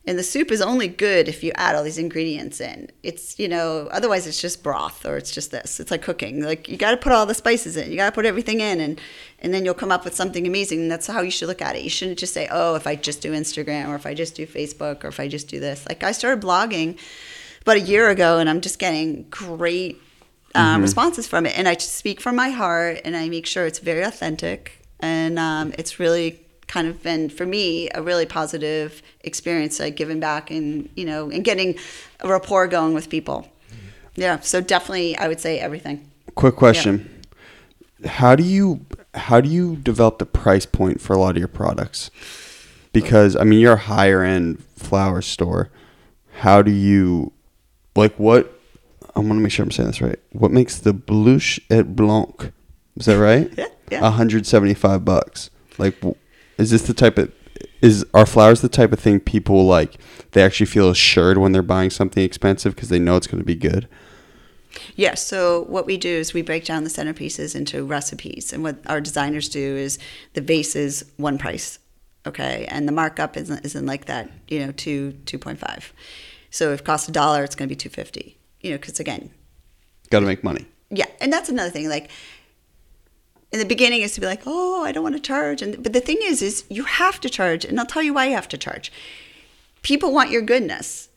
And 0.04 0.18
the 0.18 0.24
soup 0.24 0.50
is 0.50 0.60
only 0.60 0.88
good 0.88 1.28
if 1.28 1.44
you 1.44 1.52
add 1.54 1.76
all 1.76 1.84
these 1.84 1.98
ingredients 1.98 2.60
in. 2.60 2.90
It's, 3.04 3.38
you 3.38 3.46
know, 3.46 3.88
otherwise 3.92 4.26
it's 4.26 4.40
just 4.40 4.60
broth 4.60 5.06
or 5.06 5.16
it's 5.16 5.30
just 5.30 5.52
this. 5.52 5.78
It's 5.78 5.92
like 5.92 6.02
cooking. 6.02 6.42
Like 6.42 6.68
you 6.68 6.76
got 6.76 6.90
to 6.90 6.96
put 6.96 7.12
all 7.12 7.24
the 7.24 7.34
spices 7.34 7.76
in. 7.76 7.88
You 7.88 7.96
got 7.96 8.06
to 8.06 8.14
put 8.14 8.26
everything 8.26 8.60
in 8.60 8.80
and 8.80 9.00
and 9.38 9.54
then 9.54 9.64
you'll 9.64 9.74
come 9.74 9.92
up 9.92 10.04
with 10.04 10.14
something 10.14 10.44
amazing. 10.46 10.80
And 10.80 10.90
that's 10.90 11.06
how 11.06 11.20
you 11.20 11.30
should 11.30 11.46
look 11.46 11.62
at 11.62 11.76
it. 11.76 11.82
You 11.82 11.90
shouldn't 11.90 12.18
just 12.18 12.34
say, 12.34 12.48
"Oh, 12.50 12.74
if 12.74 12.86
I 12.86 12.96
just 12.96 13.20
do 13.22 13.32
Instagram 13.32 13.88
or 13.88 13.94
if 13.94 14.06
I 14.06 14.14
just 14.14 14.34
do 14.34 14.46
Facebook 14.46 15.04
or 15.04 15.08
if 15.08 15.20
I 15.20 15.28
just 15.28 15.46
do 15.46 15.60
this." 15.60 15.86
Like 15.88 16.02
I 16.02 16.12
started 16.12 16.44
blogging 16.44 16.98
about 17.60 17.76
a 17.76 17.80
year 17.80 18.08
ago 18.08 18.38
and 18.38 18.50
I'm 18.50 18.60
just 18.60 18.80
getting 18.80 19.24
great 19.30 20.00
um, 20.54 20.82
responses 20.82 21.26
from 21.26 21.46
it. 21.46 21.56
And 21.56 21.68
I 21.68 21.76
speak 21.76 22.20
from 22.20 22.36
my 22.36 22.50
heart 22.50 23.00
and 23.04 23.16
I 23.16 23.28
make 23.28 23.46
sure 23.46 23.66
it's 23.66 23.78
very 23.78 24.02
authentic 24.02 24.84
and 25.00 25.38
um, 25.38 25.72
it's 25.78 25.98
really 25.98 26.40
kind 26.72 26.88
of 26.88 27.02
been 27.02 27.28
for 27.28 27.44
me 27.44 27.88
a 27.94 28.02
really 28.02 28.24
positive 28.24 29.02
experience 29.20 29.78
like 29.78 29.94
giving 29.94 30.20
back 30.20 30.50
and 30.50 30.88
you 30.96 31.04
know 31.04 31.30
and 31.30 31.44
getting 31.44 31.74
a 32.20 32.28
rapport 32.28 32.66
going 32.66 32.94
with 32.94 33.10
people 33.10 33.38
yeah 34.14 34.40
so 34.40 34.60
definitely 34.60 35.16
i 35.18 35.28
would 35.28 35.40
say 35.40 35.58
everything 35.58 36.08
Quick 36.34 36.56
question. 36.56 37.22
How 38.04 38.34
do 38.34 38.42
you 38.42 38.84
how 39.14 39.40
do 39.40 39.48
you 39.48 39.76
develop 39.76 40.18
the 40.18 40.26
price 40.26 40.66
point 40.66 41.00
for 41.00 41.12
a 41.12 41.18
lot 41.18 41.32
of 41.32 41.38
your 41.38 41.48
products? 41.48 42.10
Because 42.92 43.36
I 43.36 43.44
mean 43.44 43.60
you're 43.60 43.74
a 43.74 43.76
higher 43.76 44.22
end 44.22 44.64
flower 44.76 45.20
store. 45.22 45.70
How 46.38 46.62
do 46.62 46.70
you 46.70 47.32
like 47.94 48.14
what 48.18 48.58
I 49.14 49.20
want 49.20 49.32
to 49.32 49.34
make 49.40 49.52
sure 49.52 49.62
I'm 49.62 49.70
saying 49.70 49.88
this 49.88 50.00
right. 50.00 50.18
What 50.32 50.50
makes 50.50 50.78
the 50.78 50.94
bluche 50.94 51.60
et 51.70 51.94
blanc? 51.94 52.52
Is 52.96 53.06
that 53.06 53.18
right? 53.18 53.50
Yeah, 53.56 53.66
yeah. 53.90 54.00
175 54.00 55.04
bucks. 55.04 55.50
Like 55.76 56.02
is 56.58 56.70
this 56.70 56.82
the 56.82 56.94
type 56.94 57.18
of 57.18 57.32
is 57.80 58.04
are 58.14 58.26
flowers 58.26 58.60
the 58.60 58.68
type 58.68 58.92
of 58.92 58.98
thing 58.98 59.20
people 59.20 59.66
like 59.66 59.98
they 60.32 60.42
actually 60.42 60.66
feel 60.66 60.88
assured 60.88 61.38
when 61.38 61.52
they're 61.52 61.62
buying 61.62 61.90
something 61.90 62.22
expensive 62.24 62.74
because 62.74 62.88
they 62.88 62.98
know 62.98 63.16
it's 63.16 63.26
going 63.26 63.40
to 63.40 63.44
be 63.46 63.54
good? 63.54 63.88
Yeah, 64.94 65.14
so 65.14 65.64
what 65.64 65.84
we 65.84 65.98
do 65.98 66.08
is 66.08 66.32
we 66.32 66.40
break 66.42 66.64
down 66.64 66.84
the 66.84 66.90
centerpieces 66.90 67.54
into 67.54 67.84
recipes. 67.84 68.52
And 68.54 68.62
what 68.62 68.78
our 68.86 69.00
designers 69.02 69.48
do 69.50 69.76
is 69.76 69.98
the 70.32 70.40
vase 70.40 70.74
is 70.74 71.04
one 71.18 71.36
price, 71.36 71.78
okay? 72.26 72.64
And 72.70 72.88
the 72.88 72.92
markup 72.92 73.36
isn't, 73.36 73.64
isn't 73.66 73.84
like 73.84 74.06
that, 74.06 74.30
you 74.48 74.64
know, 74.64 74.72
two, 74.72 75.12
2.5. 75.26 75.90
So 76.50 76.72
if 76.72 76.80
it 76.80 76.86
costs 76.86 77.06
a 77.06 77.12
dollar, 77.12 77.44
it's 77.44 77.54
going 77.54 77.68
to 77.68 77.72
be 77.72 77.76
250, 77.76 78.38
you 78.62 78.70
know, 78.70 78.78
because 78.78 78.98
again, 78.98 79.30
Got 80.10 80.20
to 80.20 80.26
make 80.26 80.42
money. 80.42 80.66
yeah, 80.90 81.06
and 81.20 81.30
that's 81.32 81.48
another 81.50 81.70
thing. 81.70 81.88
Like 81.90 82.10
in 83.52 83.58
the 83.58 83.66
beginning, 83.66 84.00
is 84.02 84.12
to 84.14 84.20
be 84.20 84.26
like, 84.26 84.42
oh, 84.46 84.84
I 84.84 84.92
don't 84.92 85.02
want 85.02 85.14
to 85.14 85.20
charge, 85.20 85.62
and 85.62 85.82
but 85.82 85.92
the 85.92 86.00
thing 86.00 86.18
is, 86.22 86.42
is 86.42 86.64
you 86.68 86.84
have 86.84 87.20
to 87.20 87.28
charge, 87.28 87.64
and 87.64 87.78
I'll 87.78 87.86
tell 87.86 88.02
you 88.02 88.14
why 88.14 88.26
you 88.26 88.34
have 88.34 88.48
to 88.48 88.58
charge. 88.58 88.92
People 89.82 90.12
want 90.12 90.30
your 90.30 90.42
goodness, 90.42 91.08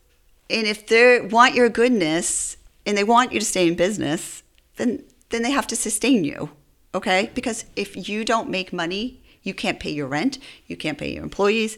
and 0.50 0.68
if 0.68 0.88
they 0.88 1.22
want 1.22 1.56
your 1.56 1.70
goodness 1.70 2.58
and 2.86 2.98
they 2.98 3.04
want 3.04 3.32
you 3.32 3.40
to 3.40 3.46
stay 3.46 3.68
in 3.68 3.76
business, 3.76 4.44
then 4.78 5.04
then 5.30 5.42
they 5.42 5.52
have 5.52 5.68
to 5.68 5.76
sustain 5.76 6.24
you, 6.24 6.52
okay? 6.94 7.32
Because 7.34 7.66
if 7.76 8.10
you 8.10 8.24
don't 8.24 8.50
make 8.50 8.72
money, 8.72 9.22
you 9.44 9.54
can't 9.54 9.80
pay 9.80 9.92
your 9.92 10.08
rent, 10.08 10.38
you 10.68 10.76
can't 10.76 10.98
pay 10.98 11.14
your 11.14 11.24
employees, 11.24 11.78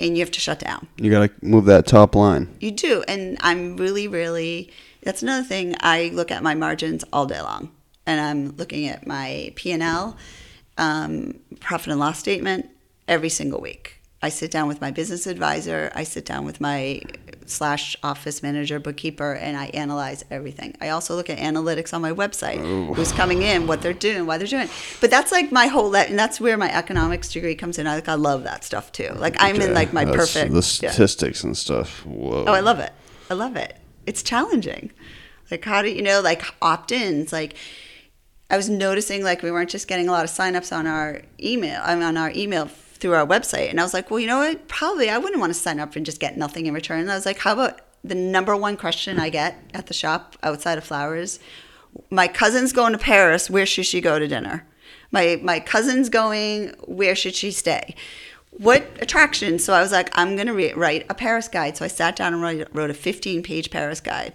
and 0.00 0.16
you 0.16 0.22
have 0.22 0.30
to 0.30 0.40
shut 0.40 0.60
down. 0.60 0.86
You 0.96 1.10
got 1.10 1.28
to 1.28 1.44
move 1.44 1.64
that 1.66 1.86
top 1.86 2.14
line. 2.14 2.54
You 2.60 2.70
do. 2.70 3.02
And 3.08 3.36
I'm 3.40 3.76
really, 3.76 4.06
really, 4.06 4.70
that's 5.02 5.22
another 5.22 5.42
thing. 5.42 5.74
I 5.80 6.10
look 6.14 6.30
at 6.30 6.42
my 6.42 6.54
margins 6.54 7.04
all 7.12 7.26
day 7.26 7.40
long. 7.40 7.70
And 8.08 8.22
I'm 8.22 8.56
looking 8.56 8.86
at 8.88 9.06
my 9.06 9.52
P&L, 9.54 10.16
um, 10.78 11.38
profit 11.60 11.88
and 11.88 12.00
loss 12.00 12.18
statement 12.18 12.70
every 13.06 13.28
single 13.28 13.60
week. 13.60 14.00
I 14.22 14.30
sit 14.30 14.50
down 14.50 14.66
with 14.66 14.80
my 14.80 14.90
business 14.90 15.26
advisor. 15.26 15.92
I 15.94 16.04
sit 16.04 16.24
down 16.24 16.46
with 16.46 16.58
my 16.58 17.02
slash 17.44 17.96
office 18.02 18.42
manager, 18.42 18.80
bookkeeper, 18.80 19.34
and 19.34 19.58
I 19.58 19.66
analyze 19.66 20.24
everything. 20.30 20.74
I 20.80 20.88
also 20.88 21.16
look 21.16 21.28
at 21.28 21.36
analytics 21.36 21.92
on 21.92 22.00
my 22.00 22.12
website, 22.12 22.64
who's 22.94 23.12
coming 23.12 23.42
in, 23.42 23.66
what 23.66 23.82
they're 23.82 23.92
doing, 23.92 24.24
why 24.24 24.38
they're 24.38 24.46
doing. 24.46 24.64
it. 24.64 24.70
But 25.02 25.10
that's 25.10 25.30
like 25.30 25.52
my 25.52 25.66
whole, 25.66 25.94
and 25.94 26.18
that's 26.18 26.40
where 26.40 26.56
my 26.56 26.74
economics 26.74 27.30
degree 27.30 27.54
comes 27.54 27.78
in. 27.78 27.86
I 27.86 27.96
like, 27.96 28.08
I 28.08 28.14
love 28.14 28.42
that 28.44 28.64
stuff 28.64 28.90
too. 28.90 29.10
Like 29.16 29.36
I'm 29.38 29.60
in 29.60 29.74
like 29.74 29.92
my 29.92 30.06
That's 30.06 30.16
perfect 30.16 30.50
the 30.52 30.56
yeah. 30.82 30.90
statistics 30.92 31.44
and 31.44 31.54
stuff. 31.54 32.06
Whoa. 32.06 32.46
Oh, 32.46 32.52
I 32.54 32.60
love 32.60 32.78
it. 32.78 32.92
I 33.28 33.34
love 33.34 33.54
it. 33.56 33.76
It's 34.06 34.22
challenging. 34.22 34.92
Like 35.50 35.64
how 35.64 35.82
do 35.82 35.90
you 35.90 36.02
know 36.02 36.22
like 36.22 36.42
opt-ins 36.62 37.32
like 37.32 37.54
I 38.50 38.56
was 38.56 38.68
noticing 38.68 39.22
like 39.22 39.42
we 39.42 39.50
weren't 39.50 39.70
just 39.70 39.88
getting 39.88 40.08
a 40.08 40.12
lot 40.12 40.24
of 40.24 40.30
signups 40.30 40.74
on 40.74 40.86
our 40.86 41.22
email 41.40 41.80
I 41.84 41.94
mean, 41.94 42.04
on 42.04 42.16
our 42.16 42.32
email 42.34 42.66
through 42.66 43.14
our 43.14 43.26
website 43.26 43.70
and 43.70 43.78
I 43.78 43.82
was 43.82 43.94
like, 43.94 44.10
"Well, 44.10 44.20
you 44.20 44.26
know 44.26 44.38
what? 44.38 44.68
Probably 44.68 45.10
I 45.10 45.18
wouldn't 45.18 45.40
want 45.40 45.52
to 45.52 45.58
sign 45.58 45.78
up 45.78 45.94
and 45.96 46.06
just 46.06 46.20
get 46.20 46.36
nothing 46.36 46.66
in 46.66 46.74
return." 46.74 47.00
And 47.00 47.10
I 47.10 47.14
was 47.14 47.26
like, 47.26 47.38
"How 47.38 47.52
about 47.52 47.80
the 48.02 48.14
number 48.14 48.56
one 48.56 48.76
question 48.76 49.18
I 49.18 49.28
get 49.28 49.56
at 49.74 49.86
the 49.86 49.94
shop 49.94 50.36
outside 50.42 50.78
of 50.78 50.84
flowers? 50.84 51.38
My 52.10 52.28
cousin's 52.28 52.72
going 52.72 52.92
to 52.92 52.98
Paris. 52.98 53.50
Where 53.50 53.66
should 53.66 53.86
she 53.86 54.00
go 54.00 54.18
to 54.18 54.26
dinner? 54.26 54.66
My 55.10 55.38
my 55.42 55.60
cousin's 55.60 56.08
going. 56.08 56.74
Where 56.86 57.14
should 57.14 57.34
she 57.34 57.50
stay?" 57.50 57.94
what 58.50 58.84
attraction? 59.00 59.58
So 59.58 59.72
I 59.72 59.80
was 59.80 59.92
like, 59.92 60.10
I'm 60.14 60.34
going 60.34 60.46
to 60.46 60.52
re- 60.52 60.72
write 60.72 61.06
a 61.08 61.14
Paris 61.14 61.48
guide. 61.48 61.76
So 61.76 61.84
I 61.84 61.88
sat 61.88 62.16
down 62.16 62.34
and 62.34 62.42
wrote, 62.42 62.68
wrote 62.72 62.90
a 62.90 62.94
15 62.94 63.42
page 63.42 63.70
Paris 63.70 64.00
guide. 64.00 64.34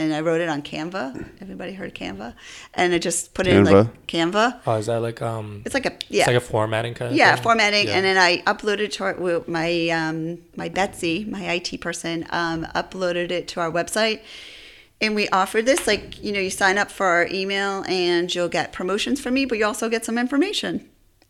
And 0.00 0.14
I 0.14 0.20
wrote 0.22 0.40
it 0.40 0.48
on 0.48 0.62
Canva. 0.62 1.28
Everybody 1.42 1.74
heard 1.74 1.94
Canva? 1.94 2.32
And 2.72 2.94
I 2.94 2.98
just 2.98 3.34
put 3.34 3.46
it 3.46 3.54
in 3.54 3.64
like 3.64 4.06
Canva. 4.06 4.60
Oh, 4.66 4.76
is 4.76 4.86
that 4.86 5.00
like 5.02 5.20
um? 5.20 5.60
It's 5.66 5.74
like 5.74 5.84
a 5.84 5.92
yeah, 6.08 6.20
It's 6.22 6.26
like 6.28 6.36
a 6.36 6.40
formatting 6.40 6.94
kind 6.94 7.10
of. 7.10 7.16
yeah, 7.18 7.34
thing? 7.34 7.42
formatting. 7.42 7.86
Yeah. 7.88 7.96
And 7.96 8.04
then 8.06 8.16
I 8.16 8.38
uploaded 8.52 8.90
to 8.92 9.04
our, 9.04 9.44
my 9.46 9.88
um, 9.90 10.38
my 10.56 10.70
Betsy, 10.70 11.26
my 11.26 11.42
IT 11.52 11.82
person, 11.82 12.26
um, 12.30 12.64
uploaded 12.74 13.30
it 13.30 13.46
to 13.48 13.60
our 13.60 13.70
website. 13.70 14.20
And 15.02 15.14
we 15.14 15.28
offered 15.28 15.66
this 15.66 15.86
like 15.86 16.22
you 16.24 16.32
know 16.32 16.40
you 16.40 16.50
sign 16.50 16.78
up 16.78 16.90
for 16.90 17.04
our 17.06 17.26
email 17.30 17.84
and 17.86 18.34
you'll 18.34 18.48
get 18.48 18.72
promotions 18.72 19.20
from 19.20 19.34
me, 19.34 19.44
but 19.44 19.58
you 19.58 19.66
also 19.66 19.90
get 19.90 20.06
some 20.06 20.16
information. 20.16 20.88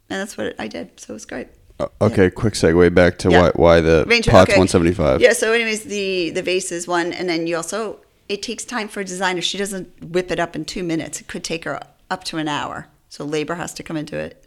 And 0.09 0.21
that's 0.21 0.37
what 0.39 0.55
I 0.61 0.69
did. 0.69 1.01
So 1.01 1.13
it 1.13 1.15
was 1.15 1.27
great. 1.27 1.49
Uh, 1.81 1.89
okay, 2.03 2.31
quick 2.31 2.55
segue 2.55 2.95
back 2.95 3.19
to 3.19 3.31
Yeah. 3.31 3.41
why 3.43 3.51
why 3.57 3.81
the 3.81 4.05
Range- 4.07 4.29
pot's 4.29 4.51
okay. 4.51 4.59
175. 4.59 5.21
Yeah. 5.21 5.33
So, 5.33 5.53
anyways, 5.53 5.83
the 5.85 6.31
the 6.31 6.43
vase 6.43 6.71
is 6.71 6.87
one, 6.87 7.13
and 7.13 7.29
then 7.29 7.49
you 7.49 7.57
also 7.57 7.99
it 8.31 8.43
takes 8.43 8.65
time 8.65 8.87
for 8.87 9.01
a 9.01 9.05
designer. 9.05 9.43
She 9.43 9.59
doesn't 9.59 10.05
whip 10.05 10.31
it 10.31 10.39
up 10.39 10.55
in 10.55 10.65
two 10.65 10.85
minutes. 10.85 11.21
It 11.21 11.27
could 11.27 11.43
take 11.43 11.65
her 11.65 11.81
up 12.09 12.23
to 12.25 12.39
an 12.39 12.47
hour. 12.47 12.87
So 13.09 13.25
labor 13.25 13.57
has 13.57 13.75
to 13.75 13.83
come 13.83 13.97
into 13.97 14.17
it, 14.17 14.47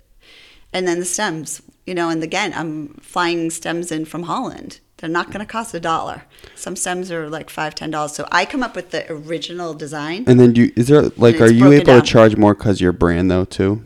and 0.71 0.87
then 0.87 0.99
the 0.99 1.05
stems. 1.05 1.61
You 1.85 1.93
know, 1.93 2.07
and 2.07 2.23
again, 2.23 2.53
I'm 2.55 2.93
flying 3.01 3.49
stems 3.49 3.91
in 3.91 4.05
from 4.05 4.23
Holland. 4.23 4.79
They're 4.97 5.09
not 5.09 5.27
going 5.27 5.41
to 5.41 5.45
cost 5.45 5.73
a 5.73 5.81
dollar. 5.81 6.23
Some 6.55 6.77
stems 6.77 7.11
are 7.11 7.29
like 7.29 7.49
five, 7.49 7.75
ten 7.75 7.91
dollars. 7.91 8.13
So 8.13 8.25
I 8.31 8.45
come 8.45 8.63
up 8.63 8.73
with 8.73 8.91
the 8.91 9.11
original 9.11 9.73
design. 9.73 10.23
And 10.27 10.39
then 10.39 10.53
do 10.53 10.61
you, 10.61 10.71
is 10.77 10.87
there 10.87 11.01
like 11.17 11.41
are 11.41 11.51
you 11.51 11.73
able 11.73 11.83
down. 11.83 12.01
to 12.01 12.07
charge 12.07 12.37
more 12.37 12.55
cuz 12.55 12.79
your 12.79 12.93
brand 12.93 13.29
though 13.29 13.43
too? 13.43 13.85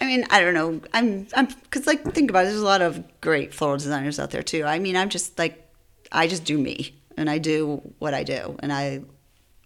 I 0.00 0.04
mean, 0.04 0.24
I 0.30 0.40
don't 0.40 0.54
know. 0.54 0.80
I'm, 0.92 1.26
I'm, 1.34 1.46
because 1.46 1.88
like, 1.88 2.12
think 2.12 2.30
about 2.30 2.44
it. 2.44 2.48
There's 2.50 2.60
a 2.60 2.64
lot 2.64 2.82
of 2.82 3.02
great 3.20 3.52
floral 3.52 3.78
designers 3.78 4.20
out 4.20 4.30
there 4.30 4.42
too. 4.42 4.64
I 4.64 4.78
mean, 4.78 4.96
I'm 4.96 5.08
just 5.08 5.38
like, 5.38 5.68
I 6.12 6.26
just 6.28 6.44
do 6.44 6.58
me 6.58 7.01
and 7.16 7.30
I 7.30 7.38
do 7.38 7.94
what 7.98 8.14
I 8.14 8.22
do. 8.24 8.56
And 8.60 8.72
I 8.72 9.02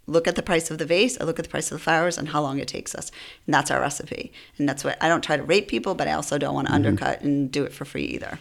look 0.06 0.28
at 0.28 0.36
the 0.36 0.42
price 0.42 0.70
of 0.70 0.78
the 0.78 0.86
vase, 0.86 1.18
I 1.20 1.24
look 1.24 1.38
at 1.38 1.44
the 1.44 1.50
price 1.50 1.70
of 1.70 1.78
the 1.78 1.82
flowers 1.82 2.16
and 2.18 2.28
how 2.28 2.40
long 2.42 2.58
it 2.58 2.68
takes 2.68 2.94
us. 2.94 3.10
And 3.46 3.54
that's 3.54 3.70
our 3.70 3.80
recipe. 3.80 4.32
And 4.58 4.68
that's 4.68 4.84
what 4.84 4.96
I 5.02 5.08
don't 5.08 5.22
try 5.22 5.36
to 5.36 5.42
rate 5.42 5.68
people, 5.68 5.94
but 5.94 6.08
I 6.08 6.12
also 6.12 6.38
don't 6.38 6.54
want 6.54 6.68
to 6.68 6.72
mm-hmm. 6.72 6.86
undercut 6.86 7.22
and 7.22 7.50
do 7.50 7.64
it 7.64 7.72
for 7.72 7.84
free 7.84 8.04
either. 8.04 8.38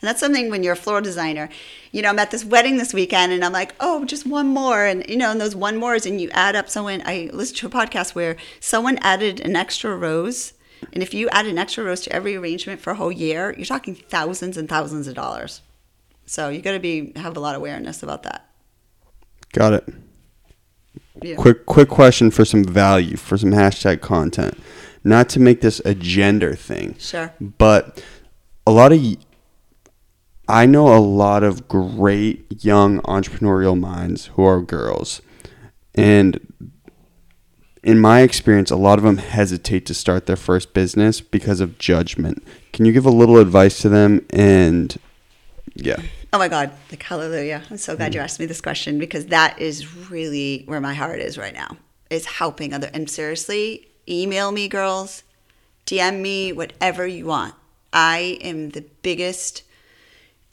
And 0.00 0.08
that's 0.08 0.20
something 0.20 0.50
when 0.50 0.62
you're 0.62 0.72
a 0.72 0.76
floral 0.76 1.02
designer, 1.02 1.50
you 1.92 2.00
know, 2.00 2.08
I'm 2.08 2.18
at 2.18 2.30
this 2.30 2.44
wedding 2.44 2.78
this 2.78 2.94
weekend 2.94 3.32
and 3.32 3.44
I'm 3.44 3.52
like, 3.52 3.74
oh, 3.80 4.04
just 4.04 4.26
one 4.26 4.48
more. 4.48 4.86
And, 4.86 5.06
you 5.08 5.16
know, 5.16 5.30
and 5.30 5.40
those 5.40 5.54
one 5.54 5.76
mores 5.76 6.06
and 6.06 6.20
you 6.20 6.30
add 6.30 6.56
up 6.56 6.70
someone, 6.70 7.02
I 7.04 7.28
listened 7.32 7.58
to 7.58 7.66
a 7.66 7.70
podcast 7.70 8.14
where 8.14 8.36
someone 8.60 8.98
added 9.02 9.40
an 9.40 9.56
extra 9.56 9.94
rose. 9.94 10.54
And 10.94 11.02
if 11.02 11.12
you 11.12 11.28
add 11.30 11.46
an 11.46 11.58
extra 11.58 11.84
rose 11.84 12.00
to 12.02 12.12
every 12.12 12.34
arrangement 12.34 12.80
for 12.80 12.92
a 12.92 12.96
whole 12.96 13.12
year, 13.12 13.54
you're 13.56 13.66
talking 13.66 13.94
thousands 13.94 14.56
and 14.56 14.68
thousands 14.68 15.06
of 15.06 15.14
dollars. 15.14 15.60
So 16.30 16.48
you 16.48 16.62
got 16.62 16.74
to 16.74 16.78
be 16.78 17.12
have 17.16 17.36
a 17.36 17.40
lot 17.40 17.56
of 17.56 17.60
awareness 17.60 18.04
about 18.04 18.22
that. 18.22 18.48
Got 19.52 19.72
it. 19.72 19.88
Yeah. 21.20 21.34
Quick 21.34 21.66
quick 21.66 21.88
question 21.88 22.30
for 22.30 22.44
some 22.44 22.62
value 22.62 23.16
for 23.16 23.36
some 23.36 23.50
hashtag 23.50 24.00
content. 24.00 24.56
Not 25.02 25.28
to 25.30 25.40
make 25.40 25.60
this 25.60 25.80
a 25.84 25.92
gender 25.92 26.54
thing. 26.54 26.94
Sure. 27.00 27.34
But 27.40 28.04
a 28.64 28.70
lot 28.70 28.92
of 28.92 29.04
I 30.48 30.66
know 30.66 30.96
a 30.96 31.02
lot 31.02 31.42
of 31.42 31.66
great 31.66 32.64
young 32.64 33.00
entrepreneurial 33.00 33.78
minds 33.78 34.26
who 34.26 34.44
are 34.44 34.62
girls. 34.62 35.20
And 35.96 36.78
in 37.82 37.98
my 37.98 38.20
experience, 38.20 38.70
a 38.70 38.76
lot 38.76 38.98
of 38.98 39.04
them 39.04 39.16
hesitate 39.16 39.84
to 39.86 39.94
start 39.94 40.26
their 40.26 40.36
first 40.36 40.74
business 40.74 41.20
because 41.20 41.60
of 41.60 41.76
judgment. 41.78 42.46
Can 42.72 42.84
you 42.84 42.92
give 42.92 43.04
a 43.04 43.10
little 43.10 43.38
advice 43.38 43.80
to 43.80 43.88
them? 43.88 44.24
And 44.30 44.96
yeah, 45.74 46.00
Oh 46.32 46.38
my 46.38 46.48
God, 46.48 46.70
like 46.90 47.02
hallelujah. 47.02 47.62
I'm 47.70 47.76
so 47.76 47.96
glad 47.96 48.14
you 48.14 48.20
mm. 48.20 48.24
asked 48.24 48.38
me 48.38 48.46
this 48.46 48.60
question 48.60 48.98
because 48.98 49.26
that 49.26 49.58
is 49.60 50.10
really 50.10 50.62
where 50.66 50.80
my 50.80 50.94
heart 50.94 51.20
is 51.20 51.36
right 51.36 51.54
now. 51.54 51.76
Is 52.08 52.26
helping 52.26 52.72
other 52.72 52.90
and 52.92 53.10
seriously, 53.10 53.88
email 54.08 54.52
me 54.52 54.68
girls, 54.68 55.22
DM 55.86 56.20
me, 56.20 56.52
whatever 56.52 57.06
you 57.06 57.26
want. 57.26 57.54
I 57.92 58.38
am 58.42 58.70
the 58.70 58.84
biggest 59.02 59.64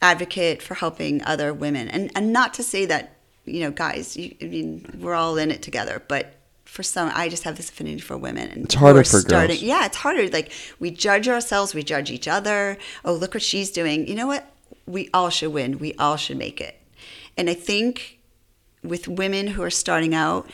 advocate 0.01 0.61
for 0.61 0.75
helping 0.75 1.23
other 1.23 1.53
women. 1.53 1.87
And 1.87 2.11
and 2.15 2.33
not 2.33 2.55
to 2.55 2.63
say 2.63 2.85
that, 2.85 3.17
you 3.45 3.59
know, 3.61 3.71
guys, 3.71 4.17
you, 4.17 4.35
I 4.41 4.45
mean, 4.45 4.99
we're 4.99 5.15
all 5.15 5.37
in 5.37 5.51
it 5.51 5.61
together, 5.61 6.01
but 6.07 6.33
for 6.65 6.83
some 6.83 7.11
I 7.13 7.29
just 7.29 7.43
have 7.43 7.55
this 7.55 7.69
affinity 7.69 7.99
for 7.99 8.17
women 8.17 8.49
and 8.49 8.65
It's 8.65 8.75
harder 8.75 9.03
for 9.03 9.21
girls. 9.21 9.61
Yeah, 9.61 9.85
it's 9.85 9.97
harder. 9.97 10.27
Like 10.29 10.51
we 10.79 10.91
judge 10.91 11.27
ourselves, 11.27 11.73
we 11.73 11.83
judge 11.83 12.11
each 12.11 12.27
other. 12.27 12.77
Oh, 13.05 13.13
look 13.13 13.33
what 13.35 13.43
she's 13.43 13.71
doing. 13.71 14.07
You 14.07 14.15
know 14.15 14.27
what? 14.27 14.51
We 14.87 15.09
all 15.13 15.29
should 15.29 15.53
win. 15.53 15.79
We 15.79 15.93
all 15.95 16.17
should 16.17 16.37
make 16.37 16.59
it. 16.61 16.79
And 17.37 17.49
I 17.49 17.53
think 17.53 18.19
with 18.83 19.07
women 19.07 19.47
who 19.47 19.61
are 19.63 19.69
starting 19.69 20.15
out, 20.15 20.49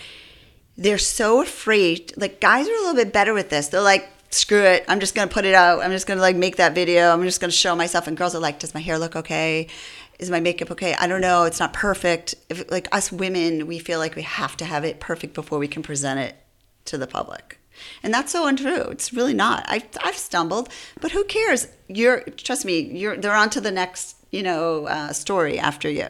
they're 0.76 0.98
so 0.98 1.42
afraid. 1.42 2.14
Like 2.18 2.42
guys 2.42 2.68
are 2.68 2.74
a 2.74 2.80
little 2.82 2.96
bit 2.96 3.14
better 3.14 3.34
with 3.34 3.50
this. 3.50 3.68
They're 3.68 3.82
like, 3.82 4.10
screw 4.32 4.64
it. 4.64 4.84
I'm 4.88 5.00
just 5.00 5.16
gonna 5.16 5.32
put 5.32 5.46
it 5.46 5.54
out. 5.54 5.82
I'm 5.82 5.92
just 5.92 6.08
gonna 6.08 6.22
like 6.22 6.36
make 6.36 6.58
that 6.58 6.74
video. 6.74 7.14
I'm 7.14 7.24
just 7.24 7.40
gonna 7.40 7.52
show 7.52 7.76
myself. 7.76 8.08
And 8.08 8.18
girls 8.18 8.36
are 8.36 8.40
like, 8.40 8.60
does 8.60 8.74
my 8.74 8.82
hair 8.82 8.98
look 8.98 9.16
okay? 9.16 9.68
Is 10.20 10.30
my 10.30 10.40
makeup 10.40 10.72
okay? 10.72 10.96
I 11.00 11.08
don't 11.08 11.22
know. 11.22 11.44
It's 11.44 11.60
not 11.60 11.74
perfect. 11.74 12.36
If 12.50 12.70
like 12.72 12.88
us 12.92 13.12
women, 13.12 13.68
we 13.68 13.80
feel 13.80 14.00
like 14.00 14.16
we 14.16 14.24
have 14.24 14.58
to 14.58 14.66
have 14.66 14.84
it 14.84 15.00
perfect 15.00 15.34
before 15.34 15.60
we 15.60 15.68
can 15.68 15.84
present 15.84 16.20
it 16.20 16.36
to 16.86 16.98
the 16.98 17.08
public. 17.08 17.60
And 18.04 18.14
that's 18.14 18.32
so 18.32 18.48
untrue. 18.48 18.84
It's 18.84 19.14
really 19.14 19.34
not. 19.34 19.66
I've, 19.68 19.88
I've 20.04 20.16
stumbled, 20.16 20.70
but 21.02 21.12
who 21.12 21.24
cares? 21.24 21.68
You're 21.88 22.22
trust 22.22 22.66
me. 22.66 22.80
You're 22.80 23.18
they're 23.18 23.34
on 23.34 23.50
to 23.52 23.62
the 23.62 23.72
next 23.72 24.18
you 24.34 24.42
know 24.42 24.88
uh, 24.88 25.14
story 25.14 25.60
after 25.60 25.90
you, 25.90 26.10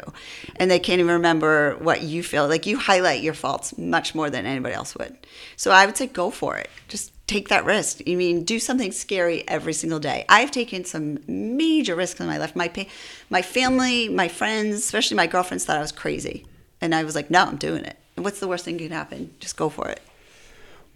and 0.56 0.72
they 0.72 0.80
can't 0.80 1.00
even 1.00 1.12
remember 1.12 1.76
what 1.80 2.02
you 2.02 2.24
feel. 2.24 2.48
Like 2.48 2.66
you 2.66 2.80
highlight 2.80 3.22
your 3.22 3.34
faults 3.34 3.78
much 3.78 4.16
more 4.16 4.30
than 4.30 4.46
anybody 4.46 4.74
else 4.74 4.96
would. 4.96 5.16
So 5.58 5.72
I 5.72 5.86
would 5.86 5.98
say 5.98 6.08
go 6.08 6.32
for 6.32 6.58
it. 6.58 6.70
Just 6.88 7.12
take 7.28 7.50
that 7.50 7.66
risk. 7.66 8.02
I 8.08 8.16
mean, 8.16 8.44
do 8.46 8.60
something 8.60 8.94
scary 8.94 9.48
every 9.48 9.74
single 9.74 10.00
day. 10.00 10.26
I've 10.30 10.52
taken 10.52 10.86
some 10.86 11.20
major 11.28 11.96
risks 11.96 12.20
in 12.22 12.28
my 12.28 12.38
life. 12.38 12.56
My 12.56 12.70
pa- 12.70 12.86
my 13.30 13.42
family, 13.42 14.08
my 14.08 14.30
friends, 14.30 14.78
especially 14.78 15.18
my 15.18 15.28
girlfriends, 15.28 15.66
thought 15.66 15.78
I 15.78 15.82
was 15.82 15.92
crazy, 15.92 16.46
and 16.80 16.96
I 16.96 17.04
was 17.04 17.16
like, 17.16 17.30
no, 17.30 17.44
I'm 17.44 17.58
doing 17.58 17.84
it. 17.84 17.98
And 18.16 18.24
what's 18.24 18.40
the 18.40 18.48
worst 18.48 18.64
thing 18.64 18.78
that 18.78 18.84
can 18.84 18.92
happen? 18.94 19.34
Just 19.42 19.58
go 19.58 19.68
for 19.68 19.90
it. 19.90 20.02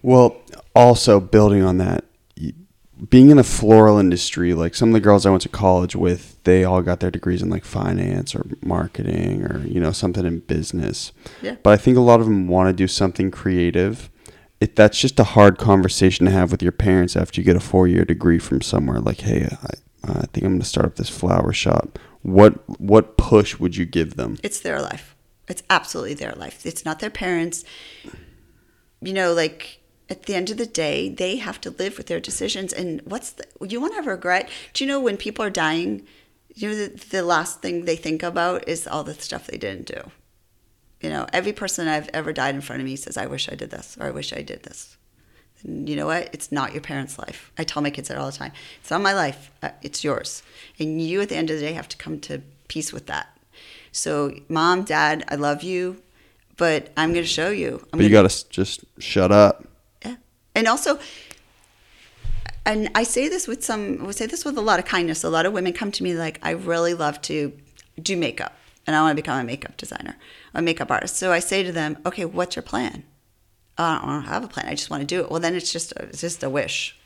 Well, 0.01 0.37
also 0.75 1.19
building 1.19 1.63
on 1.63 1.77
that, 1.79 2.05
being 3.09 3.29
in 3.29 3.37
the 3.37 3.43
floral 3.43 3.97
industry, 3.97 4.53
like 4.53 4.73
some 4.73 4.89
of 4.89 4.93
the 4.93 4.99
girls 4.99 5.25
I 5.25 5.29
went 5.29 5.43
to 5.43 5.49
college 5.49 5.95
with, 5.95 6.41
they 6.43 6.63
all 6.63 6.81
got 6.81 6.99
their 6.99 7.11
degrees 7.11 7.41
in 7.41 7.49
like 7.49 7.65
finance 7.65 8.33
or 8.33 8.45
marketing 8.61 9.43
or 9.45 9.59
you 9.67 9.79
know 9.79 9.91
something 9.91 10.25
in 10.25 10.39
business. 10.39 11.11
Yeah. 11.41 11.55
But 11.61 11.73
I 11.73 11.77
think 11.77 11.97
a 11.97 12.01
lot 12.01 12.19
of 12.19 12.25
them 12.25 12.47
want 12.47 12.69
to 12.69 12.73
do 12.73 12.87
something 12.87 13.31
creative. 13.31 14.09
It, 14.59 14.75
that's 14.75 14.99
just 14.99 15.19
a 15.19 15.23
hard 15.23 15.59
conversation 15.59 16.25
to 16.25 16.31
have 16.31 16.51
with 16.51 16.63
your 16.63 16.71
parents 16.71 17.15
after 17.15 17.39
you 17.39 17.45
get 17.45 17.55
a 17.55 17.59
four-year 17.59 18.05
degree 18.05 18.39
from 18.39 18.61
somewhere. 18.61 18.99
Like, 18.99 19.21
hey, 19.21 19.43
I, 19.45 19.73
I 20.03 20.25
think 20.33 20.45
I'm 20.45 20.53
going 20.53 20.59
to 20.59 20.65
start 20.65 20.87
up 20.87 20.95
this 20.95 21.09
flower 21.09 21.53
shop. 21.53 21.99
What 22.23 22.67
what 22.79 23.17
push 23.17 23.59
would 23.59 23.75
you 23.75 23.85
give 23.85 24.15
them? 24.15 24.37
It's 24.41 24.59
their 24.59 24.81
life. 24.81 25.15
It's 25.47 25.63
absolutely 25.69 26.15
their 26.15 26.33
life. 26.33 26.65
It's 26.65 26.83
not 26.83 26.99
their 26.99 27.11
parents. 27.11 27.63
You 29.01 29.13
know, 29.13 29.33
like 29.33 29.79
at 30.09 30.23
the 30.23 30.35
end 30.35 30.49
of 30.49 30.57
the 30.57 30.65
day, 30.65 31.09
they 31.09 31.37
have 31.37 31.59
to 31.61 31.71
live 31.71 31.97
with 31.97 32.07
their 32.07 32.19
decisions. 32.19 32.71
And 32.73 33.01
what's 33.03 33.31
the, 33.31 33.45
you 33.61 33.81
want 33.81 33.93
to 33.93 33.97
have 33.97 34.07
regret? 34.07 34.49
Do 34.73 34.83
you 34.83 34.87
know 34.87 34.99
when 34.99 35.17
people 35.17 35.43
are 35.43 35.49
dying, 35.49 36.05
you 36.55 36.69
know, 36.69 36.75
the, 36.75 37.05
the 37.09 37.23
last 37.23 37.61
thing 37.61 37.85
they 37.85 37.95
think 37.95 38.23
about 38.23 38.67
is 38.67 38.87
all 38.87 39.03
the 39.03 39.13
stuff 39.13 39.47
they 39.47 39.57
didn't 39.57 39.85
do. 39.85 40.11
You 41.01 41.09
know, 41.09 41.27
every 41.31 41.53
person 41.53 41.87
I've 41.87 42.09
ever 42.13 42.33
died 42.33 42.55
in 42.55 42.61
front 42.61 42.81
of 42.81 42.85
me 42.85 42.95
says, 42.95 43.17
I 43.17 43.27
wish 43.27 43.49
I 43.51 43.55
did 43.55 43.69
this 43.69 43.97
or 43.99 44.07
I 44.07 44.11
wish 44.11 44.33
I 44.33 44.41
did 44.41 44.63
this. 44.63 44.97
And 45.63 45.87
you 45.89 45.95
know 45.95 46.07
what? 46.07 46.29
It's 46.33 46.51
not 46.51 46.73
your 46.73 46.81
parents' 46.81 47.19
life. 47.19 47.51
I 47.57 47.63
tell 47.63 47.81
my 47.81 47.89
kids 47.89 48.07
that 48.07 48.17
all 48.17 48.31
the 48.31 48.37
time. 48.37 48.51
It's 48.79 48.89
not 48.89 49.01
my 49.01 49.13
life. 49.13 49.51
uh, 49.61 49.69
It's 49.81 50.03
yours. 50.03 50.43
And 50.79 51.01
you, 51.01 51.21
at 51.21 51.29
the 51.29 51.35
end 51.35 51.49
of 51.49 51.57
the 51.57 51.63
day, 51.65 51.73
have 51.73 51.89
to 51.89 51.97
come 51.97 52.19
to 52.21 52.41
peace 52.67 52.93
with 52.93 53.07
that. 53.07 53.37
So, 53.91 54.33
mom, 54.49 54.83
dad, 54.83 55.25
I 55.29 55.35
love 55.35 55.63
you, 55.63 56.01
but 56.57 56.91
I'm 56.95 57.11
going 57.13 57.23
to 57.23 57.29
show 57.29 57.49
you. 57.49 57.85
I'm 57.91 57.97
But 57.97 58.05
you 58.05 58.11
got 58.11 58.29
to 58.29 58.49
just 58.49 58.85
shut 58.99 59.31
up. 59.31 59.67
And 60.57 60.67
also, 60.67 60.97
and 62.65 62.89
I 62.95 63.03
say 63.03 63.29
this 63.29 63.47
with 63.47 63.63
some, 63.63 64.07
I 64.07 64.11
say 64.11 64.25
this 64.25 64.43
with 64.43 64.57
a 64.57 64.61
lot 64.61 64.79
of 64.79 64.85
kindness. 64.85 65.23
A 65.23 65.29
lot 65.29 65.45
of 65.45 65.53
women 65.53 65.71
come 65.71 65.91
to 65.91 66.01
me 66.01 66.15
like, 66.15 66.39
I 66.41 66.49
really 66.49 66.95
love 66.95 67.21
to 67.23 67.53
do 68.01 68.17
makeup 68.17 68.55
and 68.87 68.95
I 68.95 69.01
want 69.01 69.11
to 69.11 69.21
become 69.21 69.39
a 69.39 69.43
makeup 69.43 69.77
designer, 69.77 70.15
a 70.55 70.61
makeup 70.63 70.89
artist. 70.89 71.17
So 71.17 71.31
I 71.31 71.37
say 71.37 71.61
to 71.61 71.71
them, 71.71 71.99
okay, 72.07 72.25
what's 72.25 72.55
your 72.55 72.63
plan? 72.63 73.03
"Oh, 73.77 73.83
I 73.83 73.99
don't 74.01 74.23
have 74.23 74.43
a 74.43 74.47
plan. 74.47 74.65
I 74.65 74.73
just 74.73 74.89
want 74.89 75.01
to 75.01 75.05
do 75.05 75.21
it. 75.21 75.29
Well, 75.29 75.39
then 75.39 75.53
it's 75.53 75.71
just, 75.71 75.91
it's 75.91 76.21
just 76.21 76.41
a 76.41 76.49
wish. 76.49 76.97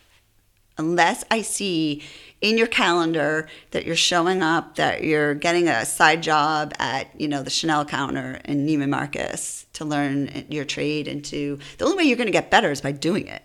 Unless 0.81 1.23
I 1.29 1.43
see 1.43 2.01
in 2.41 2.57
your 2.57 2.65
calendar 2.65 3.47
that 3.69 3.85
you're 3.85 3.95
showing 3.95 4.41
up, 4.41 4.77
that 4.77 5.03
you're 5.03 5.35
getting 5.35 5.67
a 5.67 5.85
side 5.85 6.23
job 6.23 6.73
at, 6.79 7.07
you 7.21 7.27
know, 7.27 7.43
the 7.43 7.51
Chanel 7.51 7.85
counter 7.85 8.41
in 8.45 8.65
Neiman 8.65 8.89
Marcus 8.89 9.67
to 9.73 9.85
learn 9.85 10.45
your 10.49 10.65
trade 10.65 11.07
and 11.07 11.23
to, 11.25 11.59
the 11.77 11.85
only 11.85 11.97
way 11.97 12.03
you're 12.03 12.17
going 12.17 12.25
to 12.25 12.31
get 12.31 12.49
better 12.49 12.71
is 12.71 12.81
by 12.81 12.91
doing 12.91 13.27
it. 13.27 13.43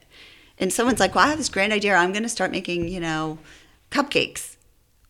And 0.58 0.72
someone's 0.72 0.98
like, 0.98 1.14
well, 1.14 1.26
I 1.26 1.28
have 1.28 1.36
this 1.36 1.50
grand 1.50 1.74
idea. 1.74 1.94
I'm 1.94 2.12
going 2.12 2.22
to 2.22 2.28
start 2.30 2.50
making, 2.50 2.88
you 2.88 3.00
know, 3.00 3.38
cupcakes. 3.90 4.56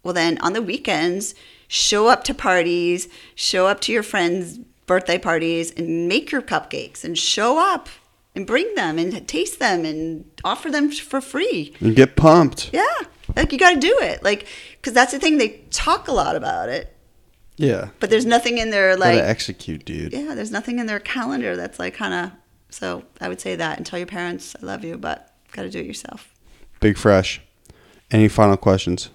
Well, 0.02 0.14
then 0.14 0.36
on 0.38 0.52
the 0.52 0.62
weekends, 0.62 1.36
show 1.68 2.08
up 2.08 2.24
to 2.24 2.34
parties, 2.34 3.08
show 3.36 3.68
up 3.68 3.80
to 3.82 3.92
your 3.92 4.02
friends' 4.02 4.58
birthday 4.86 5.18
parties, 5.18 5.70
and 5.70 6.08
make 6.08 6.32
your 6.32 6.42
cupcakes 6.42 7.04
and 7.04 7.16
show 7.16 7.58
up 7.60 7.88
and 8.36 8.46
bring 8.46 8.72
them 8.76 8.98
and 8.98 9.26
taste 9.26 9.58
them 9.58 9.84
and 9.84 10.30
offer 10.44 10.70
them 10.70 10.90
for 10.92 11.20
free. 11.20 11.74
And 11.80 11.96
get 11.96 12.14
pumped. 12.14 12.70
Yeah, 12.72 12.84
like 13.34 13.50
you 13.52 13.58
got 13.58 13.74
to 13.74 13.80
do 13.80 13.96
it. 14.02 14.22
Like, 14.22 14.46
because 14.76 14.92
that's 14.92 15.10
the 15.12 15.18
thing, 15.18 15.38
they 15.38 15.62
talk 15.70 16.06
a 16.06 16.12
lot 16.12 16.36
about 16.36 16.68
it, 16.68 16.94
Yeah. 17.56 17.88
but 17.98 18.10
there's 18.10 18.26
nothing 18.26 18.58
in 18.58 18.70
their 18.70 18.96
like 18.96 19.16
Gotta 19.18 19.28
execute, 19.28 19.84
dude. 19.84 20.12
yeah, 20.12 20.34
there's 20.34 20.52
nothing 20.52 20.78
in 20.78 20.86
their 20.86 21.00
calendar 21.00 21.56
that's 21.56 21.78
like 21.80 21.94
kind 21.94 22.14
of. 22.14 22.32
So 22.70 23.04
I 23.20 23.28
would 23.28 23.40
say 23.40 23.56
that 23.56 23.78
and 23.78 23.86
tell 23.86 23.98
your 23.98 24.06
parents 24.06 24.54
I 24.60 24.66
love 24.66 24.84
you, 24.84 24.98
but 24.98 25.32
got 25.52 25.62
to 25.62 25.70
do 25.70 25.78
it 25.80 25.86
yourself. 25.86 26.32
Big 26.80 26.98
Fresh. 26.98 27.40
Any 28.10 28.28
final 28.28 28.56
questions? 28.56 29.08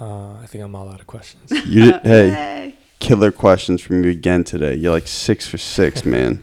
Uh, 0.00 0.32
I 0.42 0.46
think 0.46 0.64
I'm 0.64 0.74
all 0.74 0.88
out 0.88 1.00
of 1.00 1.06
questions. 1.06 1.50
You 1.66 1.92
did, 1.92 2.00
hey, 2.04 2.28
Yay. 2.28 2.74
killer 2.98 3.30
questions 3.30 3.82
from 3.82 4.02
you 4.02 4.10
again 4.10 4.42
today. 4.42 4.74
You're 4.74 4.92
like 4.92 5.06
six 5.06 5.46
for 5.46 5.58
six, 5.58 6.04
man. 6.04 6.42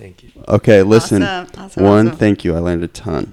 Thank 0.00 0.22
you. 0.22 0.30
Okay, 0.48 0.82
listen. 0.82 1.22
Awesome, 1.22 1.60
awesome, 1.62 1.84
One, 1.84 2.06
awesome. 2.08 2.18
thank 2.18 2.44
you. 2.44 2.56
I 2.56 2.58
learned 2.60 2.82
a 2.82 2.88
ton. 2.88 3.32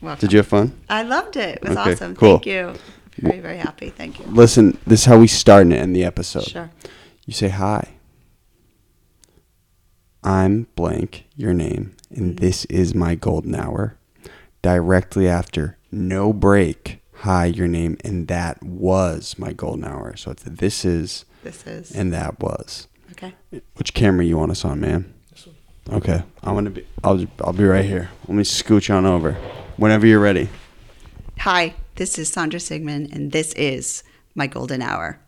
Welcome. 0.00 0.20
Did 0.20 0.32
you 0.32 0.38
have 0.38 0.46
fun? 0.48 0.72
I 0.88 1.02
loved 1.02 1.36
it. 1.36 1.58
It 1.62 1.68
was 1.68 1.76
Okay, 1.76 1.92
awesome. 1.92 2.16
cool. 2.16 2.38
Thank 2.38 2.46
you. 2.46 2.74
Very 3.18 3.40
very 3.40 3.58
happy. 3.58 3.90
Thank 3.90 4.18
you. 4.18 4.24
Listen, 4.26 4.78
this 4.86 5.00
is 5.00 5.06
how 5.06 5.18
we 5.18 5.26
start 5.26 5.62
and 5.64 5.74
end 5.74 5.94
the 5.94 6.04
episode. 6.04 6.44
Sure. 6.44 6.70
You 7.26 7.34
say 7.34 7.50
hi. 7.50 7.88
I'm 10.24 10.66
blank, 10.74 11.26
your 11.36 11.52
name, 11.54 11.96
and 12.10 12.32
Mm-hmm. 12.36 12.44
this 12.44 12.64
is 12.66 12.94
my 12.94 13.14
golden 13.14 13.54
hour. 13.54 13.96
Directly 14.62 15.26
after, 15.28 15.78
no 15.90 16.32
break, 16.32 17.00
hi, 17.14 17.46
your 17.46 17.68
name, 17.68 17.96
and 18.04 18.28
that 18.28 18.62
was 18.62 19.38
my 19.38 19.52
golden 19.52 19.84
hour. 19.84 20.16
So 20.16 20.30
it's 20.32 20.42
this 20.44 20.84
is 20.84 21.24
This 21.42 21.66
is 21.66 21.92
and 21.92 22.12
that 22.12 22.40
was. 22.40 22.88
okay. 23.12 23.34
Which 23.74 23.94
camera 23.94 24.24
you 24.24 24.36
want 24.38 24.50
us 24.50 24.64
on, 24.64 24.80
man? 24.80 25.12
Okay, 25.90 26.22
I'm 26.42 26.54
gonna 26.54 26.70
be. 26.70 26.86
I'll 27.02 27.24
I'll 27.40 27.52
be 27.52 27.64
right 27.64 27.84
here. 27.84 28.10
Let 28.28 28.36
me 28.36 28.42
scooch 28.44 28.94
on 28.94 29.06
over. 29.06 29.32
Whenever 29.76 30.06
you're 30.06 30.20
ready. 30.20 30.48
Hi, 31.40 31.74
this 31.96 32.18
is 32.18 32.28
Sandra 32.28 32.60
Sigman, 32.60 33.10
and 33.12 33.32
this 33.32 33.52
is 33.54 34.04
my 34.34 34.46
golden 34.46 34.82
hour. 34.82 35.18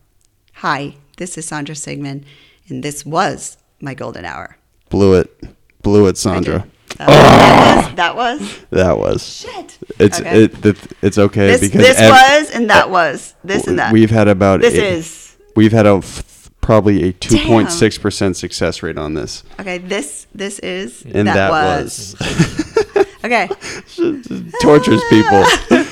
Hi, 0.55 0.95
this 1.17 1.37
is 1.37 1.45
Sandra 1.45 1.75
Sigman, 1.75 2.23
and 2.69 2.81
this 2.83 3.05
was 3.05 3.57
my 3.81 3.93
golden 3.93 4.23
hour. 4.23 4.57
Blew 4.89 5.15
it. 5.15 5.43
Blew 5.81 6.07
it, 6.07 6.17
Sandra. 6.17 6.65
Uh, 6.99 7.93
that 7.95 8.15
was 8.15 8.39
that 8.45 8.55
was 8.55 8.65
That 8.69 8.97
was. 8.99 9.23
shit. 9.25 9.77
It's 9.99 10.19
Okay. 10.21 10.43
it, 10.43 10.65
it. 10.65 10.77
It's 11.01 11.17
okay 11.17 11.47
this 11.47 11.61
because 11.61 11.81
this 11.81 11.99
ev- 11.99 12.11
was 12.11 12.51
and 12.51 12.69
that 12.69 12.89
was 12.89 13.33
this 13.43 13.67
and 13.67 13.79
that. 13.79 13.91
We've 13.91 14.11
had 14.11 14.27
about. 14.29 14.61
this 14.61 14.75
eight- 14.75 14.93
is 14.93 15.35
We've 15.55 15.71
had 15.73 15.85
a 15.87 16.01
probably 16.63 17.03
a 17.03 17.13
2.6 17.13 18.01
percent 18.01 18.37
success 18.37 18.81
rate 18.81 18.97
on 18.97 19.13
this, 19.13 19.43
okay. 19.59 19.77
This 19.77 20.25
this 20.33 20.57
is 20.59 21.03
and 21.03 21.27
that, 21.27 21.51
was, 21.51 22.15
okay. 23.23 23.47
tortures 24.61 25.01
people. 25.09 25.43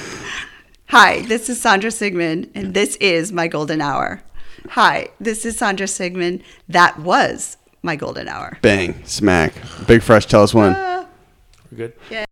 Hi, 0.87 1.21
this 1.21 1.49
is 1.49 1.61
Sandra 1.61 1.89
Sigman, 1.89 2.49
and 2.55 2.73
this 2.73 2.95
is 2.97 3.31
my 3.31 3.47
golden 3.47 3.79
hour. 3.79 4.23
Hi, 4.71 5.09
this 5.19 5.45
is 5.45 5.57
Sandra 5.57 5.87
Sigman. 5.87 6.41
That 6.67 6.99
was 6.99 7.57
my 7.81 7.95
golden 7.95 8.27
hour. 8.27 8.57
Bang, 8.61 9.01
smack. 9.05 9.53
Big 9.87 10.01
fresh. 10.01 10.25
Tell 10.25 10.43
us 10.43 10.53
when. 10.53 10.73
Uh, 10.73 11.05
We're 11.71 11.77
good. 11.77 12.25